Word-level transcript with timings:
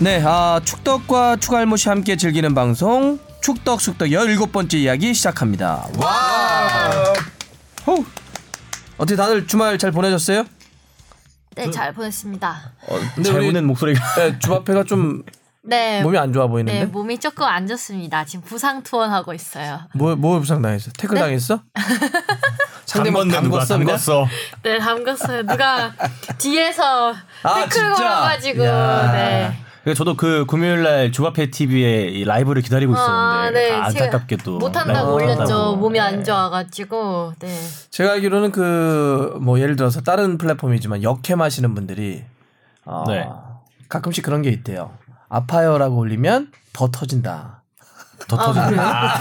네, 0.00 0.22
아, 0.24 0.60
축덕과 0.64 1.36
추갈못이 1.36 1.88
함께 1.88 2.16
즐기는 2.16 2.54
방송 2.54 3.18
축덕 3.42 3.80
숙덕 3.80 4.06
17번째 4.08 4.74
이야기 4.74 5.12
시작합니다. 5.12 5.86
와! 5.98 6.90
호! 7.86 8.04
어떻게 8.96 9.16
다들 9.16 9.46
주말 9.46 9.76
잘 9.78 9.92
보내셨어요? 9.92 10.44
네, 11.56 11.70
잘 11.70 11.92
보냈습니다. 11.92 12.60
근데 13.14 13.30
잘 13.30 13.40
우리- 13.40 13.46
보낸 13.48 13.66
목소리가 13.66 14.14
네, 14.16 14.38
주바페가 14.38 14.84
좀 14.84 15.22
네. 15.62 16.02
몸이 16.02 16.16
안 16.16 16.32
좋아 16.32 16.46
보이는데? 16.46 16.80
네, 16.80 16.86
몸이 16.86 17.18
조금 17.18 17.44
안 17.46 17.66
좋습니다. 17.66 18.24
지금 18.24 18.42
부상 18.44 18.82
투혼하고 18.82 19.34
있어요. 19.34 19.80
뭐, 19.94 20.16
뭐 20.16 20.38
부상 20.40 20.62
당했어? 20.62 20.90
태클 20.96 21.14
네? 21.16 21.20
당했어? 21.20 21.60
상대방 22.86 23.28
누가 23.28 23.64
담궜어? 23.64 23.66
담궜어. 23.68 24.26
네, 24.62 24.78
담궜어요. 24.78 25.46
누가 25.46 25.92
뒤에서 26.38 27.14
아, 27.42 27.54
태클 27.56 27.70
진짜? 27.70 27.94
걸어가지고, 27.94 28.64
야. 28.64 29.12
네. 29.12 29.64
그러니까 29.82 29.98
저도 29.98 30.14
그 30.14 30.44
금요일 30.46 30.82
날 30.82 31.10
주바페 31.10 31.50
TV에 31.50 32.08
이 32.08 32.24
라이브를 32.24 32.62
기다리고 32.62 32.94
아, 32.96 33.48
있었는데 33.48 33.70
네. 33.70 33.72
아, 33.72 33.84
안타깝게 33.86 34.36
또 34.38 34.58
못한다고 34.58 35.14
올렸죠. 35.14 35.76
몸이 35.76 35.98
안 35.98 36.18
네. 36.18 36.22
좋아가지고, 36.22 37.32
네. 37.38 37.48
제가 37.90 38.12
알기로는 38.12 38.52
그, 38.52 39.38
뭐, 39.40 39.58
예를 39.58 39.76
들어서 39.76 40.02
다른 40.02 40.36
플랫폼이지만 40.36 41.02
역캠 41.02 41.40
하시는 41.40 41.74
분들이, 41.74 42.24
어, 42.84 43.04
네. 43.08 43.26
가끔씩 43.88 44.22
그런 44.22 44.42
게 44.42 44.50
있대요. 44.50 44.92
아파요라고 45.30 45.96
올리면 45.96 46.52
더 46.72 46.90
터진다. 46.90 47.59
더 48.28 48.36
터진다. 48.36 49.18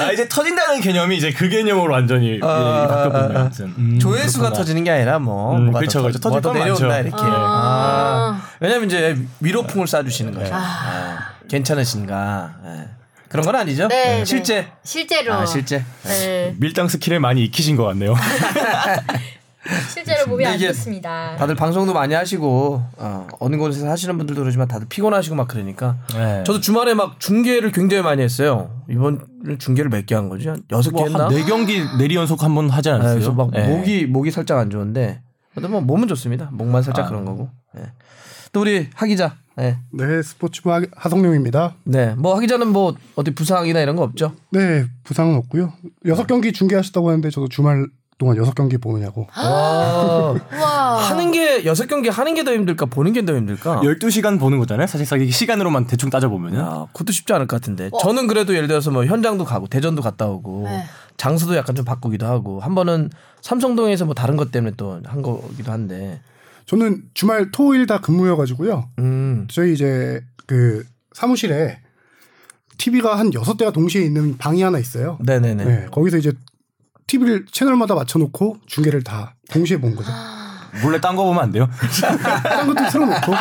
아, 0.00 0.12
이제 0.12 0.28
터진다는 0.28 0.80
개념이 0.80 1.16
이제 1.16 1.32
그 1.32 1.48
개념으로 1.48 1.92
완전히 1.92 2.34
예, 2.36 2.40
아, 2.42 2.86
바뀌었군요. 2.88 3.38
아, 3.38 3.42
아. 3.42 3.50
음, 3.78 3.98
조회수가 4.00 4.38
그렇구나. 4.44 4.52
터지는 4.58 4.84
게 4.84 4.90
아니라 4.90 5.18
뭐 5.18 5.56
음, 5.56 5.64
뭐가 5.66 5.80
그렇죠, 5.80 5.98
더, 5.98 6.02
그렇죠. 6.04 6.18
터지- 6.20 6.28
뭐가 6.28 6.40
더 6.40 6.48
터질 6.48 6.60
건 6.60 6.62
내려온다 6.62 6.86
많죠. 6.88 7.08
이렇게. 7.08 7.22
아. 7.22 8.40
아. 8.42 8.42
왜냐면 8.60 8.86
이제 8.86 9.18
위로풍을 9.40 9.86
쏴주시는 9.86 10.34
거예요. 10.34 10.50
아, 10.54 11.18
괜찮으신가? 11.48 12.54
예. 12.66 12.88
그런 13.28 13.46
건 13.46 13.54
아니죠? 13.56 13.86
네, 13.88 14.18
네. 14.18 14.24
실제. 14.24 14.66
실제로. 14.82 15.32
아 15.34 15.46
실제. 15.46 15.84
네. 16.02 16.54
밀당 16.58 16.88
스킬을 16.88 17.20
많이 17.20 17.44
익히신 17.44 17.76
것 17.76 17.84
같네요. 17.84 18.14
실제로 19.92 20.26
몸이 20.26 20.46
안 20.46 20.58
좋습니다. 20.58 21.36
다들 21.36 21.54
방송도 21.54 21.92
많이 21.92 22.14
하시고 22.14 22.82
어, 22.96 23.26
어느 23.40 23.56
곳에서 23.56 23.88
하시는 23.90 24.16
분들도 24.16 24.40
그러지만 24.40 24.66
다들 24.68 24.86
피곤하시고 24.88 25.36
막 25.36 25.48
그러니까 25.48 25.98
네. 26.14 26.42
저도 26.46 26.60
주말에 26.60 26.94
막 26.94 27.20
중계를 27.20 27.70
굉장히 27.72 28.02
많이 28.02 28.22
했어요. 28.22 28.82
이번 28.88 29.20
중계를 29.58 29.90
몇 29.90 30.06
개 30.06 30.14
한 30.14 30.28
거지? 30.30 30.48
한 30.48 30.62
여섯 30.70 30.90
개 30.92 31.02
했나? 31.02 31.28
뭐한네 31.28 31.44
경기 31.44 31.80
내리 31.98 32.14
연속 32.16 32.42
한 32.42 32.54
번 32.54 32.70
하지 32.70 32.88
네, 32.88 32.94
않았어요? 32.94 33.14
그래서 33.14 33.32
막 33.32 33.50
네. 33.50 33.66
목이 33.68 34.06
목이 34.06 34.30
살짝 34.30 34.58
안 34.58 34.70
좋은데 34.70 35.20
그래도 35.52 35.68
뭐 35.68 35.80
몸은 35.82 36.08
좋습니다. 36.08 36.48
목만 36.52 36.82
살짝 36.82 37.04
아. 37.06 37.08
그런 37.08 37.24
거고. 37.26 37.50
예. 37.76 37.82
또 38.52 38.62
우리 38.62 38.88
하 38.94 39.06
기자. 39.06 39.36
네. 39.56 39.76
네, 39.92 40.22
스포츠부 40.22 40.72
하- 40.72 40.80
하성룡입니다. 40.96 41.74
네. 41.84 42.14
뭐 42.14 42.34
하 42.34 42.40
기자는 42.40 42.68
뭐 42.68 42.94
어디 43.14 43.34
부상이나 43.34 43.80
이런 43.80 43.94
거 43.94 44.02
없죠? 44.04 44.32
네, 44.52 44.86
부상은 45.04 45.34
없고요. 45.36 45.72
여섯 46.06 46.26
경기 46.26 46.52
중계하셨다고 46.52 47.08
하는데 47.10 47.28
저도 47.30 47.48
주말 47.48 47.86
동안 48.20 48.36
여섯 48.36 48.54
경기 48.54 48.76
보느냐고. 48.76 49.26
와. 49.34 50.30
우와. 50.52 50.96
하는 51.08 51.32
게 51.32 51.64
여섯 51.64 51.86
경기 51.86 52.08
하는 52.10 52.34
게 52.34 52.44
더 52.44 52.52
힘들까 52.52 52.86
보는 52.86 53.12
게 53.14 53.22
더 53.24 53.34
힘들까? 53.34 53.80
12시간 53.80 54.38
보는 54.38 54.58
거잖아요. 54.58 54.86
사실상 54.86 55.20
이게 55.20 55.30
시간으로만 55.32 55.86
대충 55.86 56.10
따져 56.10 56.28
보면은. 56.28 56.58
야, 56.60 56.86
그것도 56.92 57.12
쉽지 57.12 57.32
않을 57.32 57.46
것 57.46 57.56
같은데. 57.60 57.90
저는 58.02 58.26
그래도 58.28 58.54
예를 58.54 58.68
들어서 58.68 58.90
뭐 58.90 59.04
현장도 59.06 59.44
가고 59.46 59.66
대전도 59.66 60.02
갔다 60.02 60.26
오고 60.28 60.64
네. 60.66 60.84
장소도 61.16 61.56
약간 61.56 61.74
좀 61.74 61.84
바꾸기도 61.84 62.26
하고 62.26 62.60
한 62.60 62.74
번은 62.74 63.08
삼성동에서 63.40 64.04
뭐 64.04 64.14
다른 64.14 64.36
것 64.36 64.52
때문에 64.52 64.74
또 64.76 65.00
한 65.04 65.22
거기도 65.22 65.72
한데. 65.72 66.20
저는 66.66 67.02
주말 67.14 67.50
토일 67.50 67.86
다 67.86 68.00
근무여 68.00 68.36
가지고요. 68.36 68.88
음. 68.98 69.48
저희 69.50 69.72
이제 69.72 70.20
그 70.46 70.84
사무실에 71.14 71.78
TV가 72.78 73.18
한 73.18 73.32
여섯 73.34 73.56
대가 73.56 73.70
동시에 73.72 74.02
있는 74.02 74.36
방이 74.38 74.62
하나 74.62 74.78
있어요. 74.78 75.18
네네네. 75.20 75.64
네, 75.64 75.86
거기서 75.90 76.18
이제 76.18 76.32
TV를 77.10 77.46
채널마다 77.50 77.94
맞춰놓고 77.96 78.58
중계를 78.66 79.02
다 79.02 79.34
동시에 79.50 79.78
본 79.80 79.96
거죠. 79.96 80.10
몰래 80.82 81.00
딴 81.00 81.16
거 81.16 81.24
보면 81.24 81.42
안 81.42 81.50
돼요? 81.50 81.68
딴 82.44 82.66
것도 82.72 82.88
틀어놓고 82.88 83.32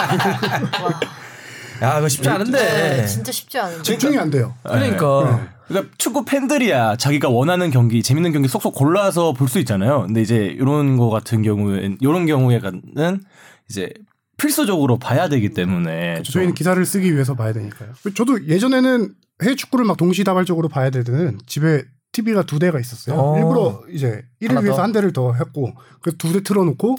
야, 1.81 1.95
그거 1.95 2.09
쉽지 2.09 2.27
않은데. 2.27 2.57
네, 2.57 3.05
진짜 3.05 3.31
쉽지 3.31 3.59
않은데. 3.59 3.83
집중이 3.83 4.17
안 4.17 4.29
돼요. 4.31 4.55
그러니까. 4.63 5.47
그러니까 5.67 5.93
축구 5.99 6.25
팬들이야 6.25 6.95
자기가 6.95 7.29
원하는 7.29 7.69
경기, 7.69 8.01
재밌는 8.01 8.31
경기 8.31 8.47
쏙쏙 8.47 8.73
골라서 8.73 9.33
볼 9.33 9.47
수 9.47 9.59
있잖아요. 9.59 10.01
근데 10.07 10.21
이제 10.21 10.35
이런 10.45 10.97
거 10.97 11.09
같은 11.11 11.43
경우엔 11.43 11.97
이런 12.01 12.25
경우에는 12.25 13.21
이제 13.69 13.93
필수적으로 14.37 14.97
봐야 14.97 15.29
되기 15.29 15.49
때문에 15.49 16.23
저희는 16.23 16.55
기사를 16.55 16.83
쓰기 16.85 17.13
위해서 17.13 17.35
봐야 17.35 17.53
되니까요. 17.53 17.91
저도 18.15 18.47
예전에는 18.47 19.09
해외 19.43 19.55
축구를 19.55 19.85
막 19.85 19.95
동시다발적으로 19.97 20.69
봐야 20.69 20.89
될 20.89 21.03
때는 21.03 21.37
집에 21.45 21.83
TV가 22.11 22.43
두 22.43 22.59
대가 22.59 22.79
있었어요. 22.79 23.15
어. 23.19 23.37
일부러 23.37 23.83
이제 23.91 24.23
일을 24.39 24.57
위해서 24.63 24.77
더? 24.77 24.83
한 24.83 24.91
대를 24.91 25.13
더 25.13 25.33
했고 25.33 25.73
그래서 26.01 26.17
두 26.17 26.33
대 26.33 26.41
틀어놓고 26.43 26.95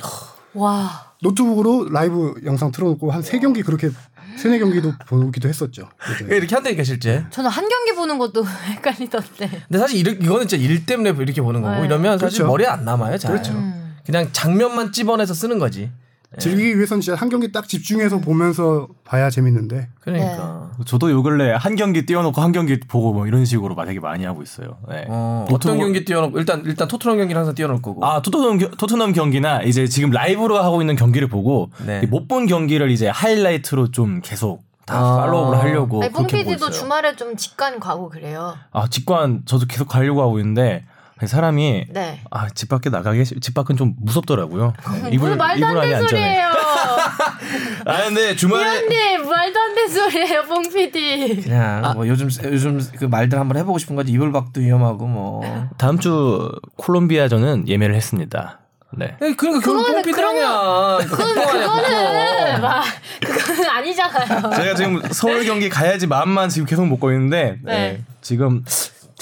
와. 0.55 1.15
노트북으로 1.23 1.91
라이브 1.91 2.35
영상 2.45 2.71
틀어놓고 2.73 3.11
한 3.11 3.23
세 3.23 3.39
경기 3.39 3.63
그렇게 3.63 3.91
세네 4.39 4.59
경기도 4.59 4.93
보기도 5.07 5.49
했었죠. 5.49 5.89
예전에. 6.13 6.37
이렇게 6.37 6.55
한다니까 6.55 6.83
실제. 6.85 7.25
저는 7.31 7.51
한 7.51 7.69
경기 7.69 7.93
보는 7.95 8.17
것도 8.19 8.45
헷갈리던데. 8.47 9.49
근데 9.69 9.79
사실 9.79 9.99
이르, 9.99 10.13
이거는 10.13 10.47
진짜 10.49 10.65
일 10.65 10.87
때문에 10.87 11.11
이렇게 11.11 11.43
보는 11.43 11.61
거고 11.61 11.81
네. 11.81 11.87
이러면 11.87 12.19
사실 12.19 12.39
그렇죠. 12.39 12.51
머리에 12.51 12.67
안 12.67 12.85
남아요. 12.85 13.19
잘. 13.19 13.33
그렇죠. 13.33 13.53
음. 13.53 13.97
그냥 14.07 14.29
장면만 14.33 14.93
찝어내서 14.93 15.35
쓰는 15.35 15.59
거지. 15.59 15.91
즐기기 16.39 16.77
위해서는 16.77 17.01
진짜 17.01 17.19
한 17.21 17.29
경기 17.29 17.51
딱 17.51 17.67
집중해서 17.67 18.19
보면서 18.21 18.87
봐야 19.05 19.31
재밌는데 19.31 19.89
그러니까. 20.01 20.71
저도 20.87 21.11
요 21.11 21.23
근래 21.25 21.53
한 21.53 21.75
경기 21.75 22.07
띄워놓고 22.07 22.41
한 22.41 22.53
경기 22.53 22.79
보고 22.79 23.13
뭐 23.13 23.27
이런 23.27 23.45
식으로 23.45 23.75
되게 23.85 23.99
많이 23.99 24.25
하고 24.25 24.41
있어요. 24.43 24.79
네. 24.89 25.07
어, 25.09 25.45
보통 25.49 25.73
어떤 25.73 25.77
뭐- 25.79 25.87
경기 25.87 26.05
띄워놓고 26.05 26.39
일단 26.39 26.63
일단 26.67 26.87
토트넘 26.87 27.17
경기를 27.19 27.37
항상 27.39 27.55
띄워놓을 27.57 27.83
거고. 27.83 28.05
아 28.07 28.23
토트넘 28.23 28.59
겨- 28.59 28.71
토트넘 28.71 29.13
경기나 29.13 29.63
이제 29.63 29.89
지금 29.89 30.11
라이브로 30.11 30.59
하고 30.63 30.81
있는 30.81 30.95
경기를 30.95 31.27
보고 31.27 31.71
네. 31.85 32.07
못본 32.07 32.47
경기를 32.47 32.91
이제 32.93 33.09
하이라이트로 33.09 33.91
좀 33.91 34.21
계속 34.23 34.63
다 34.87 34.99
아. 34.99 35.17
follow를 35.23 35.59
하려고 35.59 36.01
아니, 36.03 36.13
그렇게 36.13 36.37
뽕피디도 36.37 36.55
있어요. 36.67 36.71
주말에 36.71 37.17
좀 37.17 37.37
직관 37.37 37.81
가고 37.81 38.09
그래요. 38.09 38.55
아 38.71 38.87
직관 38.89 39.43
저도 39.47 39.67
계속 39.69 39.89
가려고 39.89 40.23
하고 40.23 40.39
있는데 40.39 40.85
사람이 41.27 41.87
네. 41.91 42.21
아집 42.31 42.69
밖에 42.69 42.91
나가기 42.91 43.25
집 43.25 43.55
밖은 43.55 43.77
좀 43.77 43.95
무섭더라고요. 44.01 44.73
네, 45.03 45.17
무슨 45.19 45.37
말도 45.37 45.67
안 45.67 45.81
되는 45.81 46.09
소리예요. 46.09 46.49
아 47.87 48.05
근데 48.05 48.37
주말에 48.37 48.65
위원님 48.89 49.29
말도 49.29 49.61
안 49.61 49.75
되는 49.75 49.89
소리예요, 49.89 50.43
뽕피디. 50.45 51.43
그냥 51.43 51.93
뭐 51.95 52.07
요즘 52.09 52.29
요즘 52.45 52.81
그 52.99 53.05
말들 53.05 53.39
한번 53.39 53.57
해보고 53.59 53.79
싶은 53.79 53.97
거지 53.97 54.13
이불박도 54.13 54.61
위험하고 54.61 55.07
뭐. 55.07 55.41
다음 55.79 55.99
주 55.99 56.51
콜롬비아전은 56.77 57.69
예매를 57.69 57.95
했습니다. 57.95 58.59
네. 58.93 59.17
에, 59.21 59.35
그러니까 59.35 59.61
그건 59.61 59.61
그거는- 59.85 59.93
뽕피디냐. 60.05 60.99
그건 61.09 61.35
그거는 61.35 62.61
막 62.61 62.85
그거는 63.21 63.69
아니잖아요. 63.71 64.51
제가 64.57 64.75
지금 64.75 65.01
서울 65.13 65.45
경기 65.45 65.69
가야지 65.69 66.07
마음만 66.07 66.49
지금 66.49 66.67
계속 66.67 66.87
먹고 66.87 67.13
있는데 67.13 67.59
네. 67.63 67.73
네. 67.73 68.05
지금 68.21 68.65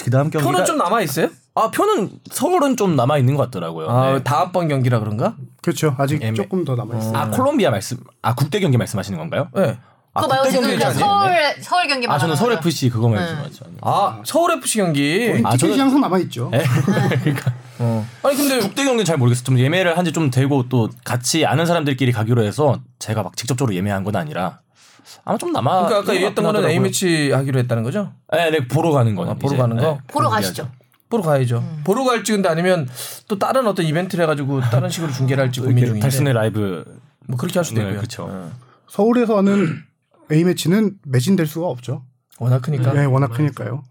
그 0.01 0.09
다음 0.09 0.29
경기가 0.29 0.51
표는 0.51 0.65
좀 0.65 0.77
남아 0.77 1.01
있어요? 1.01 1.29
아 1.59 1.71
표는 1.71 2.09
서울은 2.31 2.77
좀 2.77 2.95
남아 2.95 3.17
있는 3.17 3.35
것 3.35 3.43
같더라고요. 3.45 3.89
아 3.89 4.13
네. 4.13 4.23
다음 4.23 4.51
번 4.51 4.67
경기라 4.67 4.99
그런가? 4.99 5.35
그렇죠. 5.61 5.95
아직 5.97 6.21
애매- 6.23 6.35
조금 6.35 6.63
더 6.65 6.75
남아 6.75 6.97
있어요. 6.97 7.17
아 7.17 7.29
콜롬비아 7.29 7.69
말씀 7.71 7.97
아 8.21 8.33
국대 8.35 8.59
경기 8.59 8.77
말씀하시는 8.77 9.17
건가요? 9.19 9.47
네. 9.55 9.77
아, 10.13 10.21
그거 10.21 10.33
말고 10.33 10.49
지금 10.49 10.79
서울. 10.79 11.31
서울 11.61 11.87
경기 11.87 12.07
아 12.09 12.17
저는 12.17 12.35
서울. 12.35 12.53
FC 12.53 12.89
그거 12.89 13.09
네. 13.09 13.15
말씀하죠. 13.17 13.65
아 13.81 14.21
서울 14.25 14.51
FC 14.53 14.77
경기. 14.79 15.41
아, 15.43 15.55
저는- 15.55 15.77
항상 15.77 16.01
남아 16.01 16.17
있죠. 16.19 16.49
그러니까 17.21 17.53
어. 17.79 18.05
아니 18.23 18.35
근데 18.35 18.59
국대 18.59 18.83
경기는 18.83 19.05
잘 19.05 19.17
모르겠어요. 19.17 19.43
좀 19.45 19.59
예매를 19.59 19.97
한 19.97 20.05
지 20.05 20.11
좀 20.11 20.31
되고 20.31 20.67
또 20.69 20.89
같이 21.05 21.45
아는 21.45 21.65
사람들끼리 21.65 22.11
가기로 22.11 22.43
해서 22.43 22.79
제가 22.97 23.21
막 23.23 23.37
직접적으로 23.37 23.75
예매한 23.75 24.03
건 24.03 24.15
아니라 24.15 24.59
아마 25.25 25.37
좀 25.37 25.51
남아. 25.51 25.71
그러니까 25.85 25.97
아까 25.99 26.13
얘기했던 26.15 26.43
거는 26.45 26.67
A. 26.69 26.79
매치 26.79 27.31
하기로 27.31 27.59
했다는 27.59 27.83
거죠? 27.83 28.11
네, 28.33 28.49
네 28.51 28.67
보러 28.67 28.91
가는 28.91 29.13
거. 29.15 29.29
아, 29.29 29.33
보러 29.35 29.57
가는 29.57 29.77
거? 29.77 29.99
보러 30.07 30.29
가시죠. 30.29 30.67
보러 31.09 31.23
가야죠. 31.23 31.63
보러 31.83 32.03
갈지 32.03 32.31
근데 32.33 32.47
아니면 32.49 32.87
또 33.27 33.39
다른 33.39 33.65
어떤 33.67 33.85
이벤트를 33.85 34.23
해가지고 34.23 34.61
다른 34.61 34.89
식으로 34.89 35.11
중계를 35.11 35.43
할지 35.43 35.59
고민 35.59 35.77
중인데. 35.85 35.99
달순의 36.01 36.33
라이브. 36.33 36.83
뭐 37.27 37.37
그렇게 37.37 37.57
할 37.59 37.65
수도 37.65 37.81
네, 37.81 37.87
있고요. 37.87 38.01
그쵸. 38.01 38.27
어. 38.29 38.51
서울에서 38.87 39.37
하는 39.37 39.83
A 40.31 40.43
매치는 40.43 40.97
매진될 41.05 41.47
수가 41.47 41.67
없죠. 41.67 42.03
워낙 42.39 42.61
크니까. 42.61 42.93
네, 42.93 43.05
워낙 43.05 43.27
크니까요. 43.29 43.83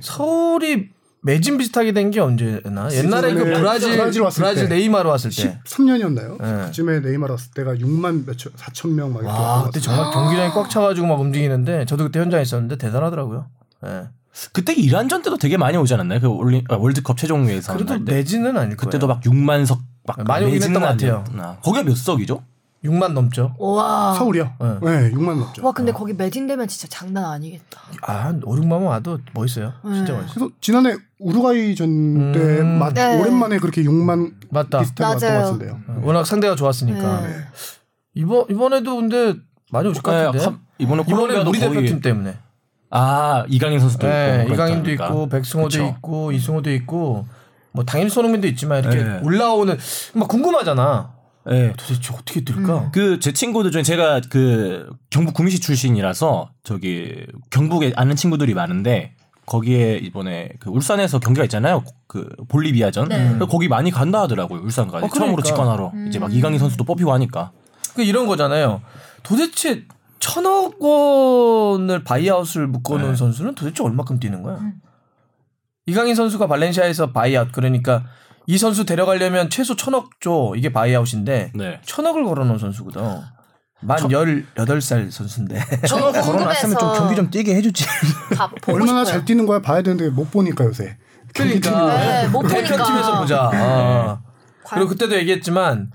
서울이 0.00 0.90
매진 1.22 1.56
비슷하게 1.56 1.92
된 1.92 2.10
게 2.10 2.20
언제나? 2.20 2.92
옛날에 2.92 3.32
그 3.32 3.44
브라질 3.44 3.92
브라질 3.96 4.22
왔을 4.22 4.42
브라질 4.42 4.68
때. 4.68 4.74
네이마르 4.74 5.08
왔을 5.08 5.30
때. 5.30 5.58
13년이었나요? 5.64 6.42
네. 6.42 6.64
그쯤에 6.66 7.00
네이마르 7.00 7.32
왔을 7.32 7.50
때가 7.52 7.74
6만 7.76 8.26
몇천 8.26 8.52
4천 8.52 8.90
명막 8.90 9.22
이렇게 9.22 9.38
와 9.38 9.64
그때. 9.64 9.80
정말 9.80 10.12
경기장이 10.12 10.50
꽉 10.50 10.68
차가지고 10.68 11.06
막 11.06 11.20
움직이는데 11.20 11.86
저도 11.86 12.04
그때 12.04 12.20
현장에 12.20 12.42
있었는데 12.42 12.76
대단하더라고요. 12.76 13.46
예. 13.86 14.02
그때 14.52 14.72
이란전 14.72 15.22
때도 15.22 15.36
되게 15.38 15.56
많이 15.56 15.76
오지 15.76 15.94
않았나요? 15.94 16.20
그 16.20 16.26
올리, 16.28 16.64
아, 16.68 16.74
월드컵 16.76 17.16
최종 17.16 17.48
예선. 17.48 17.76
그래도 17.76 17.94
아닐 17.94 18.04
거예요. 18.06 18.76
그때도 18.76 19.06
막 19.06 19.20
6만 19.22 19.64
석 19.66 19.80
막 20.06 20.22
많이 20.24 20.44
오긴 20.44 20.56
했던 20.62 20.74
것 20.74 20.80
같아요. 20.80 21.24
거기가 21.62 21.82
몇 21.84 21.96
석이죠? 21.96 22.42
6만 22.84 23.12
넘죠. 23.14 23.54
와. 23.58 24.12
서울이요. 24.18 24.50
네. 24.60 24.68
네, 24.82 25.10
6만 25.12 25.38
넘죠. 25.38 25.64
와 25.64 25.72
근데 25.72 25.92
거기 25.92 26.12
매진되면 26.12 26.68
진짜 26.68 26.86
장난 26.90 27.24
아니겠다. 27.24 27.80
아, 28.02 28.12
한 28.26 28.42
5, 28.44 28.54
6만원 28.56 28.84
와도 28.88 29.18
멋있어요. 29.32 29.72
진짜 29.82 30.12
네. 30.12 30.18
멋있어요. 30.18 30.34
그래서 30.34 30.50
지난해 30.60 30.96
우루과이전 31.20 32.32
때 32.32 32.38
음. 32.60 32.78
마- 32.78 32.92
네. 32.92 33.18
오랜만에 33.18 33.58
그렇게 33.58 33.82
6만 33.82 34.34
맞다. 34.50 34.80
비슷하게 34.80 35.04
왔던 35.14 35.28
맞아요. 35.30 35.40
것 35.40 35.46
같은데요. 35.52 35.80
어, 35.88 36.00
워낙 36.04 36.24
상대가 36.26 36.54
좋았으니까. 36.54 37.20
네. 37.22 37.36
이번, 38.14 38.44
이번에도 38.50 38.96
근데 38.96 39.34
많이 39.72 39.88
오실 39.88 40.02
것 40.02 40.12
네, 40.12 40.24
같은데. 40.24 40.44
가- 40.44 40.58
이번에 40.78 41.02
이번에 41.02 41.16
콜롬비아도 41.16 41.48
우리 41.50 41.58
대표팀 41.60 42.00
때문에. 42.02 42.36
아 42.90 43.44
이강인 43.48 43.80
선수도 43.80 44.06
네, 44.06 44.42
있고 44.42 44.54
이강인도 44.54 44.84
그렇다 44.84 45.06
있고. 45.06 45.28
백승호도 45.28 45.68
그쵸. 45.68 45.84
있고 45.96 46.32
이승호도 46.32 46.72
있고 46.74 47.26
뭐 47.72 47.84
당연히 47.84 48.10
손흥민도 48.10 48.46
있지만 48.48 48.84
이렇게 48.84 49.02
네. 49.02 49.20
올라오는 49.22 49.76
막 50.14 50.28
궁금하잖아. 50.28 51.12
네. 51.46 51.72
도대체 51.76 52.14
어떻게 52.14 52.40
뛸까? 52.40 52.90
그제 52.92 53.32
친구들 53.32 53.70
중에 53.70 53.82
제가 53.82 54.20
그 54.30 54.88
경북 55.10 55.34
구미시 55.34 55.60
출신이라서 55.60 56.50
저기 56.62 57.26
경북에 57.50 57.92
아는 57.96 58.16
친구들이 58.16 58.54
많은데 58.54 59.14
거기에 59.46 59.96
이번에 59.96 60.50
그 60.58 60.70
울산에서 60.70 61.18
경기가 61.18 61.44
있잖아요. 61.44 61.84
그 62.06 62.28
볼리비아전. 62.48 63.08
네. 63.08 63.38
거기 63.50 63.68
많이 63.68 63.90
간다 63.90 64.22
하더라고요. 64.22 64.60
울산까지 64.62 65.04
어, 65.04 65.08
처음으로 65.08 65.36
그러니까. 65.36 65.42
직관하러 65.42 65.92
이제 66.08 66.18
막 66.18 66.32
이강인 66.32 66.58
선수도 66.58 66.84
뽑히고 66.84 67.12
하니까. 67.12 67.50
그 67.94 68.02
이런 68.02 68.26
거잖아요. 68.26 68.80
도대체 69.22 69.84
천억 70.18 70.82
원을 70.82 72.04
buyout을 72.04 72.66
묶어놓은 72.66 73.10
네. 73.10 73.16
선수는 73.16 73.54
도대체 73.54 73.82
얼마큼 73.82 74.18
뛰는 74.18 74.42
거야? 74.42 74.56
음. 74.56 74.74
이강인 75.86 76.14
선수가 76.14 76.46
발렌시아에서 76.46 77.12
buyout 77.12 77.52
그러니까 77.52 78.04
이 78.46 78.58
선수 78.58 78.84
데려가려면 78.84 79.50
최소 79.50 79.76
천억 79.76 80.20
줘 80.20 80.52
이게 80.56 80.72
buyout인데 80.72 81.52
네. 81.54 81.80
천억을 81.84 82.24
걸어놓은 82.24 82.58
선수거든. 82.58 83.02
만 83.82 83.98
18살 83.98 85.10
선수인데. 85.10 85.60
저도 85.86 86.10
걸어놨으면 86.22 86.78
좀 86.78 86.94
경기 86.94 87.16
좀 87.16 87.30
뛰게 87.30 87.54
해주지. 87.54 87.84
얼마나 88.68 89.04
싶어요. 89.04 89.04
잘 89.04 89.24
뛰는 89.24 89.44
거야 89.46 89.60
봐야 89.60 89.82
되는데 89.82 90.08
못 90.08 90.30
보니까 90.30 90.64
요새. 90.64 90.96
그러니까 91.34 91.96
네, 91.98 92.28
못 92.28 92.40
보니까. 92.40 92.62
대표팀에서 92.62 93.20
보자. 93.20 93.50
아. 93.52 94.22
그리고 94.70 94.88
그때도 94.88 95.16
얘기했지만 95.16 95.90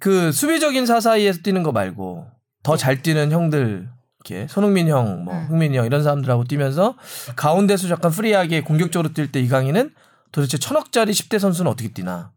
그 0.00 0.30
수비적인 0.30 0.86
사사이에서 0.86 1.40
뛰는 1.42 1.62
거 1.62 1.72
말고 1.72 2.26
더 2.66 2.76
잘 2.76 3.00
뛰는 3.00 3.30
형들 3.30 3.88
이렇게 4.24 4.48
손흥민 4.48 4.88
형, 4.88 5.24
뭐 5.24 5.32
음. 5.34 5.46
흥민이 5.48 5.78
형 5.78 5.86
이런 5.86 6.02
사람들하고 6.02 6.44
뛰면서 6.44 6.96
가운데서 7.36 7.88
약간 7.90 8.10
프리하게 8.10 8.62
공격적으로 8.62 9.14
뛸 9.14 9.30
때 9.30 9.38
이강인은 9.40 9.94
도대체 10.32 10.58
천억짜리 10.58 11.12
10대 11.12 11.38
선수는 11.38 11.70
어떻게 11.70 11.92
뛰나 11.92 12.32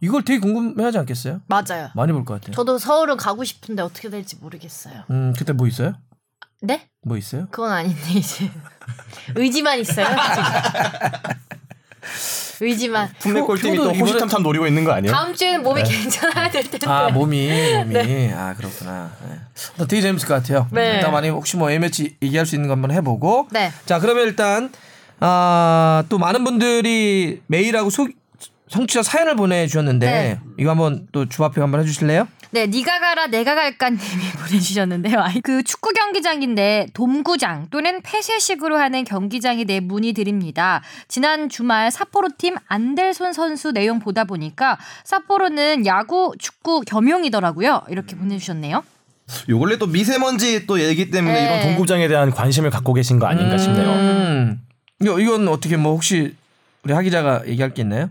이걸 0.00 0.24
되게 0.24 0.40
궁금해하지 0.40 0.96
않겠어요? 0.98 1.40
맞아요. 1.46 1.90
많이 1.94 2.12
볼 2.12 2.24
것 2.24 2.34
같아요. 2.34 2.52
저도 2.54 2.78
서울은 2.78 3.18
가고 3.18 3.44
싶은데 3.44 3.82
어떻게 3.82 4.08
될지 4.08 4.36
모르겠어요. 4.36 5.04
음 5.10 5.34
그때 5.36 5.52
뭐 5.52 5.66
있어요? 5.66 5.92
네? 6.62 6.88
뭐 7.02 7.18
있어요? 7.18 7.46
그건 7.50 7.70
아닌데 7.72 8.00
이제 8.14 8.50
의지만 9.36 9.78
있어요. 9.80 10.06
의지만. 12.60 13.10
골팀이 13.20 13.76
표도 13.76 13.92
또 13.92 13.98
호시탐탐 13.98 14.42
노리고 14.42 14.66
있는 14.66 14.84
거 14.84 14.92
아니에요? 14.92 15.12
다음 15.12 15.34
주에는 15.34 15.62
몸이 15.62 15.82
괜찮아야 15.82 16.50
될 16.50 16.62
텐데. 16.62 16.86
아 16.88 17.08
몸이 17.08 17.48
몸이 17.84 18.32
아 18.32 18.54
그렇구나. 18.54 19.10
네. 19.28 19.36
어, 19.78 19.86
되게 19.86 20.02
재밌을 20.02 20.28
것 20.28 20.34
같아요. 20.34 20.68
네. 20.70 20.96
일단 20.96 21.12
많이 21.12 21.28
혹시 21.28 21.56
뭐 21.56 21.70
A 21.70 21.78
매치 21.78 22.16
얘기할 22.22 22.46
수 22.46 22.54
있는 22.54 22.68
거 22.68 22.72
한번 22.74 22.90
해보고. 22.92 23.48
네. 23.50 23.72
자 23.86 23.98
그러면 23.98 24.26
일단 24.26 24.70
아, 25.20 26.04
또 26.08 26.18
많은 26.18 26.44
분들이 26.44 27.40
메일하고 27.46 27.90
소, 27.90 28.08
성취자 28.68 29.02
사연을 29.02 29.36
보내주셨는데 29.36 30.06
네. 30.06 30.40
이거 30.58 30.70
한번 30.70 31.06
또 31.12 31.28
주합표 31.28 31.62
한번 31.62 31.80
해주실래요? 31.80 32.26
네, 32.54 32.68
니가 32.68 33.00
가라 33.00 33.26
내가 33.26 33.56
갈까님이 33.56 34.00
보내주셨는데요. 34.38 35.18
아이, 35.18 35.40
그 35.40 35.64
축구 35.64 35.90
경기장인데 35.90 36.86
돔구장 36.94 37.66
또는 37.72 38.00
폐쇄식으로 38.02 38.76
하는 38.78 39.02
경기장에 39.02 39.64
대해 39.64 39.80
문의 39.80 40.12
드립니다. 40.12 40.80
지난 41.08 41.48
주말 41.48 41.90
삿포로 41.90 42.28
팀 42.38 42.54
안델손 42.68 43.32
선수 43.32 43.72
내용 43.72 43.98
보다 43.98 44.22
보니까 44.22 44.78
삿포로는 45.02 45.84
야구, 45.86 46.32
축구 46.38 46.82
겸용이더라고요. 46.82 47.82
이렇게 47.88 48.14
보내주셨네요. 48.14 48.84
요 49.48 49.58
근래 49.58 49.76
또 49.76 49.88
미세먼지 49.88 50.64
또 50.68 50.80
얘기 50.80 51.10
때문에 51.10 51.34
네. 51.34 51.44
이런 51.46 51.60
동구장에 51.60 52.06
대한 52.06 52.30
관심을 52.30 52.70
갖고 52.70 52.94
계신 52.94 53.18
거 53.18 53.26
아닌가 53.26 53.58
싶네요. 53.58 53.90
음. 53.90 54.60
이거 55.02 55.18
이건 55.18 55.48
어떻게 55.48 55.76
뭐 55.76 55.94
혹시 55.94 56.36
우리 56.84 56.92
하 56.92 57.02
기자가 57.02 57.42
얘기할 57.48 57.74
게 57.74 57.82
있나요? 57.82 58.10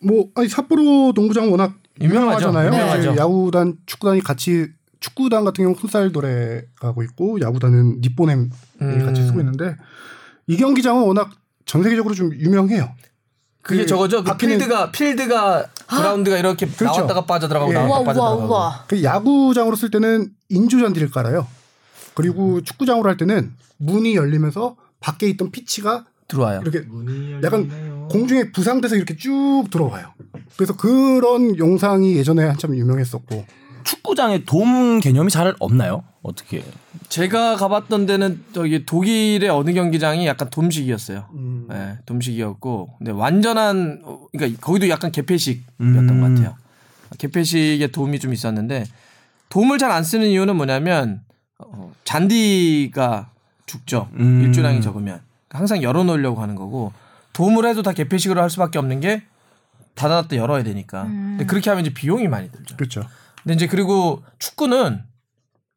뭐 0.00 0.30
아니 0.34 0.48
삿포로 0.48 1.12
농구장 1.14 1.52
워낙 1.52 1.74
유명하잖아요. 2.00 2.68
유명하죠. 2.68 3.10
이제 3.10 3.20
야구단, 3.20 3.76
축구단이 3.86 4.20
같이 4.22 4.68
축구단 5.00 5.44
같은 5.44 5.64
경우 5.64 5.76
풋살 5.76 6.12
노래 6.12 6.62
가고 6.80 7.02
있고 7.02 7.40
야구단은 7.40 8.00
니뽀넴이 8.00 8.48
음. 8.82 9.04
같이 9.04 9.24
쓰고 9.26 9.40
있는데 9.40 9.76
이 10.46 10.56
경기장은 10.56 11.02
워낙 11.02 11.30
전 11.66 11.82
세계적으로 11.82 12.14
좀 12.14 12.32
유명해요. 12.34 12.94
그게 13.62 13.82
그 13.82 13.86
저거죠. 13.86 14.24
그 14.24 14.36
필드가 14.36 14.90
필드가 14.90 15.66
그라운드가 15.86 16.38
이렇게 16.38 16.66
그렇죠. 16.66 16.96
나왔다가 16.96 17.26
빠져들어가고 17.26 17.70
예. 17.70 17.74
나왔다가 17.74 17.98
우와, 17.98 18.04
빠져들어가고. 18.04 18.48
우와. 18.48 18.84
그 18.88 19.02
야구장으로 19.02 19.76
쓸 19.76 19.90
때는 19.90 20.30
인조잔디를 20.48 21.10
깔아요. 21.10 21.46
그리고 22.14 22.60
축구장으로 22.62 23.08
할 23.08 23.16
때는 23.16 23.52
문이 23.78 24.16
열리면서 24.16 24.76
밖에 25.00 25.28
있던 25.30 25.50
피치가 25.50 26.04
들어와요. 26.28 26.60
이렇게 26.62 26.84
약간 27.42 28.08
공중에 28.08 28.52
부상돼서 28.52 28.96
이렇게 28.96 29.16
쭉 29.16 29.64
들어와요. 29.70 30.12
그래서 30.56 30.76
그런 30.76 31.58
영상이 31.58 32.16
예전에 32.16 32.44
한참 32.44 32.76
유명했었고 32.76 33.44
축구장에 33.84 34.44
돔 34.44 35.00
개념이 35.00 35.30
잘 35.30 35.54
없나요? 35.58 36.04
어떻게? 36.22 36.62
제가 37.08 37.56
가봤던 37.56 38.06
데는 38.06 38.44
저기 38.54 38.86
독일의 38.86 39.48
어느 39.48 39.72
경기장이 39.72 40.26
약간 40.26 40.48
돔식이었어요. 40.50 41.26
음. 41.34 41.66
네, 41.68 41.98
돔식이었고, 42.06 42.94
근데 42.98 43.10
완전한, 43.10 44.00
어, 44.04 44.26
그러니까 44.30 44.60
거기도 44.60 44.88
약간 44.88 45.10
개폐식이었던 45.10 45.64
음. 45.80 46.20
것 46.20 46.28
같아요. 46.28 46.56
개폐식의 47.18 47.90
도움이 47.90 48.20
좀 48.20 48.32
있었는데, 48.32 48.84
돔을 49.48 49.78
잘 49.78 49.90
안 49.90 50.04
쓰는 50.04 50.28
이유는 50.28 50.56
뭐냐면, 50.56 51.22
어, 51.58 51.92
잔디가 52.04 53.30
죽죠. 53.66 54.08
음. 54.14 54.42
일조량이 54.42 54.80
적으면. 54.80 55.20
항상 55.50 55.82
열어놓으려고 55.82 56.40
하는 56.40 56.54
거고, 56.54 56.92
돔을 57.32 57.66
해도 57.66 57.82
다 57.82 57.92
개폐식으로 57.92 58.40
할 58.40 58.48
수밖에 58.48 58.78
없는 58.78 59.00
게, 59.00 59.22
닫아놨다 59.94 60.36
열어야 60.36 60.62
되니까. 60.62 61.04
근데 61.04 61.46
그렇게 61.46 61.70
하면 61.70 61.84
이제 61.84 61.94
비용이 61.94 62.28
많이 62.28 62.50
들죠. 62.50 62.76
그렇죠. 62.76 63.04
근데 63.42 63.54
이제 63.54 63.66
그리고 63.66 64.22
축구는 64.38 65.02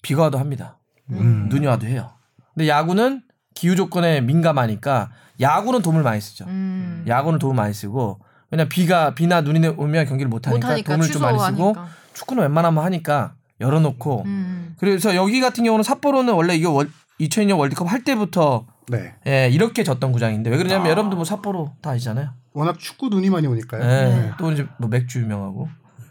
비가 0.01 0.23
와도 0.23 0.37
합니다. 0.37 0.79
음. 1.11 1.47
눈이 1.49 1.65
와도 1.65 1.87
해요. 1.87 2.11
근데 2.53 2.67
야구는 2.67 3.21
기후 3.53 3.75
조건에 3.75 4.21
민감하니까 4.21 5.11
야구는 5.39 5.81
도움을 5.81 6.03
많이 6.03 6.21
쓰죠. 6.21 6.45
음. 6.45 7.03
야구는 7.07 7.39
도움을 7.39 7.55
많이 7.55 7.73
쓰고 7.73 8.19
왜냐 8.51 8.65
비가 8.65 9.15
비나 9.15 9.41
눈이 9.41 9.67
오면 9.67 10.05
경기를 10.05 10.29
못 10.29 10.47
하니까 10.47 10.75
도움을 10.83 11.11
좀 11.11 11.21
많이 11.21 11.39
쓰고 11.39 11.51
취소하니까. 11.73 11.87
축구는 12.13 12.43
웬만하면 12.43 12.83
하니까 12.83 13.33
열어놓고 13.59 14.23
음. 14.25 14.75
그래서 14.77 15.15
여기 15.15 15.41
같은 15.41 15.63
경우는 15.63 15.83
삿포로는 15.83 16.33
원래 16.33 16.55
이거 16.55 16.71
월, 16.71 16.89
2002년 17.19 17.57
월드컵 17.57 17.91
할 17.91 18.03
때부터 18.03 18.65
네. 18.87 19.13
예, 19.27 19.49
이렇게 19.49 19.83
졌던 19.83 20.11
구장인데 20.11 20.49
왜 20.49 20.57
그러냐면 20.57 20.87
아. 20.87 20.89
여러분들 20.89 21.15
뭐 21.15 21.25
삿포로 21.25 21.73
다 21.81 21.91
아시잖아요. 21.91 22.29
워낙 22.53 22.77
축구 22.79 23.09
눈이 23.09 23.29
많이 23.29 23.47
오니까요. 23.47 23.81
예, 23.83 23.85
네. 24.15 24.31
또 24.37 24.51
이제 24.51 24.65
뭐 24.77 24.89
맥주 24.89 25.19
유명하고 25.19 25.67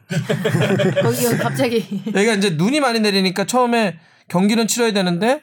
거기 1.03 1.25
갑자기. 1.39 2.03
여기가 2.15 2.35
이제 2.35 2.51
눈이 2.51 2.81
많이 2.81 3.01
내리니까 3.01 3.45
처음에 3.45 3.99
경기는 4.29 4.67
치러야 4.67 4.93
되는데 4.93 5.43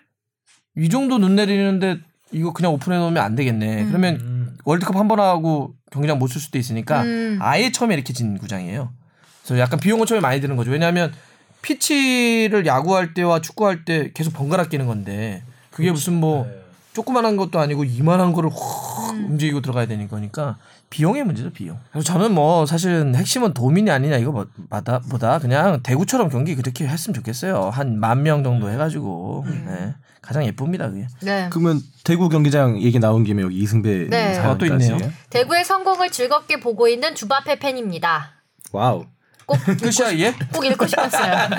이 0.78 0.90
정도 0.90 1.18
눈 1.18 1.36
내리는데 1.36 1.98
이거 2.32 2.54
그냥 2.54 2.74
오픈해 2.74 2.98
놓으면 2.98 3.22
안 3.24 3.36
되겠네. 3.36 3.86
그러면 3.86 4.56
월드컵 4.64 4.96
한 4.96 5.08
번 5.08 5.20
하고 5.20 5.74
경기장 5.92 6.20
못 6.20 6.28
쓸 6.30 6.40
수도 6.42 6.58
있으니까 6.58 7.02
음. 7.04 7.38
아예 7.42 7.72
처음에 7.72 7.94
이렇게 7.94 8.14
진 8.14 8.38
구장이에요. 8.38 8.92
그래서 9.44 9.60
약간 9.60 9.80
비용은 9.80 10.06
처음에 10.06 10.22
많이 10.22 10.40
드는 10.40 10.56
거죠. 10.56 10.72
왜냐하면 10.72 11.12
피치를 11.62 12.66
야구할 12.66 13.14
때와 13.14 13.42
축구할 13.42 13.86
때 13.86 14.12
계속 14.14 14.34
번갈아 14.34 14.66
끼는 14.70 14.88
건데 14.88 15.44
그게 15.72 15.92
무슨 15.92 16.14
뭐 16.14 16.48
조그만한 16.94 17.38
것도 17.38 17.60
아니고 17.60 17.84
이만한 17.86 18.34
거를 18.34 18.50
확 18.50 19.14
움직이고 19.16 19.62
들어가야 19.62 19.86
되는 19.86 20.08
거니까 20.08 20.58
비용의 20.90 21.24
문제죠 21.24 21.52
비용. 21.52 21.80
그래서 21.92 22.04
저는 22.06 22.34
뭐 22.34 22.66
사실은 22.66 23.16
핵심은 23.16 23.54
도민이 23.54 23.90
아니냐 23.90 24.18
이거 24.18 24.32
뭐- 24.32 24.46
마다 24.70 25.00
보다 25.00 25.40
그냥 25.40 25.82
대구처럼 25.84 26.30
경기 26.30 26.56
그렇게 26.56 26.86
했으면 26.88 27.14
좋겠어요. 27.14 27.70
한 27.70 27.98
만 28.00 28.24
명 28.24 28.44
정도 28.44 28.70
해가지고 28.70 29.46
네. 29.66 29.96
가장 30.22 30.46
예쁩니다 30.46 30.90
그게. 30.90 31.08
네. 31.22 31.48
그러면 31.52 31.80
대구 32.04 32.30
경기장 32.30 32.82
얘기 32.82 33.00
나온 33.00 33.24
김에 33.24 33.42
여기 33.42 33.58
이승배 33.60 34.08
네. 34.10 34.34
사연까지. 34.34 34.48
아, 34.48 34.58
또 34.58 34.66
있네요. 34.66 34.98
대구의 35.30 35.64
성공을 35.66 36.12
즐겁게 36.12 36.60
보고 36.60 36.88
있는 36.88 37.16
주바페 37.16 37.60
팬입니다. 37.60 38.32
와우. 38.74 39.06
꼭 39.52 39.58
끝이야 39.82 40.12
이게? 40.12 40.34
꼭 40.54 40.66
읽고 40.66 40.88
싶었어요. 40.88 41.50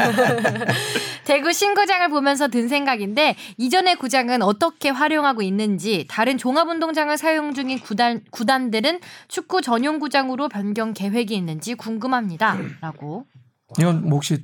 대구 1.24 1.52
신구장을 1.52 2.08
보면서 2.08 2.48
든 2.48 2.68
생각인데 2.68 3.36
이전의 3.58 3.96
구장은 3.96 4.42
어떻게 4.42 4.88
활용하고 4.88 5.42
있는지 5.42 6.06
다른 6.08 6.38
종합운동장을 6.38 7.16
사용 7.18 7.54
중인 7.54 7.80
구단 7.80 8.22
구단들은 8.30 9.00
축구 9.28 9.60
전용 9.60 9.98
구장으로 9.98 10.48
변경 10.48 10.94
계획이 10.94 11.34
있는지 11.34 11.74
궁금합니다. 11.74 12.58
라고. 12.80 13.26
이건 13.78 14.02
뭐 14.02 14.14
혹시 14.14 14.42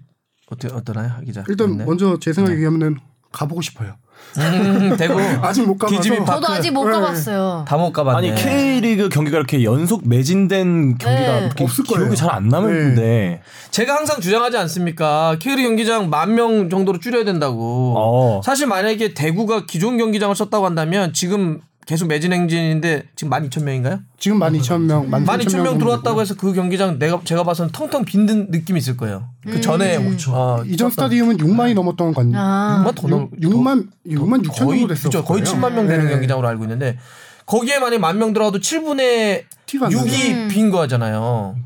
어때 0.51 0.69
어떠나요, 0.73 1.09
하 1.09 1.21
기자? 1.21 1.45
일단 1.49 1.77
네. 1.77 1.85
먼저 1.85 2.19
제 2.21 2.33
생각에 2.33 2.57
얘기하면은 2.57 2.97
가보고 3.33 3.61
싶어요. 3.61 3.97
음, 4.37 4.97
대구 4.97 5.19
아직 5.43 5.67
못 5.67 5.77
가봐서. 5.79 6.25
파- 6.25 6.35
저도 6.35 6.47
그- 6.47 6.53
아직 6.53 6.71
못 6.73 6.85
네. 6.85 6.93
가봤어요. 6.93 7.65
다 7.67 7.77
못 7.77 7.93
가봤네. 7.93 8.31
아니 8.33 8.35
K리그 8.41 9.09
경기가 9.09 9.37
이렇게 9.39 9.65
연속 9.65 10.07
매진된 10.07 10.99
경기가 10.99 11.33
네. 11.33 11.41
그렇게 11.45 11.65
없을 11.65 11.85
거예요. 11.85 12.05
기억이 12.05 12.17
잘 12.17 12.31
안 12.31 12.49
남는데 12.49 13.41
제가 13.71 13.97
항상 13.97 14.21
주장하지 14.21 14.57
않습니까? 14.59 15.37
K리그 15.41 15.63
경기장 15.63 16.11
만 16.11 16.35
명 16.35 16.69
정도로 16.71 16.99
줄여야 17.01 17.25
된다고. 17.25 17.95
어. 17.97 18.41
사실 18.45 18.67
만약에 18.67 19.15
대구가 19.15 19.65
기존 19.67 19.97
경기장을 19.97 20.35
썼다고 20.37 20.67
한다면 20.67 21.13
지금 21.15 21.61
계속 21.89 22.07
매진 22.07 22.35
행진인데 22.35 23.05
지금 23.17 23.31
12,000명인가요? 23.31 24.03
지금 24.19 24.41
12,000명, 24.41 25.09
12,000명 25.09 25.79
들어왔다고 25.79 26.21
해서 26.21 26.35
그 26.37 26.53
경기장 26.53 26.99
내가 26.99 27.19
제가 27.25 27.45
봐서는 27.45 27.73
텅텅 27.73 28.05
빈듯 28.05 28.51
느낌이 28.51 28.79
있을 28.79 28.99
거예요. 28.99 29.31
그 29.43 29.59
전에 29.63 29.97
어, 30.29 30.63
이전 30.67 30.91
스타디움은 30.91 31.39
6만이 31.39 31.73
넘었던 31.73 32.13
건 32.13 32.35
아. 32.35 32.85
6만 32.87 32.95
더 32.95 33.09
넘 33.09 33.31
6만 33.31 33.87
6만 34.07 34.45
6천 34.47 34.67
거의 34.67 34.81
정도 34.81 34.89
됐었어요. 34.95 35.11
그죠. 35.11 35.25
거의 35.25 35.43
7만 35.43 35.73
명 35.73 35.87
되는 35.87 36.05
네. 36.05 36.11
경기장으로 36.11 36.47
알고 36.47 36.65
있는데 36.65 36.99
거기에 37.47 37.79
만약 37.79 38.01
만 38.01 38.19
명 38.19 38.35
들어가도 38.35 38.59
7분의 38.59 39.45
티가 39.65 39.87
안 39.87 39.93
나요. 39.93 40.05
6이 40.05 40.51
빈 40.51 40.71
거잖아요. 40.71 41.57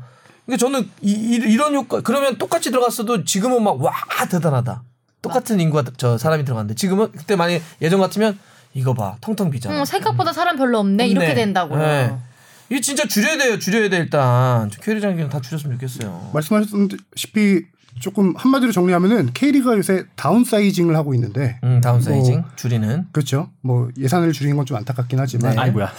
그러니까 0.45 0.65
저는 0.65 0.89
이, 1.01 1.57
런 1.57 1.75
효과 1.75 1.99
그러면 1.99 2.37
똑같이 2.37 2.71
들어갔어도 2.71 3.25
지금은 3.25 3.61
막 3.61 3.75
와 3.77 3.91
대단하다. 4.31 4.83
똑같은 5.21 5.59
인구가 5.59 5.83
저 5.97 6.17
사람이 6.17 6.45
들어갔는데 6.45 6.75
지금은 6.75 7.11
그때 7.11 7.35
만약 7.35 7.61
예전 7.81 7.99
같으면 7.99 8.39
이거 8.73 8.93
봐 8.93 9.15
텅텅 9.21 9.49
비잖아. 9.51 9.79
음, 9.79 9.85
생각보다 9.85 10.33
사람 10.33 10.57
별로 10.57 10.79
없네 10.79 11.07
이렇게 11.07 11.27
네. 11.29 11.33
된다고요. 11.35 11.79
네. 11.79 12.15
이게 12.69 12.81
진짜 12.81 13.07
줄여야 13.07 13.37
돼요. 13.37 13.59
줄여야 13.59 13.89
돼 13.89 13.97
일단. 13.97 14.69
경기장 14.81 15.15
그냥 15.15 15.29
다 15.29 15.39
줄였으면 15.41 15.77
좋겠어요. 15.77 16.31
말씀하셨다시피 16.33 17.65
조금 17.99 18.33
한마디로 18.35 18.71
정리하면은 18.71 19.29
K리그가 19.33 19.77
요새 19.77 20.05
다운사이징을 20.15 20.95
하고 20.95 21.13
있는데 21.13 21.59
음, 21.63 21.79
다운사이징 21.81 22.33
뭐, 22.41 22.43
줄이는. 22.55 23.05
그렇죠. 23.11 23.49
뭐 23.61 23.89
예산을 23.99 24.31
줄이는 24.33 24.57
건 24.57 24.65
좀 24.65 24.77
안타깝긴 24.77 25.19
하지만 25.19 25.51
네. 25.55 25.61
아이고야. 25.61 25.91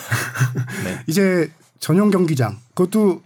이제 1.06 1.50
전용 1.78 2.10
경기장 2.10 2.58
그것도 2.74 3.22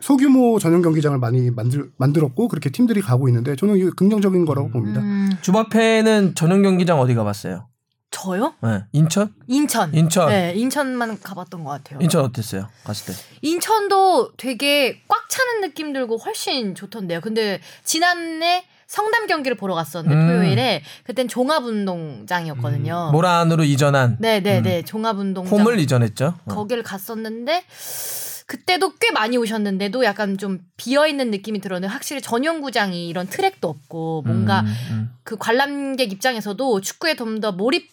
소규모 0.00 0.58
전용 0.58 0.82
경기장을 0.82 1.18
많이 1.18 1.50
만들 1.50 1.90
만들었고 1.96 2.48
그렇게 2.48 2.70
팀들이 2.70 3.00
가고 3.00 3.28
있는데 3.28 3.56
저는 3.56 3.76
이게 3.76 3.90
긍정적인 3.96 4.44
거라고 4.44 4.68
봅니다. 4.70 5.00
음, 5.00 5.30
주바페는 5.42 6.34
전용 6.36 6.62
경기장 6.62 7.00
어디 7.00 7.14
가봤어요? 7.14 7.66
저요? 8.10 8.54
네. 8.60 8.84
인천? 8.92 9.32
인천. 9.46 9.94
인천. 9.94 10.28
네, 10.28 10.52
인천만 10.56 11.18
가봤던 11.20 11.62
것 11.64 11.70
같아요. 11.70 12.00
인천 12.02 12.24
어땠어요? 12.24 12.68
갔을 12.84 13.14
때. 13.14 13.20
인천도 13.42 14.32
되게 14.36 15.00
꽉 15.08 15.28
차는 15.28 15.60
느낌 15.60 15.92
들고 15.92 16.16
훨씬 16.18 16.74
좋던데요. 16.74 17.20
근데 17.20 17.60
지난해 17.84 18.64
성남 18.88 19.28
경기를 19.28 19.56
보러 19.56 19.74
갔었는데 19.74 20.14
음. 20.16 20.26
토요일에 20.28 20.82
그땐 21.04 21.28
종합운동장이었거든요. 21.28 23.10
모란으로 23.12 23.62
이전한 23.62 24.16
네네네 24.18 24.82
종합운동장 24.82 25.58
홈을 25.60 25.78
이전했죠. 25.78 26.34
어. 26.44 26.54
거기를 26.54 26.82
갔었는데 26.82 27.64
그때도 28.46 28.94
꽤 28.98 29.12
많이 29.12 29.36
오셨는데도 29.36 30.04
약간 30.04 30.36
좀 30.36 30.58
비어 30.76 31.06
있는 31.06 31.30
느낌이 31.30 31.60
들었는데 31.60 31.92
확실히 31.92 32.20
전용구장이 32.20 33.08
이런 33.08 33.28
트랙도 33.28 33.68
없고 33.68 34.24
뭔가 34.26 34.62
음, 34.62 34.66
음. 34.90 35.10
그 35.22 35.36
관람객 35.36 36.12
입장에서도 36.12 36.80
축구에 36.80 37.14
좀 37.14 37.40
더 37.40 37.52
몰입 37.52 37.88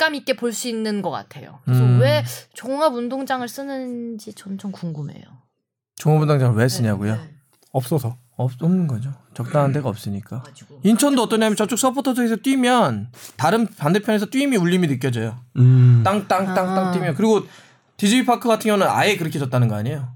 감 0.00 0.14
있게 0.14 0.34
볼 0.34 0.52
수 0.54 0.66
있는 0.68 1.02
것 1.02 1.10
같아요. 1.10 1.58
그래서 1.66 1.82
음. 1.84 2.00
왜 2.00 2.24
종합 2.54 2.94
운동장을 2.94 3.46
쓰는지 3.46 4.32
전좀 4.32 4.72
궁금해요. 4.72 5.22
종합 5.96 6.22
운동장을 6.22 6.56
왜 6.56 6.68
쓰냐고요? 6.68 7.12
네, 7.16 7.20
네. 7.20 7.28
없어서 7.72 8.16
없, 8.36 8.52
없는 8.62 8.86
거죠. 8.86 9.12
적당한 9.34 9.72
데가 9.72 9.90
없으니까. 9.90 10.42
인천도 10.82 11.22
어떠냐면 11.22 11.54
저쪽 11.56 11.78
서포터석에서 11.78 12.36
뛰면 12.36 13.08
다른 13.36 13.66
반대편에서 13.66 14.26
뛰임이 14.26 14.56
울림이 14.56 14.88
느껴져요. 14.88 15.36
음. 15.56 16.00
땅땅땅땅 16.02 16.78
아. 16.86 16.92
뛰면 16.92 17.14
그리고 17.14 17.42
디즈니 17.98 18.24
파크 18.24 18.48
같은 18.48 18.68
경우는 18.70 18.86
아예 18.88 19.16
그렇게 19.18 19.38
졌다는 19.38 19.68
거 19.68 19.74
아니에요? 19.76 20.08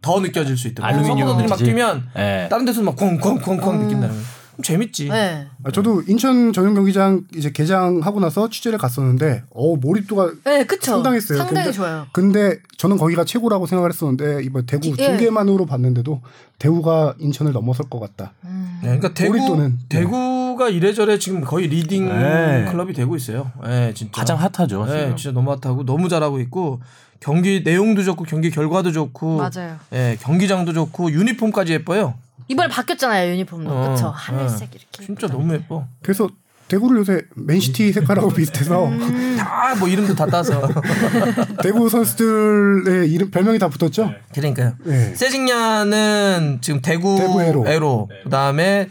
더 0.00 0.20
느껴질 0.20 0.56
수 0.56 0.68
있다. 0.68 0.86
알루미늄 0.86 1.18
서포터들이 1.18 1.48
막 1.48 1.56
뛰면 1.56 2.08
예. 2.16 2.46
다른 2.48 2.64
데서 2.64 2.82
막 2.82 2.94
콩콩콩콩 2.96 3.80
느낀다는 3.80 4.08
거예요. 4.14 4.41
재밌지. 4.62 5.08
네. 5.08 5.46
아, 5.64 5.70
저도 5.70 6.02
인천 6.08 6.52
전용 6.52 6.74
경기장 6.74 7.24
이제 7.36 7.50
개장하고 7.52 8.20
나서 8.20 8.48
취재를 8.48 8.78
갔었는데 8.78 9.42
어 9.50 9.76
몰입도가 9.76 10.32
네, 10.44 10.64
그쵸. 10.64 10.92
상당했어요. 10.92 11.38
상당히 11.38 11.64
근데- 11.66 11.72
좋아요. 11.76 12.06
근데 12.12 12.58
저는 12.78 12.96
거기가 12.96 13.24
최고라고 13.24 13.66
생각을 13.66 13.90
했었는데 13.90 14.42
이번 14.44 14.66
대구 14.66 14.92
기- 14.92 14.94
예. 14.98 15.06
중계만으로 15.06 15.66
봤는데도 15.66 16.20
대구가 16.58 17.14
인천을 17.18 17.52
넘어설 17.52 17.88
것 17.90 17.98
같다. 18.00 18.32
음. 18.44 18.78
네, 18.82 18.86
그러니까 18.88 19.14
대구 19.14 19.34
몰입도는, 19.34 19.78
네. 19.88 19.98
대구가 20.00 20.68
이래저래 20.68 21.18
지금 21.18 21.40
거의 21.42 21.66
리딩 21.68 22.08
네. 22.08 22.66
클럽이 22.70 22.92
되고 22.92 23.14
있어요. 23.16 23.50
네, 23.64 23.92
진짜. 23.94 24.12
가장 24.12 24.38
핫하죠. 24.38 24.84
네, 24.86 25.00
지금. 25.00 25.16
진짜 25.16 25.34
너무 25.34 25.50
핫하고 25.50 25.84
너무 25.84 26.08
잘하고 26.08 26.40
있고 26.40 26.80
경기 27.20 27.62
내용도 27.64 28.02
좋고 28.02 28.24
경기 28.24 28.50
결과도 28.50 28.90
좋고 28.90 29.36
맞아요. 29.36 29.76
예, 29.92 30.16
경기장도 30.20 30.72
좋고 30.72 31.12
유니폼까지 31.12 31.72
예뻐요. 31.72 32.14
이번에 32.52 32.68
바뀌었잖아요 32.68 33.32
유니폼도 33.32 33.70
어, 33.70 33.94
어. 34.02 34.08
하늘색 34.10 34.70
이렇게 34.74 35.04
진짜. 35.06 35.26
너무 35.26 35.54
예뻐. 35.54 35.86
그래서 36.02 36.28
대구를 36.68 36.98
요새 37.00 37.22
맨시티 37.34 37.92
색깔하고 37.92 38.30
비슷해서 38.30 38.86
음. 38.86 39.36
다뭐 39.40 39.88
이름도 39.88 40.14
다 40.14 40.26
따서. 40.26 40.68
대구 41.62 41.88
선수들의 41.88 43.10
이름 43.10 43.30
별명이 43.30 43.58
다 43.58 43.68
붙었죠. 43.68 44.12
그러니까요. 44.34 44.74
네. 44.84 45.14
세징야는 45.14 46.58
지금 46.62 46.80
대구, 46.80 47.16
대구 47.18 47.42
에로. 47.42 47.64
에로. 47.66 48.08
그다음에 48.24 48.88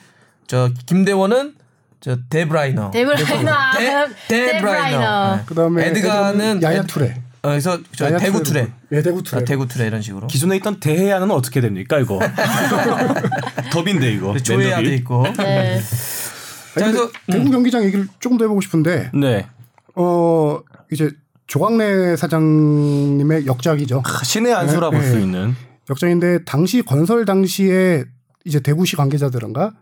저 0.47 0.69
김대원은 0.85 1.55
저 2.01 2.17
데브라이너. 2.29 2.91
데브라이너 2.91 3.51
데, 3.77 4.07
데브라이너. 4.53 5.35
네. 5.37 5.43
그다음에 5.45 5.85
에드가는 5.87 6.61
야야 6.63 6.81
에드- 6.81 6.87
투레. 6.87 7.21
어, 7.43 7.49
그래서 7.49 7.79
저 7.95 8.17
대구 8.17 8.43
투레. 8.43 8.71
예, 8.91 9.01
대구 9.01 9.23
투레. 9.23 9.41
아, 9.41 9.45
대구 9.45 9.67
투레 9.67 9.87
이런 9.87 10.01
식으로. 10.01 10.27
기존에 10.27 10.57
있던 10.57 10.79
대해안은 10.79 11.31
어떻게 11.31 11.59
됩니까 11.61 11.97
이거? 11.99 12.19
더빈데 13.71 14.11
이거. 14.13 14.37
조회야도 14.37 14.81
맨더비. 14.83 14.95
있고. 14.97 15.23
네. 15.23 15.33
자, 15.33 15.43
아니, 15.43 16.93
그래서 16.93 17.11
근데 17.25 17.39
대구 17.39 17.51
경기장 17.51 17.83
얘기를 17.83 18.07
조금 18.19 18.37
더 18.37 18.45
해보고 18.45 18.61
싶은데 18.61 19.11
네. 19.13 19.47
어 19.95 20.59
이제 20.91 21.11
조광래 21.47 22.15
사장님의 22.15 23.45
역작이죠. 23.45 24.03
신의 24.23 24.53
안수라 24.53 24.89
볼수 24.91 25.15
네. 25.15 25.23
있는. 25.23 25.55
역작인데 25.89 26.45
당시 26.45 26.81
건설 26.81 27.25
당시에 27.25 28.05
이제 28.45 28.59
대구시 28.61 28.95
관계자들인가 28.95 29.73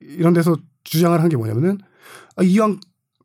이런 0.00 0.32
데서 0.32 0.56
주장을 0.84 1.20
한 1.20 1.28
게 1.28 1.36
뭐냐면은 1.36 1.78
아, 2.36 2.42
이왕 2.42 2.80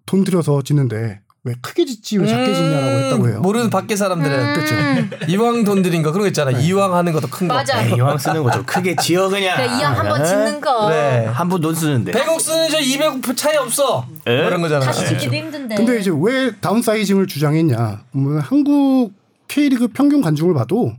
돈 0.05 0.23
들여서 0.25 0.63
짓는데 0.63 1.21
왜 1.45 1.53
크게 1.61 1.83
짓지 1.83 2.17
왜 2.19 2.25
작게 2.27 2.53
짓냐라고 2.53 2.87
했다고 2.99 3.27
해요. 3.27 3.37
음, 3.37 3.41
모르는 3.41 3.69
밖에 3.69 3.97
사람들은 3.97 4.53
그렇죠. 4.53 5.25
이왕 5.27 5.65
돈 5.65 5.81
들인 5.81 6.01
거 6.01 6.11
그런 6.13 6.23
거 6.23 6.27
있잖아. 6.27 6.51
이왕 6.51 6.95
하는 6.95 7.11
것도 7.11 7.27
큰 7.27 7.49
거. 7.49 7.55
맞아. 7.55 7.83
에이, 7.83 7.95
이왕 7.97 8.17
쓰는 8.17 8.43
거죠. 8.43 8.63
크게 8.65 8.95
지어 8.95 9.27
그냥. 9.27 9.57
그래, 9.57 9.65
이왕 9.67 9.97
한 9.97 10.07
번 10.07 10.23
짓는 10.25 10.61
거 10.61 10.85
그래. 10.87 11.25
한번 11.29 11.59
돈 11.59 11.75
쓰는데. 11.75 12.13
100억 12.13 12.39
쓰는 12.39 12.69
저 12.69 12.77
200억 12.77 13.35
차이 13.35 13.57
없어. 13.57 14.07
에? 14.25 14.37
뭐 14.37 14.47
이런 14.47 14.61
거잖아. 14.61 14.85
다시 14.85 15.05
짓기도 15.05 15.35
힘든데 15.35 15.75
근데 15.75 15.99
이제 15.99 16.11
왜 16.17 16.51
다운사이징을 16.61 17.27
주장했냐? 17.27 18.03
보면 18.13 18.39
한국 18.39 19.11
K리그 19.49 19.89
평균 19.89 20.21
관중을 20.21 20.53
봐도 20.53 20.93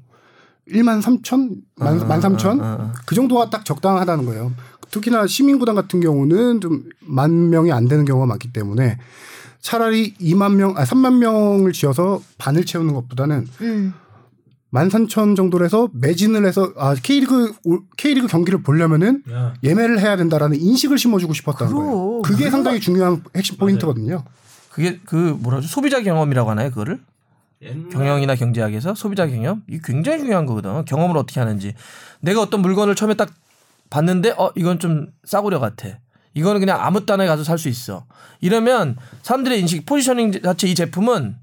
1만 0.70 1.00
3천, 1.02 1.56
만, 1.76 2.00
아, 2.00 2.04
1만 2.06 2.20
3천 2.20 2.60
아, 2.60 2.64
아. 2.64 2.92
그 3.06 3.14
정도가 3.14 3.48
딱 3.48 3.64
적당하다는 3.64 4.26
거예요. 4.26 4.52
특히나 4.90 5.26
시민구단 5.26 5.74
같은 5.74 6.00
경우는 6.00 6.60
좀 6.60 6.82
만 7.00 7.48
명이 7.50 7.70
안 7.72 7.88
되는 7.88 8.04
경우가 8.04 8.26
많기 8.26 8.52
때문에 8.52 8.98
차라리 9.74 10.12
2만 10.20 10.56
명, 10.56 10.76
아 10.76 10.84
3만 10.84 11.14
명을 11.16 11.72
지어서 11.72 12.20
반을 12.36 12.66
채우는 12.66 12.92
것보다는 12.92 13.46
음. 13.62 13.94
13,000 14.72 15.34
정도로 15.36 15.64
해서 15.64 15.88
매진을 15.94 16.44
해서 16.44 16.70
아 16.76 16.94
K리그 16.94 17.54
올- 17.64 17.80
K리그 17.96 18.26
경기를 18.26 18.62
보려면은 18.62 19.22
예매를 19.62 20.00
해야 20.00 20.16
된다라는 20.16 20.60
인식을 20.60 20.98
심어주고 20.98 21.32
싶었다는 21.32 21.72
그럼. 21.72 21.86
거예요. 21.90 22.22
그게 22.22 22.50
상당히 22.50 22.78
중요한 22.78 23.22
핵심 23.34 23.56
포인트거든요. 23.56 24.22
그게 24.70 25.00
그 25.06 25.16
뭐라죠? 25.40 25.66
소비자 25.66 26.02
경험이라고 26.02 26.50
하나요? 26.50 26.68
그거를? 26.68 27.00
경영이나 27.90 28.34
경제학에서 28.34 28.94
소비자 28.94 29.26
경험 29.26 29.62
이 29.70 29.78
굉장히 29.82 30.18
중요한 30.18 30.44
거거든. 30.44 30.84
경험을 30.84 31.16
어떻게 31.16 31.40
하는지. 31.40 31.72
내가 32.20 32.42
어떤 32.42 32.60
물건을 32.60 32.94
처음에 32.96 33.14
딱 33.14 33.30
봤는데 33.88 34.34
어 34.36 34.50
이건 34.56 34.78
좀 34.78 35.06
싸구려 35.24 35.58
같아. 35.58 35.88
이거는 36.34 36.60
그냥 36.60 36.80
아무 36.80 37.06
때나 37.06 37.26
가서 37.26 37.44
살 37.44 37.58
수 37.58 37.68
있어. 37.68 38.04
이러면 38.40 38.96
사람들의 39.22 39.60
인식 39.60 39.86
포지셔닝 39.86 40.42
자체 40.42 40.66
이 40.68 40.74
제품은 40.74 41.36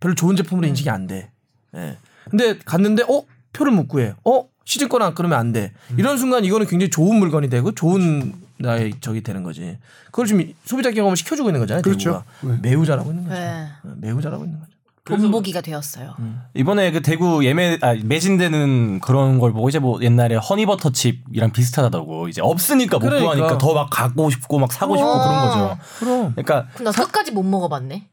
별로 0.00 0.14
좋은 0.14 0.36
제품으로 0.36 0.66
인식이 0.68 0.88
안 0.88 1.06
돼. 1.06 1.30
예. 1.74 1.98
근데 2.30 2.58
갔는데 2.58 3.02
어 3.04 3.22
표를 3.52 3.72
못 3.72 3.88
구해. 3.88 4.14
어 4.24 4.44
시즌권 4.64 5.02
안 5.02 5.14
끊으면 5.14 5.38
안 5.38 5.52
돼. 5.52 5.72
이런 5.96 6.16
순간 6.18 6.44
이거는 6.44 6.66
굉장히 6.66 6.90
좋은 6.90 7.16
물건이 7.18 7.48
되고 7.50 7.72
좋은 7.72 8.34
나의 8.58 8.94
적이 9.00 9.22
되는 9.22 9.42
거지. 9.42 9.78
그걸 10.06 10.26
지금 10.26 10.52
소비자 10.64 10.90
경험을 10.90 11.16
시켜주고 11.16 11.50
있는 11.50 11.60
거잖아요. 11.60 11.82
그렇죠. 11.82 12.24
대구가. 12.40 12.60
매우 12.62 12.86
잘하고 12.86 13.10
있는 13.10 13.24
거죠. 13.24 13.34
네. 13.36 13.66
어, 13.84 13.94
매우 14.00 14.20
잘하고 14.22 14.44
있는 14.44 14.58
거죠. 14.58 14.65
본보기가 15.06 15.60
되었어요. 15.60 16.14
이번에 16.54 16.90
그 16.90 17.00
대구 17.02 17.44
예매 17.44 17.78
아 17.82 17.94
매진되는 18.02 19.00
그런 19.00 19.38
걸 19.38 19.52
보고 19.52 19.68
이제 19.68 19.78
뭐 19.78 20.00
옛날에 20.02 20.36
허니버터칩이랑 20.36 21.52
비슷하다고 21.52 22.28
이제 22.28 22.40
없으니까 22.42 22.98
못 22.98 23.06
그러니까. 23.06 23.34
구하니까 23.34 23.58
더 23.58 23.74
막 23.74 23.88
갖고 23.90 24.30
싶고 24.30 24.58
막 24.58 24.72
사고 24.72 24.96
싶고 24.96 25.12
그런 25.12 25.40
거죠. 25.48 25.78
그럼 25.98 26.32
그러니까 26.34 26.66
나 26.82 26.90
끝까지 26.92 27.30
못 27.32 27.42
먹어봤네. 27.42 28.08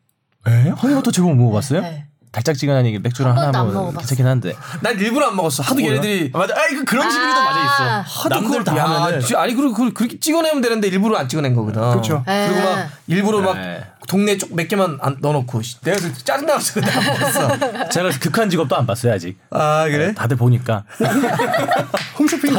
에? 0.47 0.69
허니버터칩은 0.69 1.27
못 1.29 1.35
먹어봤어요? 1.35 1.81
네. 1.81 2.07
달짝지근한 2.33 2.85
이게 2.87 2.97
맥주랑 2.99 3.29
한 3.37 3.43
번도 3.43 3.57
하나 3.57 3.59
안뭐 3.69 3.73
먹어봤어. 3.73 3.99
괜찮긴 3.99 4.25
한데. 4.25 4.53
난 4.81 4.99
일부러 4.99 5.27
안 5.27 5.35
먹었어. 5.35 5.61
하도 5.61 5.79
얘네들이 5.81 6.31
아, 6.33 6.37
맞아. 6.39 6.55
아 6.55 6.65
이거 6.71 6.83
그런 6.83 7.09
식으로도 7.09 7.39
아. 7.39 7.43
맞아 7.45 7.63
있어. 7.63 8.01
하도 8.23 8.29
남들 8.35 8.63
그걸- 8.63 8.63
다 8.63 9.19
지- 9.19 9.35
아니 9.35 9.53
그리고 9.53 9.71
그걸 9.73 9.93
그렇게 9.93 10.19
찍어내면 10.19 10.61
되는데 10.61 10.87
일부러 10.87 11.15
안 11.17 11.29
찍어낸 11.29 11.53
거거든. 11.55 11.79
그렇죠. 11.91 12.23
그리고 12.25 12.59
에. 12.59 12.63
막 12.75 12.89
일부러 13.07 13.39
막 13.41 13.53
네. 13.55 13.85
동네 14.07 14.35
쪽 14.37 14.49
몇 14.53 14.67
개만 14.67 14.97
안 15.01 15.17
넣어놓고 15.21 15.61
씨, 15.61 15.79
내가 15.81 15.95
그래서 15.97 16.13
짜증 16.25 16.45
나서 16.47 16.73
그냥 16.73 16.89
안 16.97 17.05
먹었어. 17.05 17.47
제가 17.89 18.03
그래서 18.03 18.19
극한 18.19 18.49
직업도 18.49 18.75
안 18.75 18.87
봤어요 18.87 19.13
아직. 19.13 19.37
아 19.51 19.85
그래? 19.87 20.13
다들 20.15 20.35
보니까. 20.35 20.83
홈쇼핑 22.17 22.53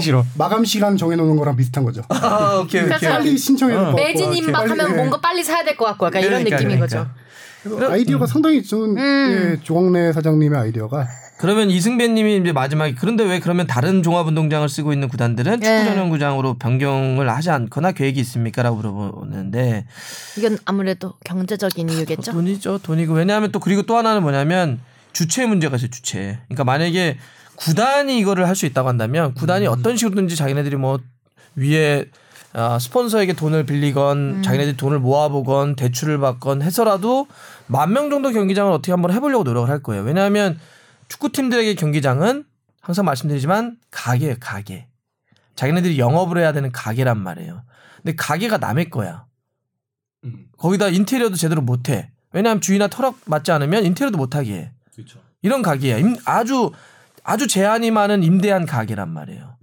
싫어. 0.00 0.24
마감 0.36 0.64
시간 0.64 0.96
정해놓는 0.96 1.36
거랑 1.36 1.56
비슷한 1.56 1.84
거죠. 1.84 2.02
아 2.08 2.60
오케이 2.62 2.82
오케이. 2.82 2.98
빨리 3.10 3.36
신청해 3.36 3.92
매진 3.92 4.32
임박하면 4.34 4.96
뭔가 4.96 5.20
빨리 5.20 5.44
사야 5.44 5.62
될 5.64 5.76
것 5.76 5.84
같고 5.86 6.06
약간 6.06 6.20
이런 6.22 6.44
그러니까, 6.44 6.56
느낌인 6.56 6.76
그러니까. 6.80 6.98
거죠. 7.04 7.21
아이디어가 7.88 8.26
상당히 8.26 8.62
좋은 8.62 8.96
예, 8.98 9.58
조광래 9.62 10.12
사장님의 10.12 10.58
아이디어가 10.58 11.06
그러면 11.38 11.70
이승배님이 11.70 12.36
이제 12.36 12.52
마지막에 12.52 12.94
그런데 12.94 13.24
왜 13.24 13.40
그러면 13.40 13.66
다른 13.66 14.02
종합운동장을 14.02 14.68
쓰고 14.68 14.92
있는 14.92 15.08
구단들은 15.08 15.54
축구 15.54 15.66
네. 15.66 15.84
전용 15.84 16.08
구장으로 16.08 16.54
변경을 16.54 17.28
하지 17.28 17.50
않거나 17.50 17.92
계획이 17.92 18.20
있습니까라고 18.20 18.76
물어보는데 18.76 19.86
이건 20.38 20.58
아무래도 20.64 21.14
경제적인 21.24 21.88
이유겠죠. 21.88 22.32
돈이죠 22.32 22.78
돈이고 22.78 23.14
왜냐하면 23.14 23.50
또 23.50 23.58
그리고 23.58 23.82
또 23.82 23.96
하나는 23.96 24.22
뭐냐면 24.22 24.80
주체 25.12 25.46
문제가 25.46 25.76
있어요 25.76 25.90
주체. 25.90 26.38
그러니까 26.46 26.64
만약에 26.64 27.18
구단이 27.56 28.18
이거를 28.18 28.46
할 28.48 28.54
수 28.54 28.66
있다고 28.66 28.88
한다면 28.88 29.34
구단이 29.34 29.66
어떤 29.66 29.96
식으로든지 29.96 30.36
자기네들이 30.36 30.76
뭐 30.76 31.00
위에 31.56 32.06
아, 32.54 32.78
스폰서에게 32.78 33.32
돈을 33.32 33.64
빌리건 33.64 34.42
자기네들이 34.42 34.76
돈을 34.76 34.98
모아보건 34.98 35.74
대출을 35.74 36.18
받건 36.18 36.60
해서라도 36.62 37.26
만 37.66 37.92
명 37.92 38.10
정도 38.10 38.30
경기장을 38.30 38.70
어떻게 38.72 38.92
한번 38.92 39.10
해보려고 39.12 39.44
노력을 39.44 39.68
할 39.70 39.82
거예요. 39.82 40.02
왜냐하면 40.02 40.58
축구팀들에게 41.08 41.74
경기장은 41.76 42.44
항상 42.80 43.04
말씀드리지만 43.06 43.78
가게예요 43.90 44.36
가게. 44.40 44.86
자기네들이 45.56 45.98
영업을 45.98 46.38
해야 46.38 46.52
되는 46.52 46.70
가게란 46.72 47.18
말이에요. 47.18 47.62
근데 48.02 48.14
가게가 48.16 48.58
남의 48.58 48.90
거야. 48.90 49.24
거기다 50.58 50.88
인테리어도 50.88 51.36
제대로 51.36 51.62
못해. 51.62 52.10
왜냐하면 52.32 52.60
주인한테 52.60 52.94
터럭 52.96 53.18
맞지 53.26 53.50
않으면 53.52 53.84
인테리어도 53.84 54.16
못하게 54.18 54.52
해. 54.54 54.72
그렇죠. 54.94 55.20
이런 55.42 55.62
가게야. 55.62 55.98
임- 55.98 56.16
아주 56.24 56.70
아주 57.24 57.46
제한이 57.46 57.90
많은 57.90 58.22
임대한 58.22 58.66
가게란 58.66 59.08
말이에요. 59.10 59.56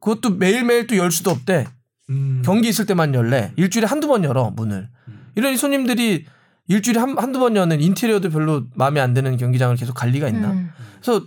그것도 0.00 0.30
매일매일 0.36 0.86
또 0.86 0.96
열 0.96 1.10
수도 1.10 1.30
없대. 1.30 1.66
음. 2.10 2.42
경기 2.44 2.68
있을 2.68 2.86
때만 2.86 3.14
열래. 3.14 3.52
일주일에 3.56 3.86
한두 3.86 4.06
번 4.08 4.24
열어, 4.24 4.50
문을. 4.54 4.88
이런 5.34 5.56
손님들이 5.56 6.24
일주일에 6.68 7.00
한, 7.00 7.16
한두 7.18 7.38
번 7.38 7.56
여는 7.56 7.80
인테리어도 7.80 8.30
별로 8.30 8.64
마음에 8.74 9.00
안 9.00 9.14
드는 9.14 9.36
경기장을 9.36 9.74
계속 9.76 9.94
갈 9.94 10.10
리가 10.10 10.28
있나. 10.28 10.52
음. 10.52 10.70
그래서 11.00 11.24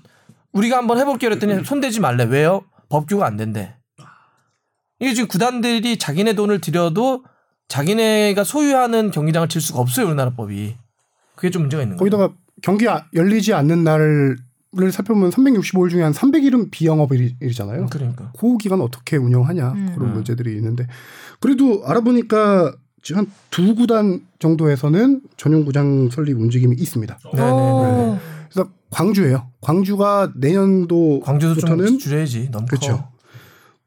우리가 0.51 0.77
한번 0.77 0.97
해볼게요 0.97 1.29
그랬더니 1.29 1.63
손대지 1.65 1.99
말래. 1.99 2.23
왜요? 2.23 2.63
법규가 2.89 3.25
안 3.25 3.37
된대. 3.37 3.75
이게 4.99 5.13
지금 5.13 5.27
구단들이 5.27 5.97
자기네 5.97 6.33
돈을 6.33 6.59
들여도 6.59 7.23
자기네가 7.69 8.43
소유하는 8.43 9.11
경기장을 9.11 9.47
칠 9.47 9.61
수가 9.61 9.79
없어요, 9.79 10.07
우리나라 10.07 10.31
법이. 10.31 10.75
그게 11.35 11.51
좀 11.51 11.61
문제가 11.63 11.83
있는 11.83 11.95
거예요. 11.95 12.09
거기다가 12.09 12.33
경기 12.61 12.89
아- 12.89 13.05
열리지 13.13 13.53
않는 13.53 13.83
날 13.83 14.35
을 14.77 14.91
살펴보면 14.91 15.31
365일 15.31 15.89
중에 15.89 16.03
한 16.03 16.11
300일은 16.11 16.69
비영업일이잖아요. 16.69 17.87
그러니까. 17.87 18.31
그 18.37 18.55
기간 18.57 18.81
어떻게 18.81 19.17
운영하냐 19.17 19.71
음. 19.71 19.91
그런 19.95 20.13
문제들이 20.13 20.55
있는데 20.57 20.85
그래도 21.39 21.81
알아보니까 21.87 22.75
지금 23.01 23.21
한 23.21 23.31
두 23.49 23.75
구단 23.75 24.21
정도에서는 24.39 25.21
전용 25.37 25.65
구장 25.65 26.09
설립 26.11 26.37
움직임이 26.39 26.75
있습니다. 26.77 27.19
네네. 27.33 27.51
오. 27.51 28.17
그래서 28.49 28.69
광주예요. 28.91 29.49
광주가 29.61 30.31
내년도부터는 30.35 31.21
광주도 31.21 31.85
좀 31.87 31.97
줄여야지. 31.97 32.49
너무 32.51 32.65
그렇죠. 32.67 32.97
커. 32.97 33.11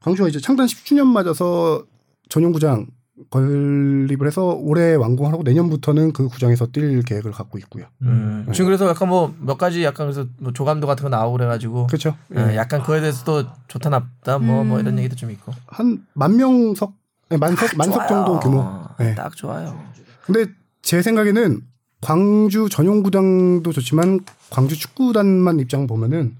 광주가 0.01 0.29
이제 0.29 0.41
창단 0.41 0.67
10주년 0.67 1.07
맞아서 1.07 1.85
전용 2.29 2.53
구장 2.53 2.87
건립을 3.31 4.27
해서 4.27 4.55
올해 4.55 4.95
완공하고 4.95 5.43
내년부터는 5.43 6.13
그 6.13 6.29
구장에서 6.29 6.67
뛸 6.67 7.03
계획을 7.03 7.33
갖고 7.33 7.59
있고요. 7.59 7.87
음. 8.03 8.47
지금 8.53 8.67
그래서 8.67 8.89
약간 8.89 9.09
뭐 9.09 9.35
몇 9.41 9.59
가지 9.59 9.83
약간 9.85 10.07
그래서 10.07 10.27
뭐 10.39 10.53
조감도 10.53 10.87
같은 10.87 11.03
거 11.05 11.09
나오고 11.09 11.33
그래가지고 11.39 11.87
그렇죠. 11.87 12.17
예, 12.37 12.57
약간 12.57 12.81
그거에 12.81 13.01
대해서 13.01 13.25
또 13.25 13.45
좋다 13.69 13.91
나쁘다 13.91 14.39
뭐뭐 14.39 14.81
이런 14.81 14.99
얘기도 14.99 15.17
좀 15.17 15.31
있고 15.31 15.53
한 15.67 16.05
만 16.15 16.37
명석 16.37 16.95
네, 17.31 17.37
만석 17.39 17.77
만석 17.77 18.09
정도 18.09 18.39
규모. 18.41 18.59
어, 18.61 18.89
네. 18.99 19.15
딱 19.15 19.35
좋아요. 19.37 19.79
근데 20.27 20.47
제 20.83 21.01
생각에는 21.03 21.61
광주 22.01 22.69
전용 22.69 23.03
구장도 23.03 23.73
좋지만 23.73 24.21
광주 24.51 24.77
축구단만 24.79 25.61
입장 25.61 25.87
보면은 25.87 26.37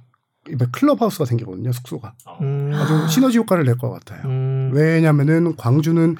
클럽하우스가 0.73 1.25
생기거든요 1.25 1.71
숙소가 1.73 2.15
음, 2.41 2.73
아주 2.75 3.09
시너지 3.09 3.39
효과를 3.39 3.65
낼 3.65 3.77
것 3.79 3.91
같아요. 3.91 4.23
음, 4.25 4.71
왜냐면은 4.75 5.55
광주는 5.57 6.17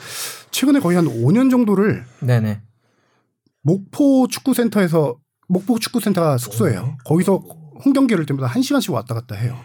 최근에 0.53 0.81
거의 0.81 0.97
한 0.97 1.07
5년 1.07 1.51
정도를 1.51 2.05
네네. 2.21 2.61
목포 3.63 4.27
축구센터에서 4.29 5.17
목포 5.49 5.79
축구센터가 5.79 6.39
숙소예요. 6.39 6.97
거기서 7.05 7.43
홈 7.85 7.93
경기를 7.93 8.27
때마다 8.27 8.47
한 8.47 8.63
시간씩 8.63 8.93
왔다 8.93 9.15
갔다 9.15 9.35
해요. 9.35 9.57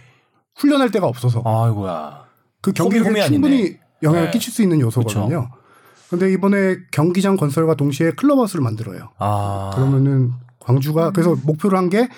훈련할 0.55 0.89
데가 0.91 1.07
없어서 1.07 1.41
아이고야. 1.45 2.25
그 2.61 2.71
경기를. 2.71 3.05
충분히 3.27 3.77
영향을 4.03 4.27
네. 4.27 4.31
끼칠 4.31 4.51
수 4.51 4.61
있는 4.63 4.79
요소거든요. 4.79 5.49
근데 6.09 6.31
이번에 6.31 6.77
경기장 6.91 7.35
건설과 7.37 7.75
동시에 7.75 8.11
클럽하우스를 8.11 8.63
만들어요. 8.63 9.09
아. 9.19 9.71
그러면은 9.75 10.31
광주가 10.59 11.11
그래서 11.11 11.35
목표를 11.43 11.77
한 11.77 11.89
게 11.89 12.09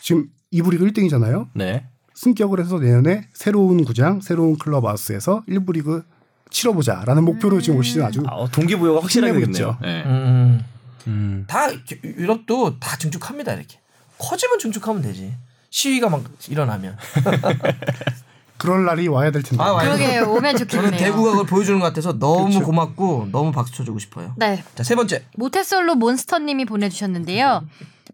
지금 0.00 0.28
이부 0.50 0.70
리그 0.70 0.86
1등이잖아요. 0.86 1.48
네. 1.54 1.86
승격을 2.14 2.60
해서 2.60 2.78
내년에 2.78 3.28
새로운 3.32 3.84
구장, 3.84 4.20
새로운 4.20 4.58
클럽하우스에서 4.58 5.44
1부 5.48 5.72
리그 5.72 6.04
치러보자라는 6.50 7.24
목표로 7.24 7.60
지금 7.60 7.78
올 7.78 7.84
시즌 7.84 8.02
아주 8.02 8.22
아, 8.26 8.46
동기부여가 8.50 9.02
확실하게 9.02 9.32
되겠네요. 9.34 9.78
네. 9.80 10.02
음, 10.04 10.64
음. 11.06 11.44
다 11.46 11.68
유럽도 12.02 12.78
다 12.80 12.96
증축합니다 12.96 13.54
이렇게. 13.54 13.78
커지면 14.18 14.58
증축하면 14.58 15.02
되지. 15.02 15.32
시위가 15.70 16.08
막 16.08 16.24
일어나면. 16.48 16.96
그럴 18.58 18.84
날이 18.84 19.08
와야 19.08 19.30
될 19.30 19.42
텐데. 19.42 19.62
아, 19.62 19.72
와야 19.72 19.86
그러게 19.86 20.18
오면 20.18 20.56
좋겠네요. 20.58 20.90
저는 20.90 20.98
대구가 20.98 21.30
그걸 21.30 21.46
보여주는 21.46 21.78
것 21.78 21.86
같아서 21.86 22.18
너무 22.18 22.48
그렇죠. 22.48 22.62
고맙고 22.66 23.28
너무 23.32 23.52
박수 23.52 23.72
쳐주고 23.72 23.98
싶어요. 24.00 24.34
네. 24.36 24.62
자세 24.74 24.94
번째. 24.94 25.24
모태솔로 25.36 25.94
몬스터님이 25.94 26.66
보내주셨는데요. 26.66 27.64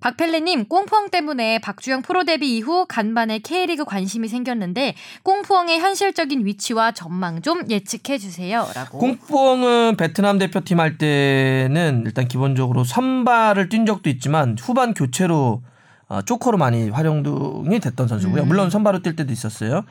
박펠레님 0.01 0.67
꽁푸엉 0.67 1.11
때문에 1.11 1.59
박주영 1.59 2.03
프로 2.03 2.25
데뷔 2.25 2.57
이후 2.57 2.87
간만에 2.89 3.39
K리그 3.39 3.85
관심이 3.85 4.29
생겼는데 4.29 4.95
꽁푸엉의 5.23 5.81
현실적인 5.81 6.45
위치와 6.45 6.93
전망 6.93 7.43
좀 7.43 7.69
예측해 7.71 8.19
주세요라고. 8.19 8.99
꽁뽕은 8.99 9.97
베트남 9.97 10.39
대표팀 10.39 10.81
할 10.81 10.99
때는 10.99 12.03
일단 12.07 12.29
기본적으로 12.29 12.85
선발을 12.85 13.69
뛴 13.69 13.87
적도 13.87 14.11
있지만 14.11 14.57
후반 14.61 14.95
교체로 14.95 15.63
어, 16.09 16.23
조커로 16.23 16.57
많이 16.57 16.89
활용이 16.89 17.81
됐던 17.81 18.07
선수고요. 18.07 18.43
음. 18.43 18.49
물론 18.49 18.71
선발로 18.71 19.01
뛸 19.01 19.17
때도 19.17 19.33
있었어요. 19.33 19.85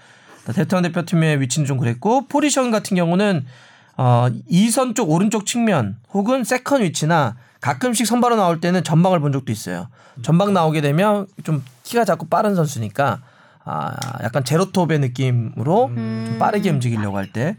베트남 0.54 0.84
대표팀의 0.84 1.42
위치는 1.42 1.66
좀 1.66 1.78
그랬고 1.78 2.28
포지션 2.28 2.72
같은 2.72 2.96
경우는 2.96 3.46
어, 3.98 4.28
2선 4.52 4.96
쪽 4.96 5.10
오른쪽 5.10 5.46
측면 5.46 5.98
혹은 6.14 6.44
세컨 6.44 6.84
위치나 6.84 7.36
가끔씩 7.66 8.06
선발로 8.06 8.36
나올 8.36 8.62
때는 8.62 8.84
전방을 8.84 9.20
본 9.20 9.32
적도 9.32 9.52
있어요. 9.52 9.88
전방 10.22 10.54
나오게 10.54 10.82
되면 10.82 11.26
좀 11.44 11.64
키가 11.82 12.06
작고 12.06 12.28
빠른 12.28 12.54
선수니까 12.54 13.22
아, 13.64 13.96
약간 14.22 14.44
제로톱의 14.44 15.00
느낌으로 15.00 15.90
좀 15.96 16.36
빠르게 16.38 16.70
움직이려고 16.70 17.18
할 17.18 17.34
때. 17.34 17.58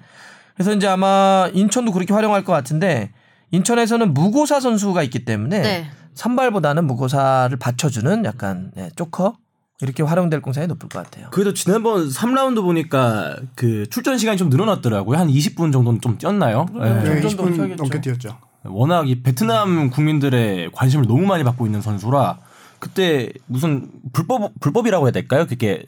그래서 0.54 0.72
이제 0.72 0.86
아마 0.86 1.50
인천도 1.52 1.90
그렇게 1.90 2.14
활용할 2.14 2.44
것 2.44 2.52
같은데 2.52 3.10
인천에서는 3.50 4.14
무고사 4.14 4.60
선수가 4.60 5.02
있기 5.02 5.24
때문에 5.24 5.60
네. 5.60 5.90
선발보다는 6.14 6.86
무고사를 6.86 7.56
받쳐주는 7.56 8.24
약간 8.26 8.70
네, 8.76 8.90
조커 8.94 9.34
이렇게 9.80 10.04
활용될 10.04 10.40
공산이 10.40 10.68
높을 10.68 10.88
것 10.88 11.02
같아요. 11.02 11.30
그래도 11.32 11.52
지난번 11.52 12.08
3라운드 12.08 12.62
보니까 12.62 13.36
그 13.56 13.88
출전 13.90 14.18
시간이 14.18 14.38
좀 14.38 14.50
늘어났더라고요. 14.50 15.18
한 15.18 15.26
20분 15.26 15.72
정도는 15.72 16.00
좀 16.00 16.16
뛰었나요? 16.16 16.66
네. 16.74 17.02
네, 17.02 17.20
더 17.20 17.28
20분 17.28 17.54
뛰어야겠죠. 17.54 17.82
넘게 17.82 18.00
뛰었죠. 18.00 18.38
워낙 18.68 19.08
이 19.08 19.22
베트남 19.22 19.90
국민들의 19.90 20.70
관심을 20.72 21.06
너무 21.06 21.26
많이 21.26 21.44
받고 21.44 21.66
있는 21.66 21.80
선수라 21.80 22.38
그때 22.78 23.30
무슨 23.46 23.90
불법 24.12 24.52
불법이라고 24.60 25.06
해야 25.06 25.12
될까요? 25.12 25.46
그게 25.46 25.84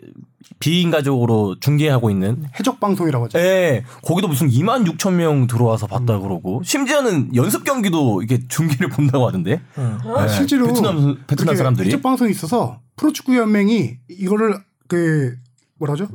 비인가족으로 0.61 1.61
중계하고 1.61 2.11
있는 2.11 2.45
해적 2.59 2.81
방송이라고 2.81 3.27
하죠. 3.27 3.39
예, 3.39 3.85
거기도 4.03 4.29
무슨 4.29 4.49
2만 4.49 4.87
6천 4.91 5.13
명 5.13 5.47
들어와서 5.47 5.87
봤다 5.87 6.17
음. 6.17 6.23
그러고 6.23 6.63
심지어는 6.65 7.35
연습 7.37 7.65
경기도 7.65 8.23
이게 8.23 8.41
중계를 8.49 8.89
본다고 8.89 9.27
하던데. 9.27 9.61
아, 9.77 10.27
네. 10.27 10.29
실제로 10.29 10.67
베트남 10.67 11.19
베트남 11.27 11.55
사람들이 11.57 11.89
해적 11.89 12.03
방송이 12.03 12.31
있어서 12.31 12.81
프로축구 12.97 13.37
연맹이 13.37 13.99
이거를 14.09 14.59
그 14.89 15.37
뭐라죠? 15.79 16.09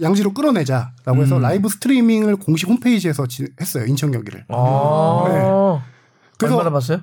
양지로 0.00 0.32
끌어내자라고 0.32 1.22
해서 1.22 1.36
음. 1.36 1.42
라이브 1.42 1.68
스트리밍을 1.68 2.36
공식 2.36 2.68
홈페이지에서 2.68 3.26
지- 3.26 3.48
했어요 3.60 3.84
인천 3.86 4.10
경기를. 4.12 4.44
아. 4.48 5.24
네. 5.28 5.90
그래서 6.40 6.56
얼마나 6.56 6.70
봤어요? 6.72 7.00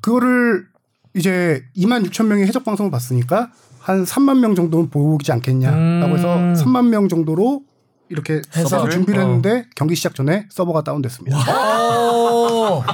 그거를 0.00 0.66
이제 1.14 1.62
2만 1.76 2.06
6천 2.08 2.26
명의 2.26 2.46
해적 2.46 2.64
방송을 2.64 2.90
봤으니까 2.90 3.50
한 3.80 4.04
3만 4.04 4.38
명 4.40 4.54
정도는 4.54 4.90
보지 4.90 5.32
않겠냐라고 5.32 6.16
해서 6.16 6.36
음. 6.36 6.54
3만 6.54 6.86
명 6.88 7.08
정도로 7.08 7.62
이렇게 8.08 8.42
해서? 8.56 8.88
준비를 8.88 9.20
어. 9.20 9.24
했는데 9.24 9.66
경기 9.76 9.94
시작 9.94 10.14
전에 10.14 10.46
서버가 10.50 10.82
다운됐습니다. 10.82 11.38
어. 11.38 12.84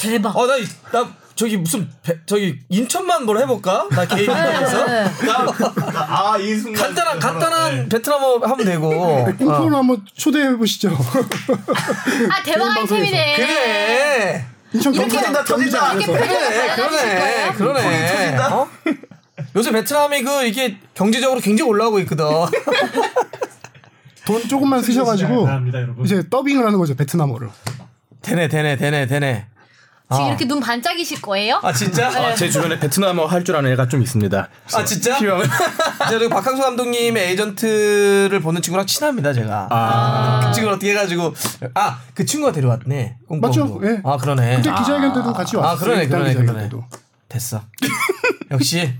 대박. 0.00 0.36
어, 0.36 0.46
나, 0.46 0.56
이- 0.56 0.64
나 0.92 1.08
저기 1.34 1.56
무슨 1.56 1.88
배- 2.02 2.18
저기 2.26 2.58
인천만 2.68 3.24
뭘 3.24 3.38
해볼까? 3.38 3.88
나 3.90 4.06
개인 4.06 4.22
입장에서 4.22 4.86
아이 5.94 6.56
순간 6.56 6.82
간단한 6.94 7.18
간단한 7.18 7.88
베트남어 7.88 8.38
하면 8.38 8.64
되고. 8.64 9.24
꽁프로 9.38 9.74
어. 9.74 9.78
한번 9.78 10.02
초대해 10.14 10.56
보시죠. 10.56 10.90
아 12.30 12.42
대박 12.44 12.76
아이템이네. 12.76 13.36
그래. 13.36 14.46
인천 14.72 14.94
이렇게 14.94 15.08
경기장 15.08 15.32
터진다, 15.32 15.44
터진다. 15.44 15.88
경기장에서 15.98 16.74
그러네. 16.76 17.52
그러네. 17.52 17.82
그러네. 17.82 18.36
어? 18.38 18.68
요새 19.56 19.70
베트남이 19.70 20.22
그 20.22 20.44
이게 20.44 20.78
경제적으로 20.94 21.40
굉장히 21.40 21.70
올라오고 21.70 22.00
있거든. 22.00 22.24
돈 24.26 24.42
조금만 24.46 24.82
쓰셔가지고 24.82 25.48
이제 26.04 26.22
더빙을 26.28 26.66
하는 26.66 26.78
거죠 26.78 26.94
베트남어를. 26.94 27.48
되네, 28.20 28.48
되네, 28.48 28.76
되네, 28.76 29.06
되네. 29.06 29.46
지금 30.10 30.24
아. 30.24 30.28
이렇게 30.28 30.46
눈 30.46 30.58
반짝이실 30.60 31.20
거예요? 31.20 31.60
아 31.62 31.70
진짜? 31.72 32.08
아, 32.08 32.34
제 32.34 32.48
주변에 32.48 32.78
베트남어 32.78 33.26
할 33.26 33.44
줄 33.44 33.56
아는 33.56 33.70
애가 33.72 33.88
좀 33.88 34.00
있습니다. 34.02 34.48
아 34.74 34.84
진짜? 34.84 35.16
필요하면 35.20 35.46
제가 36.08 36.18
그 36.18 36.28
박항서 36.30 36.62
감독님의 36.62 37.28
에이전트를 37.30 38.40
보는 38.40 38.62
친구랑 38.62 38.86
친합니다 38.86 39.32
제가. 39.34 39.68
아. 39.70 40.40
그 40.46 40.52
친구를 40.54 40.76
어떻게 40.76 40.92
해가지고 40.92 41.34
아 41.74 41.98
그 42.14 42.24
친구가 42.24 42.52
데려왔네. 42.52 43.16
맞죠? 43.28 43.80
예. 43.84 44.00
아 44.02 44.16
그러네. 44.16 44.56
그때 44.56 44.72
기자회견 44.74 45.12
때도 45.12 45.32
같이 45.32 45.56
아, 45.56 45.60
왔어요. 45.60 45.78
그러네, 45.84 46.08
그러네, 46.08 46.34
그러네. 46.34 46.62
때도. 46.64 46.84
됐어. 47.28 47.60
역시 48.50 48.92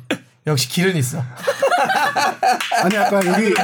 역시 0.49 0.69
길은 0.69 0.97
있어. 0.97 1.23
아니 2.83 2.97
아까 2.97 3.25
여기 3.27 3.55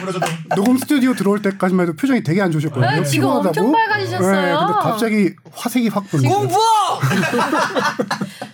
녹음 0.54 0.78
스튜디오 0.78 1.14
들어올 1.14 1.42
때까지만 1.42 1.86
해도 1.86 1.96
표정이 1.96 2.22
되게 2.22 2.40
안 2.42 2.50
좋으셨거든요. 2.52 2.90
네, 2.90 3.04
지금 3.04 3.28
피곤하다고. 3.28 3.66
엄청 3.66 3.72
밝아지셨어요. 3.72 4.58
근데 4.58 4.72
갑자기 4.82 5.34
화색이 5.52 5.88
확 5.88 6.08
돌고. 6.10 6.28
꽁푸! 6.28 6.56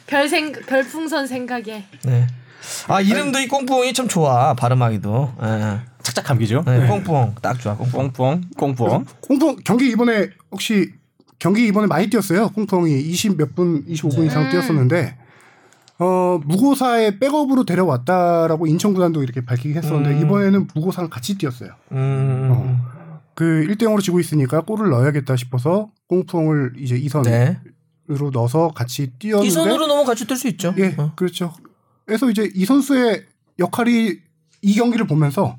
별생 0.07 0.53
별풍선 0.53 1.27
생각에. 1.27 1.85
네. 2.05 2.27
아 2.89 3.01
이름도 3.01 3.39
이 3.41 3.49
꽁푸ong이 3.49 3.93
참 3.93 4.09
좋아 4.09 4.55
발음하기도. 4.55 5.35
예. 5.43 5.81
착착 6.03 6.25
감기죠. 6.25 6.63
네, 6.67 6.87
꽁푸ong 6.87 7.35
딱 7.43 7.59
좋아 7.61 7.77
꽁푸ong. 7.77 8.13
뽕뽕 8.13 8.43
꽁뽕. 8.57 9.05
꽁풍 9.21 9.57
경기 9.65 9.91
이번에 9.91 10.31
혹시 10.51 10.93
경기 11.39 11.67
이번에 11.67 11.87
많이 11.87 12.09
뛰었어요. 12.11 12.51
꽁풍이 12.51 13.01
20 13.01 13.37
몇 13.37 13.55
분, 13.55 13.85
25분 13.87 14.27
이상 14.27 14.51
뛰었었는데 14.51 15.17
어 16.01 16.41
무고사에 16.45 17.19
백업으로 17.19 17.65
데려왔다라고 17.65 18.67
인천 18.67 18.95
구단도 18.95 19.23
이렇게 19.23 19.45
밝히긴 19.45 19.77
했었는데 19.77 20.17
음. 20.17 20.23
이번에는 20.23 20.69
무고사랑 20.75 21.11
같이 21.11 21.37
뛰었어요. 21.37 21.73
음. 21.93 22.79
그 23.35 23.67
1대 23.69 23.83
0으로 23.83 24.03
지고 24.03 24.19
있으니까 24.19 24.63
골을 24.63 24.89
넣어야겠다 24.91 25.37
싶어서 25.37 25.91
꽁풍을 26.09 26.75
이제 26.79 26.97
이선으로 26.97 27.31
네. 27.31 27.61
넣어서 28.33 28.69
같이 28.69 29.13
뛰었는데 29.19 29.49
이선으로 29.49 29.87
너무 29.87 30.05
같이 30.05 30.27
뜰수 30.27 30.49
있죠. 30.49 30.75
예, 30.79 30.95
어. 30.97 31.13
그렇죠. 31.17 31.53
그래서 32.07 32.31
이제 32.31 32.51
이 32.55 32.65
선수의 32.65 33.27
역할이 33.59 34.19
이 34.63 34.75
경기를 34.75 35.07
보면서 35.07 35.57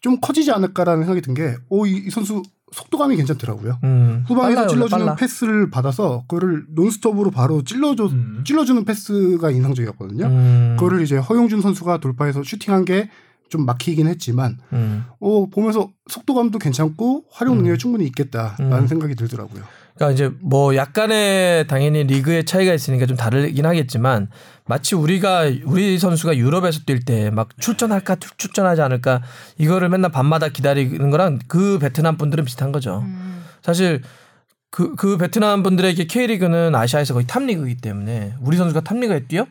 좀 0.00 0.20
커지지 0.20 0.52
않을까라는 0.52 1.04
생각이 1.04 1.22
든 1.22 1.32
게, 1.32 1.56
오, 1.70 1.86
이, 1.86 2.04
이 2.06 2.10
선수 2.10 2.42
속도감이 2.74 3.16
괜찮더라고요. 3.16 3.78
음. 3.84 4.24
후방에서 4.26 4.54
빨라요, 4.56 4.68
찔러주는 4.68 5.04
빨라. 5.06 5.16
패스를 5.16 5.70
받아서 5.70 6.24
그거를 6.28 6.64
논스톱으로 6.70 7.30
바로 7.30 7.62
찔러줘, 7.62 8.10
찔러주는 8.44 8.84
패스가 8.84 9.50
인상적이었거든요. 9.50 10.26
음. 10.26 10.76
그거를 10.78 11.02
이제 11.02 11.16
허용준 11.16 11.60
선수가 11.60 11.98
돌파해서 11.98 12.42
슈팅한 12.42 12.84
게 12.84 13.08
좀 13.54 13.66
막히긴 13.66 14.08
했지만, 14.08 14.58
음. 14.72 15.04
오, 15.20 15.48
보면서 15.48 15.92
속도감도 16.08 16.58
괜찮고 16.58 17.26
활용 17.30 17.58
능력이 17.58 17.78
충분히 17.78 18.04
있겠다라는 18.06 18.78
음. 18.78 18.86
생각이 18.88 19.14
들더라고요. 19.14 19.62
그러니까 19.96 20.12
이제 20.12 20.30
뭐 20.40 20.74
약간의 20.74 21.66
당연히 21.68 22.02
리그의 22.04 22.44
차이가 22.44 22.74
있으니까 22.74 23.06
좀 23.06 23.16
다르긴 23.16 23.64
하겠지만 23.64 24.28
마치 24.66 24.94
우리가 24.96 25.44
우리 25.64 25.98
선수가 25.98 26.36
유럽에서 26.36 26.80
뛸 26.84 27.04
때 27.04 27.30
막 27.30 27.48
출전할까 27.60 28.16
출- 28.16 28.30
출전하지 28.36 28.80
않을까 28.82 29.22
이거를 29.58 29.88
맨날 29.88 30.10
밤마다 30.10 30.48
기다리는 30.48 31.10
거랑 31.10 31.38
그 31.46 31.78
베트남 31.78 32.16
분들은 32.16 32.44
비슷한 32.44 32.72
거죠. 32.72 33.04
사실 33.62 34.02
그, 34.70 34.96
그 34.96 35.16
베트남 35.16 35.62
분들에게 35.62 36.04
K리그는 36.06 36.74
아시아에서 36.74 37.14
거의 37.14 37.26
탑리그이기 37.28 37.80
때문에 37.80 38.34
우리 38.40 38.56
선수가 38.56 38.80
탑리그에 38.80 39.26
뛰어? 39.28 39.46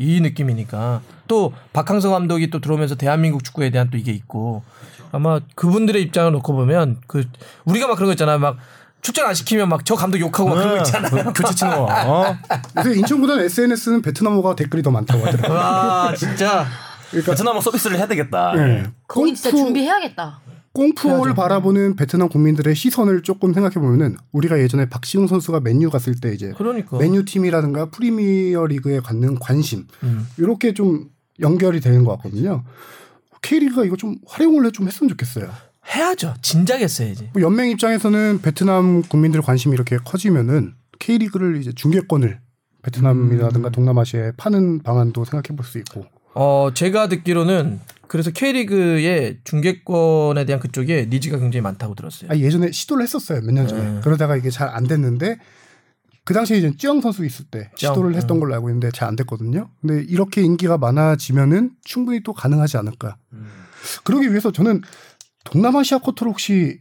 이 0.00 0.20
느낌이니까 0.20 1.02
또 1.26 1.52
박항서 1.72 2.10
감독이 2.10 2.50
또 2.50 2.60
들어오면서 2.60 2.94
대한민국 2.94 3.42
축구에 3.42 3.70
대한 3.70 3.90
또 3.90 3.98
이게 3.98 4.12
있고 4.12 4.62
아마 5.10 5.40
그분들의 5.56 6.00
입장을 6.02 6.30
놓고 6.30 6.52
보면 6.52 6.98
그 7.08 7.24
우리가 7.64 7.88
막 7.88 7.96
그런 7.96 8.06
거 8.06 8.12
있잖아요 8.12 8.38
막 8.38 8.58
출전 9.00 9.26
안 9.26 9.34
시키면 9.34 9.68
막 9.68 9.84
저 9.84 9.94
감독 9.94 10.18
욕하고 10.20 10.48
막 10.50 10.56
그런 10.56 10.68
거 10.70 10.76
있잖아요. 10.78 11.32
교체 11.32 11.54
치는 11.54 11.72
거. 11.76 11.84
어? 11.86 12.36
요새 12.78 12.94
인천구단 12.98 13.40
SNS는 13.40 14.02
베트남어가 14.02 14.54
댓글이 14.56 14.82
더 14.82 14.90
많다고 14.90 15.24
하더라고요. 15.26 15.56
와 15.58 16.14
진짜 16.16 16.66
베트남어 17.12 17.60
서비스를 17.60 17.96
해야 17.96 18.06
되겠다. 18.06 18.52
네. 18.54 18.84
거기 19.06 19.34
진짜 19.34 19.50
준비해야겠다. 19.56 20.40
꽁푸어를 20.72 21.34
바라보는 21.34 21.96
베트남 21.96 22.28
국민들의 22.28 22.74
시선을 22.74 23.22
조금 23.22 23.52
생각해 23.54 23.74
보면은 23.74 24.16
우리가 24.32 24.60
예전에 24.60 24.88
박시웅 24.88 25.26
선수가 25.26 25.60
맨유 25.60 25.90
갔을 25.90 26.14
때 26.20 26.32
이제 26.32 26.52
그러니까 26.56 26.98
맨유 26.98 27.24
팀이라든가 27.24 27.86
프리미어 27.86 28.66
리그에 28.66 29.00
갖는 29.00 29.38
관심 29.40 29.86
음. 30.04 30.28
이렇게 30.36 30.74
좀 30.74 31.06
연결이 31.40 31.80
되는 31.80 32.04
것 32.04 32.12
같거든요. 32.16 32.62
K리그가 33.42 33.84
이거 33.84 33.96
좀 33.96 34.16
활용을 34.26 34.70
좀 34.72 34.86
했으면 34.86 35.08
좋겠어요. 35.08 35.48
해야죠. 35.94 36.34
진작 36.42 36.80
했어야지. 36.80 37.30
뭐 37.32 37.42
연맹 37.42 37.70
입장에서는 37.70 38.40
베트남 38.42 39.02
국민들 39.02 39.40
관심이 39.42 39.74
이렇게 39.74 39.96
커지면은 39.96 40.74
K리그를 40.98 41.56
이제 41.60 41.72
중계권을 41.72 42.40
베트남이라든가 42.82 43.70
동남아시아에 43.70 44.32
파는 44.36 44.82
방안도 44.82 45.24
생각해 45.24 45.56
볼 45.56 45.64
수 45.64 45.78
있고. 45.78 46.04
어 46.34 46.70
제가 46.74 47.08
듣기로는 47.08 47.80
그래서 48.06 48.30
K리그의 48.30 49.38
중계권에 49.44 50.44
대한 50.44 50.60
그쪽에 50.60 51.06
니즈가 51.10 51.38
굉장히 51.38 51.62
많다고 51.62 51.94
들었어요. 51.94 52.30
아, 52.30 52.36
예전에 52.36 52.70
시도를 52.70 53.02
했었어요 53.02 53.40
몇 53.42 53.52
년 53.52 53.66
전에 53.66 53.82
네. 53.94 54.00
그러다가 54.02 54.36
이게 54.36 54.50
잘 54.50 54.68
안 54.68 54.84
됐는데 54.86 55.38
그 56.24 56.34
당시에 56.34 56.58
이제 56.58 56.76
쯔영 56.76 57.00
선수 57.00 57.24
있을 57.24 57.46
때 57.50 57.70
쯔영, 57.76 57.94
시도를 57.94 58.14
했던 58.14 58.36
음. 58.36 58.40
걸로 58.40 58.54
알고 58.54 58.68
있는데 58.68 58.90
잘 58.92 59.08
안 59.08 59.16
됐거든요 59.16 59.68
근데 59.80 60.04
이렇게 60.08 60.42
인기가 60.42 60.76
많아지면은 60.78 61.70
충분히 61.82 62.22
또 62.22 62.32
가능하지 62.34 62.76
않을까 62.76 63.16
그러기 64.04 64.28
위해서 64.30 64.52
저는 64.52 64.82
동남아시아 65.50 65.98
쿼터를 65.98 66.30
혹시 66.32 66.80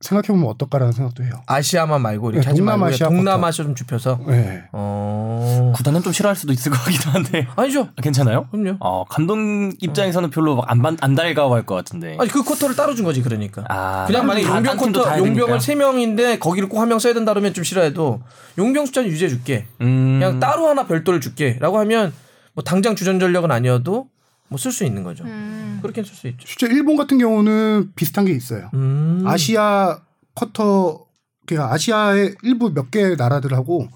생각해보면 0.00 0.48
어떨까라는 0.50 0.92
생각도 0.92 1.24
해요 1.24 1.32
아시아만 1.46 2.00
말고 2.02 2.30
이렇게 2.30 2.42
네, 2.44 2.48
하지 2.50 2.62
말고 2.62 2.78
동남아시아 2.78 3.08
그냥 3.08 3.24
동남아시아 3.24 3.64
좀 3.64 3.74
좁혀서. 3.74 4.20
네. 4.28 4.62
어 4.72 5.72
구단은 5.74 6.02
좀 6.02 6.12
싫어할 6.12 6.36
수도 6.36 6.52
있을 6.52 6.70
것 6.70 6.78
같기도 6.84 7.10
한데. 7.10 7.48
아니죠. 7.56 7.88
아, 7.96 8.00
괜찮아요? 8.00 8.46
그럼요. 8.52 8.76
어, 8.78 9.04
감독 9.08 9.36
입장에서는 9.80 10.30
별로 10.30 10.54
막안 10.54 10.82
반- 10.82 10.96
안 11.00 11.14
달가워할 11.16 11.66
것 11.66 11.74
같은데. 11.74 12.16
아니 12.20 12.30
그 12.30 12.44
쿼터를 12.44 12.76
따로 12.76 12.94
준 12.94 13.04
거지 13.04 13.22
그러니까. 13.22 13.64
아, 13.68 14.04
그냥 14.06 14.24
만약에 14.26 14.46
다- 14.46 14.56
용병 14.58 14.76
쿼터 14.76 15.18
용병을. 15.18 15.60
세 15.60 15.74
명인데 15.74 16.38
거기를 16.38 16.68
꼭 16.68 16.78
한 16.80 16.88
명 16.88 17.00
써야 17.00 17.12
된다 17.12 17.32
그러면 17.32 17.52
좀 17.52 17.64
싫어해도 17.64 18.22
용병 18.56 18.86
숫자는 18.86 19.08
유지해 19.10 19.28
줄게. 19.28 19.66
음. 19.80 20.20
그냥 20.20 20.38
따로 20.38 20.68
하나 20.68 20.86
별도를 20.86 21.20
줄게라고 21.20 21.76
하면 21.80 22.12
뭐 22.54 22.62
당장 22.62 22.94
주전 22.94 23.18
전력은 23.18 23.50
아니어도 23.50 24.06
뭐 24.48 24.58
쓸 24.58 24.70
수 24.70 24.84
있는 24.84 25.02
거죠. 25.02 25.24
음. 25.24 25.67
그렇게 25.80 26.02
쓸 26.02 26.14
수 26.14 26.28
있죠. 26.28 26.46
실제 26.46 26.66
일본 26.66 26.96
같은 26.96 27.18
경우는 27.18 27.92
비슷한 27.94 28.24
게 28.24 28.32
있어요 28.32 28.70
음. 28.74 29.22
아시아 29.26 30.00
쿼터 30.34 31.06
그러니까 31.46 31.72
아시아의 31.74 32.36
일부 32.42 32.70
몇 32.72 32.90
개 32.90 33.14
나라들하고 33.16 33.88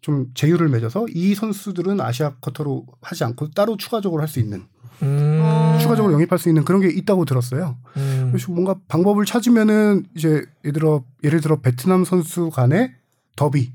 좀 0.00 0.26
제휴를 0.34 0.68
맺어서 0.68 1.06
이 1.12 1.34
선수들은 1.34 2.00
아시아 2.00 2.34
쿼터로 2.40 2.86
하지 3.02 3.24
않고 3.24 3.50
따로 3.50 3.76
추가적으로 3.76 4.22
할 4.22 4.28
수 4.28 4.38
있는 4.38 4.64
음. 5.02 5.76
추가적으로 5.80 6.12
영입할 6.14 6.38
수 6.38 6.48
있는 6.48 6.64
그런 6.64 6.80
게 6.80 6.88
있다고 6.88 7.24
들었어요. 7.26 7.76
음. 7.96 8.28
그래서 8.32 8.50
뭔가 8.52 8.76
방법을 8.88 9.24
찾으면은 9.26 10.06
이제 10.14 10.44
예를 10.64 10.72
들어 10.72 11.04
예를 11.24 11.40
들어 11.40 11.56
베트남 11.60 12.04
선수 12.04 12.50
간의 12.50 12.94
더비 13.36 13.72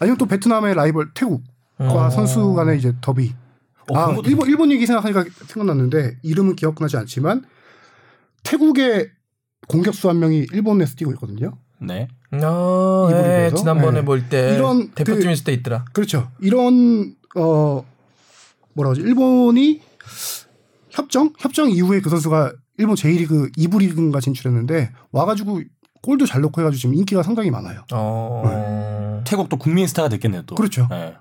아니면 0.00 0.18
또 0.18 0.26
베트남의 0.26 0.74
라이벌 0.74 1.12
태국과 1.14 2.06
어. 2.06 2.10
선수 2.10 2.54
간의 2.54 2.78
이제 2.78 2.92
더비 3.00 3.32
어, 3.90 3.98
아 3.98 4.16
일본 4.24 4.48
일본 4.48 4.70
얘기 4.70 4.86
생각하니까 4.86 5.24
생각났는데 5.46 6.18
이름은 6.22 6.56
기억나지 6.56 6.96
않지만 6.96 7.44
태국의 8.44 9.10
공격수 9.68 10.08
한 10.08 10.18
명이 10.18 10.46
일본에서 10.52 10.94
뛰고 10.96 11.12
있거든요. 11.12 11.58
네. 11.80 12.08
아, 12.32 13.06
이불이 13.10 13.18
예, 13.18 13.22
그래서? 13.22 13.56
지난번에 13.56 14.00
네. 14.00 14.04
볼때 14.04 14.54
이런 14.54 14.90
대표팀 14.90 15.24
그- 15.24 15.30
있을 15.32 15.44
때 15.44 15.52
있더라. 15.52 15.84
그렇죠. 15.92 16.30
이런 16.40 17.14
어 17.36 17.84
뭐라 18.74 18.92
그러지? 18.92 19.00
일본이 19.02 19.80
협정 20.90 21.32
협정 21.38 21.70
이후에 21.70 22.00
그 22.00 22.10
선수가 22.10 22.52
일본 22.78 22.94
제1리그 22.96 23.56
2부 23.56 23.80
리그인가 23.80 24.20
진출했는데 24.20 24.92
와가지고 25.12 25.62
골도 26.02 26.26
잘 26.26 26.40
넣고 26.42 26.60
해가지고 26.60 26.78
지금 26.80 26.94
인기가 26.94 27.22
상당히 27.22 27.50
많아요. 27.50 27.84
어. 27.92 29.22
태국도 29.26 29.56
국민 29.56 29.86
스타가 29.86 30.08
됐겠네요 30.08 30.42
또. 30.46 30.54
그렇죠. 30.54 30.86
네. 30.90 31.14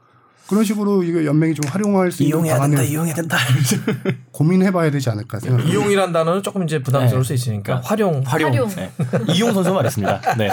그런 0.48 0.64
식으로 0.64 1.04
이거 1.04 1.26
연맹이 1.26 1.54
좀 1.54 1.70
활용할 1.70 2.12
수 2.12 2.24
있는 2.24 2.44
방안을 2.44 2.86
이용해야 2.86 3.14
된다. 3.14 3.38
고민해봐야 4.32 4.92
되지 4.92 5.10
않을까 5.10 5.40
생각합니다. 5.40 5.68
네. 5.70 5.74
이용이란 5.74 6.14
단어는 6.14 6.42
조금 6.42 6.64
이제 6.64 6.82
부담스러울 6.82 7.24
네. 7.24 7.28
수 7.28 7.34
있으니까 7.34 7.82
그러니까 7.82 7.90
활용. 7.90 8.24
활용. 8.26 8.52
활용. 8.52 8.70
네. 8.70 8.92
이용 9.34 9.54
선수 9.54 9.74
말했습니다. 9.74 10.36
네. 10.38 10.50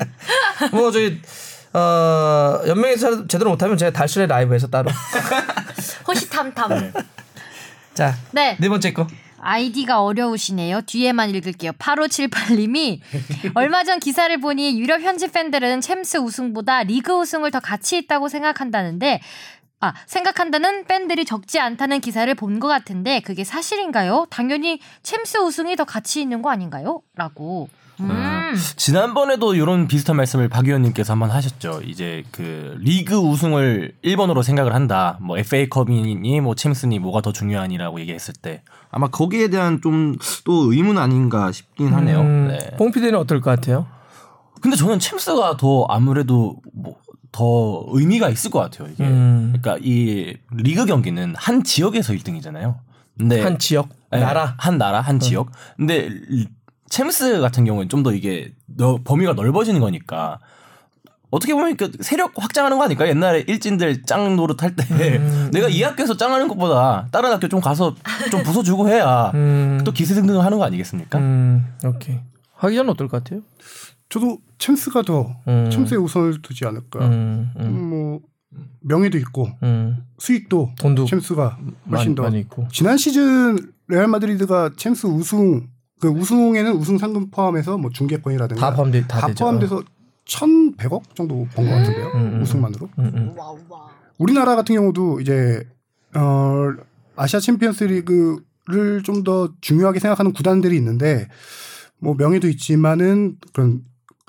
뭐 0.72 0.90
저희 0.90 1.20
어, 1.72 2.60
연맹에서 2.66 3.26
제대로 3.26 3.50
못하면 3.50 3.76
제가 3.76 3.90
달순의 3.92 4.28
라이브에서 4.28 4.68
따로. 4.68 4.90
호시탐탐. 6.06 6.92
자, 7.94 8.14
네. 8.32 8.56
네 8.60 8.68
번째 8.68 8.92
거. 8.92 9.06
아이디가 9.44 10.02
어려우시네요. 10.02 10.80
뒤에만 10.82 11.30
읽을게요. 11.34 11.72
8578님이 11.72 13.00
얼마 13.54 13.84
전 13.84 14.00
기사를 14.00 14.34
보니 14.40 14.80
유럽 14.80 15.00
현지 15.02 15.28
팬들은 15.30 15.80
챔스 15.82 16.16
우승보다 16.16 16.84
리그 16.84 17.12
우승을 17.12 17.50
더 17.50 17.60
가치 17.60 17.98
있다고 17.98 18.28
생각한다는데 18.28 19.20
아, 19.80 19.92
생각한다는 20.06 20.84
팬들이 20.86 21.24
적지 21.26 21.60
않다는 21.60 22.00
기사를 22.00 22.32
본 22.34 22.58
것 22.58 22.68
같은데 22.68 23.20
그게 23.20 23.44
사실인가요? 23.44 24.26
당연히 24.30 24.80
챔스 25.02 25.36
우승이 25.36 25.76
더 25.76 25.84
가치 25.84 26.22
있는 26.22 26.40
거 26.40 26.50
아닌가요? 26.50 27.02
라고. 27.14 27.68
음. 28.00 28.54
지난번에도 28.76 29.54
이런 29.54 29.86
비슷한 29.88 30.16
말씀을 30.16 30.48
박 30.48 30.66
의원님께서 30.66 31.12
한번 31.12 31.30
하셨죠. 31.30 31.82
이제 31.84 32.24
그 32.30 32.76
리그 32.80 33.14
우승을 33.16 33.94
1번으로 34.04 34.42
생각을 34.42 34.74
한다. 34.74 35.18
뭐 35.20 35.38
FA컵이니 35.38 36.40
뭐 36.40 36.54
챔스니 36.54 36.98
뭐가 36.98 37.20
더 37.20 37.32
중요하니라고 37.32 38.00
얘기했을 38.00 38.34
때 38.34 38.62
아마 38.90 39.08
거기에 39.08 39.48
대한 39.48 39.80
좀 39.82 40.16
또 40.44 40.72
의문 40.72 40.98
아닌가 40.98 41.50
싶긴 41.52 41.92
하네요. 41.94 42.20
음, 42.20 42.48
네. 42.48 42.76
뽕 42.76 42.90
PD는 42.92 43.18
어떨 43.18 43.40
것 43.40 43.50
같아요? 43.50 43.86
근데 44.60 44.76
저는 44.76 44.98
챔스가 44.98 45.56
더 45.56 45.84
아무래도 45.88 46.56
뭐 46.72 46.96
더 47.36 47.84
의미가 47.88 48.28
있을 48.28 48.48
것 48.52 48.60
같아요. 48.60 48.88
이게 48.92 49.02
음. 49.02 49.54
그러니까 49.60 49.84
이 49.84 50.36
리그 50.52 50.86
경기는 50.86 51.34
한 51.36 51.64
지역에서 51.64 52.12
1등이잖아요. 52.12 52.76
근데 53.18 53.42
한 53.42 53.58
지역, 53.58 53.88
네, 54.12 54.20
나라. 54.20 54.54
한 54.56 54.78
나라 54.78 55.00
한 55.00 55.18
지역. 55.18 55.50
근데 55.76 56.08
리- 56.08 56.46
챔스 56.98 57.40
같은 57.40 57.64
경우는 57.64 57.88
좀 57.88 58.04
더 58.04 58.12
이게 58.12 58.52
너- 58.66 58.98
범위가 59.02 59.32
넓어지는 59.32 59.80
거니까 59.80 60.38
어떻게 61.30 61.52
보면 61.52 61.76
그 61.76 61.90
세력 62.00 62.32
확장하는 62.40 62.78
거 62.78 62.84
아닐까? 62.84 63.08
옛날에 63.08 63.44
일진들 63.48 64.02
짱 64.04 64.36
노릇 64.36 64.62
할때 64.62 64.84
내가 65.52 65.68
이 65.68 65.82
학교에서 65.82 66.16
짱하는 66.16 66.46
것보다 66.46 67.08
다른 67.10 67.32
학교 67.32 67.48
좀 67.48 67.60
가서 67.60 67.96
좀 68.30 68.42
부숴주고 68.44 68.88
해야 68.88 69.32
음, 69.34 69.80
또 69.84 69.90
기세등등을 69.90 70.44
하는 70.44 70.58
거 70.58 70.64
아니겠습니까? 70.64 71.18
음, 71.18 71.66
오케이. 71.84 72.20
하기 72.54 72.76
전 72.76 72.88
어떨 72.88 73.08
것 73.08 73.24
같아요? 73.24 73.40
저도 74.08 74.38
챔스가 74.58 75.02
더 75.02 75.34
음. 75.48 75.68
챔스에 75.72 75.96
우선을 75.96 76.42
두지 76.42 76.64
않을까. 76.66 77.00
음, 77.06 77.50
음, 77.56 77.60
음, 77.60 77.90
뭐 77.90 78.20
명예도 78.82 79.18
있고 79.18 79.48
음. 79.64 80.04
수익도 80.18 80.74
돈도 80.78 81.06
챔스가 81.06 81.58
훨씬 81.58 81.74
많이, 81.90 82.14
더 82.14 82.22
많이 82.22 82.38
있고. 82.40 82.68
지난 82.70 82.96
시즌 82.96 83.58
레알 83.88 84.06
마드리드가 84.06 84.70
챔스 84.76 85.06
우승 85.08 85.66
그 86.00 86.08
우승에는 86.08 86.72
우승 86.72 86.98
상금 86.98 87.30
포함해서 87.30 87.78
뭐 87.78 87.90
중계권이라든가 87.90 88.60
다 88.70 88.74
포함돼 88.76 89.06
다, 89.06 89.20
다. 89.20 89.34
포함돼서 89.38 89.82
1,100억 90.26 91.02
정도 91.14 91.46
번 91.54 91.66
것 91.66 91.70
같은데요. 91.72 92.06
음, 92.14 92.20
음. 92.36 92.42
우승만으로. 92.42 92.88
음, 92.98 93.04
음. 93.14 93.34
우리나라 94.18 94.56
같은 94.56 94.74
경우도 94.74 95.20
이제 95.20 95.62
어 96.14 96.72
아시아 97.16 97.40
챔피언스 97.40 97.84
리그를 97.84 99.02
좀 99.04 99.22
더 99.24 99.52
중요하게 99.60 100.00
생각하는 100.00 100.32
구단들이 100.32 100.76
있는데 100.76 101.28
뭐 101.98 102.14
명예도 102.14 102.48
있지만은 102.48 103.36
그런 103.52 103.82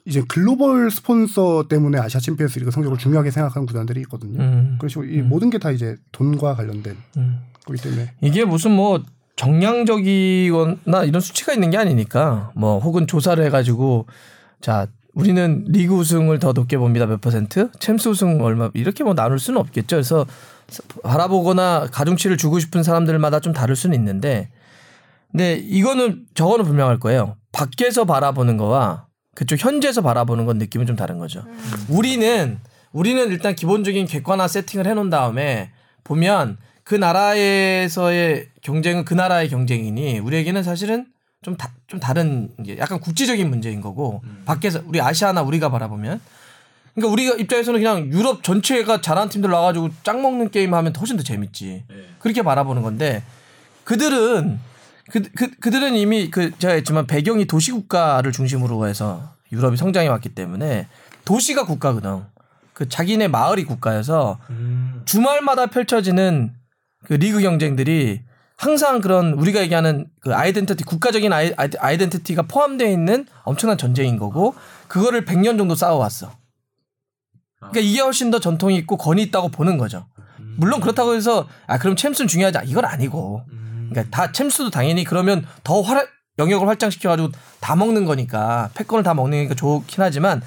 이제 0.05 0.23
글로벌 0.27 0.91
스폰서 0.91 1.67
때문에 1.67 1.97
아시아 1.99 2.19
챔피언스 2.21 2.59
리그 2.59 2.71
성적을 2.71 2.97
중요하게 2.97 3.31
생각하는 3.31 3.65
구단들이 3.65 4.01
있거든요. 4.01 4.39
음, 4.41 4.75
그렇죠. 4.79 5.03
이 5.03 5.21
모든 5.21 5.49
게 5.49 5.57
다 5.57 5.71
이제 5.71 5.95
돈과 6.11 6.55
관련된 6.55 6.95
음. 7.17 7.39
거기 7.65 7.81
때문에 7.81 8.13
이게 8.21 8.45
무슨 8.45 8.71
뭐 8.71 9.01
정량적이거나 9.35 11.03
이런 11.05 11.21
수치가 11.21 11.53
있는 11.53 11.69
게 11.69 11.77
아니니까 11.77 12.51
뭐 12.55 12.79
혹은 12.79 13.05
조사를 13.07 13.43
해가지고 13.45 14.05
자 14.61 14.87
우리는 15.13 15.65
리그 15.67 15.95
우승을 15.95 16.39
더 16.39 16.51
높게 16.53 16.77
봅니다. 16.77 17.05
몇 17.05 17.21
퍼센트? 17.21 17.69
챔스 17.79 18.09
우승 18.09 18.41
얼마? 18.41 18.69
이렇게 18.73 19.03
뭐 19.03 19.13
나눌 19.13 19.39
수는 19.39 19.59
없겠죠. 19.59 19.97
그래서 19.97 20.25
바라보거나 21.03 21.87
가중치를 21.91 22.37
주고 22.37 22.59
싶은 22.59 22.83
사람들마다 22.83 23.39
좀 23.39 23.53
다를 23.53 23.75
수는 23.75 23.97
있는데 23.97 24.49
근데 25.31 25.55
이거는 25.55 26.25
저거는 26.33 26.65
분명할 26.65 26.99
거예요. 26.99 27.35
밖에서 27.51 28.05
바라보는 28.05 28.57
거와 28.57 29.05
그쪽 29.35 29.63
현지에서 29.63 30.01
바라보는 30.01 30.45
건 30.45 30.57
느낌은 30.57 30.85
좀 30.85 30.95
다른 30.95 31.19
거죠. 31.19 31.43
우리는 31.89 32.59
우리는 32.93 33.27
일단 33.27 33.53
기본적인 33.53 34.07
객관화 34.07 34.47
세팅을 34.47 34.87
해놓은 34.87 35.09
다음에 35.09 35.71
보면 36.05 36.57
그 36.85 36.93
나라에서의 36.93 38.49
경쟁은 38.61 39.05
그 39.05 39.13
나라의 39.15 39.49
경쟁이니 39.49 40.19
우리에게는 40.19 40.63
사실은 40.63 41.07
좀, 41.41 41.57
다, 41.57 41.71
좀 41.87 41.99
다른 41.99 42.51
약간 42.77 42.99
국제적인 42.99 43.49
문제인 43.49 43.81
거고 43.81 44.21
밖에서 44.45 44.81
우리 44.85 45.01
아시아나 45.01 45.41
우리가 45.41 45.69
바라보면. 45.69 46.21
그러니까 46.93 47.11
우리가 47.11 47.35
입장에서는 47.35 47.79
그냥 47.79 48.07
유럽 48.13 48.43
전체가 48.43 49.01
잘하는 49.01 49.29
팀들 49.29 49.49
나와가지고 49.49 49.89
짱 50.03 50.21
먹는 50.21 50.51
게임 50.51 50.73
하면 50.73 50.95
훨씬 50.95 51.17
더 51.17 51.23
재밌지. 51.23 51.83
그렇게 52.19 52.41
바라보는 52.43 52.83
건데 52.83 53.23
그들은 53.83 54.59
그, 55.11 55.21
그, 55.35 55.49
그들은 55.59 55.95
이미 55.95 56.29
그 56.29 56.57
제가 56.57 56.75
했지만 56.75 57.07
배경이 57.07 57.45
도시국가를 57.45 58.31
중심으로 58.31 58.87
해서 58.87 59.33
유럽이 59.51 59.77
성장해 59.77 60.07
왔기 60.07 60.29
때문에 60.29 60.87
도시가 61.25 61.65
국가거든. 61.65 62.23
그 62.73 62.87
자기네 62.89 63.27
마을이 63.27 63.63
국가여서 63.63 64.39
주말마다 65.05 65.67
펼쳐지는 65.67 66.53
그 67.05 67.13
리그 67.13 67.41
경쟁들이 67.41 68.21
항상 68.57 69.01
그런 69.01 69.33
우리가 69.33 69.59
얘기하는 69.61 70.07
그 70.21 70.33
아이덴티티 70.33 70.83
국가적인 70.85 71.31
아이, 71.33 71.53
아이- 71.57 71.69
아이덴티티가 71.77 72.43
포함되어 72.43 72.89
있는 72.89 73.25
엄청난 73.43 73.77
전쟁인 73.77 74.17
거고 74.17 74.55
그거를 74.87 75.25
100년 75.25 75.57
정도 75.57 75.75
싸워왔어. 75.75 76.31
그러니까 77.59 77.79
이게 77.81 77.99
훨씬 78.01 78.31
더 78.31 78.39
전통이 78.39 78.75
있고 78.77 78.97
권위 78.97 79.23
있다고 79.23 79.49
보는 79.49 79.77
거죠. 79.77 80.05
물론 80.57 80.79
그렇다고 80.79 81.15
해서 81.15 81.47
아 81.67 81.77
그럼 81.77 81.95
챔스는 81.95 82.27
중요하지 82.27 82.57
않- 82.59 82.67
이건 82.67 82.85
아니고. 82.85 83.43
그러니까 83.89 84.03
다 84.09 84.31
챔스도 84.31 84.69
당연히 84.71 85.03
그러면 85.03 85.45
더 85.63 85.81
활, 85.81 86.07
영역을 86.39 86.67
활장시켜 86.67 87.09
가지고 87.09 87.29
다 87.59 87.75
먹는 87.75 88.05
거니까 88.05 88.69
패권을 88.73 89.03
다 89.03 89.13
먹는 89.13 89.37
거니까 89.37 89.53
좋긴 89.55 90.01
하지만 90.03 90.41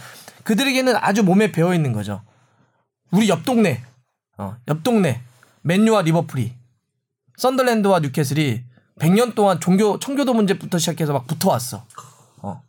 그들에게는 0.44 0.94
아주 0.97 1.23
몸에 1.23 1.53
배어 1.53 1.73
있는 1.75 1.92
거죠. 1.92 2.23
우리 3.11 3.29
옆 3.29 3.44
동네, 3.44 3.83
어, 4.38 4.57
옆 4.68 4.83
동네 4.83 5.23
맨유와 5.62 6.03
리버풀이 6.03 6.55
썬더랜드와 7.37 8.01
뉴캐슬이 8.01 8.64
100년 8.99 9.35
동안 9.35 9.61
종교 9.61 9.99
청교도 9.99 10.35
문제부터 10.35 10.79
시작해서 10.79 11.12
막 11.12 11.27
붙어왔어. 11.27 11.87
어. 12.42 12.62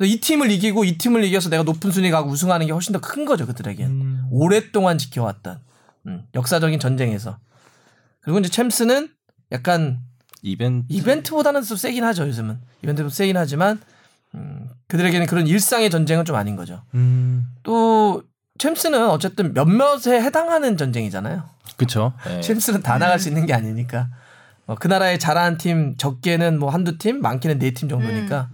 이 0.00 0.20
팀을 0.20 0.50
이기고 0.52 0.84
이 0.84 0.96
팀을 0.98 1.24
이겨서 1.24 1.48
내가 1.50 1.64
높은 1.64 1.90
순위 1.90 2.10
가고 2.10 2.30
우승하는 2.30 2.66
게 2.66 2.72
훨씬 2.72 2.92
더 2.92 3.00
큰 3.00 3.24
거죠 3.24 3.44
그들에겐. 3.46 4.26
오랫동안 4.30 4.98
지켜왔던 4.98 5.58
음, 6.06 6.24
역사적인 6.34 6.78
전쟁에서. 6.78 7.38
그리고 8.20 8.38
이제 8.38 8.48
챔스는 8.48 9.08
약간 9.52 10.00
이벤트 10.42 10.86
이벤트보다는 10.90 11.62
좀 11.62 11.76
세긴 11.76 12.04
하죠 12.04 12.26
요즘은 12.28 12.60
이벤트도 12.82 13.08
세긴 13.08 13.36
하지만 13.36 13.80
음, 14.34 14.70
그들에게는 14.88 15.26
그런 15.26 15.46
일상의 15.46 15.90
전쟁은 15.90 16.24
좀 16.24 16.36
아닌 16.36 16.54
거죠. 16.54 16.82
음. 16.94 17.46
또 17.62 18.22
챔스는 18.58 19.08
어쨌든 19.10 19.52
몇몇에 19.54 20.20
해당하는 20.22 20.76
전쟁이잖아요. 20.76 21.48
그렇죠. 21.76 22.12
네. 22.26 22.40
챔스는 22.40 22.82
다 22.82 22.98
나갈 22.98 23.18
수 23.18 23.28
있는 23.28 23.46
게 23.46 23.54
아니니까 23.54 24.08
어, 24.66 24.74
그 24.76 24.86
나라의 24.88 25.18
잘하는 25.18 25.58
팀 25.58 25.96
적게는 25.96 26.58
뭐 26.58 26.70
한두 26.70 26.96
팀, 26.98 27.20
많게는 27.20 27.58
네 27.58 27.70
팀 27.72 27.88
정도니까 27.88 28.48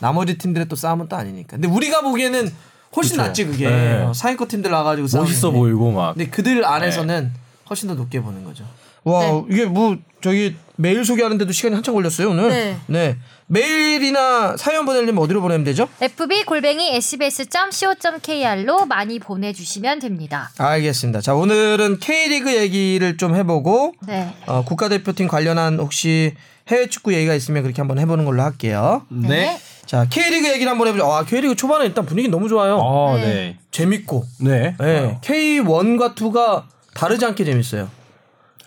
나머지 0.00 0.36
팀들의 0.36 0.68
또 0.68 0.76
싸움은 0.76 1.08
또 1.08 1.16
아니니까. 1.16 1.56
근데 1.56 1.68
우리가 1.68 2.02
보기에는 2.02 2.52
훨씬 2.96 3.16
그쵸. 3.16 3.22
낫지 3.22 3.46
그게 3.46 3.68
네. 3.68 4.02
어, 4.02 4.12
상위권 4.12 4.48
팀들 4.48 4.70
나가지고 4.70 5.06
싸우는 5.08 5.28
멋있어 5.30 5.50
게. 5.52 5.58
보이고 5.58 5.92
막 5.92 6.14
근데 6.14 6.28
그들 6.30 6.64
안에서는 6.64 7.32
훨씬 7.68 7.88
더 7.88 7.94
높게 7.94 8.20
보는 8.20 8.44
거죠. 8.44 8.64
와 9.04 9.20
네. 9.20 9.44
이게 9.50 9.64
뭐 9.66 9.96
저기 10.20 10.56
메일 10.76 11.04
소개하는데도 11.04 11.52
시간이 11.52 11.74
한참 11.74 11.94
걸렸어요 11.94 12.30
오늘. 12.30 12.48
네. 12.48 12.76
네. 12.86 13.16
메일이나 13.46 14.56
사연 14.56 14.84
보내려면 14.84 15.18
어디로 15.18 15.40
보내면 15.40 15.64
되죠? 15.64 15.88
fb 16.00 16.44
골뱅이 16.44 16.96
sbs.co.kr로 16.96 18.86
많이 18.86 19.20
보내주시면 19.20 20.00
됩니다. 20.00 20.50
알겠습니다. 20.58 21.20
자 21.20 21.34
오늘은 21.34 22.00
K리그 22.00 22.56
얘기를 22.56 23.16
좀 23.16 23.36
해보고 23.36 23.94
네. 24.06 24.34
어, 24.46 24.64
국가대표팀 24.64 25.28
관련한 25.28 25.78
혹시 25.78 26.34
해외 26.68 26.88
축구 26.88 27.14
얘기가 27.14 27.34
있으면 27.34 27.62
그렇게 27.62 27.80
한번 27.80 28.00
해보는 28.00 28.24
걸로 28.24 28.42
할게요. 28.42 29.06
네. 29.08 29.56
자 29.86 30.06
K리그 30.10 30.48
얘기를 30.48 30.68
한번 30.68 30.88
해보죠. 30.88 31.06
아 31.06 31.24
K리그 31.24 31.54
초반에 31.54 31.86
일단 31.86 32.04
분위기 32.04 32.28
너무 32.28 32.48
좋아요. 32.48 32.78
어, 32.78 33.16
네. 33.16 33.24
네. 33.24 33.58
재밌고. 33.70 34.24
네. 34.40 34.74
네. 34.80 35.18
K1과 35.22 36.16
2가 36.16 36.64
다르지 36.96 37.24
않게 37.24 37.44
재밌어요. 37.44 37.88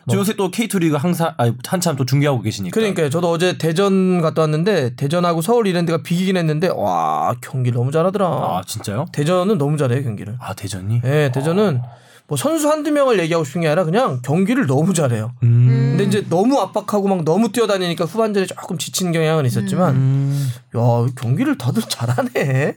저 0.09 0.17
요새 0.17 0.33
또 0.33 0.49
K2 0.49 0.79
리그 0.79 0.95
항상 0.95 1.33
아, 1.37 1.51
한참 1.67 1.95
또 1.95 2.05
중계하고 2.05 2.41
계시니까. 2.41 2.73
그러니까요. 2.73 3.09
저도 3.09 3.29
어제 3.29 3.57
대전 3.57 4.21
갔다 4.21 4.41
왔는데 4.41 4.95
대전하고 4.95 5.41
서울 5.41 5.67
이랜드가 5.67 6.01
비기긴 6.01 6.37
했는데 6.37 6.67
와 6.67 7.35
경기 7.41 7.71
너무 7.71 7.91
잘하더라. 7.91 8.25
아, 8.25 8.61
진짜요? 8.65 9.05
대전은 9.11 9.57
너무 9.57 9.77
잘해요 9.77 10.03
경기를. 10.03 10.37
아, 10.39 10.53
대전이? 10.53 11.01
예, 11.03 11.31
대전은 11.33 11.81
뭐 12.27 12.37
선수 12.37 12.69
한두 12.69 12.91
명을 12.91 13.19
얘기하고 13.19 13.43
싶은 13.43 13.61
게 13.61 13.67
아니라 13.67 13.83
그냥 13.83 14.21
경기를 14.21 14.67
너무 14.67 14.93
잘해요. 14.93 15.33
음. 15.43 15.95
근데 15.97 16.03
이제 16.03 16.25
너무 16.29 16.59
압박하고 16.59 17.07
막 17.07 17.23
너무 17.23 17.51
뛰어다니니까 17.51 18.05
후반전에 18.05 18.45
조금 18.45 18.77
지치는 18.77 19.11
경향은 19.11 19.45
있었지만 19.45 19.95
음. 19.95 20.49
야 20.75 20.81
경기를 21.15 21.57
다들 21.57 21.81
잘하네. 21.83 22.75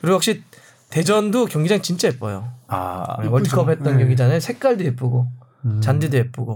그리고 0.00 0.14
역시 0.14 0.42
대전도 0.90 1.46
경기장 1.46 1.80
진짜 1.82 2.08
예뻐요. 2.08 2.48
아, 2.70 3.16
네, 3.20 3.28
월드컵 3.28 3.68
했던 3.68 3.96
네. 3.96 4.02
경기잖아요. 4.04 4.40
색깔도 4.40 4.84
예쁘고 4.84 5.26
음. 5.64 5.80
잔디도 5.82 6.16
예쁘고. 6.16 6.54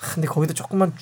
아, 0.00 0.14
근데 0.14 0.26
거기도 0.26 0.54
조금만 0.54 0.92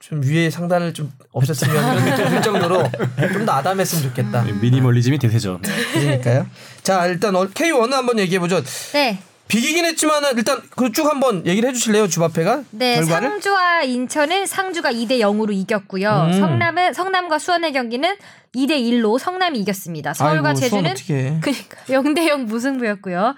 좀 0.00 0.22
위에 0.22 0.50
상단을 0.50 0.92
좀 0.94 1.12
없앴으면 1.32 1.70
이런 1.72 2.04
게좀들 2.04 2.42
정도로 2.42 2.82
좀 3.32 3.46
더 3.46 3.52
아담했으면 3.52 4.04
좋겠다. 4.04 4.42
미니멀리즘이 4.60 5.18
대세죠. 5.18 5.60
그러니까요. 5.92 6.46
자 6.82 7.06
일단 7.06 7.34
K1 7.34 7.90
한번 7.90 8.18
얘기해 8.18 8.38
보죠. 8.40 8.62
네. 8.92 9.18
비기긴 9.48 9.84
했지만은 9.84 10.36
일단 10.36 10.60
그 10.76 10.92
쭉 10.92 11.06
한번 11.06 11.44
얘기를 11.44 11.68
해주실래요 11.70 12.06
주바페가 12.08 12.62
네, 12.70 12.96
결과를? 12.96 13.28
상주와 13.30 13.82
인천은 13.82 14.46
상주가 14.46 14.92
2대 14.92 15.18
0으로 15.20 15.52
이겼고요. 15.52 16.28
음. 16.28 16.32
성남은 16.40 16.94
성남과 16.94 17.38
수원의 17.40 17.72
경기는 17.72 18.16
2대 18.54 18.70
1로 18.80 19.18
성남이 19.18 19.58
이겼습니다. 19.60 20.14
서울과 20.14 20.50
아이고, 20.50 20.60
제주는. 20.60 20.94
그러니까 21.40 21.76
0대 21.88 22.28
0 22.28 22.46
무승부였고요. 22.46 23.34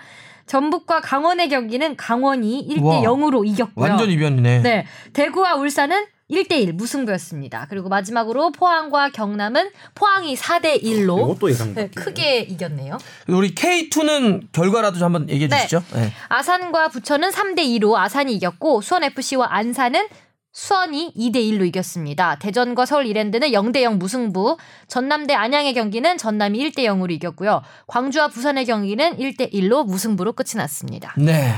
전북과 0.46 1.00
강원의 1.00 1.48
경기는 1.48 1.96
강원이 1.96 2.68
1대 2.70 2.84
와, 2.84 3.00
0으로 3.02 3.46
이겼고요. 3.46 3.88
완전 3.90 4.10
이변이네. 4.10 4.62
네. 4.62 4.86
대구와 5.12 5.54
울산은 5.56 6.06
1대1 6.30 6.72
무승부였습니다. 6.72 7.66
그리고 7.68 7.88
마지막으로 7.88 8.52
포항과 8.52 9.10
경남은 9.10 9.70
포항이 9.94 10.34
4대 10.34 10.82
1로 10.82 11.24
이것도 11.24 11.50
예상. 11.50 11.74
네, 11.74 11.88
크게 11.88 12.40
이겼네요. 12.40 12.98
우리 13.28 13.54
K2는 13.54 14.48
결과라도 14.52 14.98
좀 14.98 15.06
한번 15.06 15.28
얘기해 15.28 15.48
네. 15.48 15.56
주시죠. 15.58 15.82
네. 15.94 16.12
아산과 16.28 16.88
부천은 16.88 17.30
3대 17.30 17.58
2로 17.58 17.96
아산이 17.96 18.34
이겼고 18.34 18.80
수원 18.80 19.04
FC와 19.04 19.48
안산은 19.50 20.08
수원이 20.52 21.14
2대 21.16 21.36
1로 21.36 21.66
이겼습니다. 21.66 22.36
대전과 22.38 22.84
서울 22.84 23.06
이랜드는 23.06 23.48
0대 23.50 23.82
0 23.82 23.98
무승부. 23.98 24.58
전남대 24.86 25.34
안양의 25.34 25.72
경기는 25.74 26.18
전남이 26.18 26.58
1대 26.58 26.80
0으로 26.80 27.10
이겼고요. 27.10 27.62
광주와 27.86 28.28
부산의 28.28 28.66
경기는 28.66 29.16
1대 29.16 29.52
1로 29.52 29.86
무승부로 29.86 30.34
끝이 30.34 30.50
났습니다. 30.56 31.14
네. 31.16 31.54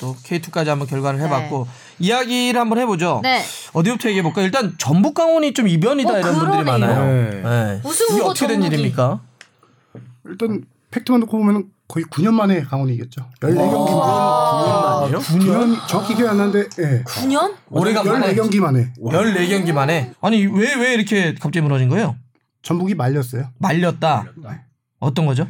또 0.00 0.14
K2까지 0.24 0.68
한번 0.68 0.88
결과를 0.88 1.20
해봤고 1.20 1.68
이야기를 1.98 2.58
한번 2.58 2.78
해보죠. 2.78 3.20
네. 3.22 3.42
어디부터 3.74 4.08
얘기해 4.08 4.22
볼까? 4.22 4.40
요 4.40 4.46
일단 4.46 4.74
전북 4.78 5.12
강원이 5.12 5.52
좀 5.52 5.68
이변이다 5.68 6.14
어, 6.14 6.18
이런 6.18 6.38
분들이 6.38 6.64
그러네요. 6.64 6.86
많아요. 6.86 7.30
네. 7.30 7.42
네. 7.42 7.80
우승 7.84 8.06
이게 8.06 8.14
후보 8.14 8.30
어떻게 8.30 8.46
된. 8.46 8.62
일입니까? 8.62 9.20
일단 10.24 10.64
팩트만 10.90 11.20
놓고 11.20 11.36
보면 11.36 11.64
거의 11.88 12.06
9년 12.06 12.32
만에 12.32 12.62
강원이 12.62 12.94
이겼죠. 12.94 13.26
14경기 13.40 13.90
아, 15.06 15.18
9년 15.18 15.86
정확히 15.88 16.14
기억 16.14 16.30
안 16.30 16.36
나는데 16.38 16.68
예. 16.78 17.02
9년? 17.04 17.54
오래간만에 17.70 18.34
14경기 18.34 18.60
만에 18.60 18.92
14경기 18.98 19.72
만에 19.72 20.12
아니 20.20 20.46
왜 20.46 20.74
왜 20.76 20.94
이렇게 20.94 21.34
갑자기 21.34 21.60
무너진 21.62 21.88
거예요? 21.88 22.16
전북이 22.62 22.94
말렸어요. 22.94 23.48
말렸다. 23.58 24.26
어떤 24.98 25.26
거죠? 25.26 25.46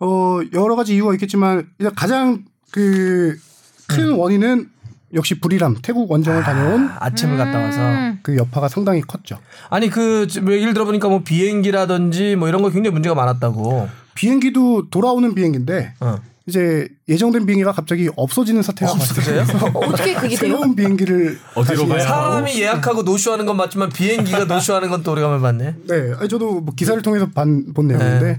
어 0.00 0.40
여러 0.52 0.76
가지 0.76 0.94
이유가 0.94 1.12
있겠지만 1.14 1.66
일단 1.78 1.94
가장 1.94 2.44
그큰 2.72 4.12
원인은 4.16 4.70
역시 5.14 5.38
불이람 5.40 5.76
태국 5.82 6.10
원정을 6.10 6.42
다녀온 6.42 6.90
아침을 6.98 7.36
갔다 7.38 7.58
와서 7.60 7.80
음. 7.80 8.18
그 8.22 8.36
여파가 8.36 8.68
상당히 8.68 9.00
컸죠. 9.00 9.38
아니 9.70 9.88
그 9.88 10.26
얘기를 10.50 10.74
들어보니까 10.74 11.08
뭐 11.08 11.22
비행기라든지 11.22 12.36
뭐 12.36 12.48
이런 12.48 12.62
거 12.62 12.70
굉장히 12.70 12.92
문제가 12.92 13.14
많았다고. 13.14 13.88
비행기도 14.14 14.88
돌아오는 14.90 15.34
비행기인데 15.34 15.94
어. 16.00 16.16
이제 16.48 16.88
예정된 17.08 17.44
비행기가 17.44 17.72
갑자기 17.72 18.08
없어지는 18.16 18.62
사태가 18.62 18.92
없어져요? 18.92 19.44
발생해서 19.44 19.66
어떻게 19.78 20.14
그게 20.14 20.28
돼요? 20.28 20.36
새로운 20.38 20.76
비행기를 20.76 21.38
어디로 21.54 21.88
가요? 21.88 22.00
사람이 22.00 22.60
예약하고 22.60 23.02
노쇼하는 23.02 23.46
건 23.46 23.56
맞지만 23.56 23.88
비행기가 23.90 24.44
노쇼하는 24.46 24.88
건 24.90 25.02
또 25.02 25.12
오래간만에 25.12 25.42
봤네. 25.42 25.74
네, 25.88 26.14
아니, 26.18 26.28
저도 26.28 26.60
뭐 26.60 26.74
기사를 26.74 27.00
통해서 27.02 27.28
반, 27.34 27.72
본 27.74 27.88
내용인데 27.88 28.38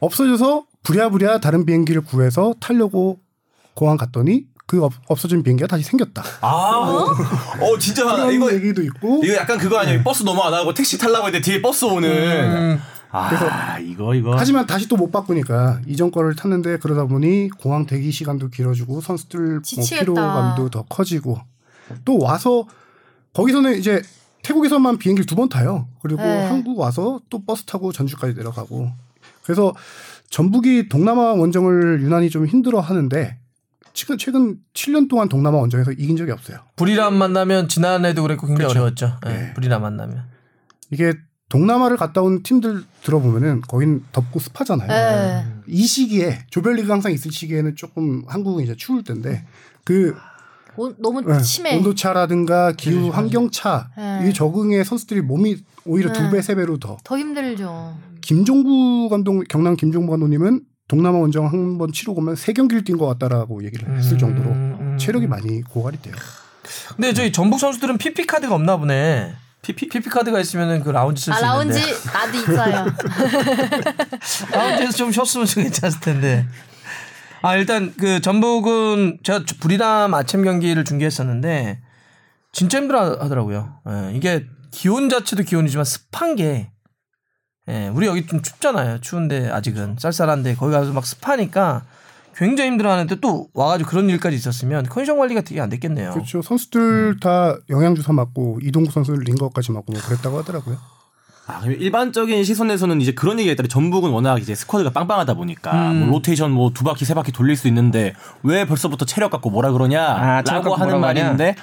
없어져서 0.00 0.64
부랴부랴 0.82 1.38
다른 1.40 1.64
비행기를 1.64 2.02
구해서 2.02 2.54
타려고 2.60 3.18
공항 3.74 3.96
갔더니 3.96 4.44
그 4.66 4.82
없, 4.84 4.92
없어진 5.06 5.42
비행기가 5.44 5.68
다시 5.68 5.84
생겼다. 5.84 6.24
아, 6.40 6.48
어, 6.48 7.78
진짜 7.78 8.04
그런 8.04 8.32
이거 8.32 8.52
얘기도 8.52 8.82
있고 8.82 9.20
이거 9.24 9.34
약간 9.34 9.58
그거 9.58 9.78
아니에요? 9.78 10.02
버스 10.02 10.24
너무 10.24 10.40
안 10.42 10.52
하고 10.52 10.74
택시 10.74 10.98
타려고 10.98 11.26
했는데 11.26 11.40
뒤에 11.44 11.62
버스 11.62 11.84
오는. 11.84 12.80
아, 13.10 13.78
이거 13.78 14.14
이거. 14.14 14.34
하지만 14.36 14.66
다시 14.66 14.88
또 14.88 14.96
못 14.96 15.10
바꾸니까 15.10 15.80
이전 15.86 16.10
거를 16.10 16.34
탔는데 16.34 16.78
그러다 16.78 17.04
보니 17.06 17.50
공항 17.58 17.86
대기 17.86 18.10
시간도 18.10 18.48
길어지고 18.48 19.00
선수들 19.00 19.40
뭐 19.52 19.62
지치겠다. 19.62 20.00
피로감도 20.02 20.70
더 20.70 20.82
커지고 20.88 21.38
또 22.04 22.18
와서 22.18 22.66
거기서는 23.34 23.76
이제 23.78 24.02
태국에서만 24.42 24.98
비행기를 24.98 25.26
두 25.26 25.34
번 25.36 25.48
타요. 25.48 25.88
그리고 26.00 26.22
네. 26.22 26.46
한국 26.46 26.78
와서 26.78 27.20
또 27.30 27.44
버스 27.44 27.64
타고 27.64 27.92
전주까지 27.92 28.34
내려가고 28.34 28.90
그래서 29.42 29.74
전북이 30.30 30.88
동남아 30.88 31.32
원정을 31.34 32.00
유난히 32.02 32.30
좀 32.30 32.46
힘들어 32.46 32.80
하는데 32.80 33.38
최근 33.92 34.18
최근 34.18 34.58
7년 34.74 35.08
동안 35.08 35.28
동남아 35.28 35.58
원정에서 35.58 35.92
이긴 35.92 36.16
적이 36.16 36.32
없어요. 36.32 36.58
불이람 36.76 37.14
만나면 37.14 37.68
지난해도 37.68 38.22
그랬고 38.22 38.46
굉장히 38.46 38.72
그렇죠. 38.74 38.78
어려웠죠. 39.06 39.18
예, 39.26 39.30
네. 39.30 39.54
불이람 39.54 39.82
만나면. 39.82 40.24
이게 40.90 41.14
동남아를 41.48 41.96
갔다 41.96 42.22
온 42.22 42.42
팀들 42.42 42.82
들어보면은 43.02 43.60
거긴 43.62 44.02
덥고 44.12 44.40
습하잖아요. 44.40 44.88
네. 44.88 45.46
이 45.68 45.86
시기에 45.86 46.40
조별리그 46.50 46.90
항상 46.90 47.12
있을 47.12 47.30
시기에는 47.30 47.76
조금 47.76 48.24
한국은 48.26 48.64
이제 48.64 48.74
추울 48.76 49.04
텐데 49.04 49.44
그 49.84 50.14
오- 50.76 50.92
너무 50.98 51.22
네, 51.22 51.40
심해. 51.42 51.76
온도 51.76 51.94
차라든가 51.94 52.72
기후 52.72 53.08
환경차 53.10 53.90
네. 53.96 54.28
이 54.28 54.34
적응에 54.34 54.82
선수들이 54.84 55.22
몸이 55.22 55.56
오히려 55.84 56.12
네. 56.12 56.18
두배 56.18 56.42
세 56.42 56.54
배로 56.56 56.78
더 56.78 56.96
더 57.04 57.16
힘들죠. 57.16 57.96
김종부 58.20 59.08
감독 59.08 59.44
경남 59.48 59.76
김종부 59.76 60.10
감독님은 60.10 60.62
동남아 60.88 61.18
원정 61.18 61.46
한 61.46 61.78
번 61.78 61.92
치르고 61.92 62.20
오면 62.20 62.34
세 62.36 62.52
경기를 62.52 62.82
뛴 62.84 62.98
것 62.98 63.06
같다라고 63.06 63.64
얘기를 63.64 63.96
했을 63.96 64.18
정도로 64.18 64.50
음. 64.50 64.96
체력이 64.98 65.26
많이 65.28 65.62
고갈이 65.62 66.00
돼요. 66.02 66.14
근데 66.96 67.12
저희 67.12 67.30
전북 67.32 67.60
선수들은 67.60 67.98
PP 67.98 68.26
카드가 68.26 68.54
없나 68.54 68.76
보네. 68.76 69.32
PP 69.66 69.88
PP 69.88 70.10
카드가 70.10 70.38
있으면은 70.38 70.82
그 70.84 70.90
라운지 70.90 71.24
쓸수 71.24 71.38
아 71.38 71.40
라운지 71.40 71.78
있는데. 71.80 72.10
나도 72.12 72.38
있어요. 72.38 72.86
라운지에서 74.52 74.92
좀 74.92 75.10
쉬었으면 75.10 75.46
좀 75.46 75.64
괜찮을 75.64 76.00
텐데. 76.00 76.46
아 77.42 77.56
일단 77.56 77.92
그 77.98 78.20
전북은 78.20 79.18
제가 79.24 79.42
불이람 79.60 80.14
아침 80.14 80.44
경기를 80.44 80.84
중계했었는데 80.84 81.80
진짜 82.52 82.78
힘들어 82.78 83.16
하더라고요. 83.20 83.80
예, 83.88 84.12
이게 84.14 84.46
기온 84.70 85.08
자체도 85.08 85.42
기온이지만 85.42 85.84
습한 85.84 86.36
게 86.36 86.70
예, 87.68 87.88
우리 87.88 88.06
여기 88.06 88.24
좀 88.26 88.42
춥잖아요. 88.42 89.00
추운데 89.00 89.50
아직은 89.50 89.96
쌀쌀한데 89.98 90.54
거기 90.54 90.72
가서 90.72 90.92
막 90.92 91.04
습하니까 91.04 91.84
굉장히 92.36 92.70
힘들어하는데 92.70 93.16
또 93.20 93.48
와가지고 93.54 93.88
그런 93.88 94.10
일까지 94.10 94.36
있었으면 94.36 94.84
컨디션 94.88 95.16
관리가 95.16 95.40
되게 95.40 95.60
안 95.60 95.70
됐겠네요. 95.70 96.10
그렇죠. 96.10 96.42
선수들 96.42 97.16
다 97.20 97.56
영양주사 97.70 98.12
맞고 98.12 98.58
이동국 98.62 98.92
선수 98.92 99.12
링거까지 99.12 99.72
맞고 99.72 99.92
뭐 99.92 100.00
그랬다고 100.02 100.38
하더라고요. 100.38 100.76
아, 101.48 101.60
그럼 101.60 101.76
일반적인 101.78 102.42
시선에서는 102.44 103.00
이제 103.00 103.12
그런 103.12 103.38
얘기가 103.38 103.52
있더라. 103.52 103.68
전북은 103.68 104.10
워낙 104.10 104.40
이제 104.40 104.54
스쿼드가 104.54 104.90
빵빵하다 104.90 105.34
보니까 105.34 105.92
뭐 105.92 106.08
로테이션 106.08 106.50
뭐 106.50 106.70
두 106.74 106.84
바퀴 106.84 107.04
세 107.04 107.14
바퀴 107.14 107.32
돌릴 107.32 107.56
수 107.56 107.68
있는데 107.68 108.14
왜 108.42 108.66
벌써부터 108.66 109.06
체력 109.06 109.30
갖고 109.30 109.48
뭐라 109.50 109.70
그러냐? 109.72 110.02
아, 110.02 110.42
라고 110.42 110.74
하는? 110.74 111.16
있는데 111.16 111.54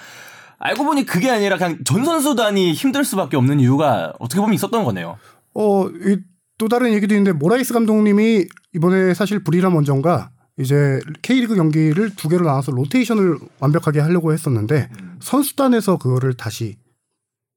알고 0.58 0.86
보니 0.86 1.06
그게 1.06 1.30
아니라 1.30 1.58
그냥 1.58 1.80
전 1.86 2.06
선수단이 2.06 2.72
힘들 2.72 3.04
수밖에 3.04 3.36
없는 3.38 3.60
이유가 3.60 4.14
어떻게 4.20 4.40
보면 4.40 4.54
있었던 4.56 4.86
거네요. 4.86 5.18
어, 5.54 5.88
이, 5.88 6.18
또 6.58 6.70
다른 6.70 6.94
얘기도 6.94 7.14
있는데 7.16 7.38
모라이스 7.38 7.74
감독님이 7.74 8.46
이번에 8.74 9.14
사실 9.14 9.44
불이람 9.44 9.76
원정과 9.76 10.30
이제 10.60 11.00
K리그 11.22 11.56
경기를 11.56 12.16
두 12.16 12.30
개로 12.30 12.46
나눠서 12.46 12.72
로테이션을 12.72 13.40
완벽하게 13.60 14.00
하려고 14.00 14.34
했었는데 14.34 14.90
선수단에서 15.20 15.98
그거를 15.98 16.36
다시 16.36 16.78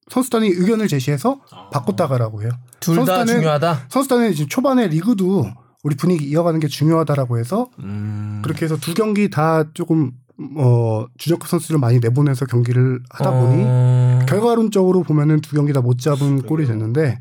선수단이 0.08 0.48
의견을 0.48 0.88
제시해서 0.88 1.40
바꿨다가라고 1.72 2.42
해요. 2.42 2.50
둘다 2.80 3.02
선수단은- 3.02 3.26
중요하다. 3.28 3.86
선수단은 3.90 4.32
지금 4.34 4.48
초반에 4.48 4.86
리그도 4.88 5.46
우리 5.82 5.94
분위기 5.96 6.24
이어가는 6.28 6.58
게 6.60 6.68
중요하다라고 6.68 7.38
해서 7.38 7.68
음. 7.80 8.40
그렇게 8.42 8.64
해서 8.64 8.76
두 8.76 8.94
경기 8.94 9.28
다 9.30 9.64
조금 9.74 10.12
어 10.56 11.06
주전급 11.18 11.48
선수를 11.48 11.80
많이 11.80 11.98
내보내서 11.98 12.44
경기를 12.46 13.00
하다 13.10 13.30
보니 13.30 13.62
어... 13.66 14.18
결과론적으로 14.28 15.02
보면은 15.02 15.40
두 15.40 15.54
경기 15.56 15.72
다 15.72 15.80
못 15.80 15.98
잡은 15.98 16.42
꼴이 16.42 16.66
됐는데 16.66 17.18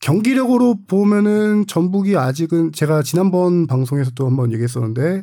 경기력으로 0.00 0.76
보면은 0.86 1.66
전북이 1.66 2.16
아직은 2.16 2.72
제가 2.72 3.02
지난번 3.02 3.66
방송에서 3.66 4.10
또 4.14 4.26
한번 4.26 4.52
얘기했었는데 4.52 5.22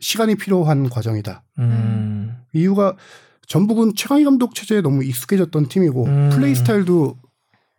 시간이 0.00 0.34
필요한 0.36 0.90
과정이다. 0.90 1.42
음. 1.58 2.36
이유가 2.52 2.96
전북은 3.46 3.94
최강희 3.94 4.24
감독 4.24 4.54
체제에 4.54 4.80
너무 4.80 5.04
익숙해졌던 5.04 5.68
팀이고 5.68 6.04
음. 6.04 6.30
플레이 6.32 6.54
스타일도 6.54 7.18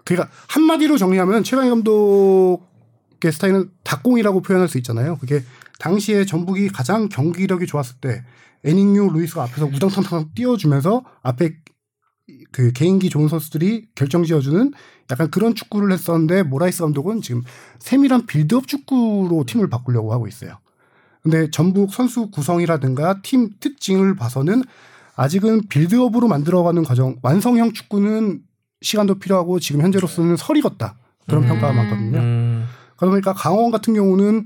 그러니까 0.03 0.31
한마디로 0.47 0.97
정리하면 0.97 1.43
최강희 1.43 1.69
감독의 1.69 3.31
스타일은 3.31 3.69
닭공이라고 3.83 4.41
표현할 4.41 4.67
수 4.67 4.77
있잖아요. 4.77 5.17
그게 5.17 5.43
당시에 5.79 6.25
전북이 6.25 6.69
가장 6.69 7.09
경기력이 7.09 7.65
좋았을 7.65 7.97
때 8.01 8.23
애닝유 8.63 9.11
루이스가 9.13 9.43
앞에서 9.43 9.65
우당탕탕 9.65 10.31
띄워주면서 10.33 11.03
앞에 11.21 11.57
그 12.51 12.71
개인기 12.71 13.09
좋은 13.09 13.27
선수들이 13.27 13.89
결정 13.93 14.23
지어주는 14.23 14.73
약간 15.11 15.29
그런 15.29 15.53
축구를 15.55 15.91
했었는데 15.91 16.43
모라이스 16.43 16.81
감독은 16.81 17.21
지금 17.21 17.43
세밀한 17.79 18.25
빌드업 18.25 18.67
축구로 18.67 19.43
팀을 19.45 19.69
바꾸려고 19.69 20.13
하고 20.13 20.27
있어요. 20.27 20.57
근데 21.21 21.49
전북 21.49 21.93
선수 21.93 22.29
구성이라든가 22.29 23.21
팀 23.21 23.49
특징을 23.59 24.15
봐서는 24.15 24.63
아직은 25.15 25.67
빌드업으로 25.69 26.27
만들어가는 26.27 26.83
과정 26.83 27.15
완성형 27.21 27.73
축구는 27.73 28.41
시간도 28.81 29.15
필요하고 29.15 29.59
지금 29.59 29.81
현재로서는 29.81 30.37
설익었다 30.37 30.97
그런 31.27 31.43
음. 31.43 31.47
평가가 31.47 31.73
많거든요. 31.73 32.19
음. 32.19 32.65
그러다 32.97 33.11
보니까 33.11 33.33
강원 33.33 33.71
같은 33.71 33.93
경우는 33.93 34.45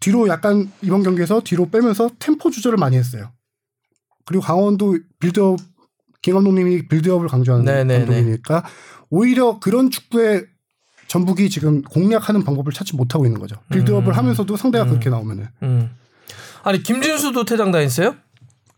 뒤로 0.00 0.28
약간 0.28 0.70
이번 0.82 1.02
경기에서 1.02 1.40
뒤로 1.40 1.68
빼면서 1.68 2.10
템포 2.18 2.50
조절을 2.50 2.78
많이 2.78 2.96
했어요. 2.96 3.30
그리고 4.24 4.42
강원도 4.42 4.98
빌드업 5.18 5.58
김 6.22 6.34
감독님이 6.34 6.88
빌드업을 6.88 7.28
강조하는 7.28 7.64
네네네. 7.64 8.04
감독이니까 8.06 8.64
오히려 9.10 9.58
그런 9.58 9.90
축구에 9.90 10.42
전북이 11.08 11.50
지금 11.50 11.82
공략하는 11.82 12.44
방법을 12.44 12.72
찾지 12.72 12.94
못하고 12.96 13.26
있는 13.26 13.40
거죠. 13.40 13.56
빌드업을 13.72 14.12
음. 14.12 14.16
하면서도 14.16 14.56
상대가 14.56 14.84
음. 14.84 14.90
그렇게 14.90 15.10
나오면은 15.10 15.48
음. 15.62 15.90
아니 16.62 16.82
김진수도 16.82 17.44
퇴장당했어요? 17.44 18.14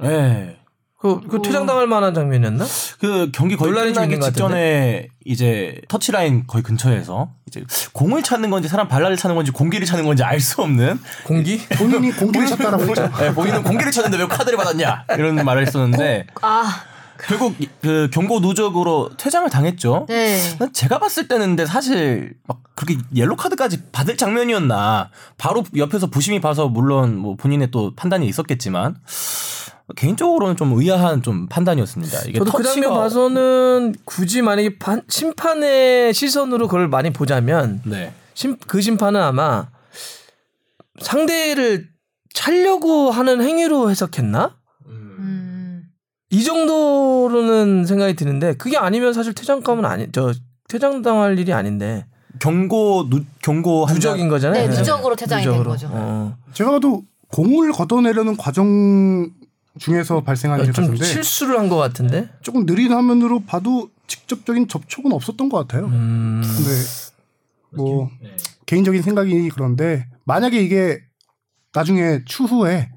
네. 0.00 0.56
그, 0.98 1.20
그 1.26 1.42
퇴장당할 1.42 1.88
만한 1.88 2.14
장면이었나? 2.14 2.64
그 3.00 3.30
경기 3.34 3.56
거의 3.56 3.72
끝나기 3.74 4.20
직전에 4.20 5.08
이제 5.24 5.80
터치라인 5.88 6.46
거의 6.46 6.62
근처에서 6.62 7.32
이제 7.48 7.64
공을 7.92 8.22
찾는 8.22 8.50
건지 8.50 8.68
사람 8.68 8.86
발라를 8.86 9.16
찾는 9.16 9.34
건지 9.34 9.50
공기를 9.50 9.84
찾는 9.84 10.04
건지 10.06 10.22
알 10.22 10.38
수 10.38 10.62
없는 10.62 11.00
공기? 11.24 11.58
본인이 11.76 12.12
공기를 12.12 12.46
찾다라고 12.54 12.84
했죠. 12.84 13.10
네, 13.18 13.34
본인은 13.34 13.64
공기를 13.64 13.90
찾는데 13.90 14.16
왜 14.18 14.28
카드를 14.28 14.56
받았냐 14.56 15.06
이런 15.18 15.34
말을 15.44 15.66
했었는데 15.66 16.28
아, 16.40 16.84
결국 17.26 17.54
이- 17.60 17.68
그 17.80 18.08
경고 18.12 18.40
누적으로 18.40 19.10
퇴장을 19.16 19.48
당했죠. 19.48 20.06
네. 20.08 20.40
제가 20.72 20.98
봤을 20.98 21.28
때는 21.28 21.48
근데 21.48 21.66
사실 21.66 22.34
막 22.48 22.60
그렇게 22.74 22.98
옐로 23.14 23.36
카드까지 23.36 23.84
받을 23.92 24.16
장면이었나 24.16 25.10
바로 25.38 25.62
옆에서 25.76 26.08
부심이 26.08 26.40
봐서 26.40 26.68
물론 26.68 27.16
뭐 27.16 27.36
본인의 27.36 27.70
또 27.70 27.92
판단이 27.94 28.26
있었겠지만 28.26 28.96
개인적으로는 29.96 30.56
좀 30.56 30.72
의아한 30.72 31.22
좀 31.22 31.48
판단이었습니다. 31.48 32.20
이게 32.28 32.38
저도 32.38 32.50
그 32.52 32.62
장면 32.62 32.94
봐서는 32.94 33.94
굳이 34.04 34.42
만약에 34.42 34.78
판- 34.78 35.02
심판의 35.08 36.14
시선으로 36.14 36.66
그걸 36.66 36.88
많이 36.88 37.10
보자면 37.12 37.82
네. 37.84 38.12
심, 38.34 38.56
그 38.66 38.80
심판은 38.80 39.20
아마 39.20 39.68
상대를 41.00 41.88
차려고 42.34 43.10
하는 43.10 43.42
행위로 43.42 43.90
해석했나? 43.90 44.56
음. 46.32 46.36
이 46.38 46.42
정도로는 46.44 47.84
생각이 47.84 48.14
드는데 48.14 48.54
그게 48.54 48.76
아니면 48.76 49.12
사실 49.12 49.34
퇴장감은 49.34 49.84
아니 49.84 50.10
저 50.12 50.32
퇴장 50.68 51.02
당할 51.02 51.38
일이 51.38 51.52
아닌데 51.52 52.06
경고 52.38 53.08
누, 53.10 53.22
경고 53.42 53.84
한 53.84 53.94
누적인 53.94 54.28
거잖아요. 54.28 54.68
네, 54.68 54.74
누적으로 54.76 55.14
퇴장이 55.14 55.42
된 55.44 55.52
누적으로. 55.52 55.70
거죠. 55.72 55.88
어. 55.92 56.36
제가 56.54 56.70
봐도 56.72 57.02
공을 57.28 57.72
걷어내려는 57.72 58.36
과정 58.36 59.30
중에서 59.78 60.22
발생한 60.22 60.60
일좀 60.60 60.84
같은데 60.84 61.04
실수를 61.04 61.58
한 61.58 61.68
것 61.68 61.76
같은데. 61.76 62.28
조금 62.42 62.66
느린 62.66 62.92
화면으로 62.92 63.40
봐도 63.44 63.90
직접적인 64.06 64.68
접촉은 64.68 65.12
없었던 65.12 65.48
것 65.48 65.58
같아요. 65.58 65.86
음. 65.86 66.42
근데 66.44 66.70
뭐 67.70 68.10
네. 68.22 68.36
개인적인 68.66 69.02
생각이 69.02 69.48
그런데 69.50 70.06
만약에 70.24 70.60
이게 70.62 70.98
나중에 71.74 72.20
추후에 72.26 72.90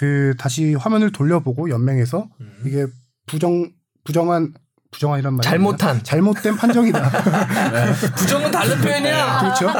그 0.00 0.32
다시 0.38 0.72
화면을 0.74 1.12
돌려보고 1.12 1.68
연맹에서 1.68 2.26
이게 2.64 2.86
부정 3.26 3.70
부정한 4.02 4.54
부정한이란 4.92 5.34
말이 5.34 5.46
잘못한. 5.46 6.02
잘못된 6.02 6.56
판정이다. 6.56 7.10
부정은 8.16 8.50
다른 8.50 8.80
표현이야. 8.80 9.38
그렇죠. 9.40 9.70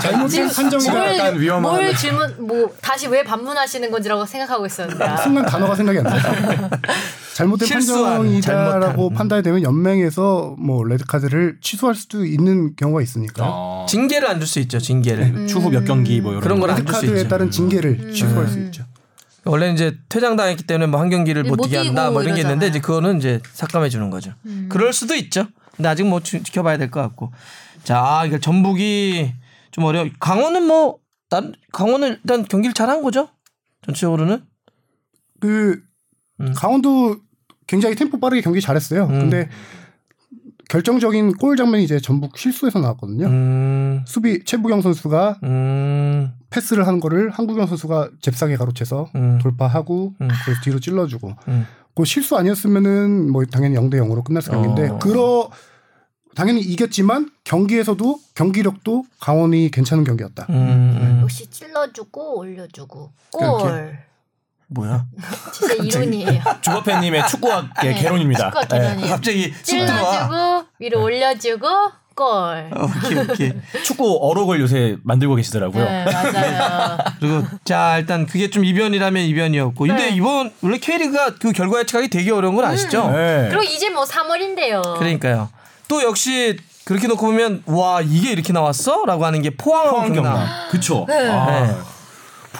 잘못된 0.00 0.48
판정이다. 0.48 1.16
약간 1.18 1.38
위험한- 1.40 1.60
뭘 1.60 1.94
질문 1.96 2.46
뭐 2.46 2.72
다시 2.80 3.08
왜 3.08 3.24
반문하시는 3.24 3.90
건지라고 3.90 4.24
생각하고 4.24 4.64
있었는데. 4.64 5.04
아. 5.04 5.16
순간 5.16 5.44
단어가 5.44 5.74
생각이 5.74 5.98
안 5.98 6.04
나요. 6.04 6.70
잘못된 7.34 7.68
판정이다라고. 7.68 9.10
판단이 9.10 9.42
되면 9.42 9.60
연맹에서 9.64 10.54
뭐 10.56 10.84
레드 10.84 11.04
카드를 11.04 11.58
취소할 11.60 11.96
수도 11.96 12.24
있는 12.24 12.76
경우가 12.76 13.02
있으니까 13.02 13.42
어, 13.44 13.86
징계를 13.88 14.28
안 14.30 14.38
줄 14.38 14.46
수 14.46 14.60
있죠. 14.60 14.78
징계를. 14.78 15.48
추후 15.48 15.68
몇 15.68 15.84
경기 15.84 16.20
뭐 16.20 16.30
이런 16.30 16.40
그런 16.42 16.60
걸안 16.60 16.76
레드 16.76 16.86
줄수 16.86 17.00
카드에 17.06 17.16
있죠. 17.22 17.28
따른 17.28 17.50
징계를 17.50 17.98
음. 18.04 18.12
취소할 18.12 18.46
수 18.46 18.60
있죠. 18.60 18.84
원래 19.46 19.72
이제 19.72 19.96
퇴장당했기 20.08 20.64
때문에 20.64 20.86
뭐 20.90 21.00
한 21.00 21.10
경기를 21.10 21.42
못못 21.44 21.64
뛰게 21.66 21.76
한다 21.78 22.10
뭐 22.10 22.22
이런 22.22 22.34
게 22.34 22.40
있는데 22.40 22.66
이러잖아요. 22.66 22.70
이제 22.70 22.80
그거는 22.80 23.18
이제 23.18 23.40
삭감해 23.52 23.88
주는 23.90 24.10
거죠. 24.10 24.32
그럴 24.68 24.92
수도 24.92 25.14
있죠. 25.14 25.46
근데 25.76 25.88
아직 25.88 26.04
뭐 26.04 26.20
지- 26.20 26.42
지켜봐야 26.42 26.78
될 26.78 26.90
것 26.90 27.00
같고. 27.00 27.32
자, 27.82 28.22
이게 28.26 28.38
전북이 28.40 29.32
좀 29.70 29.84
어려. 29.84 30.06
강원은 30.20 30.66
뭐 30.66 30.98
난 31.30 31.52
강원은 31.72 32.18
일단 32.22 32.44
경기를 32.44 32.74
잘한 32.74 33.02
거죠. 33.02 33.28
전체적으로는. 33.84 34.44
그 35.40 35.80
음. 36.40 36.52
강원도 36.54 37.16
굉장히 37.66 37.94
템포 37.96 38.20
빠르게 38.20 38.40
경기 38.40 38.60
잘했어요. 38.60 39.04
음. 39.06 39.18
근데 39.20 39.48
결정적인 40.68 41.34
골 41.34 41.56
장면이 41.56 41.84
이제 41.84 42.00
전북 42.00 42.38
실수에서 42.38 42.78
나왔거든요. 42.78 43.26
음. 43.26 44.04
수비 44.06 44.44
최부경 44.44 44.82
선수가 44.82 45.40
음. 45.42 46.32
패스를 46.50 46.86
한 46.86 47.00
거를 47.00 47.30
한국영 47.30 47.66
선수가 47.66 48.10
잽싸게 48.20 48.56
가로채서 48.56 49.10
음. 49.14 49.38
돌파하고 49.42 50.14
음. 50.20 50.28
그래서 50.44 50.60
뒤로 50.62 50.80
찔러주고 50.80 51.34
음. 51.48 51.66
그 51.94 52.04
실수 52.04 52.36
아니었으면은 52.36 53.30
뭐 53.30 53.44
당연히 53.44 53.76
0대 53.76 53.94
0으로 53.94 54.24
끝났을 54.24 54.54
어. 54.54 54.62
경기인데 54.62 54.98
그러 55.00 55.50
당연히 56.34 56.60
이겼지만 56.60 57.30
경기에서도 57.44 58.18
경기력도 58.34 59.04
강원이 59.20 59.70
괜찮은 59.70 60.04
경기였다. 60.04 60.46
음. 60.50 61.20
역시 61.22 61.46
찔러주고 61.48 62.38
올려주고? 62.38 63.12
골. 63.32 63.98
뭐야? 64.68 65.04
진짜 65.52 65.74
이론이에요. 65.74 66.42
주바페님의 66.62 67.28
축구학의 67.28 67.94
네, 67.94 68.00
개론입니다. 68.00 68.46
축구학 68.46 68.68
개론이에요. 68.68 69.08
갑자기 69.10 69.54
쑥 69.62 69.78
들어와. 69.78 70.28
찔러주고 70.28 70.64
위로 70.78 71.02
올려주고 71.02 71.66
골. 72.14 72.70
오케이 72.72 73.18
오케이. 73.18 73.48
네. 73.52 73.60
축구 73.82 74.18
어록을 74.22 74.60
요새 74.60 74.96
만들고 75.02 75.34
계시더라고요. 75.34 75.84
네 75.84 76.04
맞아요. 76.04 76.98
그리고 77.18 77.42
자 77.64 77.98
일단 77.98 78.26
그게 78.26 78.50
좀 78.50 78.64
이변이라면 78.64 79.24
이변이었고 79.24 79.86
근데 79.86 80.10
네. 80.10 80.10
이번 80.10 80.52
원래 80.62 80.78
K리그가 80.78 81.34
그 81.40 81.52
결과 81.52 81.80
예측하기 81.80 82.08
되게 82.08 82.30
어려운 82.30 82.54
건 82.54 82.64
아시죠? 82.64 83.10
네. 83.10 83.48
그리고 83.50 83.64
이제 83.64 83.90
뭐 83.90 84.04
3월인데요. 84.04 84.98
그러니까요. 84.98 85.48
또 85.88 86.02
역시 86.02 86.56
그렇게 86.84 87.08
놓고 87.08 87.26
보면 87.26 87.62
와 87.66 88.00
이게 88.00 88.30
이렇게 88.30 88.52
나왔어?라고 88.52 89.24
하는 89.24 89.42
게 89.42 89.50
포항 89.50 90.12
경남. 90.12 90.14
경남. 90.22 90.48
그쵸. 90.70 91.04
네. 91.08 91.28
아. 91.30 91.84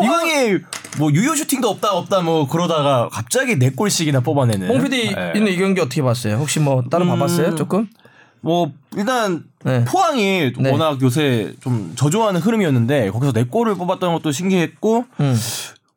네. 0.01 0.07
포항이 0.07 0.59
뭐 0.99 1.12
유효 1.12 1.34
슈팅도 1.34 1.68
없다 1.68 1.92
없다 1.92 2.20
뭐 2.20 2.49
그러다가 2.49 3.09
갑자기 3.12 3.59
네 3.59 3.70
골씩이나 3.70 4.20
뽑아내는. 4.20 4.68
홍 4.68 4.82
PD 4.82 5.14
네. 5.14 5.32
있는 5.34 5.53
이 5.53 5.57
경기 5.57 5.80
어떻게 5.80 6.03
봤어요? 6.03 6.36
혹시 6.36 6.61
뭐 6.61 6.82
따로 6.90 7.05
음. 7.05 7.11
봐봤어요? 7.11 7.55
조금? 7.55 7.88
뭐 8.40 8.72
일단 8.97 9.45
네. 9.64 9.84
포항이 9.86 10.53
네. 10.59 10.70
워낙 10.70 11.01
요새 11.01 11.55
좀 11.61 11.95
저조하는 11.97 12.40
흐름이었는데 12.40 13.11
거기서 13.11 13.32
네 13.32 13.45
골을 13.45 13.74
뽑았던 13.76 14.12
것도 14.14 14.32
신기했고 14.32 15.05
음. 15.20 15.36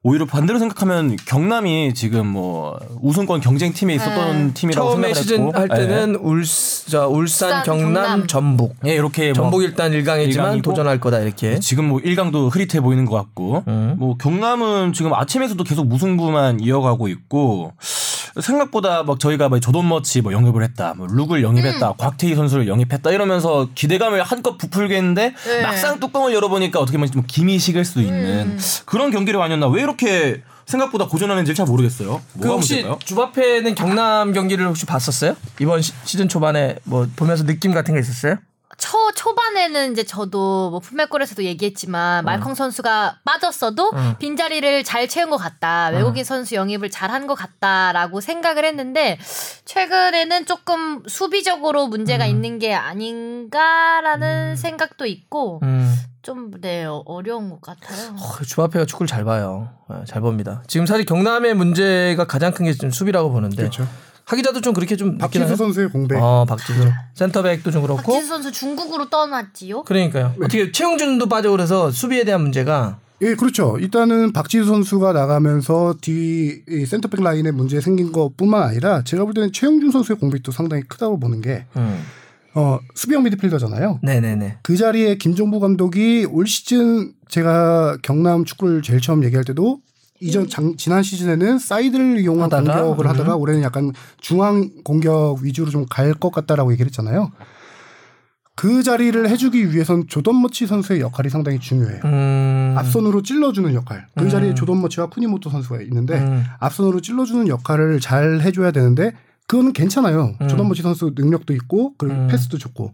오히려 0.07 0.25
반대로 0.25 0.57
생각하면 0.57 1.17
경남이 1.25 1.93
지금 1.93 2.27
뭐 2.27 2.79
우승권 3.01 3.41
경쟁 3.41 3.73
팀에 3.73 3.93
있었던 3.95 4.53
팀이라고 4.53 4.91
처음에 4.91 5.13
생각을 5.13 5.21
시즌 5.21 5.47
했고 5.47 5.59
할 5.59 5.67
때는 5.67 6.13
예. 6.13 6.17
울, 6.21 6.45
자, 6.45 7.07
울산, 7.07 7.49
울산, 7.49 7.63
경남, 7.63 7.93
경남. 7.93 8.27
전북. 8.27 8.75
예, 8.85 8.93
이렇게 8.93 9.33
뭐 9.33 9.33
전북 9.33 9.63
일단 9.63 9.91
1강이지만 9.91 10.29
일강이고 10.29 10.61
도전할 10.61 11.01
거다 11.01 11.19
이렇게. 11.19 11.59
지금 11.59 11.89
뭐 11.89 11.99
1강도 11.99 12.49
흐릿해 12.49 12.79
보이는 12.79 13.03
것 13.03 13.17
같고 13.17 13.65
음. 13.67 13.95
뭐 13.97 14.15
경남은 14.15 14.93
지금 14.93 15.13
아챔에서도 15.13 15.61
계속 15.65 15.85
무승부만 15.87 16.61
이어가고 16.61 17.09
있고 17.09 17.73
생각보다 18.41 19.03
막 19.03 19.19
저희가 19.19 19.49
뭐 19.49 19.59
조던머치 19.59 20.21
뭐 20.21 20.33
영입을 20.33 20.63
했다, 20.63 20.93
뭐 20.95 21.07
룩을 21.07 21.43
영입했다, 21.43 21.93
곽태휘 21.93 22.35
선수를 22.35 22.67
영입했다 22.67 23.11
이러면서 23.11 23.67
기대감을 23.75 24.21
한껏 24.23 24.57
부풀렸는데 24.57 25.33
네. 25.33 25.61
막상 25.61 25.99
뚜껑을 25.99 26.33
열어보니까 26.33 26.79
어떻게 26.79 26.97
보면 26.97 27.11
좀 27.11 27.23
김이 27.27 27.59
식을 27.59 27.85
수도 27.85 28.01
있는 28.01 28.57
그런 28.85 29.11
경기를 29.11 29.41
아니었나 29.41 29.67
왜 29.67 29.81
이렇게 29.81 30.41
생각보다 30.65 31.07
고전하는지 31.07 31.55
잘 31.55 31.65
모르겠어요. 31.65 32.21
그 32.33 32.39
뭐가 32.39 32.53
혹시 32.55 32.73
문제일까요? 32.73 32.99
주바페는 33.03 33.75
경남 33.75 34.33
경기를 34.33 34.67
혹시 34.67 34.85
봤었어요? 34.85 35.35
이번 35.61 35.81
시, 35.81 35.93
시즌 36.03 36.27
초반에 36.27 36.75
뭐 36.83 37.07
보면서 37.15 37.45
느낌 37.45 37.73
같은 37.73 37.93
거 37.93 37.99
있었어요? 37.99 38.35
초 38.78 39.11
초반에는 39.11 39.91
이제 39.91 40.03
저도 40.03 40.69
뭐 40.69 40.80
풀맥골에서도 40.80 41.43
얘기했지만 41.43 42.23
말컹 42.25 42.53
선수가 42.53 43.19
빠졌어도 43.25 43.91
어. 43.93 44.15
빈자리를 44.19 44.84
잘 44.84 45.07
채운 45.07 45.30
것 45.32 45.38
같다. 45.38 45.88
외국인 45.89 46.23
선수 46.23 46.53
영입을 46.55 46.91
잘 46.91 47.09
한 47.09 47.25
것 47.28 47.34
같다라고 47.36 48.21
생각을 48.21 48.63
했는데 48.65 49.17
최근에는 49.65 50.45
조금 50.45 51.01
수비적으로 51.07 51.88
문제가 51.88 52.25
있는 52.25 52.59
게 52.59 52.73
아닌가라는 52.75 54.55
생각도 54.55 55.05
있고 55.05 55.59
음. 55.63 55.95
좀네 56.21 56.86
어려운 57.05 57.49
것 57.49 57.61
같아요. 57.61 58.09
어, 58.17 58.43
주바페가 58.43 58.86
축구를 58.86 59.07
잘 59.07 59.23
봐요. 59.23 59.69
어, 59.88 60.03
잘 60.05 60.21
봅니다. 60.21 60.61
지금 60.67 60.86
사실 60.86 61.05
경남의 61.05 61.53
문제가 61.53 62.25
가장 62.25 62.51
큰게좀 62.51 62.91
수비라고 62.91 63.32
보는데 63.32 63.55
그렇죠. 63.55 63.88
하기자도 64.28 64.59
좀 64.59 64.73
그렇게 64.73 64.97
좀 64.97 65.17
박지수? 65.17 65.55
선수의 65.55 65.89
공백. 65.89 66.17
어, 66.17 66.45
박지수. 66.45 66.91
센터백도 67.15 67.71
좀 67.71 67.82
그렇고. 67.82 68.01
박지수 68.01 68.28
선수 68.28 68.51
중국으로 68.51 69.09
떠났지요. 69.09 69.84
그러니까요. 69.84 70.36
어떻게 70.38 70.71
최용준도 70.71 71.30
빠져 71.30 71.49
그래서 71.51 71.91
수비에 71.91 72.25
대한 72.25 72.41
문제가 72.41 72.99
예, 73.21 73.36
그렇죠. 73.36 73.78
일단은 73.80 74.34
박지수 74.34 74.65
선수가 74.65 75.13
나가면서 75.13 75.95
뒤이 76.01 76.86
센터백 76.86 77.23
라인에 77.23 77.51
문제 77.51 77.80
생긴 77.80 78.11
것뿐만 78.11 78.61
아니라 78.63 79.03
제가 79.03 79.23
볼 79.23 79.34
때는 79.34 79.53
최영준 79.53 79.91
선수의 79.91 80.19
공백도 80.19 80.51
상당히 80.51 80.84
크다고 80.84 81.19
보는 81.19 81.41
게 81.41 81.65
음. 81.78 82.03
어, 82.53 82.80
수비형 82.95 83.23
미드필더잖아요. 83.23 83.99
네네네. 84.03 84.57
그 84.61 84.75
자리에 84.75 85.15
김종부 85.15 85.59
감독이 85.61 86.25
올 86.30 86.47
시즌 86.47 87.13
제가 87.30 87.97
경남 88.01 88.43
축구를 88.45 88.82
제일 88.82 88.99
처음 88.99 89.23
얘기할 89.23 89.45
때도 89.45 89.80
이전 90.20 90.47
장, 90.49 90.76
지난 90.78 91.03
시즌에는 91.03 91.59
사이드를 91.59 92.20
이용한 92.20 92.45
하다가, 92.51 92.82
공격을 92.82 93.05
음. 93.05 93.09
하다가 93.09 93.36
올해는 93.36 93.61
약간 93.63 93.91
중앙 94.20 94.70
공격 94.84 95.38
위주로 95.41 95.70
좀 95.70 95.86
갈 95.89 96.13
것 96.15 96.32
같다라고 96.32 96.72
얘기를 96.72 96.88
했잖아요. 96.88 97.32
그 98.55 98.82
자리를 98.82 99.30
해주기 99.30 99.72
위해선 99.72 100.07
조던 100.07 100.41
머치 100.41 100.65
선수의 100.65 100.99
역할이 101.01 101.30
상당히 101.30 101.59
중요해요. 101.59 102.01
음. 102.05 102.74
앞선으로 102.76 103.22
찔러주는 103.22 103.72
역할. 103.76 104.07
그 104.18 104.24
음. 104.24 104.30
자리에 104.30 104.55
조던 104.55 104.82
머치와 104.82 105.09
쿠니모토 105.09 105.51
선수가 105.51 105.82
있는데 105.84 106.18
음. 106.18 106.43
앞선으로 106.59 107.01
찔러주는 107.01 107.47
역할을 107.47 107.99
잘 107.99 108.41
해줘야 108.41 108.72
되는데 108.72 109.11
그거는 109.45 109.74
괜찮아요. 109.74 110.34
음. 110.41 110.47
조던 110.47 110.68
머치 110.68 110.82
선수 110.82 111.13
능력도 111.15 111.53
있고 111.53 111.93
그리고 111.99 112.15
음. 112.15 112.28
패스도 112.28 112.57
좋고. 112.57 112.93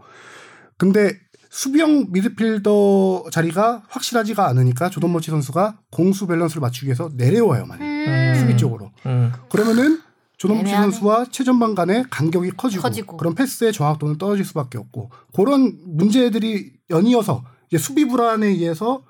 근데 0.77 1.17
수비형 1.53 2.07
미드필더 2.09 3.25
자리가 3.31 3.83
확실하지가 3.87 4.47
않으니까 4.47 4.89
조던 4.89 5.13
머치 5.13 5.29
선수가 5.29 5.77
공수 5.91 6.25
밸런스를 6.25 6.61
맞추기 6.61 6.87
위해서 6.87 7.11
내려와요 7.13 7.67
많이 7.67 7.83
음. 7.83 8.35
수비 8.39 8.57
쪽으로. 8.57 8.91
음. 9.05 9.31
그러면은 9.51 10.01
조던 10.37 10.57
머치 10.57 10.71
애매하네. 10.71 10.91
선수와 10.91 11.25
최전방 11.29 11.75
간의 11.75 12.05
간격이 12.09 12.51
커지고, 12.57 12.81
커지고. 12.81 13.17
그런 13.17 13.35
패스의 13.35 13.71
정확도는 13.71 14.17
떨어질 14.17 14.43
수밖에 14.45 14.79
없고 14.79 15.11
그런 15.31 15.77
문제들이 15.85 16.73
연이어서 16.89 17.43
이제 17.67 17.77
수비 17.77 18.07
불안에 18.07 18.47
의해서 18.47 19.03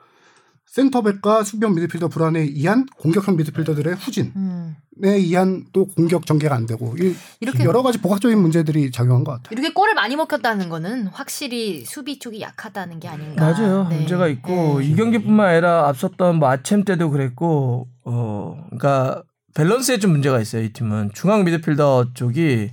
센터백과 0.77 1.43
수비형 1.43 1.75
미드필더 1.75 2.07
불안에 2.07 2.39
의한 2.39 2.87
공격형 2.97 3.37
미드필더들의 3.37 3.93
후진에 3.93 4.31
음. 4.35 4.75
의한 4.97 5.65
또 5.71 5.85
공격 5.85 6.25
전개가 6.25 6.55
안 6.55 6.65
되고 6.65 6.95
이 6.99 7.15
이렇게- 7.41 7.63
여러 7.63 7.83
가지 7.83 7.99
복합적인 8.01 8.39
문제들이 8.39 8.89
작용한 8.89 9.23
것 9.23 9.33
같아요. 9.33 9.49
이렇게 9.51 9.71
골을 9.71 9.93
많이 9.93 10.15
먹혔다는 10.15 10.69
거는 10.69 11.07
확실히 11.07 11.85
수비 11.85 12.17
쪽이 12.17 12.41
약하다는 12.41 12.99
게 12.99 13.07
아닌가. 13.07 13.51
맞아요. 13.51 13.87
네. 13.87 13.97
문제가 13.97 14.27
있고 14.29 14.79
네. 14.79 14.85
이 14.87 14.95
경기뿐만 14.95 15.47
아니라 15.47 15.87
앞섰던 15.89 16.37
뭐 16.37 16.49
아챔 16.49 16.83
때도 16.83 17.11
그랬고 17.11 17.87
어 18.03 18.55
그러니까 18.71 19.21
밸런스에 19.53 19.99
좀 19.99 20.11
문제가 20.11 20.39
있어요. 20.39 20.63
이 20.63 20.73
팀은 20.73 21.11
중앙 21.13 21.43
미드필더 21.43 22.13
쪽이 22.15 22.71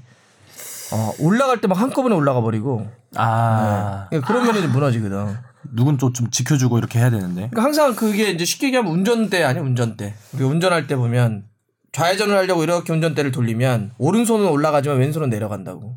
어 0.94 1.12
올라갈 1.20 1.60
때 1.60 1.68
막 1.68 1.78
한꺼번에 1.78 2.14
올라가 2.14 2.40
버리고 2.40 2.88
아 3.16 4.08
네. 4.10 4.20
그런 4.20 4.46
면이 4.46 4.62
좀 4.62 4.72
무너지거든. 4.72 5.36
누군 5.72 5.98
좀, 5.98 6.12
좀 6.12 6.30
지켜주고 6.30 6.78
이렇게 6.78 6.98
해야 6.98 7.10
되는데 7.10 7.48
그러니까 7.50 7.62
항상 7.62 7.94
그게 7.94 8.30
이제 8.30 8.44
쉽게 8.44 8.68
얘기하면 8.68 8.92
운전대 8.92 9.42
아니야 9.42 9.62
운전대. 9.62 10.14
우리 10.32 10.44
운전할 10.44 10.86
때 10.86 10.96
보면 10.96 11.44
좌회전을 11.92 12.36
하려고 12.36 12.62
이렇게 12.62 12.92
운전대를 12.92 13.32
돌리면 13.32 13.92
오른손은 13.98 14.46
올라가지만 14.48 14.98
왼손은 14.98 15.30
내려간다고. 15.30 15.96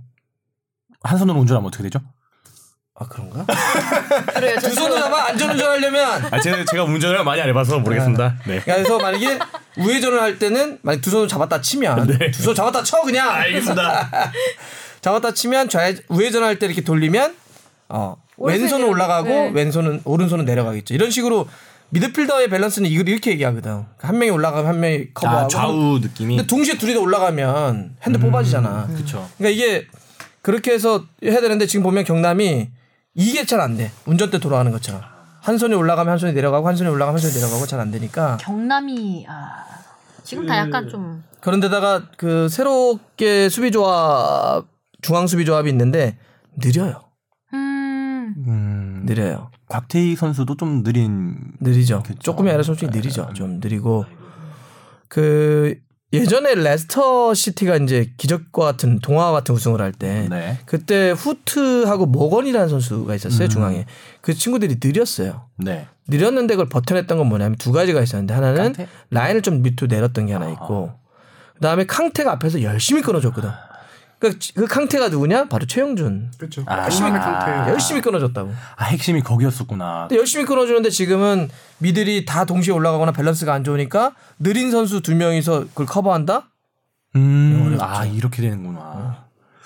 한 1.01 1.17
손으로 1.17 1.39
운전하면 1.39 1.67
어떻게 1.67 1.83
되죠? 1.83 1.99
아 2.95 3.07
그런가? 3.07 3.45
그래요. 4.33 4.59
두 4.59 4.69
손으로 4.71 4.99
잡아 4.99 5.27
안전운전 5.29 5.67
하려면 5.67 6.25
아 6.31 6.39
제가 6.39 6.63
제가 6.69 6.83
운전을 6.83 7.23
많이 7.23 7.41
안 7.41 7.49
해봐서 7.49 7.79
모르겠습니다. 7.79 8.37
네. 8.45 8.61
그래서 8.63 8.99
만약에 8.99 9.39
우회전을 9.77 10.21
할 10.21 10.37
때는 10.37 10.79
만약 10.83 11.01
두 11.01 11.09
손을 11.09 11.27
잡았다 11.27 11.59
치면 11.61 12.07
두손 12.31 12.53
잡았다 12.55 12.83
쳐 12.83 13.01
그냥 13.01 13.29
알겠습니다. 13.29 14.11
잡았다 15.01 15.33
치면 15.33 15.69
좌회 15.69 15.95
우회전할 16.07 16.59
때 16.59 16.67
이렇게 16.67 16.81
돌리면 16.81 17.35
어 17.89 18.15
왼손은 18.37 18.87
올라가고 18.87 19.27
네. 19.27 19.51
왼손은 19.53 20.01
오른손은 20.05 20.45
내려가겠죠. 20.45 20.93
이런 20.93 21.11
식으로 21.11 21.47
미드필더의 21.89 22.49
밸런스는 22.49 22.89
이걸 22.89 23.07
이렇게 23.09 23.31
얘기하거든. 23.31 23.85
한 23.99 24.17
명이 24.17 24.31
올라가면 24.31 24.65
한 24.67 24.79
명이 24.79 25.13
커버하고. 25.13 25.45
아 25.45 25.47
좌우 25.47 25.99
느낌이 25.99 26.37
근데 26.37 26.47
동시에 26.47 26.77
둘이 26.77 26.93
다 26.95 26.99
올라가면 26.99 27.97
핸들 28.03 28.19
뽑아지잖아. 28.19 28.87
그렇죠. 28.87 29.29
그러니까 29.37 29.49
이게 29.55 29.85
그렇게 30.41 30.71
해서 30.71 31.05
해야 31.23 31.39
되는데 31.39 31.67
지금 31.67 31.83
보면 31.83 32.03
경남이 32.03 32.69
이게 33.15 33.45
잘 33.45 33.59
안 33.61 33.77
돼. 33.77 33.91
운전대 34.05 34.39
돌아가는 34.39 34.71
것처럼. 34.71 35.01
한 35.41 35.57
손이 35.57 35.75
올라가면 35.75 36.11
한 36.11 36.17
손이 36.17 36.33
내려가고 36.33 36.67
한 36.67 36.75
손이 36.75 36.89
올라가면 36.89 37.19
한 37.21 37.29
손이 37.29 37.33
내려가고 37.41 37.67
잘 37.67 37.79
안 37.79 37.91
되니까 37.91 38.37
경남이 38.41 39.25
아, 39.29 39.65
지금 40.23 40.47
다 40.47 40.57
약간 40.57 40.87
좀 40.87 41.21
그런데다가 41.41 42.03
그 42.17 42.47
새롭게 42.49 43.49
수비 43.49 43.69
조합 43.71 44.65
중앙 45.01 45.27
수비 45.27 45.43
조합이 45.45 45.69
있는데 45.69 46.17
느려요. 46.57 47.01
음, 49.03 49.05
음, 49.05 49.05
느려요. 49.05 49.51
곽태희 49.69 50.15
선수도 50.15 50.55
좀 50.55 50.83
느린 50.83 51.35
느리죠. 51.59 52.03
그쵸. 52.05 52.19
조금이 52.19 52.49
아니라 52.49 52.63
솔직히 52.63 52.91
느리죠. 52.91 53.29
좀 53.33 53.59
느리고 53.59 54.05
그 55.07 55.75
예전에 56.13 56.53
레스터 56.53 57.33
시티가 57.33 57.77
이제 57.77 58.13
기적과 58.17 58.63
같은 58.63 58.99
동화와 58.99 59.31
같은 59.31 59.55
우승을 59.55 59.81
할때 59.81 60.27
네. 60.29 60.59
그때 60.65 61.09
후트하고 61.09 62.05
모건이라는 62.05 62.69
선수가 62.69 63.15
있었어요 63.15 63.47
중앙에 63.47 63.85
그 64.21 64.35
친구들이 64.35 64.77
느렸어요. 64.81 65.47
네. 65.57 65.87
느렸는데 66.07 66.53
그걸 66.53 66.69
버텨냈던 66.69 67.17
건 67.17 67.27
뭐냐면 67.27 67.57
두 67.57 67.71
가지가 67.71 68.01
있었는데 68.01 68.33
하나는 68.33 68.63
깡태? 68.63 68.87
라인을 69.09 69.41
좀 69.41 69.63
밑으로 69.63 69.87
내렸던 69.87 70.27
게 70.27 70.33
하나 70.33 70.51
있고 70.51 70.91
그다음에 71.55 71.85
康태가 71.85 72.31
앞에서 72.33 72.61
열심히 72.61 73.01
끊어줬거든. 73.01 73.49
그, 74.23 74.37
그 74.55 74.65
캉테가 74.67 75.09
누구냐? 75.09 75.49
바로 75.49 75.65
최영준. 75.65 76.31
그렇죠. 76.37 76.63
아. 76.65 76.83
열심히 76.83 77.11
아. 77.11 77.67
열심히 77.67 77.99
끊어줬다고. 77.99 78.53
아 78.77 78.85
핵심이 78.85 79.21
거기였었구나. 79.21 80.07
근데 80.07 80.17
열심히 80.17 80.45
끊어주는데 80.45 80.91
지금은 80.91 81.49
미들이 81.79 82.23
다 82.23 82.45
동시에 82.45 82.73
올라가거나 82.73 83.11
밸런스가 83.11 83.53
안 83.53 83.65
좋으니까 83.65 84.13
느린 84.39 84.71
선수 84.71 85.01
두 85.01 85.13
명이서 85.13 85.65
그걸 85.65 85.85
커버한다? 85.85 86.47
음, 87.17 87.77
아 87.81 88.05
이렇게 88.05 88.41
되는구나. 88.41 89.25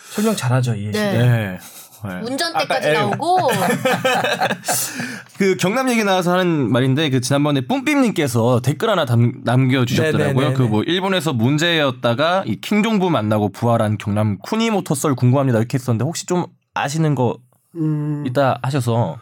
설명 0.10 0.36
잘하죠, 0.36 0.74
이 0.74 0.92
네. 0.92 1.18
네. 1.18 1.60
네. 2.06 2.22
운전대까지 2.24 2.92
나오고 2.92 3.38
그 5.38 5.56
경남 5.58 5.90
얘기 5.90 6.04
나와서 6.04 6.34
하는 6.34 6.72
말인데 6.72 7.10
그 7.10 7.22
지난번에 7.22 7.62
뿜삐님께서 7.62 8.62
댓글 8.62 8.90
하나 8.90 9.06
담, 9.06 9.42
남겨주셨더라고요. 9.44 10.34
네네네네. 10.34 10.54
그뭐 10.54 10.84
일본에서 10.84 11.34
문제였다가 11.34 12.44
이 12.46 12.60
킹종부 12.62 13.10
만나고 13.10 13.50
부활한 13.50 13.98
경남 13.98 14.38
쿠니모토썰 14.40 15.16
궁금합니다 15.16 15.60
이렇게 15.60 15.76
했었는데 15.78 16.04
혹시 16.06 16.26
좀 16.26 16.46
아시는 16.74 17.16
거 17.16 17.38
음, 17.76 18.24
있다 18.28 18.60
하셔서 18.62 19.18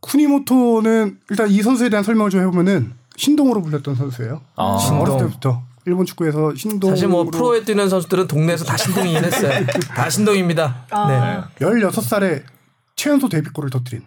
쿠니모토는 0.00 1.18
일단 1.30 1.50
이 1.50 1.62
선수에 1.62 1.88
대한 1.88 2.04
설명을 2.04 2.30
좀 2.30 2.40
해보면은 2.40 2.92
신동으로 3.16 3.62
불렸던 3.62 3.94
선수예요. 3.94 4.42
아. 4.56 4.78
신동. 4.78 5.02
어렸을 5.02 5.18
때부터 5.26 5.62
일본 5.86 6.04
축구에서 6.04 6.54
신동. 6.56 6.90
사실 6.90 7.08
뭐 7.08 7.24
프로에 7.24 7.62
뛰는 7.64 7.88
선수들은 7.88 8.26
동네에서 8.26 8.64
다 8.64 8.76
신동이긴 8.76 9.24
했어요. 9.24 9.64
다 9.94 10.10
신동입니다. 10.10 10.86
네. 11.08 11.64
16살에 11.64 12.42
최연소 12.96 13.28
데뷔골을 13.28 13.70
터뜨린. 13.70 14.02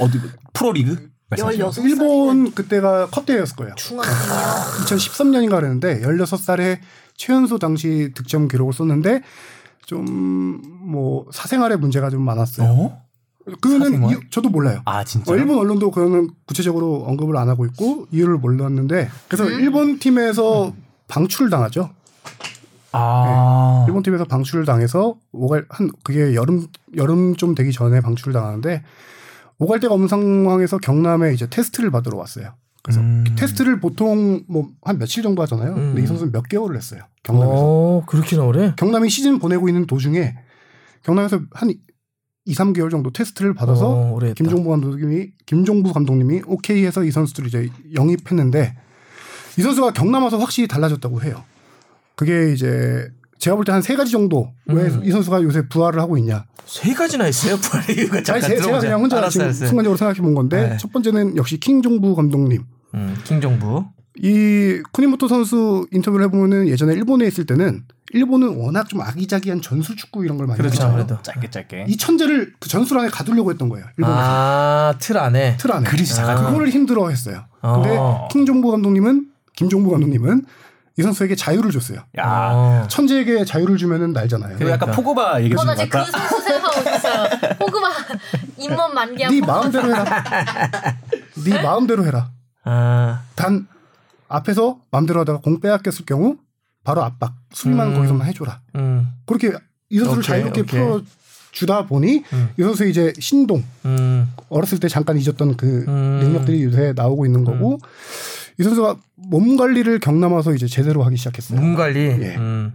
어디 0.00 0.20
프로리그? 0.52 1.08
말씀하시는 1.30 1.70
16 1.72 1.84
일본 1.90 2.52
그때가 2.52 3.08
컷 3.10 3.26
대회였을 3.26 3.56
거예요. 3.56 3.74
중학생이요. 3.76 4.84
2013년인가 4.84 5.56
그랬는데 5.56 6.00
16살에 6.02 6.78
최연소 7.16 7.58
당시 7.58 8.12
득점 8.14 8.48
기록을 8.48 8.72
썼는데 8.72 9.22
좀 9.86 10.60
뭐 10.88 11.26
사생활에 11.32 11.76
문제가 11.76 12.08
좀 12.08 12.22
많았어요. 12.22 12.66
어? 12.66 13.02
그거는 13.60 13.84
사생활? 13.86 14.10
이유- 14.10 14.20
저도 14.30 14.48
몰라요. 14.48 14.80
아 14.86 15.04
진짜. 15.04 15.30
어, 15.30 15.36
일본 15.36 15.58
언론도 15.58 15.90
그거는 15.90 16.30
구체적으로 16.46 17.04
언급을 17.06 17.36
안 17.36 17.48
하고 17.50 17.66
있고 17.66 18.06
이유를 18.10 18.36
몰랐는데 18.38 19.10
그래서 19.28 19.50
일본 19.50 19.98
팀에서 19.98 20.72
방출을 21.08 21.50
당하죠. 21.50 21.90
아. 22.92 23.84
일본 23.86 24.02
팀에서 24.02 24.24
방출을 24.24 24.64
당해서 24.64 25.16
오갈 25.32 25.66
한 25.68 25.90
그게 26.04 26.34
여름 26.34 26.66
여름 26.96 27.36
좀 27.36 27.54
되기 27.54 27.70
전에 27.72 28.00
방출을 28.00 28.32
당하는데 28.32 28.82
오갈 29.58 29.80
데가 29.80 29.92
없는 29.94 30.08
상황에서 30.08 30.78
경남에 30.78 31.34
이제 31.34 31.48
테스트를 31.50 31.90
받으러 31.90 32.16
왔어요. 32.16 32.54
그래서 32.82 33.00
음. 33.00 33.24
테스트를 33.36 33.80
보통 33.80 34.42
뭐 34.48 34.68
한 34.82 34.98
며칠 34.98 35.22
정도 35.22 35.42
하잖아요. 35.42 35.74
근데 35.74 36.02
이 36.02 36.06
선수는 36.06 36.32
몇 36.32 36.48
개월을 36.48 36.76
했어요. 36.76 37.02
경남에서. 37.24 37.52
어, 37.54 38.02
그렇게나 38.06 38.44
오래? 38.44 38.72
경남이 38.76 39.10
시즌 39.10 39.38
보내고 39.38 39.68
있는 39.68 39.86
도중에 39.86 40.34
경남에서 41.02 41.40
한 41.52 41.70
2, 42.46 42.54
3개월 42.54 42.90
정도 42.90 43.10
테스트를 43.10 43.52
받아서 43.52 43.90
어, 43.90 44.18
했다. 44.22 44.34
김종부 44.34 44.70
감독님이 44.70 45.32
김종부 45.44 45.92
감독님이 45.92 46.42
오케이 46.46 46.86
해서 46.86 47.04
이 47.04 47.10
선수들을 47.10 47.48
이제 47.48 47.68
영입했는데 47.94 48.74
이 49.58 49.62
선수가 49.62 49.92
경남 49.92 50.22
와서 50.22 50.38
확실히 50.38 50.68
달라졌다고 50.68 51.22
해요. 51.22 51.44
그게 52.14 52.52
이제 52.52 53.08
제가 53.38 53.56
볼 53.56 53.64
때 53.64 53.72
한 53.72 53.82
세 53.82 53.94
가지 53.96 54.10
정도 54.12 54.52
왜이 54.66 54.86
음. 54.88 55.10
선수가 55.10 55.42
요새 55.42 55.68
부활을 55.68 56.00
하고 56.00 56.16
있냐. 56.18 56.44
세 56.66 56.92
가지나 56.92 57.26
있어요? 57.28 57.56
부활의 57.62 57.96
이유가 57.96 58.16
아니, 58.16 58.24
제, 58.24 58.40
제가 58.40 58.54
들어보자. 58.56 58.80
그냥 58.80 59.00
혼자 59.00 59.16
알았어, 59.18 59.30
지금 59.30 59.44
알았어. 59.46 59.66
순간적으로 59.66 59.96
생각해 59.96 60.20
본 60.20 60.34
건데 60.34 60.70
네. 60.70 60.76
첫 60.76 60.92
번째는 60.92 61.36
역시 61.36 61.58
킹종부 61.58 62.14
감독님. 62.16 62.62
음, 62.94 63.16
킹정부. 63.24 63.84
이 64.20 64.82
쿠니모토 64.92 65.28
선수 65.28 65.86
인터뷰를 65.92 66.24
해보면은 66.26 66.66
예전에 66.66 66.92
일본에 66.94 67.26
있을 67.28 67.46
때는 67.46 67.84
일본은 68.12 68.56
워낙 68.56 68.88
좀 68.88 69.00
아기자기한 69.00 69.60
전술 69.62 69.96
축구 69.96 70.24
이런 70.24 70.36
걸 70.38 70.48
많이 70.48 70.58
그렇죠. 70.58 70.82
아무래도. 70.82 71.22
짧게 71.22 71.50
짧게. 71.50 71.84
이 71.88 71.96
천재를 71.96 72.52
그 72.58 72.68
전술 72.68 72.98
안에 72.98 73.08
가두려고 73.10 73.50
했던 73.52 73.68
거예요. 73.68 73.86
일본에서 73.96 74.20
아, 74.20 74.94
틀 74.98 75.18
안에. 75.18 75.56
틀 75.58 75.70
안에. 75.72 75.88
그릇이 75.88 76.06
작아. 76.06 76.46
그거를 76.46 76.70
힘들어했어요. 76.70 77.44
근데 77.62 77.96
어. 77.96 78.26
킹종부 78.32 78.72
감독님은 78.72 79.26
김종부 79.58 79.90
감독님은 79.90 80.44
이 80.98 81.02
선수에게 81.02 81.34
자유를 81.34 81.72
줬어요. 81.72 81.98
야. 82.16 82.50
어. 82.52 82.86
천재에게 82.88 83.44
자유를 83.44 83.76
주면은 83.76 84.12
날잖아요. 84.12 84.56
그 84.56 84.64
약간 84.70 84.78
그러니까. 84.78 84.96
포그바 84.96 85.42
얘기 85.42 85.54
어, 85.54 85.58
좀 85.58 85.68
할까? 85.68 86.04
그 86.04 86.10
선수 86.12 86.40
생각하고 86.42 86.90
있어요. 86.96 87.54
호그마 87.60 87.88
잇몸 88.58 88.94
만개한 88.94 89.34
네. 89.34 89.40
마음대로 89.44 89.88
해라. 89.88 90.24
네 91.44 91.62
마음대로 91.62 92.06
해라. 92.06 92.30
아, 92.64 93.22
단 93.34 93.66
앞에서 94.28 94.78
마음대로 94.92 95.20
하다가 95.20 95.40
공 95.40 95.58
빼앗겼을 95.60 96.04
경우 96.04 96.36
바로 96.84 97.02
압박. 97.02 97.34
수비만 97.52 97.88
음. 97.88 97.94
거기서만 97.94 98.26
해줘라. 98.28 98.60
음, 98.76 99.08
그렇게 99.26 99.52
이 99.90 99.98
선수를 99.98 100.18
오케이, 100.18 100.22
자유롭게 100.22 100.60
오케이. 100.60 100.80
풀어 100.80 101.00
주다 101.50 101.86
보니 101.86 102.22
음. 102.32 102.50
이 102.58 102.62
선수 102.62 102.86
이제 102.86 103.12
신동 103.18 103.64
음, 103.84 104.32
어렸을 104.50 104.78
때 104.78 104.86
잠깐 104.88 105.18
잊었던 105.18 105.56
그 105.56 105.84
음. 105.88 106.20
능력들이 106.22 106.62
요새 106.62 106.92
나오고 106.94 107.26
있는 107.26 107.42
거고 107.44 107.78
이 108.58 108.62
선수가 108.62 108.96
몸 109.16 109.56
관리를 109.56 110.00
경남 110.00 110.32
와서 110.32 110.52
이제 110.52 110.66
제대로 110.66 111.04
하기 111.04 111.16
시작했어요. 111.16 111.60
몸 111.60 111.74
관리. 111.74 112.00
예. 112.00 112.36
음, 112.36 112.72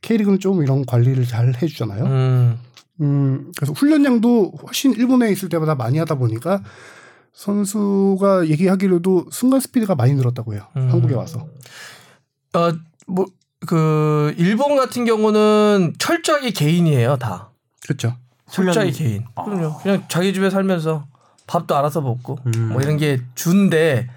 K리그는 0.00 0.40
좀 0.40 0.62
이런 0.62 0.86
관리를 0.86 1.26
잘 1.26 1.52
해주잖아요. 1.60 2.04
음, 2.04 2.58
음, 3.00 3.52
그래서 3.56 3.72
훈련량도 3.74 4.52
훨씬 4.66 4.92
일본에 4.92 5.30
있을 5.30 5.48
때보다 5.48 5.74
많이 5.74 5.98
하다 5.98 6.14
보니까 6.16 6.62
선수가 7.34 8.48
얘기하기로도 8.48 9.26
순간 9.30 9.60
스피드가 9.60 9.94
많이 9.94 10.14
늘었다고 10.14 10.54
해요. 10.54 10.62
음. 10.76 10.90
한국에 10.90 11.14
와서. 11.14 11.46
어, 12.54 12.72
뭐, 13.06 13.26
그, 13.66 14.34
일본 14.38 14.76
같은 14.76 15.04
경우는 15.04 15.94
철저하게 15.98 16.50
개인이에요, 16.50 17.16
다. 17.16 17.50
그렇죠. 17.82 18.16
철저하게 18.50 18.90
훈련이- 18.90 18.96
개인. 18.96 19.24
아. 19.34 19.44
그럼요. 19.44 19.76
그냥 19.78 20.04
자기 20.08 20.32
집에 20.32 20.48
살면서 20.50 21.06
밥도 21.46 21.76
알아서 21.76 22.00
먹고, 22.00 22.38
음. 22.46 22.70
뭐 22.72 22.80
이런 22.80 22.96
게 22.96 23.20
주인데, 23.34 24.08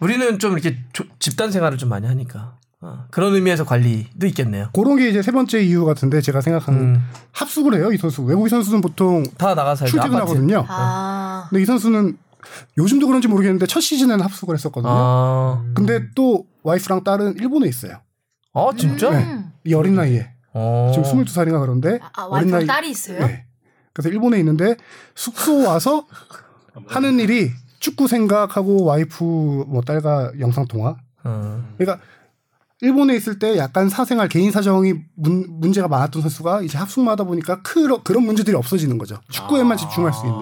우리는 0.00 0.38
좀 0.38 0.52
이렇게 0.52 0.78
조- 0.92 1.04
집단 1.18 1.50
생활을 1.50 1.78
좀 1.78 1.88
많이 1.88 2.06
하니까. 2.06 2.56
어, 2.82 3.04
그런 3.10 3.34
의미에서 3.34 3.64
관리도 3.64 4.26
있겠네요. 4.26 4.68
그런 4.74 4.96
게 4.96 5.08
이제 5.08 5.22
세 5.22 5.32
번째 5.32 5.62
이유 5.62 5.84
같은데 5.86 6.20
제가 6.20 6.40
생각하는 6.42 6.80
음, 6.80 7.02
합숙을 7.32 7.74
해요. 7.74 7.90
이 7.92 7.96
선수. 7.96 8.22
외국인 8.22 8.48
선수는 8.50 8.82
보통 8.82 9.24
다 9.38 9.54
나가서. 9.54 9.86
출퇴근하거든요. 9.86 10.64
아. 10.68 11.46
근데 11.48 11.62
이 11.62 11.64
선수는 11.64 12.18
요즘도 12.76 13.06
그런지 13.06 13.28
모르겠는데 13.28 13.66
첫 13.66 13.80
시즌에는 13.80 14.22
합숙을 14.22 14.54
했었거든요. 14.54 14.92
아, 14.94 15.64
근데 15.74 16.08
또 16.14 16.46
와이프랑 16.62 17.02
딸은 17.02 17.36
일본에 17.38 17.66
있어요. 17.68 18.00
아 18.52 18.68
진짜? 18.76 19.10
네. 19.10 19.24
음. 19.24 19.50
이 19.64 19.72
어린 19.74 19.94
나이에. 19.94 20.30
어. 20.52 20.92
지금 20.94 21.24
22살인가 21.24 21.60
그런데 21.60 21.98
아, 22.14 22.22
어린 22.24 22.50
와이프 22.50 22.50
나이 22.50 22.66
딸이 22.66 22.90
있어요? 22.90 23.26
네. 23.26 23.46
그래서 23.94 24.10
일본에 24.10 24.38
있는데 24.38 24.76
숙소 25.14 25.66
와서 25.66 26.06
하는 26.88 27.18
일이 27.18 27.50
축구 27.86 28.08
생각하고 28.08 28.82
와이프 28.82 29.22
뭐 29.68 29.80
딸과 29.80 30.32
영상 30.40 30.66
통화. 30.66 30.96
어. 31.22 31.64
그러니까 31.78 32.04
일본에 32.80 33.14
있을 33.14 33.38
때 33.38 33.56
약간 33.58 33.88
사생활 33.88 34.28
개인 34.28 34.50
사정이 34.50 34.94
문, 35.14 35.46
문제가 35.60 35.86
많았던 35.86 36.20
선수가 36.20 36.62
이제 36.62 36.76
합숙만 36.78 37.12
하다 37.12 37.22
보니까 37.24 37.62
그런 37.62 38.02
그런 38.02 38.24
문제들이 38.24 38.56
없어지는 38.56 38.98
거죠. 38.98 39.20
축구에만 39.30 39.76
집중할 39.76 40.12
수 40.12 40.26
있는. 40.26 40.40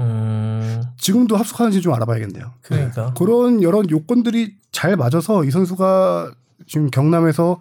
음, 0.00 0.82
지금도 0.98 1.38
합숙하는지 1.38 1.80
좀 1.80 1.94
알아봐야겠네요. 1.94 2.52
그러니까. 2.60 3.14
그런 3.14 3.62
여러 3.62 3.82
요건들이 3.90 4.56
잘 4.70 4.96
맞아서 4.96 5.44
이 5.44 5.50
선수가 5.50 6.30
지금 6.66 6.90
경남에서 6.90 7.58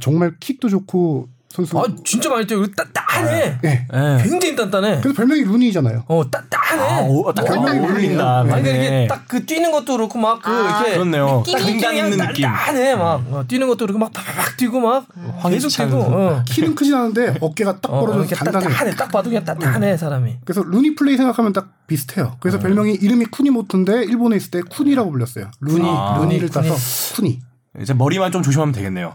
정말 0.00 0.36
킥도 0.38 0.68
좋고 0.68 1.28
선수. 1.50 1.78
아 1.78 1.84
진짜 2.04 2.28
많이 2.28 2.46
뛰어. 2.46 2.62
단단해. 2.76 3.58
네. 3.62 3.86
예. 3.92 4.22
굉장히 4.22 4.54
단단해. 4.54 5.00
그래서 5.00 5.16
별명이 5.16 5.42
루니잖아요. 5.42 6.04
어 6.06 6.22
단단해. 6.30 6.82
아, 6.82 7.00
오, 7.08 7.32
딱 7.32 7.42
뭐, 7.46 7.50
별명이 7.64 7.78
어울린다. 7.80 8.40
아니 8.40 8.48
그러니까 8.48 8.56
맞네. 8.56 8.70
이게 8.86 9.06
딱 9.08 9.18
그 9.28 9.44
뛰는 9.44 9.70
것도 9.72 9.96
그렇고 9.96 10.18
막그 10.18 10.48
아, 10.50 10.80
이렇게 10.80 10.92
그렇네요. 10.94 11.42
그냥 11.44 11.96
있는 11.96 12.18
느낌. 12.18 12.44
단단해 12.46 12.94
막 12.96 13.22
어, 13.30 13.44
뛰는 13.48 13.66
것도 13.68 13.78
그렇고 13.86 13.98
막 13.98 14.12
팍팍 14.12 14.56
뛰고 14.56 14.80
막 14.80 15.06
계속 15.50 15.68
뛰고. 15.68 15.96
어. 15.96 16.42
키는 16.46 16.74
크진 16.74 16.94
않은데 16.94 17.34
어깨가 17.40 17.80
딱 17.80 17.92
어, 17.92 18.04
어, 18.10 18.14
이렇게 18.14 18.34
단단해. 18.34 18.64
단단해. 18.68 18.94
딱 18.96 19.10
봐도 19.10 19.28
그냥 19.30 19.44
단단해 19.44 19.96
사람이. 19.96 20.36
그래서 20.44 20.62
루니 20.62 20.94
플레이 20.94 21.16
생각하면 21.16 21.52
딱 21.52 21.68
비슷해요. 21.86 22.36
그래서 22.40 22.58
별명이 22.58 22.94
이름이 22.94 23.26
쿠니모토인데 23.26 24.04
일본에 24.04 24.36
있을 24.36 24.50
때 24.50 24.60
쿠니라고 24.60 25.10
불렸어요. 25.10 25.50
루니 25.60 25.84
아, 25.88 26.18
루니를. 26.20 26.48
따서 26.50 26.74
쿠니. 27.16 27.40
이제 27.80 27.92
머리만 27.94 28.32
좀 28.32 28.42
조심하면 28.42 28.72
되겠네요. 28.72 29.14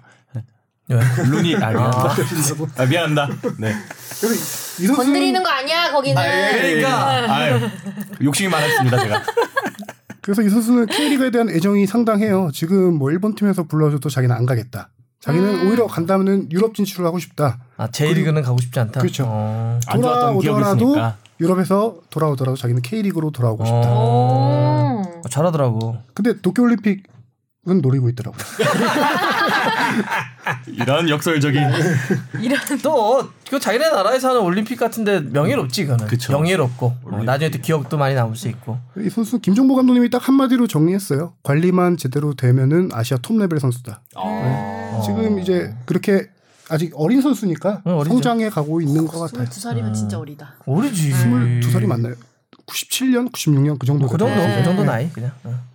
왜? 0.89 0.99
루니 1.29 1.55
아 1.55 1.69
미안합니다. 1.71 2.15
아, 2.77 2.85
미안합니다. 2.85 3.27
네. 3.57 3.73
그래서 4.19 4.33
이 4.33 4.85
선수 4.87 4.95
건드리는 4.95 5.41
거 5.43 5.49
아니야 5.49 5.91
거기는. 5.91 6.21
그러니까. 6.21 7.33
아유, 7.33 7.59
욕심이 8.21 8.49
많았습니다 8.49 8.99
제가. 8.99 9.21
그래서 10.21 10.41
이 10.41 10.49
선수는 10.49 10.85
K리그에 10.87 11.31
대한 11.31 11.49
애정이 11.49 11.85
상당해요. 11.85 12.49
지금 12.53 12.95
뭐 12.97 13.11
일본 13.11 13.35
팀에서 13.35 13.63
불러줘도 13.63 14.09
자기는 14.09 14.35
안 14.35 14.45
가겠다. 14.45 14.89
자기는 15.19 15.67
오히려 15.67 15.87
간다면은 15.87 16.51
유럽 16.51 16.75
진출을 16.75 17.05
하고 17.05 17.17
싶다. 17.19 17.59
아 17.77 17.87
J리그는 17.87 18.41
가고 18.41 18.59
싶지 18.59 18.79
않다. 18.79 18.99
그렇죠. 18.99 19.23
어. 19.27 19.79
돌아오더라도. 19.93 20.95
유럽에서 21.39 21.95
돌아오더라도 22.09 22.55
자기는 22.55 22.81
K리그로 22.81 23.31
돌아오고 23.31 23.65
싶다. 23.65 23.81
어. 23.89 25.01
오. 25.05 25.19
어, 25.25 25.29
잘하더라고. 25.29 25.97
근데 26.13 26.39
도쿄올림픽 26.41 27.03
은 27.69 27.81
노리고 27.81 28.09
있더라고요. 28.09 28.43
이런 30.67 31.07
역설적인. 31.07 31.61
또그 32.83 33.59
자기네 33.61 33.89
나라에서 33.89 34.31
하는 34.31 34.41
올림픽 34.41 34.75
같은데 34.75 35.21
명예롭지 35.21 35.85
그거는. 35.85 36.07
그쵸. 36.07 36.33
명예롭고 36.33 36.93
어, 37.03 37.23
나중에 37.23 37.51
또 37.51 37.59
기억도 37.59 37.97
많이 37.97 38.15
남을 38.15 38.35
수 38.35 38.49
있고. 38.49 38.79
이 38.97 39.09
선수 39.09 39.39
김종부 39.39 39.75
감독님이 39.75 40.09
딱 40.09 40.27
한마디로 40.27 40.67
정리했어요. 40.67 41.35
관리만 41.43 41.95
제대로 41.95 42.33
되면은 42.33 42.89
아시아 42.91 43.17
톱 43.21 43.37
레벨 43.37 43.61
선수다. 43.61 44.01
어. 44.15 45.01
지금 45.05 45.39
이제 45.39 45.73
그렇게 45.85 46.27
아직 46.69 46.91
어린 46.95 47.21
선수니까 47.21 47.81
어, 47.85 47.93
어리죠. 47.99 48.15
성장해 48.15 48.49
가고 48.49 48.81
있는 48.81 49.07
것 49.07 49.19
같아요. 49.19 49.47
22살이면 49.47 49.93
진짜 49.93 50.19
어리다. 50.19 50.55
어리지. 50.65 51.11
22살이 51.11 51.85
맞나요? 51.85 52.15
97년, 52.65 53.31
96년 53.31 53.79
그 53.79 53.87
정도 53.87 54.07
그 54.07 54.17
정도 54.17 54.35
됐어요. 54.35 54.57
그 54.57 54.63
정도 54.65 54.83
나이 54.83 55.09
그냥. 55.11 55.31
어. 55.45 55.71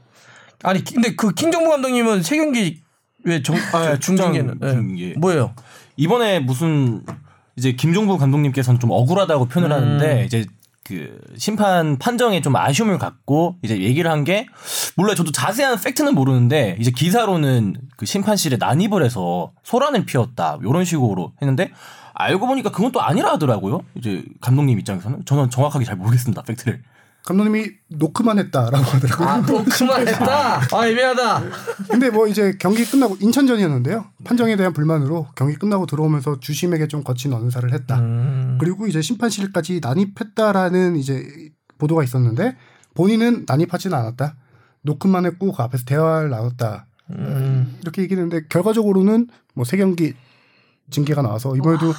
아니 0.63 0.83
근데 0.85 1.15
그 1.15 1.33
킹정부 1.33 1.71
감독님은 1.71 2.23
세 2.23 2.37
경기 2.37 2.81
왜 3.25 3.43
정 3.43 3.57
아, 3.73 3.99
중징계는 3.99 4.59
예. 4.63 4.69
중징계. 4.73 5.15
뭐예요? 5.19 5.55
이번에 5.97 6.41
무슨 6.41 7.03
이제 7.57 7.73
김종부 7.73 8.17
감독님께서는 8.19 8.79
좀 8.81 8.91
억울하다고 8.93 9.47
표현을 9.47 9.77
음. 9.77 9.83
하는데 9.83 10.25
이제 10.25 10.47
그 10.85 11.21
심판 11.37 11.99
판정에 11.99 12.41
좀 12.41 12.57
아쉬움을 12.57 12.97
갖고 12.99 13.57
이제 13.63 13.79
얘기를 13.81 14.11
한 14.11 14.25
게 14.25 14.47
몰라요. 14.97 15.15
저도 15.17 15.33
자세한 15.33 15.79
팩트는 15.81 16.15
모르는데 16.15 16.77
이제 16.81 16.91
기사로는 16.91 17.75
그 17.97 18.07
심판실에 18.07 18.57
난입을 18.57 19.05
해서 19.05 19.53
소란을 19.65 20.07
피웠다 20.07 20.59
이런 20.63 20.85
식으로 20.85 21.33
했는데 21.43 21.71
알고 22.15 22.47
보니까 22.47 22.71
그건 22.71 22.91
또 22.93 23.03
아니라 23.03 23.33
하더라고요. 23.33 23.83
이제 23.97 24.25
감독님 24.41 24.79
입장에서는 24.79 25.25
저는 25.27 25.51
정확하게 25.51 25.85
잘 25.85 25.97
모르겠습니다 25.97 26.43
팩트를. 26.43 26.83
감독님이 27.29 27.72
노크만 27.89 28.39
했다라고 28.39 28.85
하더라고요. 28.85 29.29
아, 29.29 29.43
또 29.45 29.62
그만했다. 29.62 30.61
아, 30.72 30.87
애매하다. 30.87 31.43
근데 31.91 32.09
뭐 32.09 32.26
이제 32.26 32.57
경기 32.59 32.87
끝나고 32.87 33.18
인천전이었는데요. 33.20 34.07
판정에 34.24 34.57
대한 34.57 34.72
불만으로 34.72 35.26
경기 35.37 35.55
끝나고 35.57 35.85
들어오면서 35.85 36.41
주심에게 36.41 36.89
좀 36.89 37.05
거친 37.05 37.35
언사를 37.35 37.70
했다. 37.70 37.99
음. 37.99 38.57
그리고 38.59 38.87
이제 38.87 39.03
심판실까지 39.03 39.81
난입했다라는 39.83 40.97
이제 40.97 41.51
보도가 41.76 42.03
있었는데 42.03 42.57
본인은 42.95 43.45
난입하지는 43.47 43.95
않았다. 43.95 44.35
노크만 44.81 45.26
했고 45.26 45.53
그 45.53 45.62
앞에서 45.62 45.85
대화를 45.85 46.31
나눴다. 46.31 46.87
음. 47.11 47.76
이렇게 47.83 48.01
얘기했는데 48.03 48.47
결과적으로는 48.49 49.29
뭐 49.53 49.66
세 49.66 49.76
경기 49.76 50.14
징계가 50.89 51.20
나와서 51.20 51.55
이번에도 51.57 51.93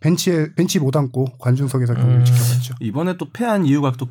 벤치에 0.00 0.54
벤치 0.54 0.78
못 0.78 0.96
앉고 0.96 1.36
관중석에서 1.38 1.92
경기를 1.92 2.20
음. 2.20 2.24
지켜봤죠. 2.24 2.74
이번에 2.80 3.18
또 3.18 3.28
패한 3.30 3.66
이유가 3.66 3.92
또 3.98 4.08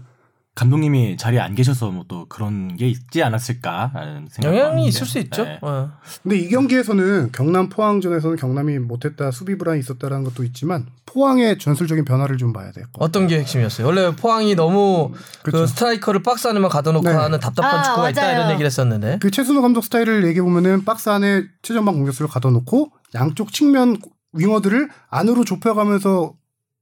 감독님이 0.59 1.15
자리에 1.17 1.39
안 1.39 1.55
계셔서 1.55 1.91
뭐 1.91 2.03
또 2.09 2.25
그런 2.27 2.75
게 2.75 2.87
있지 2.87 3.21
않았을까라는 3.21 4.27
생각. 4.31 4.55
영향이 4.55 4.87
있을 4.87 5.05
수 5.05 5.19
있죠. 5.19 5.43
네. 5.45 5.59
어. 5.61 5.91
근데 6.23 6.37
이 6.37 6.49
경기에서는 6.49 7.31
경남 7.31 7.69
포항전에서는 7.69 8.35
경남이 8.35 8.79
못했다 8.79 9.29
수비 9.31 9.57
불안이 9.59 9.79
있었다라는 9.79 10.23
것도 10.23 10.43
있지만 10.45 10.87
포항의 11.05 11.59
전술적인 11.59 12.05
변화를 12.05 12.37
좀 12.37 12.51
봐야 12.51 12.71
될것 12.71 12.93
같아요. 12.93 13.05
어떤 13.05 13.27
게 13.27 13.39
핵심이었어요? 13.39 13.85
원래 13.85 14.15
포항이 14.15 14.55
너무 14.55 15.11
그 15.43 15.51
그쵸. 15.51 15.67
스트라이커를 15.67 16.23
박스 16.23 16.47
안에만 16.47 16.69
가둬놓고 16.69 17.07
네. 17.07 17.13
하는 17.15 17.39
답답한 17.39 17.79
아, 17.79 17.83
축구가 17.83 18.09
있다 18.09 18.21
맞아요. 18.21 18.33
이런 18.37 18.51
얘기를 18.51 18.65
했었는데. 18.65 19.19
그 19.21 19.29
최순호 19.29 19.61
감독 19.61 19.83
스타일을 19.83 20.25
얘기해 20.25 20.41
보면은 20.41 20.83
박스 20.83 21.09
안에 21.09 21.43
최전방 21.61 21.93
공격수를 21.95 22.27
가둬놓고 22.29 22.91
양쪽 23.15 23.53
측면 23.53 23.97
윙어들을 24.33 24.89
안으로 25.09 25.45
좁혀가면서 25.45 26.33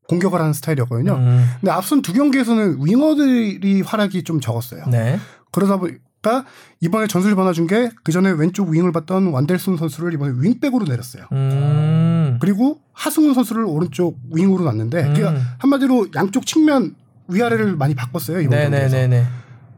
공격을 0.10 0.40
하는 0.40 0.54
스타일이었거든요. 0.54 1.14
음. 1.16 1.50
근데 1.60 1.72
앞선 1.72 2.02
두 2.02 2.14
경기에서는 2.14 2.78
윙어들이 2.86 3.82
활약이 3.82 4.24
좀 4.24 4.40
적었어요. 4.40 4.86
네. 4.90 5.20
그러다 5.52 5.78
보니까 5.78 6.46
이번에 6.80 7.08
전술 7.08 7.36
변화 7.36 7.52
준 7.54 7.68
게 7.68 7.90
그 8.04 8.12
전에 8.12 8.30
왼쪽 8.32 8.70
윙을 8.70 8.92
봤던 8.92 9.28
완델슨 9.28 9.78
선수를 9.78 10.14
이번에 10.14 10.34
윙백으로 10.40 10.86
내렸어요. 10.86 11.26
음. 11.34 12.38
그리고 12.42 12.80
하승훈 12.94 13.34
선수를 13.34 13.66
오른쪽 13.66 14.18
윙으로 14.34 14.64
놨는데 14.64 15.04
음. 15.04 15.14
그러니까 15.14 15.42
한마디로 15.60 16.08
양쪽 16.16 16.46
측면 16.46 16.96
위아래를 17.28 17.76
많이 17.76 17.94
바꿨어요 17.96 18.40
이번 18.42 18.58
경기에서. 18.60 18.96
네네네네. 18.96 19.26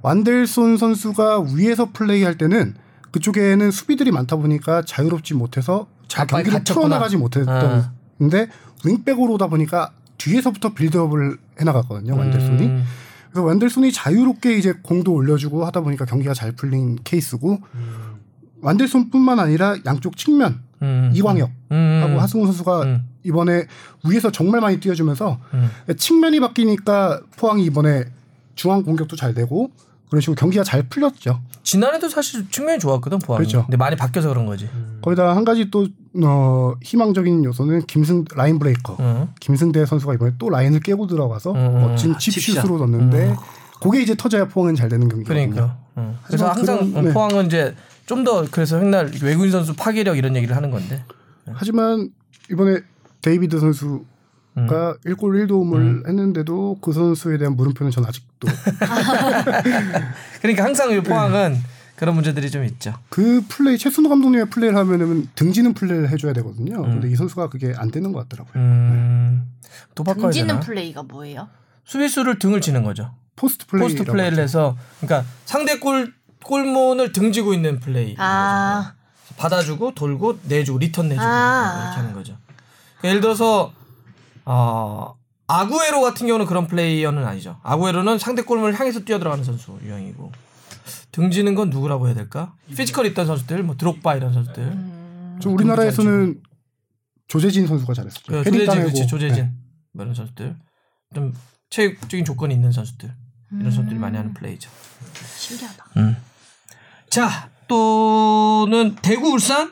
완델손 0.02 0.78
선수가 0.78 1.46
위에서 1.56 1.90
플레이할 1.92 2.38
때는 2.38 2.76
그쪽에는 3.12 3.72
수비들이 3.72 4.12
많다 4.12 4.36
보니까 4.36 4.84
자유롭지 4.86 5.34
못해서 5.34 5.88
잘 6.08 6.28
가까이 6.28 6.44
경기를 6.44 6.60
갇혔구나. 6.60 6.86
풀어나가지 6.88 7.18
못했던 7.18 7.50
아. 7.50 7.92
근데 8.18 8.48
윙백으로 8.86 9.34
오다 9.34 9.48
보니까 9.48 9.92
뒤에서부터 10.20 10.74
빌드업을 10.74 11.38
해나갔거든요 11.60 12.16
완델손이 12.16 12.64
음. 12.64 12.84
그래서 13.32 13.44
완델손이 13.44 13.92
자유롭게 13.92 14.58
이제 14.58 14.74
공도 14.84 15.14
올려주고 15.14 15.66
하다 15.66 15.82
보니까 15.82 16.06
경기가 16.06 16.34
잘 16.34 16.52
풀린 16.52 16.98
케이스고 17.04 17.60
완델손뿐만 18.62 19.40
아니라 19.40 19.76
양쪽 19.86 20.18
측면 20.18 20.62
음. 20.82 21.12
이광혁 21.14 21.52
음. 21.72 22.02
하고 22.04 22.20
하승우 22.20 22.46
선수가 22.46 22.84
음. 22.84 23.10
이번에 23.24 23.66
위에서 24.08 24.32
정말 24.32 24.62
많이 24.62 24.80
뛰어주면서 24.80 25.40
음. 25.54 25.70
측면이 25.98 26.40
바뀌니까 26.40 27.22
포항이 27.38 27.64
이번에 27.66 28.06
중앙 28.56 28.84
공격도 28.84 29.16
잘 29.16 29.34
되고 29.34 29.72
그런 30.10 30.22
식으로 30.22 30.36
경기가 30.36 30.64
잘 30.64 30.84
풀렸죠. 30.84 31.42
지난해도 31.64 32.10
사실 32.10 32.50
측면이 32.50 32.80
좋았거든 32.80 33.20
포항이. 33.20 33.46
그렇죠. 33.46 33.66
근데 33.66 33.78
많이 33.78 33.96
바뀌어서 33.96 34.30
그런 34.30 34.46
거지. 34.46 34.68
거기다 35.02 35.36
한 35.36 35.46
가지 35.46 35.70
또 35.70 35.88
어, 36.24 36.74
희망적인 36.82 37.46
요소는 37.46 37.82
김승 37.88 38.26
line 38.36 38.58
breaker 38.60 38.98
응. 39.00 39.28
김승대 39.40 39.86
선수가 39.86 40.16
이번에 40.16 40.32
또 40.40 40.50
라인을 40.50 40.80
깨고 40.80 41.08
들어가서 41.08 41.52
음. 41.54 41.82
멋진 41.82 42.18
chip슛으로 42.18 42.78
넣는데 42.80 43.36
그게 43.82 44.02
이제 44.02 44.16
터져야 44.16 44.48
포항은 44.48 44.76
잘 44.76 44.90
되는 44.90 45.08
경기거든요. 45.08 45.50
그러니까. 45.52 45.78
응. 45.98 46.18
그래서 46.26 46.50
하지만 46.50 46.78
항상 46.80 46.92
그런- 46.92 47.06
네. 47.06 47.14
포항은 47.14 47.46
이제 47.46 47.76
좀 48.08 48.24
더 48.24 48.44
그래서 48.50 48.80
맨날 48.80 49.12
외국인 49.22 49.52
선수 49.52 49.76
파괴력 49.76 50.18
이런 50.18 50.36
얘기를 50.36 50.56
하는 50.56 50.72
건데. 50.72 51.04
하지만 51.54 52.10
이번에 52.52 52.80
데이비드 53.22 53.60
선수가 53.60 54.00
음. 54.58 54.68
1골 54.68 55.48
1도움을 55.48 56.08
했는데도 56.08 56.80
그 56.82 56.92
선수에 56.92 57.38
대한 57.38 57.56
물음표는 57.56 57.92
전 57.92 58.06
아직도 58.06 58.48
그러니까 60.42 60.64
항상 60.64 60.90
이 60.92 60.96
네. 60.96 61.04
포항은 61.04 61.58
그런 62.00 62.16
문제들이 62.16 62.50
좀 62.50 62.64
있죠. 62.64 62.94
그 63.10 63.44
플레이 63.50 63.78
최순호 63.78 64.08
감독님의 64.08 64.50
플레이를 64.50 64.78
하면은 64.80 65.28
등지는 65.36 65.74
플레이를 65.74 66.10
해줘야 66.10 66.32
되거든요. 66.32 66.78
음. 66.78 66.92
근데 66.92 67.12
이 67.12 67.16
선수가 67.18 67.50
그게 67.50 67.74
안 67.76 67.92
되는 67.92 68.14
것 68.14 68.20
같더라고요. 68.20 68.54
음. 68.56 69.52
또 69.96 70.06
바꿔야 70.06 70.28
등지는 70.28 70.48
되나? 70.48 70.60
플레이가 70.62 71.04
뭐예요? 71.04 71.50
수비수를 71.84 72.40
등을 72.40 72.62
지는 72.62 72.84
거죠. 72.84 73.14
포스트 73.36 73.66
플레이 73.66 73.84
포스트 73.84 74.06
플레이를 74.06 74.40
해서 74.40 74.78
그러니까 75.02 75.30
상대 75.44 75.78
골 75.78 76.14
골문을 76.46 77.12
등지고 77.12 77.54
있는 77.54 77.82
플레이. 77.82 78.16
아, 78.18 78.94
받아주고 79.36 79.94
돌고 79.94 80.40
내주고 80.44 80.80
리턴 80.80 81.10
내주고 81.10 81.28
아. 81.28 81.84
이렇게 81.84 81.98
하는 82.00 82.14
거죠. 82.14 82.38
그러니까 83.00 83.10
예를 83.10 83.20
들어서 83.20 83.74
어, 84.46 85.16
아구에로 85.48 86.00
같은 86.00 86.28
경우는 86.28 86.46
그런 86.46 86.66
플레이어는 86.66 87.26
아니죠. 87.26 87.60
아구에로는 87.62 88.20
상대 88.20 88.44
골문을 88.44 88.80
향해서 88.80 89.02
뛰어들어가는 89.02 89.44
선수 89.44 89.78
유형이고 89.84 90.32
등지는 91.20 91.56
건 91.56 91.70
누구라고 91.70 92.08
해야 92.08 92.16
될까? 92.16 92.56
physical 92.76 93.06
있던 93.08 93.28
선수들, 93.28 93.64
뭐 93.64 93.76
드록바 93.76 94.16
이런 94.16 94.34
선수들. 94.34 94.64
음. 94.64 95.38
저 95.42 95.50
우리나라에서는 95.50 96.42
조재진 97.28 97.68
선수가 97.68 97.94
잘했었죠. 97.94 98.32
그 98.32 98.40
헤딩 98.40 98.52
조재진, 98.52 98.66
따내고. 98.66 98.92
그렇지, 98.92 99.08
조재진 99.08 99.44
네. 99.44 99.54
뭐 99.94 100.04
이런 100.04 100.16
선수들. 100.16 100.58
좀 101.14 101.34
체격적인 101.70 102.26
조건이 102.26 102.54
있는 102.54 102.72
선수들 102.72 103.14
이런 103.52 103.72
선수들이 103.72 104.00
많이 104.00 104.18
하는 104.18 104.34
플레이죠. 104.34 104.70
신기하다. 105.38 105.86
자 107.10 107.50
또는 107.68 108.96
대구 109.02 109.30
울산 109.30 109.72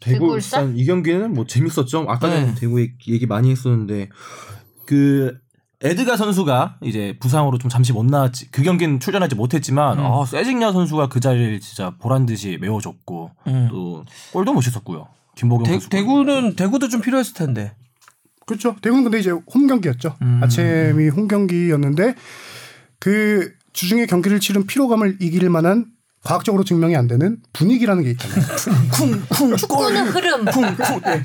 대구 0.00 0.32
울산? 0.32 0.76
이 0.76 0.84
경기는 0.84 1.32
뭐 1.32 1.46
재밌었죠. 1.46 2.06
아까는 2.08 2.46
네. 2.46 2.54
대구 2.54 2.80
얘기 2.80 3.26
많이 3.26 3.50
했었는데 3.50 4.08
그 4.86 5.38
에드가 5.82 6.16
선수가 6.16 6.76
이제 6.82 7.16
부상으로 7.20 7.58
좀 7.58 7.70
잠시 7.70 7.92
못 7.92 8.04
나왔지. 8.04 8.50
그 8.50 8.62
경기는 8.62 9.00
출전하지 9.00 9.34
못했지만 9.34 9.98
음. 9.98 10.04
아, 10.04 10.24
세징야 10.26 10.72
선수가 10.72 11.08
그 11.08 11.20
자리를 11.20 11.60
진짜 11.60 11.94
보란 11.98 12.26
듯이 12.26 12.58
메워줬고 12.60 13.30
음. 13.46 13.68
또 13.70 14.04
골도 14.32 14.52
멋있었고요. 14.52 15.08
김보경 15.36 15.64
대, 15.64 15.72
선수. 15.72 15.88
대구는 15.88 16.54
대구도 16.54 16.88
좀 16.88 17.00
필요했을 17.00 17.32
텐데. 17.34 17.74
그렇죠. 18.46 18.76
대구는 18.82 19.04
근데 19.04 19.20
이제 19.20 19.30
홈 19.30 19.66
경기였죠. 19.66 20.16
음. 20.20 20.40
아침이 20.42 21.08
홈 21.08 21.28
경기였는데 21.28 22.14
그 22.98 23.52
주중에 23.72 24.06
경기를 24.06 24.40
치른 24.40 24.66
피로감을 24.66 25.16
이길 25.20 25.48
만한 25.48 25.86
과학적으로 26.22 26.64
증명이 26.64 26.96
안 26.96 27.06
되는 27.08 27.38
분위기라는 27.54 28.02
게 28.04 28.10
있잖아요. 28.10 28.40
쿵쿵 29.28 29.56
축구는 29.56 30.08
흐름. 30.08 30.44
쿵쿵 30.44 30.76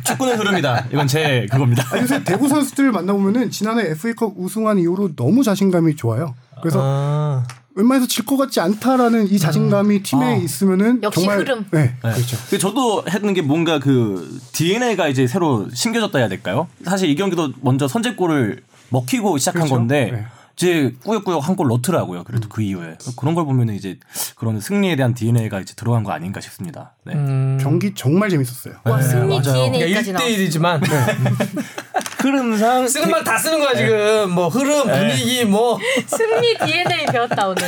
축구는 0.06 0.40
흐릅니다. 0.40 0.86
이건 0.92 1.06
제 1.08 1.46
그겁니다. 1.52 1.86
아니, 1.92 2.04
요새 2.04 2.24
대구 2.24 2.48
선수들 2.48 2.92
만나보면은 2.92 3.52
지난해 3.52 3.90
FA컵 3.92 4.34
우승한 4.38 4.80
이후로 4.80 5.16
너무 5.16 5.44
자신감이 5.44 5.96
좋아요. 5.98 6.34
그래서 6.62 6.80
아. 6.82 7.44
웬만해서 7.78 8.08
질 8.08 8.26
것 8.26 8.38
같지 8.38 8.62
않다라는 8.62 9.28
이 9.30 9.38
자신감이 9.38 10.02
팀에 10.02 10.26
아. 10.26 10.36
있으면은 10.38 11.04
역시 11.04 11.20
정말 11.20 11.40
흐름. 11.40 11.66
네, 11.72 11.94
네. 12.02 12.12
그렇죠. 12.14 12.38
근데 12.50 12.58
저도 12.58 13.04
했는 13.10 13.34
게 13.34 13.42
뭔가 13.42 13.80
그 13.80 14.40
DNA가 14.54 15.10
이제 15.10 15.28
새로 15.28 15.68
심겨졌다 15.74 16.18
해야 16.18 16.30
될까요? 16.30 16.70
사실 16.86 17.10
이 17.10 17.16
경기도 17.16 17.52
먼저 17.62 17.90
선제골을 17.90 18.64
먹히고 18.92 19.38
시작한 19.40 19.64
그렇죠. 19.64 19.76
건데 19.76 20.10
네. 20.14 20.26
이제 20.58 20.94
꾸역꾸역 21.04 21.48
한 21.48 21.56
골 21.56 21.68
넣더라고요. 21.68 22.24
그래도 22.24 22.48
그 22.50 22.62
이후에 22.62 22.98
그런 23.18 23.36
걸 23.36 23.46
보면 23.46 23.70
이제 23.76 23.98
그런 24.36 24.60
승리에 24.62 24.96
대한 24.96 25.14
DNA가 25.14 25.60
이제 25.60 25.74
들어간 25.76 26.04
거 26.04 26.12
아닌가 26.12 26.40
싶습니다. 26.42 26.94
네. 27.04 27.14
음. 27.14 27.58
경기 27.62 27.94
정말 27.94 28.30
재밌었어요. 28.30 28.76
와, 28.86 29.02
승리 29.02 29.42
DNA까지 29.42 30.12
그러니까 30.12 30.12
나왔어. 30.14 30.26
1대 30.28 30.50
1이지만 30.50 30.82
흐름상 32.22 32.88
쓰는 32.88 33.10
말 33.12 33.24
다 33.24 33.38
쓰는 33.38 33.60
거야 33.60 33.76
지금 33.76 34.32
뭐 34.32 34.48
흐름 34.48 34.84
분위기 34.88 35.46
뭐 35.46 35.78
승리 36.08 36.58
DNA 36.58 37.06
배웠다 37.12 37.48
오늘. 37.48 37.64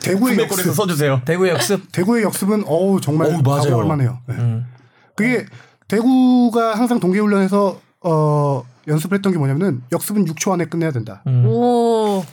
대구의 0.00 0.38
역습, 0.38 0.74
써주세요. 0.74 1.22
대구 1.24 1.48
역습 1.48 1.90
대구의 1.92 2.24
역습은 2.24 2.64
어우 2.66 3.00
정말 3.00 3.28
어우, 3.28 3.42
맞아요. 3.42 3.62
각오할 3.62 3.86
만해요. 3.88 4.18
네. 4.26 4.34
음. 4.36 4.66
그게 5.14 5.46
대구가 5.88 6.74
항상 6.76 7.00
동계훈련에서 7.00 7.80
어, 8.02 8.64
연습을 8.86 9.16
했던 9.18 9.32
게 9.32 9.38
뭐냐면은 9.38 9.82
역습은 9.92 10.24
6초 10.26 10.52
안에 10.52 10.66
끝내야 10.66 10.90
된다. 10.92 11.22
음. 11.26 11.46
오. 11.46 12.24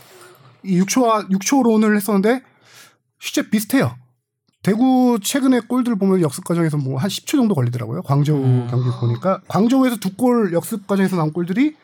이 0.64 0.80
6초 0.82 1.30
6초론을 1.30 1.96
했었는데 1.96 2.42
실제 3.20 3.50
비슷해요. 3.50 3.96
대구 4.64 5.18
최근에 5.22 5.62
골들 5.62 5.96
보면 5.96 6.22
역습 6.22 6.44
과정에서 6.44 6.78
뭐 6.78 6.98
한 7.00 7.10
10초 7.10 7.26
정도 7.38 7.56
걸리더라고요. 7.56 8.04
광저우 8.04 8.38
음. 8.44 8.68
경기 8.70 8.90
보니까 9.00 9.42
광저우에서 9.48 9.96
두 9.98 10.16
골 10.16 10.54
역습 10.54 10.86
과정에서 10.88 11.16
나온 11.16 11.34
골들이 11.34 11.76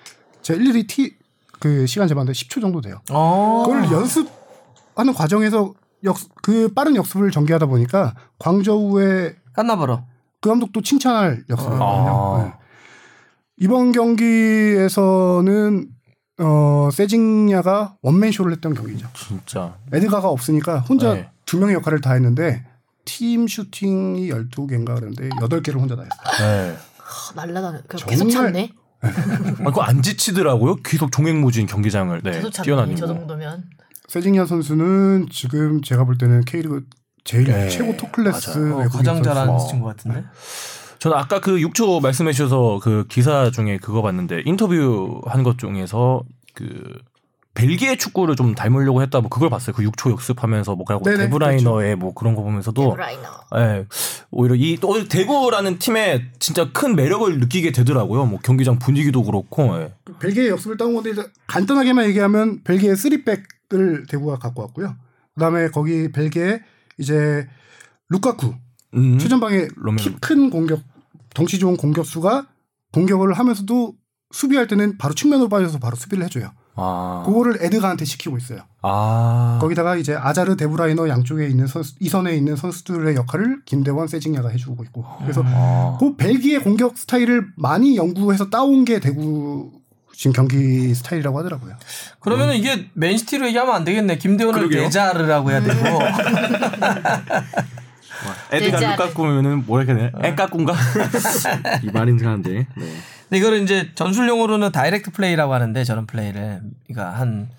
제 0.42 0.54
일일이 0.56 0.86
티 0.88 1.18
그 1.60 1.88
시간 1.88 2.08
재봤는데 2.08 2.34
10초 2.38 2.62
정도 2.62 2.82
돼요. 2.82 3.02
어. 3.10 3.64
그걸 3.66 3.92
연습하는 3.92 5.14
과정에서 5.16 5.74
역 6.04 6.16
그 6.44 6.72
빠른 6.76 6.96
역습을 6.96 7.32
전개하다 7.32 7.66
보니까 7.66 8.14
광저우의 8.38 9.36
깐나버러 9.54 10.04
그 10.40 10.50
감독도 10.50 10.82
칭찬할 10.82 11.46
역습이거든요. 11.50 11.84
아. 11.84 12.44
네. 12.44 12.54
이번 13.60 13.92
경기에서는 13.92 15.88
어 16.40 16.90
세징야가 16.92 17.98
원맨 18.04 18.32
쇼를 18.32 18.52
했던 18.52 18.74
경기죠. 18.76 19.08
진짜. 19.16 19.76
에드가가 19.92 20.30
없으니까 20.30 20.80
혼자 20.82 21.14
네. 21.16 21.30
두 21.46 21.58
명의 21.58 21.74
역할을 21.76 22.00
다 22.02 22.14
했는데 22.14 22.64
팀 23.06 23.48
슈팅이 23.48 24.30
12개인가 24.30 24.96
그랬는데 24.96 25.30
8개를 25.30 25.80
혼자 25.80 25.96
다 25.96 26.04
했어요. 26.04 26.48
네. 26.72 26.76
날라다녀. 27.36 27.80
계속 27.90 28.30
정말- 28.30 28.54
찾네. 28.54 28.72
아, 29.02 29.64
그거 29.66 29.82
안 29.82 30.02
지치더라고요. 30.02 30.78
계속 30.78 31.12
종횡무진 31.12 31.66
경기장을 31.68 32.22
네. 32.24 32.42
뛰어다니고. 32.64 32.98
저 32.98 33.08
정도면. 33.08 33.64
세징야 34.08 34.46
선수는 34.46 35.28
지금 35.32 35.82
제가 35.82 36.04
볼 36.06 36.18
때는 36.18 36.42
K리그 36.46 36.86
제일 37.24 37.46
네, 37.46 37.70
최고 37.70 37.96
톱 37.98 38.12
클래스 38.12 38.50
맞아요. 38.58 38.74
어, 38.76 38.78
외국인 38.80 38.98
가장 39.00 39.16
선수. 39.16 39.24
잘하는 39.30 39.54
어. 39.54 39.68
친구 39.68 39.86
같은데. 39.86 40.24
저는 41.08 41.18
아까 41.18 41.40
그 41.40 41.58
6초 41.58 42.02
말씀해 42.02 42.34
주셔서 42.34 42.80
그 42.84 43.06
기사 43.08 43.50
중에 43.52 43.78
그거 43.78 44.02
봤는데 44.02 44.42
인터뷰 44.46 45.22
한 45.26 45.44
것 45.44 45.58
중에서 45.58 46.22
그 46.54 46.68
벨기에 47.54 47.96
축구를 47.96 48.36
좀 48.36 48.54
닮으려고 48.54 49.02
했다 49.02 49.22
뭐 49.22 49.30
그걸 49.30 49.50
봤어요. 49.50 49.74
그 49.76 49.84
6초 49.84 50.12
역습하면서 50.12 50.76
뭐 50.76 50.86
그리고 50.86 51.04
데브라이너의 51.06 51.96
뭐 51.96 52.14
그런 52.14 52.36
거 52.36 52.42
보면서도 52.44 52.92
브라이너. 52.92 53.22
예. 53.58 53.86
오히려 54.32 54.56
이 54.56 54.78
또 54.82 55.08
대구라는 55.08 55.80
팀에 55.80 56.26
진짜 56.40 56.72
큰 56.74 56.96
매력을 56.96 57.40
느끼게 57.40 57.72
되더라고요. 57.72 58.26
뭐 58.26 58.40
경기장 58.44 58.78
분위기도 58.78 59.24
그렇고. 59.24 59.64
예. 59.80 59.94
벨기에 60.20 60.50
역습을 60.50 60.76
따온 60.78 60.94
건데 60.94 61.14
간단하게만 61.48 62.06
얘기하면 62.10 62.64
벨기에 62.64 62.94
3백을 62.94 64.10
대구가 64.10 64.38
갖고 64.40 64.62
왔고요. 64.64 64.96
그다음에 65.36 65.70
거기 65.70 66.12
벨기에 66.12 66.62
이제 67.00 67.48
루카쿠 68.10 68.54
음. 68.96 69.18
최전방에. 69.20 69.68
키 69.98 70.14
큰 70.22 70.50
공격 70.50 70.82
덩치 71.38 71.60
좋은 71.60 71.78
공격수가 71.78 72.48
공격을 72.94 73.34
하면서도 73.34 73.94
수비할 74.32 74.66
때는 74.66 74.98
바로 74.98 75.14
측면으로 75.14 75.50
빠져서 75.50 75.78
바로 75.78 75.96
수비를 75.96 76.26
해줘요. 76.26 76.50
아. 76.76 77.22
그거를 77.28 77.64
에드가한테 77.64 78.06
시키고 78.06 78.38
있어요. 78.38 78.62
아. 78.82 79.60
거기다가 79.62 79.98
이제 79.98 80.16
아자르 80.16 80.58
데브라이너 80.58 81.08
양쪽에 81.08 81.48
있는 81.48 81.68
선수 81.68 81.94
이선에 82.00 82.36
있는 82.36 82.56
선수들의 82.56 83.16
역할을 83.16 83.62
김대원 83.66 84.08
세징야가 84.08 84.50
해주고 84.50 84.84
있고 84.86 85.06
그래서 85.20 85.44
아. 85.46 85.98
그 86.00 86.16
벨기에 86.16 86.58
공격 86.58 86.98
스타일을 86.98 87.50
많이 87.56 87.98
연구해서 87.98 88.50
따온 88.50 88.84
게 88.84 89.00
대구 89.00 89.72
지금 90.14 90.34
경기 90.34 90.96
스타일이라고 90.96 91.38
하더라고요. 91.38 91.76
그러면은 92.20 92.56
이게 92.56 92.90
맨시티로 92.96 93.46
얘기하면 93.50 93.76
안 93.76 93.84
되겠네. 93.84 94.18
김대원을 94.18 94.62
그러게요. 94.62 94.86
데자르라고 94.86 95.52
해야 95.52 95.62
되고. 95.62 95.78
에드가 98.52 98.78
진짜네. 98.78 98.96
루카쿠면은 98.98 99.66
뭐라 99.66 99.86
해야 99.86 99.96
되나? 100.12 100.28
에까꿍가? 100.28 100.74
이 101.84 101.88
말인 101.92 102.24
하는데. 102.26 102.50
네. 102.52 102.66
근데 102.76 103.38
이거를 103.40 103.62
이제 103.62 103.92
전술 103.96 104.28
용어로는 104.28 104.72
다이렉트 104.72 105.12
플레이라고 105.12 105.54
하는데 105.54 105.84
저런 105.84 106.06
플레이를 106.08 106.62
그러니까 106.88 107.18
한 107.20 107.50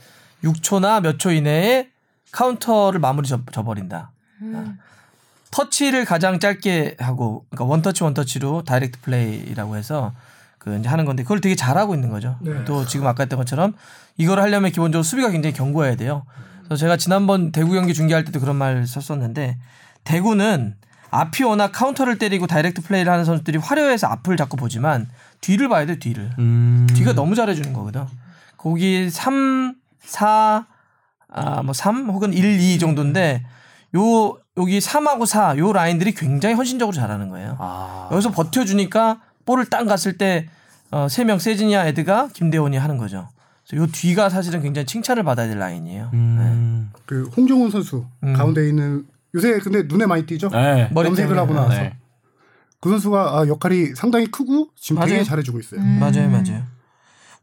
6초나 0.45 1.03
몇 1.03 1.19
초 1.19 1.31
이내에 1.33 1.89
카운터를 2.33 3.01
마무리 3.01 3.27
져, 3.29 3.41
져버린다. 3.53 4.11
터치를 5.51 6.05
가장 6.05 6.39
짧게 6.39 6.97
하고 7.01 7.45
그러니까 7.51 7.65
원터치 7.65 8.05
원터치로 8.05 8.65
다이렉트 8.65 9.01
플레이라고 9.01 9.77
해서 9.77 10.13
그 10.59 10.77
이제 10.79 10.89
하는 10.89 11.05
건데 11.05 11.23
그걸 11.23 11.41
되게 11.41 11.55
잘하고 11.55 11.95
있는 11.95 12.11
거죠. 12.11 12.37
또 12.67 12.85
지금 12.87 13.07
아까 13.07 13.23
했던 13.23 13.39
것처럼 13.39 13.75
이걸 14.19 14.41
하려면 14.41 14.71
기본적으로 14.71 15.03
수비가 15.03 15.31
굉장히 15.31 15.55
견고해야 15.55 15.97
돼요. 15.97 16.25
그래서 16.65 16.77
제가 16.77 16.97
지난번 16.99 17.51
대구 17.51 17.73
경기 17.73 17.95
중계할 17.95 18.25
때도 18.25 18.41
그런 18.41 18.57
말 18.57 18.87
썼었는데 18.87 19.57
대구는 20.05 20.75
앞이 21.11 21.45
워낙 21.45 21.73
카운터를 21.73 22.19
때리고 22.19 22.47
다이렉트 22.47 22.83
플레이를 22.83 23.11
하는 23.11 23.25
선수들이 23.25 23.59
화려해서 23.59 24.07
앞을 24.09 24.37
자꾸 24.37 24.57
보지만 24.57 25.09
뒤를 25.41 25.69
봐야 25.69 25.87
돼 25.87 25.99
뒤를. 25.99 26.31
음. 26.39 26.87
뒤가 26.95 27.15
너무 27.15 27.35
잘해주는 27.35 27.73
거거든. 27.73 28.05
거기 28.57 29.09
3, 29.09 29.75
4, 30.01 30.67
아, 31.31 31.63
뭐 31.63 31.73
3 31.73 32.09
혹은 32.11 32.33
1, 32.33 32.61
2 32.61 32.79
정도인데 32.79 33.45
요 33.97 34.39
여기 34.57 34.79
3하고 34.81 35.25
4 35.25 35.57
요 35.59 35.73
라인들이 35.73 36.13
굉장히 36.13 36.55
헌신적으로 36.55 36.95
잘하는 36.95 37.29
거예요. 37.31 37.57
아. 37.59 38.09
여기서 38.13 38.31
버텨주니까 38.33 39.21
볼을 39.47 39.67
땅 39.67 39.87
갔을 39.87 40.19
때 40.19 40.49
어, 40.91 41.07
3명 41.07 41.39
세징야 41.39 41.87
에드가 41.87 42.29
김대원이 42.33 42.77
하는 42.77 42.97
거죠. 42.99 43.29
그래서 43.67 43.83
요 43.83 43.89
뒤가 43.91 44.29
사실은 44.29 44.63
굉장히 44.63 44.87
칭찬을 44.87 45.23
받아야 45.23 45.47
될 45.47 45.59
라인이에요. 45.59 46.11
음. 46.15 46.91
그 47.07 47.31
홍종훈 47.37 47.71
선수 47.71 48.07
음. 48.25 48.33
가운데 48.33 48.67
있는 48.69 49.07
요새 49.35 49.59
근데 49.59 49.83
눈에 49.83 50.07
많이 50.07 50.25
띄죠. 50.27 50.49
네. 50.49 50.89
머리 50.93 51.09
염색을. 51.09 51.37
하고 51.39 51.55
나서 51.55 51.81
네. 51.81 51.97
그 52.81 52.91
선수가 52.91 53.39
아, 53.39 53.49
역할이 53.49 53.95
상당히 53.95 54.27
크고 54.27 54.71
지금 54.77 55.01
맞아요. 55.01 55.11
되게 55.11 55.25
잘해주고 55.25 55.59
있어요. 55.61 55.81
음. 55.81 55.99
맞아요, 56.01 56.31
맞아요. 56.31 56.63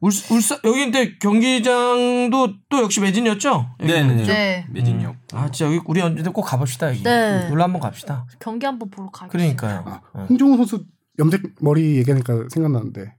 울, 0.01 0.11
울산 0.29 0.59
여기 0.63 0.79
근데 0.79 1.17
경기장도 1.17 2.53
또 2.69 2.83
역시 2.83 2.99
매진이었죠? 2.99 3.75
네네. 3.79 4.23
네. 4.25 4.67
매진역. 4.69 5.15
아 5.33 5.49
진짜 5.51 5.73
여기 5.73 5.81
우리 5.86 6.01
언제 6.01 6.21
꼭 6.29 6.41
가봅시다 6.41 6.89
여기. 6.89 7.03
네. 7.03 7.49
놀러 7.49 7.63
한번 7.63 7.81
갑시다. 7.81 8.25
경기 8.39 8.65
한번 8.65 8.89
보러 8.89 9.09
가요. 9.09 9.29
그러니까요. 9.29 9.83
아, 9.86 10.01
어. 10.13 10.25
홍종훈 10.29 10.57
선수 10.57 10.86
염색 11.17 11.55
머리 11.61 11.97
얘기하니까 11.97 12.45
생각나는데 12.49 13.15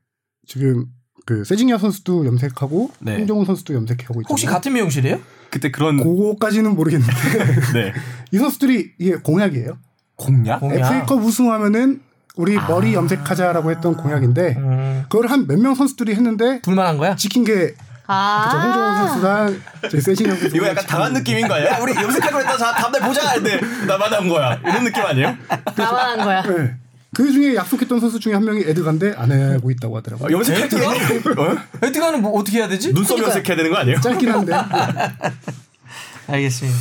지금 0.46 0.86
그 1.26 1.44
세징야 1.44 1.76
선수도 1.78 2.24
염색하고 2.24 2.92
네. 3.00 3.16
홍종훈 3.16 3.44
선수도 3.44 3.74
염색하고 3.74 4.20
있잖아요. 4.22 4.26
혹시 4.30 4.46
같은 4.46 4.72
미용실이에요? 4.72 5.18
그때 5.50 5.70
그런 5.70 5.96
그거까지는 5.98 6.74
모르겠는데 6.74 7.12
네. 7.74 7.92
이 8.32 8.38
선수들이 8.38 8.92
이게 8.98 9.16
공약이에요. 9.16 9.76
공략? 10.16 10.60
공약? 10.60 10.76
FA컵 10.78 11.22
우승하면은 11.22 12.00
우리 12.36 12.54
머리 12.54 12.94
염색하자라고 12.94 13.70
했던 13.72 13.96
공약인데 13.96 14.54
음. 14.56 15.04
그걸 15.08 15.28
한 15.28 15.46
몇 15.46 15.58
명 15.58 15.74
선수들이 15.74 16.14
했는데 16.14 16.60
불만한 16.62 16.96
거야? 16.98 17.16
지킨 17.16 17.44
게 17.44 17.74
아. 18.06 18.44
그쵸, 18.44 18.58
홍종훈 18.62 19.08
선수랑 19.08 20.00
세징야 20.00 20.36
선수 20.36 20.56
이거 20.56 20.68
약간 20.68 20.86
당한 20.86 21.12
느낌인 21.12 21.48
거야. 21.48 21.64
야, 21.72 21.78
우리 21.82 21.92
염색하기로 21.92 22.38
했다. 22.38 22.56
자, 22.56 22.72
다음날 22.72 23.00
보자. 23.02 23.34
근데 23.34 23.58
나만 23.88 24.12
한 24.14 24.28
거야. 24.28 24.60
이런 24.62 24.84
느낌 24.84 25.02
아니에요? 25.04 25.34
나만 25.76 26.18
한 26.20 26.24
거야. 26.24 26.42
네. 26.42 26.76
그 27.16 27.32
중에 27.32 27.54
약속했던 27.54 27.98
선수 27.98 28.20
중에 28.20 28.34
한 28.34 28.44
명이 28.44 28.60
에드간데 28.66 29.14
안 29.16 29.32
하고 29.32 29.70
있다고 29.70 29.96
하더라고요. 29.96 30.36
염색할 30.36 30.68
때 30.68 30.76
어? 30.84 31.56
에드가는 31.82 32.20
뭐 32.20 32.38
어떻게 32.38 32.58
해야 32.58 32.68
되지? 32.68 32.92
눈썹 32.92 33.18
염색해야 33.18 33.56
되는 33.56 33.70
거 33.70 33.78
아니에요? 33.78 33.98
짧긴 34.02 34.28
한데 34.28 34.52
알겠습니다. 36.28 36.78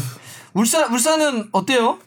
울산 0.53 0.91
울산은 0.91 1.47
어때요? 1.53 1.99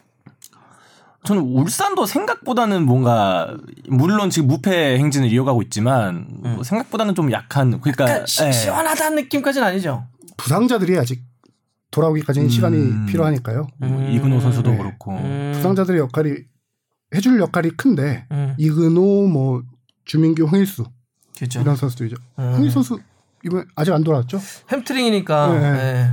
저는 1.23 1.41
울산도 1.41 2.05
생각보다는 2.05 2.85
뭔가 2.85 3.57
물론 3.87 4.29
지금 4.29 4.47
무패 4.47 4.99
행진을 4.99 5.33
이어가고 5.33 5.63
있지만 5.63 6.27
뭐 6.29 6.63
생각보다는 6.63 7.15
좀 7.15 7.31
약한 7.31 7.81
그러니까 7.81 8.27
시, 8.27 8.43
예. 8.43 8.51
시원하다는 8.51 9.23
느낌까지는 9.23 9.67
아니죠. 9.67 10.05
부상자들이 10.37 10.99
아직 10.99 11.23
돌아오기까지는 11.89 12.45
음. 12.45 12.49
시간이 12.51 13.05
필요하니까요. 13.07 13.67
뭐 13.77 14.07
이근호 14.07 14.39
선수도 14.39 14.69
네. 14.69 14.77
그렇고 14.77 15.13
음. 15.13 15.51
부상자들의 15.55 15.99
역할이 15.99 16.35
해줄 17.15 17.39
역할이 17.39 17.71
큰데 17.71 18.25
음. 18.31 18.53
이근호 18.57 19.27
뭐 19.27 19.63
주민규 20.05 20.43
홍일수 20.45 20.85
그렇죠. 21.37 21.61
이런 21.61 21.75
선수들이죠. 21.75 22.15
음. 22.39 22.53
홍일 22.57 22.71
선수 22.71 22.99
이번 23.45 23.65
아직 23.75 23.93
안 23.93 24.03
돌아왔죠? 24.03 24.39
햄트링이니까. 24.71 25.53
네. 25.53 25.59
네. 25.71 26.09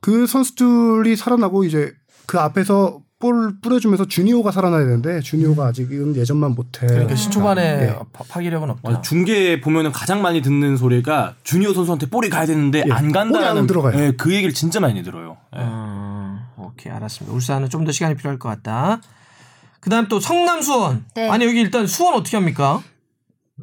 그 0.00 0.26
선수들이 0.26 1.16
살아나고 1.16 1.64
이제 1.64 1.92
그 2.26 2.38
앞에서 2.38 3.00
볼 3.18 3.58
뿌려주면서 3.62 4.04
주니오가 4.06 4.50
살아나야 4.52 4.84
되는데 4.84 5.20
주니오가 5.20 5.66
아직은 5.68 6.16
예전만 6.16 6.54
못해. 6.54 6.86
그러니까 6.86 7.14
시초반에 7.16 7.62
예. 7.62 7.94
파- 8.12 8.24
파기력은 8.28 8.68
없다. 8.68 8.88
어, 8.90 9.00
중계 9.00 9.58
보면은 9.62 9.90
가장 9.90 10.20
많이 10.20 10.42
듣는 10.42 10.76
소리가 10.76 11.34
주니어 11.42 11.72
선수한테 11.72 12.10
볼이 12.10 12.28
가야 12.28 12.44
되는데 12.44 12.84
예, 12.86 12.92
안 12.92 13.10
간다는 13.12 13.48
안 13.48 13.66
들어가요. 13.66 13.98
예, 13.98 14.12
그 14.18 14.34
얘기를 14.34 14.52
진짜 14.52 14.80
많이 14.80 15.02
들어요. 15.02 15.38
예. 15.56 15.60
음, 15.62 16.38
오케이 16.58 16.92
알았습니다. 16.92 17.34
울산은 17.34 17.70
좀 17.70 17.86
더 17.86 17.92
시간이 17.92 18.16
필요할 18.16 18.38
것 18.38 18.50
같다. 18.50 19.00
그다음 19.86 20.08
또 20.08 20.18
성남 20.18 20.62
수원. 20.62 21.04
네. 21.14 21.28
아니 21.30 21.44
여기 21.44 21.60
일단 21.60 21.86
수원 21.86 22.14
어떻게 22.14 22.36
합니까? 22.36 22.82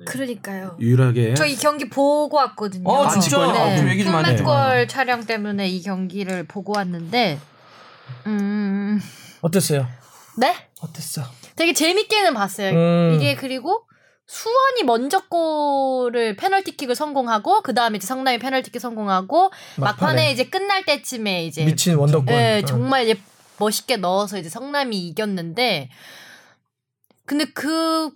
그러니까요. 0.06 0.78
유일하게 0.80 1.34
저 1.34 1.46
이 1.46 1.58
경기 1.58 1.90
보고 1.90 2.38
왔거든요. 2.38 2.90
어, 2.90 3.10
진짜? 3.10 3.52
네. 3.52 3.60
아, 3.60 3.76
좀 3.76 3.90
얘기 3.90 4.06
좀 4.06 4.16
하죠. 4.16 4.38
풋맷골 4.42 4.88
촬영 4.88 5.26
때문에 5.26 5.68
이 5.68 5.82
경기를 5.84 6.46
보고 6.48 6.72
왔는데, 6.78 7.38
음, 8.28 9.02
어땠어요? 9.42 9.86
네? 10.38 10.56
어땠어? 10.80 11.24
되게 11.58 11.74
재밌게는 11.74 12.34
봤어요. 12.34 12.72
음. 12.72 13.16
이게 13.16 13.36
그리고 13.36 13.84
수원이 14.26 14.84
먼저 14.86 15.20
골을 15.28 16.38
페널티킥을 16.38 16.96
성공하고 16.96 17.62
그 17.64 17.74
다음에 17.74 17.98
이제 17.98 18.08
성남이 18.08 18.40
페널티킥 18.40 18.82
성공하고 18.82 19.52
막판에, 19.76 19.92
막판에. 19.92 20.32
이제 20.32 20.46
끝날 20.46 20.86
때쯤에 20.86 21.46
이제 21.46 21.66
미친 21.66 21.96
원더골. 21.96 22.34
예, 22.34 22.62
어. 22.64 22.66
정말 22.66 23.04
이제 23.04 23.20
멋있게 23.64 23.98
넣어서 23.98 24.38
이제 24.38 24.50
성남이 24.50 25.08
이겼는데 25.08 25.90
근데 27.26 27.46
그 27.46 28.12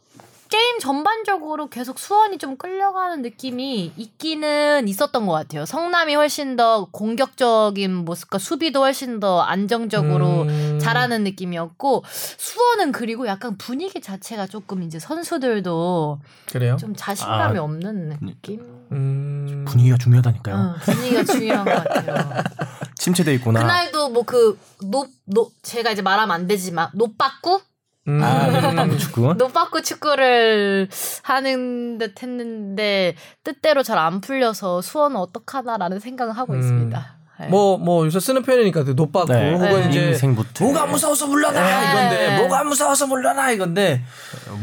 게임 0.49 0.79
전반적으로 0.79 1.67
계속 1.69 1.99
수원이 1.99 2.37
좀 2.37 2.55
끌려가는 2.57 3.21
느낌이 3.21 3.91
있기는 3.97 4.87
있었던 4.87 5.25
것 5.25 5.33
같아요. 5.33 5.65
성남이 5.65 6.15
훨씬 6.15 6.55
더 6.55 6.87
공격적인 6.91 7.93
모습과 7.93 8.37
수비도 8.37 8.79
훨씬 8.79 9.19
더 9.19 9.41
안정적으로 9.41 10.43
음. 10.43 10.79
잘하는 10.81 11.23
느낌이었고 11.25 12.03
수원은 12.07 12.93
그리고 12.93 13.27
약간 13.27 13.57
분위기 13.57 13.99
자체가 13.99 14.47
조금 14.47 14.83
이제 14.83 14.99
선수들도 14.99 16.19
그래요? 16.49 16.77
좀 16.79 16.93
자신감이 16.95 17.59
아, 17.59 17.63
없는 17.63 18.17
느낌. 18.21 18.61
음. 18.93 19.65
분위기가 19.67 19.97
중요하다니까요. 19.97 20.55
어, 20.55 20.75
분위기가 20.81 21.23
중요한 21.25 21.65
것 21.65 21.73
같아요. 21.83 22.43
침체돼 22.97 23.33
있구나. 23.35 23.59
그날도 23.61 24.09
뭐그높높 24.09 25.51
제가 25.63 25.91
이제 25.91 26.01
말하면 26.01 26.33
안 26.33 26.47
되지만 26.47 26.89
높박구 26.93 27.61
음. 28.09 28.23
아, 28.23 28.47
네, 28.47 28.97
축구. 28.97 29.33
높박구 29.33 29.81
축구를 29.81 30.87
하는 31.23 31.97
듯 31.97 32.23
했는데 32.23 33.15
뜻대로 33.43 33.83
잘 33.83 33.97
안 33.97 34.21
풀려서 34.21 34.81
수원은 34.81 35.17
어떡하나라는 35.17 35.99
생각을 35.99 36.37
하고 36.37 36.53
음. 36.53 36.59
있습니다. 36.59 37.17
네. 37.39 37.47
뭐, 37.49 37.77
뭐, 37.77 38.03
요새 38.05 38.19
쓰는 38.19 38.41
표현이니까 38.41 38.83
그 38.83 38.91
높받고 38.91 39.31
네. 39.31 39.53
혹은 39.53 39.81
네. 39.81 39.89
이제 39.89 40.07
인생 40.07 40.33
무태. 40.33 40.63
뭐가 40.63 40.87
무서워서 40.87 41.27
물러나 41.27 41.61
네. 41.61 41.91
이건데 41.91 42.37
뭐가 42.37 42.63
무서워서 42.63 43.05
물러나 43.07 43.51
이건데 43.51 44.01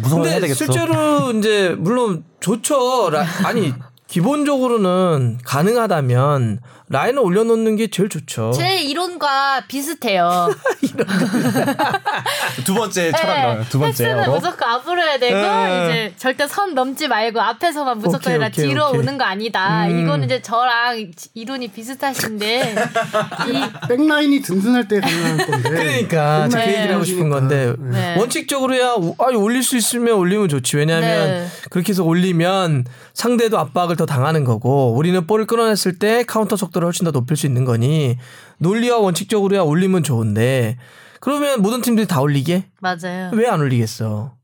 무서워야 0.01 0.24
근데 0.32 0.41
되겠어. 0.41 0.64
실제로 0.64 1.30
이제 1.39 1.76
물론 1.78 2.24
좋죠. 2.41 3.11
라, 3.11 3.24
아니 3.45 3.72
기본적으로는 4.09 5.39
가능하다면 5.45 6.61
라인을 6.95 7.19
올려놓는 7.19 7.75
게 7.75 7.89
제일 7.89 8.09
좋죠. 8.09 8.53
제 8.53 8.81
이론과 8.83 9.65
비슷해요. 9.67 10.49
두 12.65 12.73
번째 12.75 13.11
철학 13.11 13.41
나와요. 13.41 13.65
두 13.69 13.81
번째. 13.81 14.13
어? 14.13 14.31
무조건 14.31 14.69
앞으로 14.71 15.03
해야 15.03 15.19
되고 15.19 15.35
네. 15.37 15.85
이제 15.85 16.15
절대 16.17 16.47
선 16.47 16.75
넘지 16.75 17.09
말고 17.09 17.41
앞에서만 17.41 17.99
무조건 17.99 18.19
오케이, 18.21 18.35
해라 18.35 18.47
오케이, 18.47 18.69
뒤로 18.69 18.89
오케이. 18.91 19.01
오는 19.01 19.19
거 19.19 19.25
아니다. 19.25 19.87
음. 19.89 20.05
이거는 20.05 20.27
이제 20.27 20.41
저랑 20.41 21.11
이론이 21.35 21.69
비슷하신데 21.73 22.75
이 23.51 23.89
백라인이 23.89 24.41
든든할 24.43 24.87
때 24.87 25.01
가능한 25.01 25.37
건데. 25.47 25.69
그러니까 25.75 26.49
제가 26.49 26.65
그 26.65 26.71
네. 26.71 26.77
얘기를 26.77 26.95
하고 26.95 27.05
싶은 27.05 27.29
건데 27.29 27.75
네. 27.77 28.17
원칙적으로야 28.19 28.93
오- 28.99 29.17
아니 29.19 29.37
올릴 29.37 29.65
수 29.65 29.77
있으면 29.77 30.15
올리면 30.15 30.49
좋지. 30.49 30.77
왜냐하면 30.77 31.11
네. 31.27 31.47
그렇게 31.71 31.91
해서 31.91 32.05
올리면 32.05 32.85
상대도 33.15 33.59
압박을 33.59 33.97
더 33.97 34.07
당하는 34.07 34.45
거고 34.45 34.93
우리는 34.95 35.27
볼을 35.27 35.47
끌어냈을 35.47 35.99
때 35.99 36.23
카운터 36.25 36.55
속도를 36.55 36.84
훨씬 36.87 37.05
더 37.05 37.11
높일 37.11 37.37
수 37.37 37.47
있는 37.47 37.64
거니 37.64 38.16
논리와 38.59 38.99
원칙적으로야 38.99 39.62
올리면 39.62 40.03
좋은데 40.03 40.78
그러면 41.20 41.62
모든 41.62 41.80
팀들이 41.80 42.07
다 42.07 42.20
올리게 42.20 42.70
맞아요. 42.80 43.30
왜 43.35 43.47
안 43.47 43.61
올리겠어? 43.61 44.35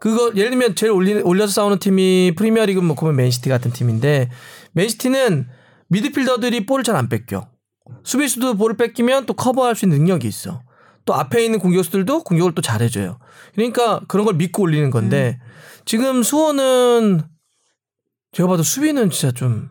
그거 0.00 0.32
예를 0.36 0.50
들면 0.50 0.76
제일 0.76 0.92
올리, 0.92 1.14
올려서 1.14 1.52
싸우는 1.52 1.78
팀이 1.80 2.34
프리미어리그 2.36 2.80
뭐 2.80 2.94
보면 2.94 3.16
맨시티 3.16 3.48
같은 3.48 3.72
팀인데 3.72 4.30
맨시티는 4.72 5.48
미드필더들이 5.88 6.66
볼을 6.66 6.84
잘 6.84 6.94
안 6.94 7.08
뺏겨. 7.08 7.48
수비수도 8.04 8.54
볼을 8.54 8.76
뺏기면 8.76 9.26
또 9.26 9.34
커버할 9.34 9.74
수 9.74 9.86
있는 9.86 9.98
능력이 9.98 10.28
있어. 10.28 10.62
또 11.04 11.14
앞에 11.14 11.42
있는 11.44 11.58
공격수들도 11.58 12.22
공격을 12.22 12.54
또 12.54 12.60
잘해줘요. 12.62 13.18
그러니까 13.54 14.00
그런 14.08 14.24
걸 14.26 14.34
믿고 14.34 14.62
올리는 14.62 14.90
건데 14.90 15.40
지금 15.86 16.22
수원은 16.22 17.22
제가 18.32 18.46
봐도 18.46 18.62
수비는 18.62 19.08
진짜 19.10 19.32
좀, 19.32 19.70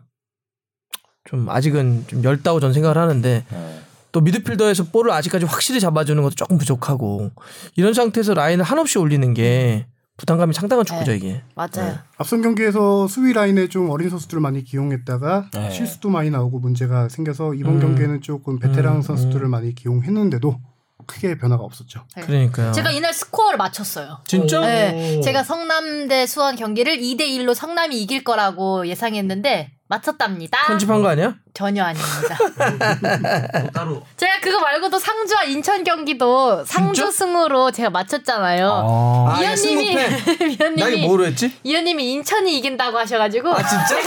좀 1.27 1.49
아직은 1.49 2.05
좀 2.07 2.21
넓다고 2.21 2.59
전 2.59 2.73
생각을 2.73 2.97
하는데 2.97 3.45
네. 3.49 3.79
또 4.11 4.21
미드필더에서 4.21 4.85
볼을 4.85 5.11
아직까지 5.11 5.45
확실히 5.45 5.79
잡아주는 5.79 6.21
것도 6.23 6.35
조금 6.35 6.57
부족하고 6.57 7.31
이런 7.75 7.93
상태에서 7.93 8.33
라인을 8.33 8.63
한없이 8.63 8.97
올리는 8.97 9.33
게 9.33 9.85
부담감이 10.15 10.53
상당한 10.53 10.83
축구죠 10.85 11.11
이게. 11.11 11.43
맞아요. 11.53 11.99
앞선 12.17 12.41
경기에서 12.41 13.07
수비 13.07 13.33
라인에 13.33 13.67
좀 13.67 13.89
어린 13.91 14.09
선수들을 14.09 14.41
많이 14.41 14.63
기용했다가 14.63 15.49
네. 15.53 15.69
실수도 15.69 16.09
많이 16.09 16.31
나오고 16.31 16.59
문제가 16.59 17.07
생겨서 17.09 17.53
이번 17.53 17.75
음. 17.75 17.79
경기에는 17.81 18.21
조금 18.21 18.57
베테랑 18.57 18.97
음, 18.97 19.01
선수들을 19.01 19.47
많이 19.47 19.75
기용했는데도 19.75 20.59
크게 21.05 21.37
변화가 21.37 21.63
없었죠. 21.63 22.03
그러니까요. 22.15 22.71
제가 22.71 22.91
이날 22.91 23.13
스코어를 23.13 23.57
맞췄어요. 23.57 24.19
진짜? 24.25 24.61
네, 24.61 25.21
제가 25.21 25.43
성남대 25.43 26.25
수원 26.25 26.55
경기를 26.55 26.97
2대 26.97 27.21
1로 27.21 27.53
성남이 27.53 28.01
이길 28.01 28.23
거라고 28.23 28.87
예상했는데 28.87 29.76
맞췄답니다. 29.89 30.65
편집한 30.67 31.01
거 31.01 31.09
아니야? 31.09 31.35
전혀 31.53 31.83
아닙니다. 31.83 32.37
제가 34.17 34.39
그거 34.41 34.59
말고도 34.59 34.99
상주와 34.99 35.43
인천 35.45 35.83
경기도 35.83 36.63
상주 36.65 37.01
진짜? 37.01 37.11
승으로 37.11 37.71
제가 37.71 37.89
맞췄잖아요. 37.89 38.69
아, 38.69 39.35
아, 39.35 39.41
이현님이 39.41 39.95
나 39.95 40.01
이거 40.01 40.45
이현님이 40.45 41.07
뭐로 41.07 41.25
했지? 41.25 41.57
이현님이 41.63 42.11
인천이 42.13 42.57
이긴다고 42.57 42.97
하셔가지고 42.97 43.53
아 43.53 43.57
진짜? 43.65 43.97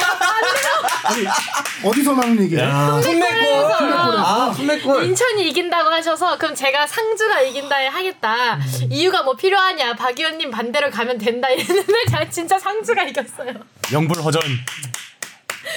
어디서 1.83 2.13
나온 2.15 2.39
얘기야? 2.41 3.01
품맥골. 3.03 3.73
아 4.19 4.53
품맥골. 4.55 5.05
인천이 5.07 5.49
이긴다고 5.49 5.91
하셔서 5.91 6.37
그럼 6.39 6.55
제가 6.55 6.87
상주가 6.87 7.41
이긴다 7.41 7.75
하겠다. 7.91 8.59
이유가 8.91 9.23
뭐 9.23 9.35
필요하냐? 9.35 9.95
박 9.95 10.17
의원님 10.17 10.51
반대로 10.51 10.91
가면 10.91 11.17
된다 11.19 11.49
이랬는데 11.49 11.93
제가 12.11 12.29
진짜 12.31 12.59
상주가 12.59 13.03
이겼어요. 13.05 13.55
영불 13.93 14.21
허전. 14.23 14.41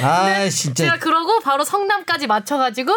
아 0.01 0.49
진짜. 0.49 0.85
제가 0.85 0.99
그러고 0.99 1.39
바로 1.41 1.63
성남까지 1.63 2.27
맞춰가지고 2.27 2.93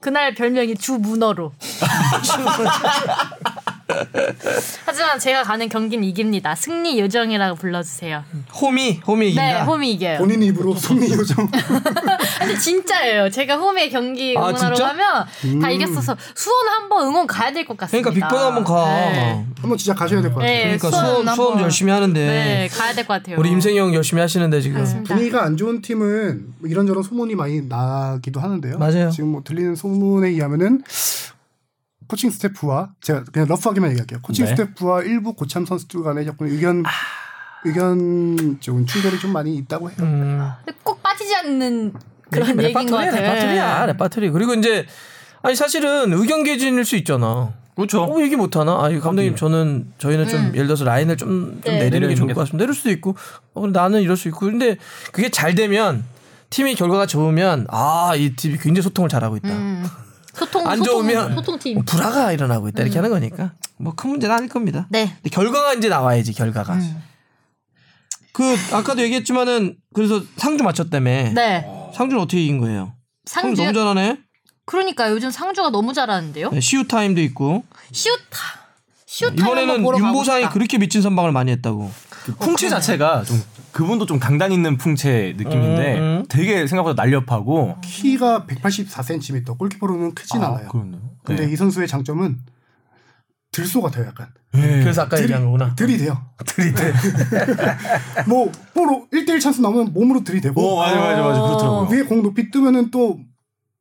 그날 0.00 0.34
별명이 0.34 0.76
주문어로. 0.76 1.52
하지만 4.86 5.18
제가 5.18 5.42
가는 5.42 5.68
경기는 5.68 6.02
이깁니다. 6.04 6.54
승리 6.54 6.98
요정이라고 7.00 7.56
불러주세요. 7.56 8.24
홈이 8.60 9.00
홈이 9.06 9.26
이긴다. 9.30 9.42
네, 9.42 9.60
홈이 9.60 9.92
이겨요. 9.92 10.18
본인 10.18 10.42
입으로 10.42 10.74
승리 10.74 11.10
요정. 11.12 11.48
근데 12.40 12.58
진짜예요. 12.58 13.30
제가 13.30 13.56
홈에 13.56 13.88
경기 13.90 14.34
아, 14.36 14.40
응원하러 14.48 14.74
진짜? 14.74 14.92
가면 14.94 15.60
다 15.60 15.70
이겼어서 15.70 16.16
수원 16.34 16.68
한번 16.68 17.06
응원 17.08 17.26
가야 17.26 17.52
될 17.52 17.64
것 17.64 17.76
같습니다. 17.76 18.10
그러니까 18.10 18.28
빅본 18.28 18.44
한번 18.46 18.64
가. 18.64 18.84
네, 19.10 19.44
한번 19.60 19.78
진짜 19.78 19.94
가셔야 19.94 20.20
될 20.22 20.30
것 20.32 20.40
같아요. 20.40 20.52
네, 20.56 20.62
그러니까 20.78 20.90
수원 20.90 21.16
한번- 21.28 21.34
수원 21.34 21.60
열심히 21.60 21.92
하는데 21.92 22.20
네, 22.26 22.68
가야 22.68 22.92
될 22.92 23.06
것 23.06 23.14
같아요. 23.14 23.36
우리 23.38 23.50
임생이 23.50 23.78
형 23.78 23.94
열심히 23.94 24.20
하시는데 24.20 24.60
지금. 24.60 24.78
맞습니다. 24.80 25.14
분위기가 25.14 25.42
안 25.44 25.56
좋은 25.56 25.80
팀은 25.82 26.54
뭐 26.60 26.68
이런저런 26.70 27.02
소문이 27.02 27.34
많이 27.34 27.62
나기도 27.62 28.40
하는데요. 28.40 28.78
맞아요. 28.78 29.10
지금 29.10 29.30
뭐 29.30 29.42
들리는 29.44 29.74
소문에 29.76 30.28
의하면은 30.28 30.82
코칭 32.08 32.30
스태프와 32.30 32.90
제가 33.00 33.24
그냥 33.32 33.48
러프하게만 33.48 33.90
얘기할게요. 33.90 34.20
코칭 34.22 34.44
네. 34.44 34.50
스태프와 34.50 35.02
일부 35.02 35.34
고참 35.34 35.66
선수들 35.66 36.02
간에 36.02 36.24
조금 36.24 36.48
의견 36.48 36.82
의견 37.64 38.58
좀 38.60 38.86
충돌이 38.86 39.18
좀 39.18 39.32
많이 39.32 39.56
있다고 39.56 39.90
해요. 39.90 39.96
음. 40.00 40.50
근데 40.64 40.78
꼭 40.82 41.02
빠지지 41.02 41.34
않는 41.36 41.94
그런 42.30 42.48
얘기인 42.62 42.86
것 42.86 42.96
같아요. 42.96 43.22
레파토리야, 43.22 43.86
레파토리. 43.86 44.30
그리고 44.30 44.54
이제 44.54 44.86
아니 45.42 45.54
사실은 45.54 46.12
의견 46.12 46.44
개진일 46.44 46.84
수 46.84 46.96
있잖아. 46.96 47.52
그렇죠. 47.76 48.04
어 48.04 48.22
얘기 48.22 48.36
못 48.36 48.56
하나? 48.56 48.72
아, 48.72 48.88
감독님 48.88 49.34
저는 49.34 49.92
저희는 49.98 50.28
좀 50.28 50.52
예를 50.54 50.66
들어서 50.66 50.84
라인을 50.84 51.16
좀, 51.16 51.60
좀 51.64 51.74
네. 51.74 51.80
내리는 51.80 52.08
게 52.08 52.14
좋을 52.14 52.28
게것 52.28 52.42
같습니다. 52.44 52.62
내릴 52.64 52.74
수도 52.74 52.90
있고, 52.90 53.16
어, 53.52 53.66
나는 53.66 54.00
이럴 54.00 54.16
수 54.16 54.28
있고. 54.28 54.40
근데 54.40 54.76
그게 55.10 55.28
잘 55.28 55.56
되면 55.56 56.04
팀이 56.50 56.76
결과가 56.76 57.06
좋으면 57.06 57.66
아, 57.70 58.12
이 58.16 58.36
팀이 58.36 58.58
굉장히 58.58 58.82
소통을 58.82 59.08
잘하고 59.08 59.36
있다. 59.38 59.48
음. 59.48 59.84
소통 60.34 60.66
안 60.66 60.78
소통, 60.78 60.92
좋으면 60.92 61.34
소통팀. 61.36 61.78
어, 61.78 61.82
불화가 61.86 62.32
일어나고 62.32 62.68
있다 62.68 62.82
이렇게 62.82 62.98
하는 62.98 63.10
거니까 63.10 63.52
뭐 63.78 63.92
큰 63.94 64.10
문제는 64.10 64.34
아닐 64.34 64.48
겁니다. 64.48 64.86
네. 64.90 65.12
근데 65.16 65.30
결과가 65.30 65.74
이제 65.74 65.88
나와야지 65.88 66.32
결과가. 66.32 66.78
그 68.32 68.42
아까도 68.72 69.02
얘기했지만은 69.02 69.76
그래서 69.94 70.20
상주 70.36 70.64
맞췄다며. 70.64 71.32
네. 71.34 71.64
상주는 71.94 72.20
어떻게 72.20 72.42
이긴 72.42 72.58
거예요? 72.58 72.94
상주 73.24 73.62
너무 73.62 73.72
잘하네. 73.72 74.18
그러니까 74.66 75.10
요즘 75.10 75.30
상주가 75.30 75.70
너무 75.70 75.92
잘하는데요. 75.92 76.50
네, 76.50 76.60
시우 76.60 76.86
타임도 76.88 77.20
있고 77.22 77.64
시우 77.92 78.16
타. 78.30 78.60
시우타 79.06 79.36
이번에는 79.36 79.84
윤보상이 79.98 80.48
그렇게 80.48 80.78
미친 80.78 81.00
선방을 81.02 81.30
많이 81.30 81.52
했다고. 81.52 81.90
그 82.24 82.34
풍채 82.36 82.68
자체가 82.68 83.22
좀 83.24 83.40
그분도 83.74 84.06
좀 84.06 84.20
강단 84.20 84.52
있는 84.52 84.76
풍채 84.76 85.34
느낌인데 85.36 85.98
음, 85.98 86.02
음. 86.02 86.24
되게 86.28 86.66
생각보다 86.66 87.02
날렵하고 87.02 87.76
키가 87.82 88.46
184cm, 88.46 89.58
골키퍼로는 89.58 90.14
크진 90.14 90.42
않아요. 90.42 90.68
그렇네요. 90.68 91.00
근데 91.24 91.44
네. 91.44 91.52
이 91.52 91.56
선수의 91.56 91.88
장점은 91.88 92.38
들소 93.50 93.82
같아요, 93.82 94.06
약간. 94.06 94.28
그래서 94.52 95.02
아까 95.02 95.20
얘기한 95.20 95.44
거구나. 95.44 95.74
들이대요. 95.74 96.24
들이대. 96.46 96.92
뭐, 98.28 98.50
뭐로 98.74 99.08
1대1 99.12 99.40
찬스 99.40 99.60
나오면 99.60 99.92
몸으로 99.92 100.22
들이대고. 100.22 100.60
오 100.60 100.78
맞아 100.78 100.94
맞아 100.96 101.22
맞아 101.22 101.40
그렇더라고요. 101.40 101.88
위에 101.90 102.02
공 102.04 102.22
높이 102.22 102.52
뜨면은 102.52 102.92
또 102.92 103.18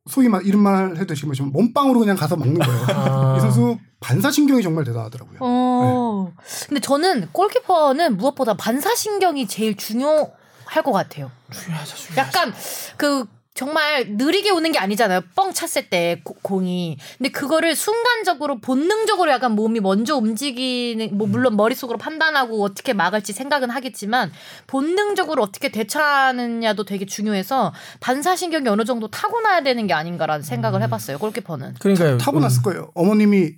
소위 0.09 0.27
말 0.27 0.43
이런 0.45 0.61
말 0.61 0.97
해듯이 0.97 1.25
뭐 1.27 1.35
몸빵으로 1.51 1.99
그냥 1.99 2.15
가서 2.15 2.35
막는 2.35 2.59
거예요. 2.59 2.85
아. 2.89 3.35
이 3.37 3.41
선수 3.41 3.77
반사신경이 4.03 4.61
정말 4.61 4.83
대단하더라고요. 4.83 5.37
어. 5.41 6.31
근데 6.67 6.79
저는 6.81 7.29
골키퍼는 7.31 8.17
무엇보다 8.17 8.53
반사신경이 8.55 9.47
제일 9.47 9.75
중요할 9.77 10.83
것 10.83 10.91
같아요. 10.91 11.31
중요하죠, 11.51 11.95
중요하죠. 11.95 12.17
약간 12.17 12.53
그 12.97 13.25
정말 13.55 14.07
느리게 14.17 14.49
오는 14.49 14.71
게 14.71 14.79
아니잖아요. 14.79 15.21
뻥 15.35 15.53
찼을 15.53 15.87
때 15.91 16.21
고- 16.23 16.35
공이. 16.41 16.97
근데 17.19 17.29
그거를 17.29 17.75
순간적으로 17.75 18.59
본능적으로 18.59 19.29
약간 19.29 19.51
몸이 19.51 19.79
먼저 19.79 20.15
움직이는 20.17 21.15
뭐 21.15 21.27
물론 21.27 21.55
머릿속으로 21.55 21.99
판단하고 21.99 22.63
어떻게 22.63 22.93
막을지 22.93 23.31
생각은 23.31 23.69
하겠지만 23.69 24.31
본능적으로 24.65 25.43
어떻게 25.43 25.69
대처하느냐도 25.69 26.83
되게 26.83 27.05
중요해서 27.05 27.73
반사신경이 27.99 28.67
어느 28.69 28.85
정도 28.85 29.07
타고나야 29.07 29.61
되는 29.61 29.85
게 29.85 29.93
아닌가라는 29.93 30.43
생각을 30.43 30.81
해 30.81 30.89
봤어요. 30.89 31.19
골키퍼는. 31.19 31.75
그러니까요. 31.79 32.17
타고났을 32.17 32.63
거예요. 32.63 32.89
어머님이 32.95 33.51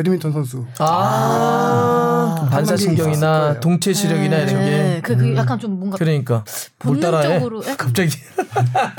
배드민턴 0.00 0.32
선수. 0.32 0.64
아, 0.78 2.36
그 2.40 2.48
반사신경이나. 2.50 3.60
동체 3.60 3.92
시력이나 3.92 4.38
이런 4.38 4.48
게 4.48 4.54
네, 4.70 5.00
그, 5.02 5.14
그 5.16 5.36
약간 5.36 5.58
좀 5.58 5.78
뭔가 5.78 5.98
그러니까? 5.98 6.42
본능적으로 6.78 7.62
예? 7.66 7.74
갑자기 7.76 8.16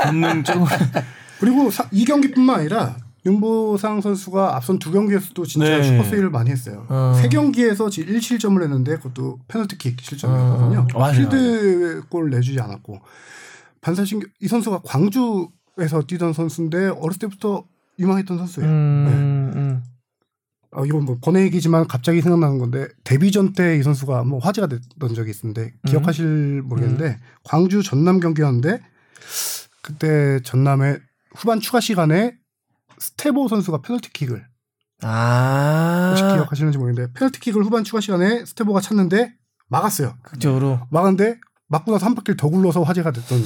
본능적으로 0.04 0.68
그리고 1.40 1.72
사- 1.72 1.88
이 1.92 2.06
경기뿐만 2.06 2.60
아니라 2.60 2.96
윤보상 3.26 4.02
선수가 4.02 4.56
앞선 4.56 4.78
두 4.78 4.92
경기에서도 4.92 5.44
진짜 5.46 5.78
네. 5.78 5.84
슈퍼 5.84 6.04
세일을 6.04 6.30
많이 6.30 6.52
했어요. 6.52 6.86
어. 6.90 7.14
세 7.20 7.30
경기에서 7.30 7.90
지금 7.90 8.14
1실점을 8.14 8.62
했는데 8.62 8.98
그것도 8.98 9.40
페널티킥 9.48 10.00
실점이었거든요. 10.02 10.88
어. 10.94 11.12
필드골 11.12 12.30
내주지 12.30 12.60
않았고 12.60 13.00
반사신경 13.82 14.30
이 14.40 14.48
선수가 14.48 14.82
광주에서 14.86 16.04
뛰던 16.08 16.34
선수인데 16.34 16.90
어렸을 16.90 17.18
때부터 17.22 17.64
유망했던 18.00 18.38
선수예요. 18.38 18.70
음, 18.70 19.52
음. 19.56 19.84
아, 20.74 20.84
이건 20.86 21.04
뭐 21.06 21.18
번외 21.22 21.42
얘기지만 21.44 21.86
갑자기 21.88 22.22
생각나는 22.22 22.58
건데 22.58 22.88
데뷔전 23.04 23.54
때 23.54 23.78
이 23.78 23.84
선수가 23.84 24.24
뭐 24.24 24.40
화제가 24.40 24.68
됐던 24.68 25.14
적이 25.16 25.32
있는데 25.32 25.74
기억하실 25.86 26.62
모르겠는데 26.64 27.20
광주 27.44 27.84
전남 27.84 28.20
경기였는데 28.20 28.80
그때 29.82 30.40
전남의 30.44 31.00
후반 31.36 31.60
추가 31.60 31.80
시간에 31.80 32.38
스테보 33.00 33.48
선수가 33.50 33.82
페널티킥을 33.82 34.48
아, 35.04 36.10
혹시 36.12 36.24
기억하시는지 36.24 36.78
모르겠는데 36.78 37.14
페널티킥을 37.14 37.64
후반 37.64 37.84
추가 37.84 38.00
시간에 38.00 38.46
스테보가 38.46 38.80
찼는데 38.82 39.34
막았어요. 39.68 40.16
극적으로. 40.24 40.80
막았는데 40.92 41.40
맞고 41.68 41.92
나서 41.92 42.06
한 42.06 42.16
바퀴를 42.16 42.38
더 42.38 42.50
굴러서 42.50 42.84
화제가 42.84 43.12
됐던. 43.12 43.42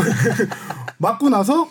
맞고 0.98 1.28
나서 1.28 1.70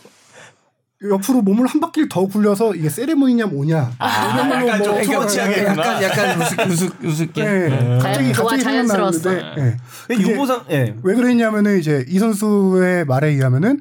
옆으로 1.01 1.41
몸을 1.41 1.65
한 1.65 1.79
바퀴를 1.79 2.09
더 2.09 2.25
굴려서 2.25 2.75
이게 2.75 2.89
세레모니냐 2.89 3.45
뭐냐 3.45 3.91
이런 4.33 4.49
걸로 4.49 4.67
약간 4.67 4.83
좀뭐 4.83 5.01
투머치하게 5.01 5.63
약간 5.63 6.03
약간 6.03 6.41
우습 6.41 6.59
우습 6.67 7.05
우습게 7.05 7.43
네. 7.43 7.99
갑자기 8.01 8.31
갑자기 8.33 8.63
자연스러웠어. 8.63 9.19
생각나는데 9.19 9.77
네. 10.09 10.19
유보상 10.19 10.65
예. 10.71 10.95
왜 11.01 11.15
그랬냐면은 11.15 11.79
이제 11.79 12.05
이 12.09 12.19
선수의 12.19 13.05
말에 13.05 13.29
의하면은 13.29 13.79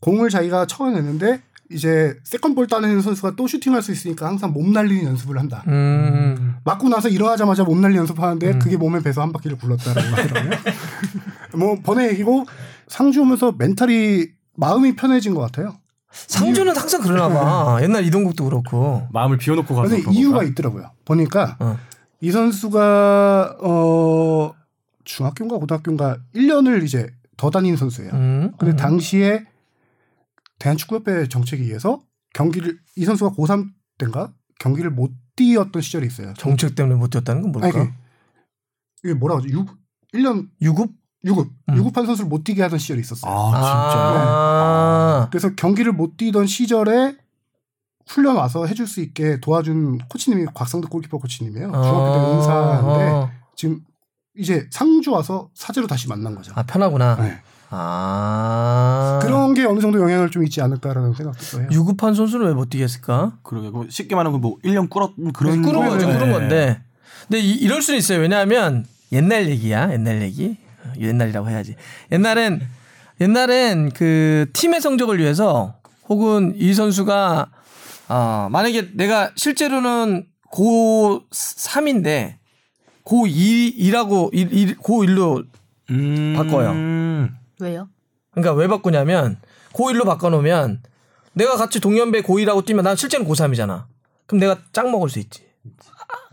공을 0.00 0.30
자기가 0.30 0.66
쳐내는데 0.66 1.42
이제 1.70 2.14
세컨볼 2.24 2.66
따내는 2.66 3.02
선수가 3.02 3.36
또 3.36 3.46
슈팅할 3.46 3.80
수 3.80 3.92
있으니까 3.92 4.26
항상 4.26 4.52
몸 4.52 4.72
날리는 4.72 5.04
연습을 5.04 5.38
한다. 5.38 5.62
음. 5.68 6.56
맞고 6.64 6.88
나서 6.88 7.08
일어나자마자 7.08 7.62
몸 7.62 7.80
날리 7.80 7.96
연습하는데 7.96 8.58
그게 8.58 8.76
몸에 8.76 9.00
배서 9.00 9.22
한 9.22 9.32
바퀴를 9.32 9.58
굴렀다라고 9.58 10.16
하더라고요. 10.16 10.58
뭐 11.54 11.78
번외 11.82 12.10
얘기고 12.10 12.46
상주 12.88 13.22
오면서 13.22 13.54
멘탈이 13.56 14.26
마음이 14.54 14.96
편해진 14.96 15.34
것 15.34 15.40
같아요. 15.40 15.76
상주는 16.12 16.76
항상 16.76 17.00
그러나 17.02 17.28
봐. 17.28 17.82
옛날 17.82 18.04
이동국도 18.04 18.44
그렇고. 18.44 19.06
마음을 19.10 19.38
비워놓고 19.38 19.74
가서 19.74 19.88
근데 19.96 20.10
이유가 20.12 20.38
건가? 20.38 20.50
있더라고요. 20.50 20.90
보니까 21.04 21.56
어. 21.58 21.78
이 22.20 22.30
선수가 22.30 23.58
어 23.60 24.52
중학교인가 25.04 25.56
고등학교인가 25.56 26.18
1년을 26.34 26.82
이제 26.84 27.10
더 27.36 27.50
다닌 27.50 27.76
선수예요. 27.76 28.12
음. 28.12 28.52
근데 28.58 28.76
당시에 28.76 29.44
대한축구협회 30.58 31.28
정책에 31.28 31.64
의해서 31.64 32.00
경기를 32.34 32.78
이 32.96 33.04
선수가 33.04 33.32
고3 33.34 33.70
때인가 33.98 34.32
경기를 34.60 34.90
못 34.90 35.10
뛰었던 35.34 35.82
시절이 35.82 36.06
있어요. 36.06 36.34
정책 36.34 36.74
때문에 36.74 36.94
못 36.94 37.10
뛰었다는 37.10 37.42
건 37.42 37.52
뭘까? 37.52 37.80
아니, 37.80 37.88
그, 37.88 37.92
이게 39.04 39.14
뭐라 39.14 39.36
하죠? 39.38 39.48
6 39.48 39.66
1년 40.14 40.48
유급? 40.60 40.90
유급 41.24 41.50
음. 41.68 41.76
유급한 41.76 42.06
선수를 42.06 42.28
못 42.28 42.42
뛰게 42.44 42.62
하던 42.62 42.78
시절이 42.78 43.00
있었어요. 43.00 43.30
아 43.32 43.50
진짜요? 43.52 44.26
아. 44.26 45.28
그래서 45.30 45.54
경기를 45.54 45.92
못 45.92 46.16
뛰던 46.16 46.46
시절에 46.46 47.16
훈련 48.08 48.36
와서 48.36 48.66
해줄 48.66 48.86
수 48.88 49.00
있게 49.00 49.38
도와준 49.40 49.98
코치님이 50.08 50.46
곽상득 50.54 50.90
골키퍼 50.90 51.18
코치님이에요. 51.18 51.70
중학교 51.70 52.12
때 52.12 52.36
은사인데 52.36 53.10
어. 53.10 53.30
지금 53.56 53.80
이제 54.36 54.66
상주 54.70 55.12
와서 55.12 55.48
사제로 55.54 55.86
다시 55.86 56.08
만난 56.08 56.34
거죠. 56.34 56.52
아 56.56 56.64
편하구나. 56.64 57.16
네. 57.16 57.38
아. 57.70 59.18
그런 59.22 59.54
게 59.54 59.64
어느 59.64 59.80
정도 59.80 60.00
영향을 60.00 60.30
좀 60.30 60.44
있지 60.44 60.60
않을까라는 60.60 61.14
생각도 61.14 61.44
또 61.52 61.60
해요. 61.60 61.68
유급한 61.72 62.14
선수는 62.14 62.46
왜 62.46 62.52
못 62.54 62.68
뛰겠을까? 62.68 63.38
그러게 63.42 63.70
뭐 63.70 63.86
쉽게 63.88 64.14
말하면 64.14 64.40
뭐 64.40 64.56
1년 64.64 64.90
꿇었 64.90 65.12
그런 65.32 65.62
그런 65.62 65.74
거예요. 65.80 65.90
거죠, 65.90 66.06
네. 66.08 66.12
그런 66.14 66.32
건데. 66.32 66.82
근데 67.28 67.40
이, 67.40 67.52
이럴 67.54 67.80
수는 67.82 67.98
있어요. 67.98 68.18
왜냐하면 68.20 68.84
옛날 69.12 69.48
얘기야, 69.48 69.92
옛날 69.92 70.20
얘기. 70.22 70.58
어, 70.92 71.00
옛날이라고 71.00 71.48
해야지. 71.48 71.74
옛날엔 72.10 72.60
옛날엔 73.20 73.92
그 73.92 74.46
팀의 74.52 74.80
성적을 74.80 75.18
위해서 75.18 75.74
혹은 76.08 76.54
이 76.56 76.74
선수가 76.74 77.50
어, 78.08 78.48
만약에 78.50 78.90
내가 78.94 79.30
실제로는 79.36 80.26
고 80.50 81.22
3인데 81.30 82.36
고 83.04 83.24
2라고 83.26 84.78
고 84.80 85.04
1로 85.04 85.46
음. 85.90 86.34
바꿔요. 86.36 86.70
왜요? 87.60 87.88
그러니까 88.32 88.54
왜 88.54 88.66
바꾸냐면 88.66 89.38
고 89.72 89.90
1로 89.90 90.04
바꿔 90.04 90.30
놓으면 90.30 90.82
내가 91.34 91.56
같이 91.56 91.80
동년배 91.80 92.22
고 92.22 92.36
2라고 92.38 92.64
뛰면 92.64 92.84
난 92.84 92.96
실제는 92.96 93.26
고 93.26 93.34
3이잖아. 93.34 93.84
그럼 94.26 94.40
내가 94.40 94.58
짝 94.72 94.90
먹을 94.90 95.08
수 95.08 95.18
있지. 95.18 95.46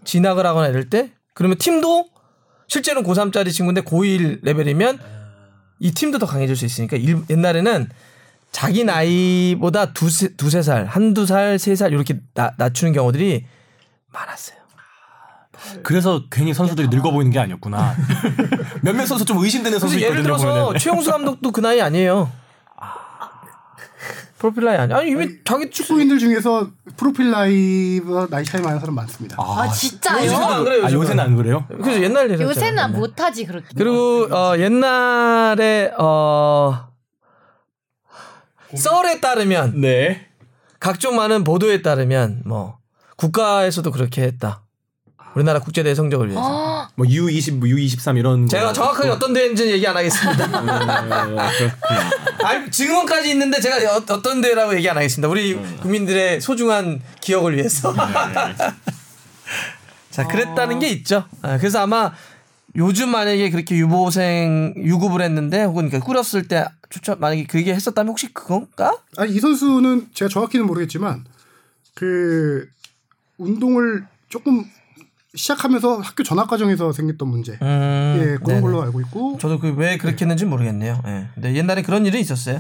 진학을 0.04 0.46
하거나 0.46 0.68
이럴 0.68 0.90
때 0.90 1.12
그러면 1.34 1.58
팀도 1.58 2.08
실제는 2.70 3.04
고3짜리 3.04 3.52
친구인데 3.52 3.82
고1 3.82 4.40
레벨이면 4.44 5.00
이 5.80 5.92
팀도 5.92 6.20
더 6.20 6.26
강해질 6.26 6.56
수 6.56 6.66
있으니까 6.66 6.96
일- 6.98 7.24
옛날에는 7.30 7.90
자기 8.52 8.84
나이보다 8.84 9.94
두세, 9.94 10.36
두세 10.36 10.62
살, 10.62 10.86
한두 10.86 11.26
살, 11.26 11.60
세 11.60 11.76
살 11.76 11.92
이렇게 11.94 12.20
나, 12.34 12.52
낮추는 12.58 12.94
경우들이 12.94 13.46
많았어요. 14.14 14.58
그래서 15.84 16.24
괜히 16.32 16.54
선수들이 16.54 16.88
늙어 16.88 17.12
보이는 17.12 17.32
게 17.32 17.40
아니었구나. 17.40 17.94
몇몇 18.82 19.06
선수 19.06 19.26
좀 19.26 19.38
의심되는 19.44 19.78
선수 19.78 19.96
예를 20.00 20.20
있거든요. 20.22 20.38
들어서. 20.38 20.78
최용수 20.78 21.12
감독도 21.12 21.52
그 21.52 21.60
나이 21.60 21.82
아니에요. 21.82 22.32
프로필 24.40 24.64
나이 24.64 24.78
아니 24.78 24.94
아니 24.94 25.12
이미 25.12 25.28
자기 25.44 25.70
축구인들 25.70 26.18
중에서 26.18 26.72
프로필 26.96 27.30
나이보다 27.30 28.28
나이 28.28 28.44
차이 28.46 28.62
많은 28.62 28.80
사람 28.80 28.96
많습니다. 28.96 29.36
아, 29.38 29.70
진짜요? 29.70 30.26
요즘은 30.26 30.50
안 30.50 30.64
그래요, 30.64 30.86
아. 30.86 30.92
요새는 30.92 31.24
안 31.24 31.36
그래요? 31.36 31.66
그래서 31.68 32.02
옛날 32.02 32.32
얘기했잖아요. 32.32 32.50
요새는 32.50 32.92
못 33.00 33.20
하지 33.20 33.46
그렇게. 33.46 33.68
그리고 33.76 34.28
어 34.34 34.58
옛날에 34.58 35.92
어 36.00 36.88
썰에 38.74 39.20
따르면 39.20 39.82
네. 39.82 40.28
각종 40.80 41.18
많은 41.18 41.44
보도에 41.44 41.82
따르면 41.82 42.44
뭐 42.46 42.78
국가에서도 43.18 43.92
그렇게 43.92 44.22
했다. 44.22 44.64
우리나라 45.36 45.60
국제대회 45.60 45.94
성적을 45.96 46.28
위해서. 46.30 46.42
어, 46.44 46.88
뭐 46.96 47.06
U20, 47.06 47.56
뭐 47.56 47.68
U23 47.68 48.18
이런 48.18 48.48
제가 48.48 48.68
거. 48.68 48.74
정확하게 48.74 49.10
어떤 49.10 49.34
대회인지는 49.34 49.72
얘기 49.72 49.88
안 49.88 49.96
하겠습니다. 49.96 50.46
아니, 52.44 52.72
증언까지 52.72 53.32
있는데 53.32 53.60
제가 53.62 53.96
어, 53.96 54.04
어떤 54.10 54.42
대회라고 54.42 54.76
얘기 54.76 54.90
안 54.90 54.98
하겠습니다. 54.98 55.30
우리 55.30 55.56
국민들의 55.82 56.42
소중한 56.42 57.02
기억을 57.22 57.58
위해서. 57.58 57.94
자, 60.10 60.28
그랬다는 60.28 60.80
게 60.80 60.90
있죠. 60.90 61.26
아, 61.42 61.58
그래서 61.58 61.80
아마 61.80 62.12
요즘 62.76 63.10
만약에 63.10 63.50
그렇게 63.50 63.76
유보생 63.76 64.74
유급을 64.78 65.22
했는데 65.22 65.64
혹은 65.64 65.90
그러니까 65.90 66.06
꾸렸을 66.06 66.48
때 66.48 66.66
추천 66.90 67.20
만약에 67.20 67.46
그게 67.46 67.74
했었다면 67.74 68.10
혹시 68.10 68.34
그건가? 68.34 68.98
아니 69.18 69.34
이 69.34 69.40
선수는 69.40 70.10
제가 70.14 70.30
정확히는 70.30 70.66
모르겠지만 70.66 71.26
그 71.96 72.68
운동을 73.38 74.06
조금 74.30 74.66
시작하면서 75.44 76.00
학교 76.00 76.24
전학 76.24 76.50
과정에서 76.50 76.92
생겼던 76.92 77.28
문제, 77.30 77.58
음, 77.62 78.16
예 78.20 78.26
그런 78.36 78.44
네네. 78.44 78.62
걸로 78.62 78.82
알고 78.84 79.00
있고 79.02 79.38
저도 79.40 79.60
그 79.60 79.70
왜 79.70 79.98
그렇게 79.98 80.26
했는지 80.26 80.44
모르겠네요. 80.44 81.02
예. 81.08 81.28
근데 81.34 81.56
옛날에 81.56 81.82
그런 81.82 82.06
일이 82.06 82.20
있었어요. 82.20 82.60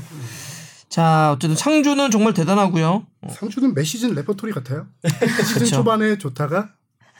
자, 0.88 1.34
어쨌든 1.34 1.55
상주는 1.57 2.09
정말 2.09 2.34
대단하고요. 2.34 3.05
상주는 3.30 3.73
매 3.73 3.84
시즌 3.84 4.13
레퍼토리 4.15 4.53
같아요. 4.53 4.88
시즌 5.45 5.59
그쵸. 5.63 5.75
초반에 5.77 6.17
좋다가 6.17 6.69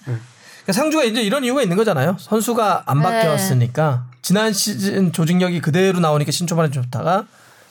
그러니까 0.06 0.72
상주가 0.72 1.04
이제 1.04 1.22
이런 1.22 1.44
이유가 1.44 1.62
있는 1.62 1.76
거잖아요. 1.76 2.16
선수가 2.20 2.84
안 2.86 2.98
네. 3.00 3.04
바뀌었으니까 3.04 4.08
지난 4.22 4.54
시즌 4.54 5.12
조직력이 5.12 5.60
그대로 5.60 6.00
나오니까 6.00 6.32
시즌 6.32 6.52
초반에 6.52 6.72
좋다가 6.72 7.26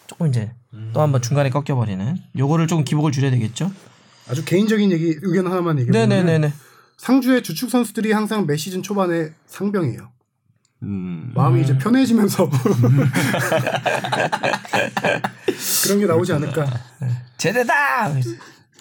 조금 0.07 0.27
이제 0.29 0.53
또 0.93 1.01
한번 1.01 1.23
중간에 1.23 1.49
꺾여버리는. 1.49 2.17
요거를 2.37 2.67
조금 2.67 2.85
기복을 2.85 3.13
줄여야 3.13 3.31
되겠죠. 3.31 3.73
아주 4.29 4.45
개인적인 4.45 4.93
얘기 4.93 5.17
의견 5.23 5.47
하나만 5.47 5.79
얘기해 5.79 5.93
보면 5.93 6.09
네네네네. 6.11 6.53
상주의 6.99 7.43
주축 7.43 7.71
선수들이 7.71 8.13
항상 8.13 8.45
매 8.47 8.57
시즌 8.57 8.83
초반에 8.83 9.31
상병이에요. 9.47 10.11
음. 10.83 11.33
마음이 11.35 11.63
이제 11.63 11.77
편해지면서 11.79 12.49
그런 15.85 15.99
게 15.99 16.07
나오지 16.07 16.33
않을까. 16.35 16.67
제대다. 17.37 18.13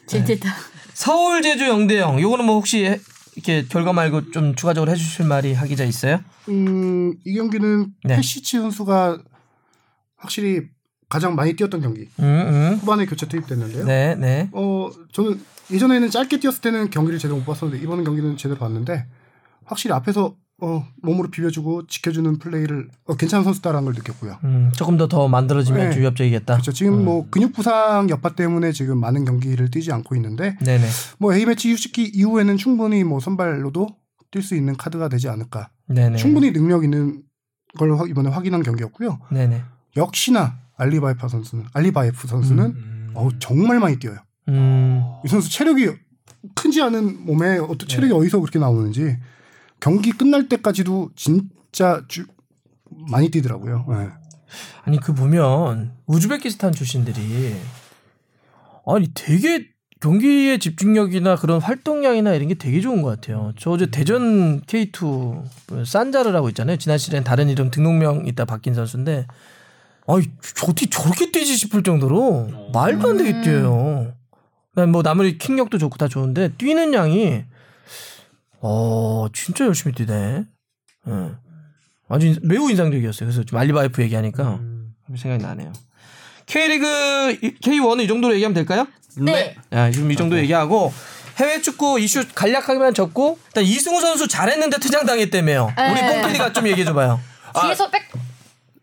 진짜. 0.08 0.50
서울 0.94 1.42
제주 1.42 1.64
0대 1.66 1.98
0. 1.98 2.20
요거는 2.20 2.46
뭐 2.46 2.56
혹시 2.56 3.00
이렇게 3.36 3.66
결과 3.66 3.94
말고 3.94 4.32
좀 4.32 4.56
추가적으로 4.56 4.92
해주실 4.92 5.26
말이 5.26 5.54
하기자 5.54 5.84
있어요? 5.86 6.20
음, 6.50 7.14
이 7.24 7.36
경기는 7.36 7.94
네. 8.04 8.16
패시치 8.16 8.58
선수가 8.58 9.20
확실히 10.18 10.68
가장 11.10 11.36
많이 11.36 11.54
뛰었던 11.54 11.82
경기. 11.82 12.02
음, 12.20 12.24
음. 12.24 12.78
후반에 12.82 13.06
교체 13.06 13.28
투입됐는데요. 13.28 13.86
네, 13.86 14.16
네. 14.16 14.50
어 14.52 14.90
저는 15.14 15.40
예전에는 15.72 16.10
짧게 16.10 16.40
뛰었을 16.40 16.62
때는 16.62 16.90
경기를 16.90 17.20
제대로 17.20 17.38
못 17.40 17.46
봤었는데 17.46 17.82
이번 17.84 18.04
경기는 18.04 18.36
제대로 18.38 18.60
봤는데 18.60 19.06
확실히 19.66 19.94
앞에서 19.96 20.36
어 20.60 20.86
몸으로 21.04 21.30
비벼주고 21.30 21.86
지켜주는 21.88 22.40
플레이를 22.40 22.90
어, 23.06 23.16
괜찮은 23.16 23.44
선수다라는 23.46 23.86
걸 23.86 23.94
느꼈고요. 23.94 24.38
음, 24.44 24.72
조금 24.76 24.98
더 24.98 25.08
더 25.08 25.28
만들어지면 25.28 25.92
네. 25.92 26.00
위협적이겠다. 26.00 26.54
그렇죠. 26.56 26.72
지금 26.74 27.06
뭐 27.06 27.28
근육 27.30 27.54
부상 27.54 28.10
여파 28.10 28.34
때문에 28.34 28.72
지금 28.72 28.98
많은 29.00 29.24
경기를 29.24 29.70
뛰지 29.70 29.92
않고 29.92 30.16
있는데 30.16 30.58
네네. 30.62 30.86
뭐 31.20 31.34
A 31.34 31.46
매치 31.46 31.72
휴식기 31.72 32.12
이후에는 32.16 32.58
충분히 32.58 33.04
뭐 33.04 33.20
선발로도 33.20 33.88
뛸 34.32 34.42
수 34.42 34.56
있는 34.56 34.76
카드가 34.76 35.10
되지 35.10 35.30
않을까. 35.30 35.70
네네. 35.88 36.18
충분히 36.18 36.52
능력 36.52 36.84
있는 36.84 37.22
걸 37.78 37.96
확- 37.98 38.10
이번에 38.10 38.30
확인한 38.30 38.64
경기였고요. 38.64 39.20
네네. 39.32 39.62
역시나 39.96 40.56
알리바이파 40.78 41.28
선수는 41.28 41.66
알리바이프 41.74 42.28
선수는 42.28 42.66
음. 42.66 43.12
어우, 43.14 43.32
정말 43.40 43.80
많이 43.80 43.98
뛰어요. 44.00 44.18
음. 44.50 45.04
이 45.26 45.28
선수 45.28 45.50
체력이 45.52 45.90
크지 46.56 46.82
않은 46.84 47.26
몸에 47.26 47.58
어떤 47.58 47.88
체력이 47.88 48.14
어디서 48.14 48.40
그렇게 48.40 48.60
나오는지 48.60 49.18
경기 49.80 50.12
끝날 50.12 50.48
때까지도 50.48 51.12
진짜 51.16 52.04
주- 52.08 52.26
많이 53.10 53.30
뛰더라고요. 53.30 53.86
네. 53.90 54.10
아니 54.84 55.00
그 55.00 55.14
보면 55.14 55.94
우즈베키스탄 56.06 56.72
출신들이 56.72 57.56
아니 58.86 59.12
되게 59.14 59.68
경기의 60.00 60.60
집중력이나 60.60 61.36
그런 61.36 61.60
활동량이나 61.60 62.34
이런 62.34 62.48
게 62.48 62.54
되게 62.54 62.80
좋은 62.80 63.02
것 63.02 63.10
같아요. 63.10 63.52
저 63.58 63.72
어제 63.72 63.88
대전 63.88 64.62
K2 64.62 65.44
산자르라고 65.86 66.50
있잖아요. 66.50 66.78
지난 66.78 66.98
시즌에 66.98 67.24
다른 67.24 67.50
이름 67.50 67.72
등록명 67.72 68.28
있다 68.28 68.46
바뀐 68.46 68.74
선수인데 68.76 69.26
아니 70.08 70.24
저- 70.56 70.68
어떻게 70.68 70.90
저렇게 70.90 71.32
뛰지 71.32 71.56
싶을 71.58 71.84
정도로 71.84 72.70
말도 72.74 73.10
안 73.10 73.18
되게 73.18 73.42
뛰어요. 73.42 74.14
그냥 74.74 74.92
뭐 74.92 75.04
나머지 75.04 75.38
킥력도 75.38 75.78
좋고 75.78 75.98
다 75.98 76.08
좋은데 76.08 76.50
뛰는 76.58 76.94
양이 76.94 77.44
어 78.62 79.28
진짜 79.34 79.66
열심히 79.66 79.94
뛰네. 79.94 80.46
예. 81.08 81.12
아주 82.10 82.28
인- 82.28 82.40
매우 82.44 82.70
인상적이었어요. 82.70 83.28
그래서 83.28 83.44
좀 83.44 83.60
알리바이프 83.60 84.02
얘기하니까 84.04 84.60
생각이 85.18 85.44
나네요. 85.44 85.74
K리그 86.46 86.86
K1은 87.62 88.02
이 88.04 88.08
정도로 88.08 88.34
얘기하면 88.36 88.54
될까요? 88.54 88.88
네. 89.18 89.56
야, 89.74 89.92
지금 89.92 90.10
이 90.12 90.16
정도 90.16 90.38
얘기하고 90.38 90.94
해외 91.38 91.62
축구 91.62 92.00
이슈 92.00 92.24
간략하게만 92.34 92.94
접고 92.94 93.38
일단 93.48 93.64
이승우 93.64 94.00
선수 94.00 94.28
잘했는데 94.28 94.80
퇴장당했다며요. 94.80 95.74
우리 95.92 96.02
네. 96.02 96.22
뽕PD가 96.22 96.54
좀 96.54 96.68
얘기해 96.68 96.86
줘봐요. 96.86 97.20
뒤에서 97.62 97.90
백 97.90 98.04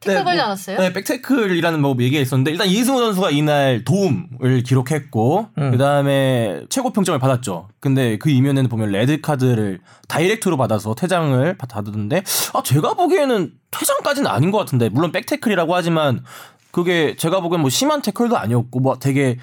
태클 0.04 0.24
걸지 0.24 0.40
않았어요? 0.40 0.78
네, 0.78 0.92
백태클이라는 0.92 1.80
뭐 1.80 1.96
얘기가 1.98 2.20
있었는데 2.20 2.50
일단 2.50 2.66
이승우 2.66 2.98
선수가 2.98 3.30
이날 3.30 3.84
도움을 3.84 4.62
기록했고 4.64 5.48
음. 5.58 5.70
그다음에 5.72 6.62
최고 6.68 6.90
평점을 6.90 7.18
받았죠. 7.18 7.68
근데 7.80 8.18
그 8.18 8.30
이면에는 8.30 8.68
보면 8.68 8.90
레드 8.90 9.20
카드를 9.20 9.80
다이렉트로 10.08 10.56
받아서 10.56 10.94
퇴장을 10.94 11.56
받았는데 11.56 12.22
아 12.54 12.62
제가 12.62 12.94
보기에는 12.94 13.52
퇴장까지는 13.70 14.30
아닌 14.30 14.50
것 14.50 14.58
같은데 14.58 14.88
물론 14.88 15.12
백태클이라고 15.12 15.74
하지만 15.74 16.22
그게 16.70 17.14
제가 17.16 17.40
보기엔 17.40 17.60
뭐 17.60 17.70
심한 17.70 18.02
태클도 18.02 18.36
아니었고 18.36 18.80
뭐 18.80 18.98
되게 18.98 19.38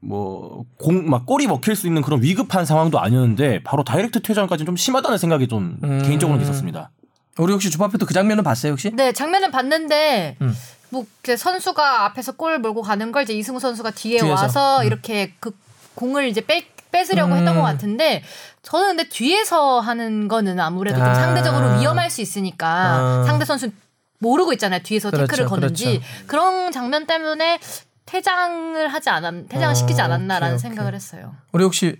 뭐 0.00 0.64
공막 0.78 1.26
골이 1.26 1.46
먹힐 1.46 1.74
수 1.74 1.86
있는 1.86 2.02
그런 2.02 2.22
위급한 2.22 2.64
상황도 2.64 3.00
아니었는데 3.00 3.62
바로 3.64 3.82
다이렉트 3.82 4.22
퇴장까지는 4.22 4.66
좀 4.66 4.76
심하다는 4.76 5.18
생각이 5.18 5.48
좀 5.48 5.76
음. 5.82 6.02
개인적으로는 6.04 6.44
있었습니다. 6.44 6.90
우리 7.42 7.52
혹시 7.52 7.70
주바페도 7.70 8.06
그 8.06 8.14
장면은 8.14 8.42
봤어요 8.44 8.72
혹시? 8.72 8.90
네, 8.94 9.12
장면은 9.12 9.50
봤는데 9.50 10.36
음. 10.40 10.56
뭐 10.90 11.06
선수가 11.36 12.04
앞에서 12.06 12.32
공 12.32 12.58
몰고 12.58 12.82
가는 12.82 13.12
걸 13.12 13.22
이제 13.22 13.34
이승우 13.34 13.60
선수가 13.60 13.90
뒤에 13.92 14.20
뒤에서. 14.20 14.34
와서 14.34 14.84
이렇게 14.84 15.34
그 15.40 15.52
공을 15.94 16.28
이제 16.28 16.40
뺏 16.40 16.64
뺏으려고 16.90 17.32
음. 17.32 17.38
했던 17.38 17.54
것 17.54 17.62
같은데 17.62 18.22
저는 18.62 18.96
근데 18.96 19.08
뒤에서 19.08 19.80
하는 19.80 20.26
거는 20.28 20.58
아무래도 20.58 21.02
아. 21.02 21.04
좀 21.12 21.14
상대적으로 21.22 21.78
위험할 21.78 22.10
수 22.10 22.22
있으니까 22.22 22.66
아. 22.68 23.24
상대 23.26 23.44
선수 23.44 23.70
모르고 24.20 24.52
있잖아요 24.54 24.80
뒤에서 24.82 25.10
그렇죠, 25.10 25.26
태클을 25.26 25.48
거는지 25.48 25.84
그렇죠. 25.84 26.26
그런 26.26 26.72
장면 26.72 27.06
때문에 27.06 27.60
퇴장을 28.06 28.88
하지 28.88 29.10
않았 29.10 29.48
퇴장을 29.48 29.70
어, 29.70 29.74
시키지 29.74 30.00
않았나라는 30.00 30.54
오케이, 30.54 30.58
생각을 30.62 30.90
오케이. 30.92 30.96
했어요. 30.96 31.34
우리 31.52 31.62
혹시 31.62 31.96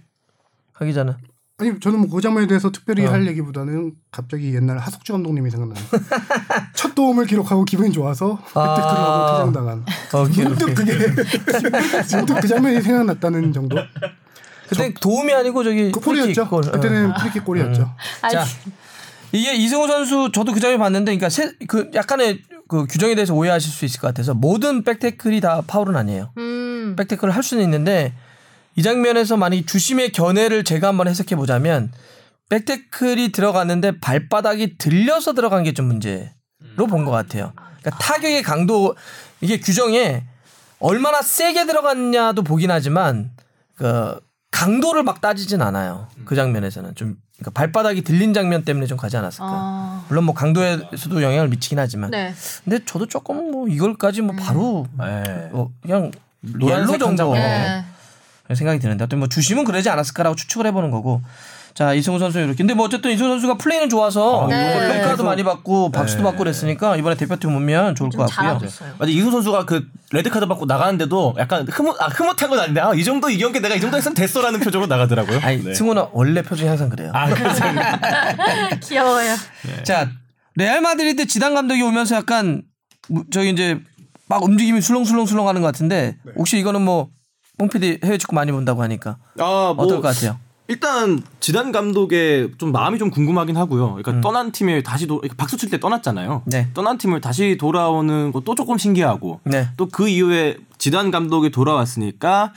하기 0.72 0.94
전에 0.94 1.12
아니 1.60 1.78
저는 1.80 1.98
뭐 2.00 2.08
그 2.08 2.20
장면에 2.22 2.46
대해서 2.46 2.70
특별히 2.70 3.04
어. 3.04 3.10
할 3.10 3.26
얘기보다는 3.26 3.92
갑자기 4.12 4.54
옛날 4.54 4.78
하석주 4.78 5.12
감독님이 5.12 5.50
생각나요. 5.50 5.84
첫 6.74 6.94
도움을 6.94 7.26
기록하고 7.26 7.64
기분이 7.64 7.92
좋아서 7.92 8.38
아. 8.54 8.74
백태클을 8.76 9.00
하고 9.00 9.32
퇴장당한. 9.52 9.84
오케이 10.14 10.44
문득 10.44 10.64
오케이. 10.70 10.74
그게 10.74 10.92
문득 12.16 12.40
그 12.40 12.48
장면이 12.48 12.80
생각났다는 12.80 13.52
정도. 13.52 13.76
그때 14.68 14.92
도움이 14.94 15.32
아니고 15.32 15.64
저기 15.64 15.90
그 15.90 16.00
골이었죠. 16.00 16.48
골. 16.48 16.62
그때는 16.62 17.10
어. 17.10 17.14
프리킥 17.18 17.44
골이었죠. 17.44 17.90
자, 18.30 18.44
이게 19.32 19.54
이승우 19.56 19.86
선수 19.88 20.30
저도 20.32 20.52
그 20.52 20.60
장면 20.60 20.78
봤는데, 20.78 21.16
그러니까 21.16 21.28
세, 21.28 21.52
그 21.66 21.90
약간의 21.94 22.42
그 22.68 22.86
규정에 22.86 23.14
대해서 23.14 23.34
오해하실 23.34 23.72
수 23.72 23.84
있을 23.84 24.00
것 24.00 24.08
같아서 24.08 24.34
모든 24.34 24.84
백태클이 24.84 25.40
다 25.40 25.62
파울은 25.66 25.96
아니에요. 25.96 26.30
음. 26.36 26.94
백태클을 26.96 27.34
할 27.34 27.42
수는 27.42 27.64
있는데 27.64 28.12
이 28.78 28.82
장면에서 28.82 29.36
만약 29.36 29.66
주심의 29.66 30.12
견해를 30.12 30.62
제가 30.62 30.86
한번 30.86 31.08
해석해 31.08 31.34
보자면 31.34 31.90
백태클이 32.48 33.32
들어갔는데 33.32 33.98
발바닥이 33.98 34.78
들려서 34.78 35.32
들어간 35.34 35.64
게 35.64 35.72
좀 35.72 35.86
문제로 35.86 36.30
본 36.88 37.04
것 37.04 37.10
같아요. 37.10 37.52
그러니까 37.80 37.90
타격의 37.98 38.44
강도 38.44 38.94
이게 39.40 39.58
규정에 39.58 40.24
얼마나 40.78 41.22
세게 41.22 41.66
들어갔냐도 41.66 42.42
보긴 42.44 42.70
하지만 42.70 43.32
그 43.74 44.20
강도를 44.52 45.02
막 45.02 45.20
따지진 45.20 45.60
않아요. 45.60 46.06
그 46.24 46.36
장면에서는 46.36 46.94
좀 46.94 47.16
그러니까 47.36 47.50
발바닥이 47.60 48.02
들린 48.02 48.32
장면 48.32 48.64
때문에 48.64 48.86
좀 48.86 48.96
가지 48.96 49.16
않았을까. 49.16 49.46
아. 49.50 50.04
물론 50.08 50.22
뭐 50.24 50.34
강도에서도 50.36 51.20
영향을 51.20 51.48
미치긴 51.48 51.80
하지만. 51.80 52.10
네. 52.12 52.32
근데 52.62 52.84
저도 52.84 53.06
조금 53.06 53.50
뭐 53.50 53.66
이걸까지 53.66 54.22
뭐 54.22 54.36
바로 54.38 54.86
네. 54.98 55.48
어, 55.52 55.68
그냥 55.82 56.12
노란색 56.42 56.94
옐로 56.94 57.06
한 57.08 57.16
정도. 57.16 57.34
네. 57.34 57.84
생각이 58.54 58.78
드는데 58.80 59.04
어떤 59.04 59.18
뭐 59.18 59.28
주심은 59.28 59.64
그러지 59.64 59.88
않았을까라고 59.90 60.36
추측을 60.36 60.66
해보는 60.66 60.90
거고. 60.90 61.22
자 61.74 61.94
이승우 61.94 62.18
선수 62.18 62.40
이렇게. 62.40 62.56
근데 62.56 62.74
뭐 62.74 62.86
어쨌든 62.86 63.12
이승우 63.12 63.28
선수가 63.28 63.58
플레이는 63.58 63.88
좋아서 63.88 64.48
네. 64.50 64.78
펠카도 64.94 65.22
많이 65.22 65.44
받고 65.44 65.92
박수도 65.92 66.22
네. 66.22 66.24
받고 66.24 66.38
그랬으니까 66.38 66.96
이번에 66.96 67.14
대표팀 67.14 67.54
오면 67.54 67.94
좋을 67.94 68.10
좀것 68.10 68.30
같고요. 68.32 68.68
맞아 68.98 69.12
이승 69.12 69.30
선수가 69.30 69.64
그 69.64 69.86
레드 70.10 70.28
카드 70.28 70.46
받고 70.46 70.66
나가는데도 70.66 71.36
약간 71.38 71.64
흐뭇 71.70 71.94
아 72.00 72.06
흐뭇한 72.06 72.50
건 72.50 72.58
아닌데 72.58 72.80
아, 72.80 72.92
이 72.94 73.04
정도 73.04 73.30
이 73.30 73.38
경기 73.38 73.60
내가 73.60 73.76
이 73.76 73.80
정도 73.80 73.96
했으면 73.96 74.14
됐어라는 74.16 74.58
표정으로 74.58 74.88
나가더라고요. 74.88 75.38
아니 75.40 75.62
네. 75.62 75.72
승우는 75.72 76.06
원래 76.12 76.42
표정이 76.42 76.68
항상 76.68 76.88
그래요. 76.88 77.12
아 77.14 77.28
귀여워요. 78.82 79.36
자 79.84 80.08
레알 80.56 80.80
마드리드 80.80 81.26
지단 81.26 81.54
감독이 81.54 81.82
오면서 81.82 82.16
약간 82.16 82.62
무- 83.08 83.24
저기 83.30 83.50
이제 83.50 83.78
막 84.28 84.42
움직임이 84.42 84.80
술렁술렁술렁하는 84.80 85.60
것 85.60 85.68
같은데 85.68 86.16
혹시 86.36 86.58
이거는 86.58 86.82
뭐 86.82 87.08
뽕피디 87.58 88.00
해외 88.04 88.18
축구 88.18 88.34
많이 88.34 88.52
본다고 88.52 88.82
하니까 88.82 89.16
아, 89.38 89.72
뭐 89.76 89.84
어떨 89.84 90.00
것 90.00 90.08
같아요? 90.14 90.38
일단 90.70 91.22
지단 91.40 91.72
감독의 91.72 92.52
좀 92.58 92.72
마음이 92.72 92.98
좀 92.98 93.10
궁금하긴 93.10 93.56
하고요. 93.56 93.94
그러니까 93.94 94.20
떠난 94.20 94.52
팀에 94.52 94.82
다시 94.82 95.06
도 95.06 95.22
박수 95.38 95.56
칠 95.56 95.70
때 95.70 95.80
떠났잖아요. 95.80 96.42
네. 96.44 96.68
떠난 96.74 96.98
팀을 96.98 97.22
다시 97.22 97.56
돌아오는 97.58 98.32
것도 98.32 98.54
조금 98.54 98.76
신기하고 98.76 99.40
네. 99.44 99.68
또그 99.78 100.08
이후에 100.08 100.58
지단 100.76 101.10
감독이 101.10 101.50
돌아왔으니까 101.50 102.52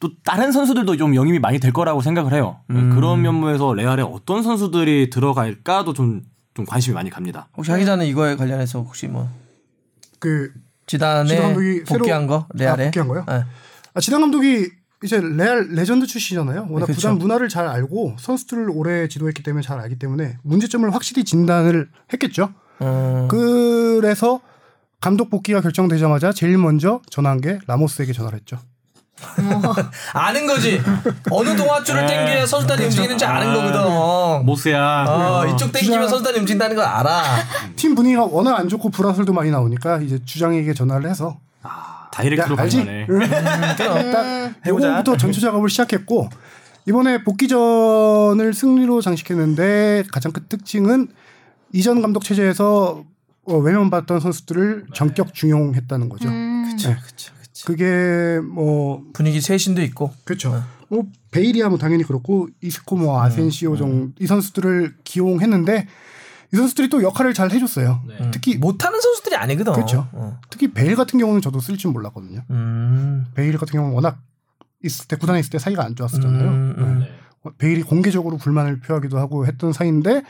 또 0.00 0.10
다른 0.22 0.52
선수들도 0.52 0.98
좀 0.98 1.14
영입이 1.14 1.38
많이 1.38 1.58
될 1.58 1.72
거라고 1.72 2.02
생각을 2.02 2.34
해요. 2.34 2.58
음. 2.68 2.90
그런 2.94 3.22
면모에서 3.22 3.72
레알에 3.72 4.02
어떤 4.02 4.42
선수들이 4.42 5.08
들어갈까도 5.08 5.94
좀, 5.94 6.20
좀 6.52 6.66
관심이 6.66 6.92
많이 6.94 7.08
갑니다. 7.08 7.48
혹시 7.56 7.70
하기 7.70 7.86
전에 7.86 8.06
이거에 8.06 8.36
관련해서 8.36 8.80
혹시 8.80 9.06
뭐 9.08 9.28
그 10.18 10.50
지단에 10.86 11.28
지단 11.28 11.42
감독이 11.42 11.84
복귀한 11.84 12.22
새로- 12.22 12.26
거 12.26 12.46
레알에 12.54 12.82
아, 12.84 12.86
복귀한 12.86 13.08
거요? 13.08 13.24
네. 13.28 13.44
아, 13.96 14.00
지단 14.00 14.20
감독이 14.20 14.68
이제 15.02 15.18
레알 15.20 15.68
레전드 15.70 16.06
출신이잖아요. 16.06 16.66
워낙 16.68 16.84
그렇죠. 16.86 16.94
구단 16.94 17.18
문화를 17.18 17.48
잘 17.48 17.66
알고 17.66 18.16
선수들을 18.18 18.68
오래 18.70 19.08
지도했기 19.08 19.42
때문에 19.42 19.62
잘 19.62 19.78
알기 19.80 19.98
때문에 19.98 20.36
문제점을 20.42 20.92
확실히 20.94 21.24
진단을 21.24 21.88
했겠죠. 22.12 22.52
음, 22.82 23.26
그래서 23.28 24.40
감독 25.00 25.30
복귀가 25.30 25.62
결정되자마자 25.62 26.32
제일 26.32 26.58
먼저 26.58 27.00
전화한 27.10 27.40
게 27.40 27.58
라모스에게 27.66 28.12
전화를 28.12 28.38
했죠. 28.38 28.58
아는 30.12 30.46
거지. 30.46 30.78
어느 31.30 31.56
동아줄을 31.56 32.06
땡겨야 32.06 32.44
선수단이 32.44 32.84
움직이는지 32.84 33.24
아는 33.24 33.54
거거든. 33.54 34.44
모스야. 34.44 35.06
어, 35.08 35.46
이쪽 35.46 35.72
땡기면 35.72 36.06
선수단이 36.06 36.38
움직인다는 36.40 36.76
걸 36.76 36.84
알아. 36.84 37.22
팀 37.76 37.94
분위기가 37.94 38.24
워낙 38.24 38.56
안 38.58 38.68
좋고 38.68 38.90
불화설도 38.90 39.32
많이 39.32 39.50
나오니까 39.50 40.00
이제 40.02 40.18
주장에게 40.22 40.74
전화를 40.74 41.08
해서 41.08 41.38
다이렉트로 42.12 42.56
야, 42.56 42.62
알지? 42.62 42.78
가네. 42.78 43.06
응. 43.10 43.18
딱 43.18 44.54
해보자. 44.66 44.88
요거부터 44.88 45.16
전투 45.16 45.40
작업을 45.40 45.68
시작했고 45.68 46.28
이번에 46.88 47.24
복귀전을 47.24 48.54
승리로 48.54 49.00
장식했는데 49.00 50.04
가장 50.12 50.32
큰 50.32 50.44
특징은 50.48 51.08
이전 51.72 52.00
감독 52.02 52.24
체제에서 52.24 53.04
어, 53.44 53.56
외면받던 53.58 54.20
선수들을 54.20 54.86
전격 54.94 55.34
중용했다는 55.34 56.08
거죠. 56.08 56.28
음. 56.28 56.64
네. 56.64 56.72
그쵸, 56.72 56.96
그쵸. 57.04 57.32
그게 57.64 58.40
뭐 58.40 59.02
분위기 59.12 59.40
쇄신도 59.40 59.82
있고. 59.82 60.12
그렇죠. 60.24 60.62
뭐 60.88 61.04
베일이야 61.32 61.68
뭐 61.68 61.78
당연히 61.78 62.04
그렇고 62.04 62.48
이스코 62.62 62.96
뭐 62.96 63.20
아센시오 63.22 63.76
정이 63.76 64.26
선수들을 64.26 64.96
기용했는데 65.04 65.88
이 66.52 66.56
선수들이 66.56 66.88
또 66.88 67.02
역할을 67.02 67.34
잘 67.34 67.50
해줬어요. 67.50 68.02
특히 68.32 68.56
못하는 68.56 69.00
선수들이 69.00 69.36
아니거든. 69.36 69.72
그렇죠. 69.72 70.08
어. 70.12 70.38
특히 70.50 70.72
베일 70.72 70.96
같은 70.96 71.18
경우는 71.18 71.40
저도 71.40 71.60
쓸 71.60 71.76
줄 71.76 71.90
몰랐거든요. 71.92 72.42
음. 72.50 73.26
베일 73.34 73.58
같은 73.58 73.72
경우는 73.72 73.94
워낙 73.94 74.18
있을 74.84 75.06
때 75.08 75.16
구단에 75.16 75.40
있을 75.40 75.50
때 75.50 75.58
사이가 75.58 75.84
안 75.84 75.94
좋았었잖아요. 75.96 76.48
음, 76.48 76.74
음. 76.78 76.98
네. 77.00 77.50
베일이 77.58 77.82
공개적으로 77.82 78.36
불만을 78.38 78.80
표하기도 78.80 79.18
하고 79.18 79.46
했던 79.46 79.72
사이인데 79.72 80.22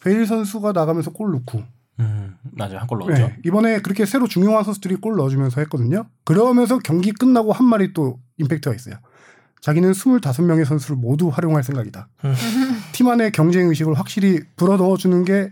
베일 0.00 0.26
선수가 0.26 0.72
나가면서 0.72 1.10
골 1.12 1.32
넣고 1.32 1.62
음, 2.00 2.36
맞아요. 2.52 2.78
한 2.78 2.86
골 2.88 2.98
넣었죠. 3.00 3.14
네, 3.14 3.36
이번에 3.44 3.80
그렇게 3.80 4.06
새로 4.06 4.26
중용한 4.26 4.64
선수들이 4.64 4.96
골 4.96 5.16
넣어주면서 5.16 5.60
했거든요. 5.62 6.06
그러면서 6.24 6.78
경기 6.78 7.12
끝나고 7.12 7.52
한 7.52 7.66
말이 7.66 7.92
또 7.92 8.18
임팩트가 8.38 8.74
있어요. 8.74 8.96
자기는 9.60 9.92
25명의 9.92 10.64
선수를 10.64 10.96
모두 10.96 11.28
활용할 11.28 11.62
생각이다. 11.62 12.08
팀 13.02 13.08
안의 13.08 13.32
경쟁 13.32 13.68
의식을 13.68 13.94
확실히 13.98 14.38
불어 14.54 14.76
넣어 14.76 14.96
주는 14.96 15.24
게, 15.24 15.50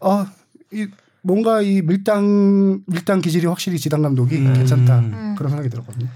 아, 0.00 0.30
이, 0.72 0.86
뭔가 1.22 1.60
이 1.60 1.82
밀당, 1.82 2.82
밀당 2.86 3.20
기질이 3.20 3.46
확실히 3.46 3.80
지단 3.80 4.00
감독이 4.00 4.38
괜찮다. 4.40 5.34
그런 5.36 5.50
생각이 5.50 5.68
들었거든요. 5.70 6.06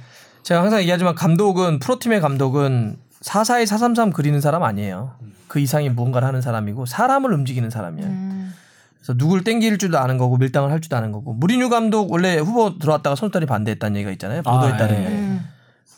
제가 0.45 0.63
항상 0.63 0.79
얘기하지만 0.81 1.17
감독은 1.17 1.81
프로팀의 1.81 2.21
감독은 2.21 2.97
442, 3.23 3.67
433 3.67 4.13
그리는 4.13 4.41
사람 4.41 4.63
아니에요. 4.63 5.17
그 5.49 5.59
이상이 5.59 5.91
무언가를 5.91 6.29
하는 6.29 6.41
사람이고 6.43 6.87
사람을 6.87 7.33
움직이는 7.33 7.71
사람이에요. 7.71 8.09
음. 8.09 8.55
그래서 8.99 9.15
누굴 9.17 9.43
땡길 9.43 9.79
줄도 9.79 9.99
아는 9.99 10.17
거고 10.17 10.37
밀당을 10.37 10.71
할 10.71 10.81
줄도 10.81 10.97
아는 10.97 11.11
거고 11.11 11.33
무리뉴 11.33 11.71
감독 11.71 12.13
원래 12.13 12.37
후보 12.39 12.79
들어왔다가 12.79 13.17
선수들이 13.17 13.47
반대했다는 13.47 13.97
얘기가 13.97 14.13
있잖아요. 14.13 14.43
보도에 14.43 14.71
아, 14.73 14.77
따르면. 14.77 15.03
예. 15.03 15.09
음. 15.09 15.41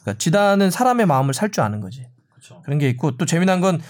그러니까 0.03 0.19
지단은 0.19 0.71
사람의 0.71 1.05
마음을 1.05 1.35
살 1.35 1.51
줄 1.51 1.63
아는 1.65 1.81
거지. 1.83 2.07
그런 2.65 2.79
게 2.79 2.89
있고 2.89 3.17
또 3.17 3.27
재미난 3.27 3.61
건 3.61 3.81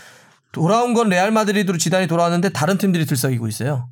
돌아온 0.52 0.94
건 0.94 1.08
레알 1.08 1.30
마드리드로 1.30 1.78
지단이 1.78 2.06
돌아왔는데 2.06 2.50
다른 2.50 2.78
팀들이 2.78 3.06
들썩이고 3.06 3.46
있어요. 3.48 3.88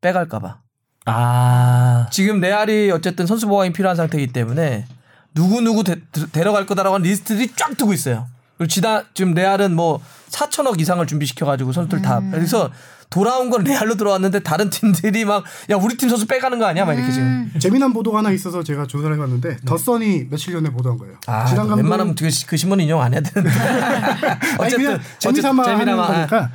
빼갈까봐. 0.00 0.60
아. 1.06 2.08
지금 2.10 2.40
레알이 2.40 2.90
어쨌든 2.90 3.26
선수 3.26 3.46
보강이 3.46 3.72
필요한 3.72 3.96
상태이기 3.96 4.32
때문에 4.32 4.86
누구 5.34 5.60
누구 5.60 5.84
데, 5.84 5.96
데려갈 6.32 6.66
거다라고 6.66 6.94
하는 6.94 7.08
리스트들이 7.08 7.52
쫙 7.56 7.76
뜨고 7.76 7.92
있어요. 7.92 8.28
그리고 8.58 8.68
지다 8.68 9.04
지금 9.14 9.34
레알은 9.34 9.74
뭐 9.74 10.00
4천억 10.30 10.80
이상을 10.80 11.04
준비시켜 11.06 11.46
가지고 11.46 11.72
선수들 11.72 12.02
다 12.02 12.20
그래서 12.30 12.70
돌아온 13.12 13.50
건 13.50 13.62
레알로 13.64 13.94
들어왔는데 13.96 14.40
다른 14.40 14.70
팀들이 14.70 15.24
막 15.24 15.44
야 15.70 15.76
우리 15.76 15.96
팀 15.96 16.08
선수 16.08 16.26
빼가는 16.26 16.58
거 16.58 16.64
아니야 16.66 16.84
막 16.84 16.94
이렇게 16.94 17.12
지금. 17.12 17.50
재미난 17.58 17.92
보도가 17.92 18.18
하나 18.18 18.30
있어서 18.30 18.62
제가 18.62 18.86
조사를 18.86 19.14
해봤는데 19.14 19.58
더선이 19.64 20.28
며칠 20.30 20.52
전에 20.52 20.70
보도한 20.70 20.98
거예요. 20.98 21.16
아, 21.26 21.44
지단 21.44 21.68
감독 21.68 21.82
웬만하면 21.82 22.14
그, 22.14 22.28
시- 22.30 22.46
그 22.46 22.56
신문 22.56 22.80
인용 22.80 23.00
안 23.00 23.12
해야 23.12 23.20
되는데. 23.20 23.50
아니 23.60 24.34
어쨌든 24.58 24.98
재미삼아 25.18 25.62
어쨌든 25.62 25.88
하는. 25.88 25.96
거니까 25.96 26.50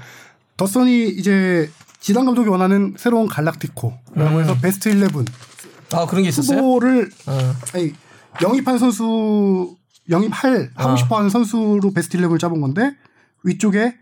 더선이 0.57 1.09
이제 1.09 1.69
지단 1.99 2.25
감독이 2.25 2.49
원하는 2.49 2.95
새로운 2.97 3.27
갈락티코라고 3.27 4.41
해서 4.41 4.55
베스트 4.61 4.89
11 4.89 5.07
아 5.93 6.05
그런 6.05 6.23
게 6.23 6.29
있었어요? 6.29 6.57
후보를 6.59 7.09
어. 7.27 7.53
아니 7.73 7.93
영입한 8.41 8.77
선수 8.79 9.75
영입할 10.09 10.71
하고 10.75 10.93
어. 10.93 10.95
싶어하는 10.97 11.29
선수로 11.29 11.91
베스트 11.93 12.17
11을 12.17 12.39
짜본 12.39 12.61
건데 12.61 12.95
위쪽에 13.43 13.95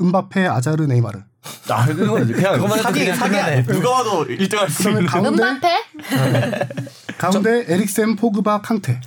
음바페, 0.00 0.46
아자르, 0.46 0.84
네이마르. 0.84 1.20
아, 1.68 1.84
그냥 1.86 1.96
그거만 1.96 2.78
해도 2.78 2.82
사기 2.82 3.00
그냥 3.00 3.16
사기. 3.16 3.62
누가 3.66 3.90
와도 3.90 4.26
1등 4.26 4.56
할수 4.56 4.78
그다음에 4.78 4.98
있는. 5.00 5.06
가운데 5.06 5.42
음바페? 5.42 5.68
가운데 7.18 7.64
에릭센, 7.68 8.16
포그바, 8.16 8.60
캉테. 8.62 9.00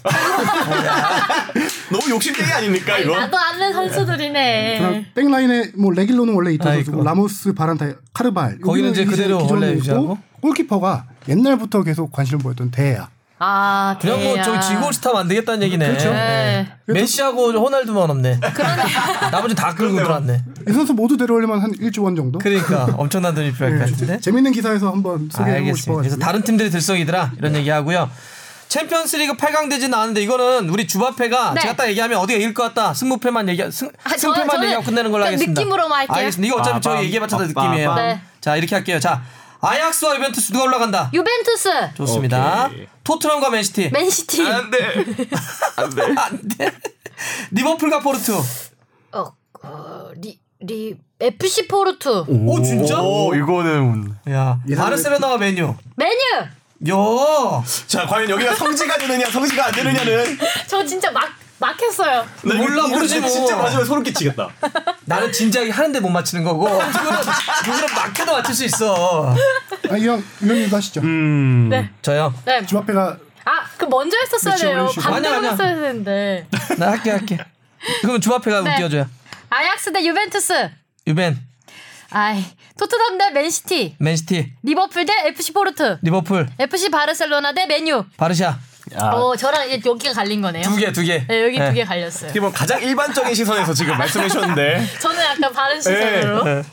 너무 1.92 2.10
욕심쟁이 2.10 2.52
아닙니까 2.52 2.98
이거? 2.98 3.18
나도 3.18 3.38
아는 3.38 3.74
선수들이네. 3.74 5.12
백라인에 5.16 5.72
뭐 5.78 5.92
레길로는 5.92 6.34
원래 6.34 6.52
있던 6.54 6.68
아, 6.72 6.76
선수고 6.76 6.98
있고. 6.98 7.04
라모스, 7.06 7.54
바란, 7.54 7.92
카르바할. 8.14 8.60
거기는 8.60 8.92
이제 8.92 9.06
그대로 9.06 9.46
원래 9.50 9.68
있고 9.68 9.78
유지하고? 9.80 10.18
골키퍼가 10.42 11.06
옛날부터 11.28 11.84
계속 11.84 12.12
관심을 12.12 12.42
보였던 12.42 12.72
데헤아. 12.72 13.10
아, 13.42 13.96
그냥 14.02 14.22
뭐. 14.22 14.42
저기 14.42 14.60
지골스타 14.60 15.14
만들겠다는 15.14 15.64
얘기네. 15.64 15.88
그렇죠. 15.88 16.12
네. 16.12 16.68
메시하고 16.88 17.52
호날두만 17.54 18.10
없네. 18.10 18.40
나머지 19.32 19.56
다 19.56 19.74
끌고 19.74 19.96
들어왔네. 19.96 20.44
이 20.68 20.74
선수 20.74 20.94
모두 20.94 21.18
데려오려면 21.18 21.60
한 21.62 21.72
1조 21.74 22.04
원 22.04 22.16
정도. 22.16 22.40
그러니까 22.40 22.88
엄청난 22.98 23.34
돈이 23.36 23.54
필요할 23.54 23.80
것 23.80 23.92
같은데. 23.92 24.20
재밌는 24.20 24.52
기사에서 24.52 24.92
한번 24.92 25.30
소개해보고. 25.32 25.76
싶어가지고. 25.76 25.98
그래서 26.02 26.18
다른 26.18 26.42
팀들이 26.44 26.70
들썩이더라 26.70 27.34
이런 27.38 27.56
얘기하고요. 27.56 28.10
챔피언스리그 28.68 29.34
8강 29.36 29.68
대진 29.70 29.90
나왔는데 29.90 30.22
이거는 30.22 30.70
우리 30.70 30.86
주바페가 30.86 31.54
네. 31.56 31.62
제가 31.62 31.76
딱 31.76 31.88
얘기하면 31.90 32.20
어디가 32.20 32.38
이길 32.38 32.54
것 32.54 32.62
같다 32.64 32.94
승부패만 32.94 33.50
얘기 33.50 33.64
승, 33.72 33.90
아, 34.04 34.10
저- 34.12 34.18
승패만 34.20 34.48
저는 34.50 34.64
얘기하고 34.66 34.86
끝내는 34.86 35.12
걸로 35.12 35.24
그 35.24 35.26
하겠습니다. 35.28 35.60
느낌으로만 35.62 36.00
할게요. 36.02 36.16
알겠습니다. 36.18 36.48
이거 36.54 36.62
어차피 36.62 36.82
저희 36.82 36.94
빠밤, 36.94 37.04
얘기해봤자. 37.06 37.38
느낌이에요. 37.38 37.96
네. 37.96 38.22
자 38.42 38.56
이렇게 38.56 38.76
할게요. 38.76 39.00
자 39.00 39.24
아약스와 39.62 40.16
유벤투스 40.18 40.52
누가 40.54 40.66
올라간다? 40.66 41.10
유벤투스, 41.14 41.96
좋습니다. 41.96 42.68
오케이. 42.68 42.88
토트넘과 43.04 43.50
맨시티. 43.50 43.90
맨시티, 43.92 44.44
안 44.48 44.70
돼. 44.70 44.78
안 45.76 45.90
돼. 45.96 46.04
안 46.16 46.48
돼. 46.48 46.72
리버풀과 47.52 48.00
포르투. 48.02 48.42
어, 49.14 49.26
어, 49.64 50.10
리, 50.16 50.40
리, 50.62 50.96
FC 51.22 51.68
포르투, 51.68 52.26
오, 52.28 52.62
진짜? 52.62 53.00
오, 53.02 53.34
이거는 53.34 54.14
야 54.30 54.60
바르셀로나와 54.78 55.38
맨유. 55.38 55.74
맨유. 55.96 56.20
야 56.90 57.64
자, 57.88 58.06
과연 58.06 58.30
여기가 58.30 58.56
성지가 58.56 58.98
되느냐, 58.98 59.30
성지가 59.30 59.68
안 59.68 59.72
되느냐는 59.72 60.38
저 60.68 60.84
진짜 60.86 61.12
막 61.12 61.30
막혔어요. 61.60 62.26
나 62.44 62.54
이거- 62.56 62.64
몰라, 62.64 62.84
이거 62.86 62.88
모르지 62.90 63.20
뭐. 63.20 63.30
진짜 63.30 63.56
마지막에 63.58 63.86
소름 63.86 64.04
끼치겠다. 64.04 64.50
나는 65.06 65.32
진지하게 65.32 65.72
하는데 65.72 66.00
못 66.00 66.10
맞히는 66.10 66.44
거고 66.46 66.68
누구는 66.70 67.96
막 67.96 68.09
해도 68.09 68.32
맞출 68.34 68.56
수 68.56 68.66
있어. 68.66 69.34
아, 69.90 69.98
이형 69.98 70.24
의원님도 70.42 70.76
하시죠. 70.78 71.02
음. 71.02 71.68
네, 71.70 71.90
저요. 72.02 72.34
네. 72.46 72.66
주바페가 72.66 73.18
아, 73.46 73.52
그 73.78 73.86
먼저 73.86 74.16
했었어야 74.24 74.56
돼요. 74.56 74.90
반대로. 75.02 75.44
했어야 75.44 75.76
되는데. 75.76 76.48
나 76.78 76.92
할게 76.92 77.12
할게. 77.12 77.38
그러면 78.02 78.22
주바페가 78.22 78.62
네. 78.62 78.78
띄워줘요. 78.78 79.06
아약스 79.50 79.92
대 79.94 80.04
유벤투스. 80.06 80.70
유벤, 81.08 81.38
아이, 82.12 82.44
토트넘 82.78 83.18
대 83.18 83.32
맨시티. 83.32 83.96
맨시티, 84.00 84.54
리버풀 84.64 85.06
대 85.06 85.14
FC 85.28 85.54
포르투. 85.54 85.98
리버풀, 86.02 86.48
FC 86.60 86.90
바르셀로나 86.90 87.54
대 87.54 87.66
맨유. 87.66 88.04
바르샤 88.18 88.60
야, 88.96 89.00
어, 89.12 89.36
저랑 89.36 89.70
이제 89.70 89.82
여기가 89.88 90.14
갈린 90.14 90.42
거네요. 90.42 90.64
두 90.64 90.76
개 90.78 90.92
두 90.92 91.04
개. 91.04 91.24
네, 91.28 91.44
여기 91.46 91.60
네. 91.60 91.70
두개 91.70 91.84
갈렸어요. 91.84 92.26
어떻게 92.26 92.40
보면 92.40 92.54
가장 92.54 92.82
일반적인 92.82 93.36
시선에서 93.36 93.72
지금 93.74 93.96
말씀해 93.98 94.28
주셨는데. 94.28 94.84
저는 95.00 95.24
약간 95.24 95.54
다른 95.54 95.80
시선으로. 95.80 96.44
네. 96.44 96.64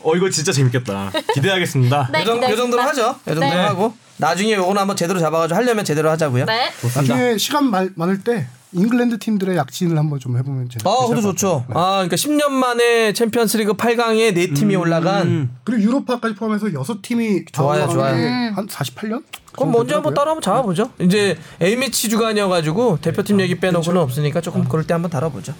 어, 0.00 0.14
이거 0.14 0.28
진짜 0.28 0.52
재밌겠다. 0.52 1.10
기대하겠습니다. 1.32 2.10
네, 2.12 2.20
요, 2.20 2.24
정도, 2.24 2.50
요 2.50 2.56
정도로. 2.56 2.82
하죠. 2.82 3.02
요 3.02 3.16
정도로 3.26 3.46
네. 3.50 3.56
하고 3.56 3.96
나중에 4.18 4.52
요거는 4.54 4.78
한번 4.80 4.94
제대로 4.96 5.18
잡아가지고 5.18 5.56
하려면 5.56 5.86
제대로 5.86 6.10
하자고요. 6.10 6.44
네. 6.44 6.70
나중에 6.94 7.38
시간 7.38 7.64
말, 7.70 7.90
많을 7.96 8.22
때 8.22 8.46
잉글랜드 8.74 9.18
팀들의 9.18 9.56
약진을 9.56 9.96
한번 9.96 10.18
좀 10.20 10.36
해보면 10.36 10.68
재밌- 10.68 10.86
아, 10.86 11.02
그것도 11.06 11.20
좋죠. 11.22 11.64
네. 11.68 11.74
아, 11.76 11.92
그러니까 12.04 12.16
10년 12.16 12.50
만에 12.50 13.12
챔피언스리그 13.12 13.74
8강에 13.74 14.34
네 14.34 14.52
팀이 14.52 14.76
올라간. 14.76 15.50
그리고 15.64 15.82
유로파까지 15.82 16.34
포함해서 16.34 16.72
여섯 16.74 17.00
팀이 17.02 17.44
다 17.46 17.62
좋아요, 17.62 17.88
좋아요. 17.88 18.16
게 18.16 18.22
음. 18.22 18.52
한 18.54 18.66
48년? 18.66 19.22
그럼 19.52 19.70
먼저 19.72 19.94
한번 19.96 20.14
따라 20.14 20.30
한번 20.32 20.42
잡아보죠. 20.42 20.90
이제 21.00 21.38
A 21.62 21.76
매치 21.76 22.08
주간이어가지고 22.08 22.98
대표팀 23.00 23.40
얘기 23.40 23.58
빼놓고는 23.60 24.00
없으니까 24.00 24.40
조금 24.40 24.64
그럴 24.64 24.84
때 24.86 24.92
한번 24.94 25.10
다뤄보죠. 25.10 25.54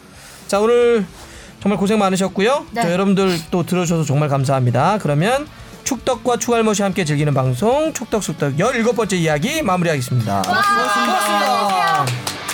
자 0.48 0.60
오늘 0.60 1.06
정말 1.60 1.78
고생 1.78 1.98
많으셨고요. 1.98 2.66
네. 2.72 2.82
저 2.82 2.92
여러분들 2.92 3.38
또 3.50 3.64
들어주셔서 3.64 4.04
정말 4.04 4.28
감사합니다. 4.28 4.98
그러면 5.00 5.46
축덕과 5.84 6.38
추갈못이 6.38 6.82
함께 6.82 7.04
즐기는 7.04 7.32
방송 7.34 7.92
축덕숙덕 7.92 8.56
17번째 8.56 9.12
이야기 9.14 9.62
마무리하겠습니다. 9.62 10.42
고맙습니다. 10.42 11.04
고맙습니다. 11.04 12.53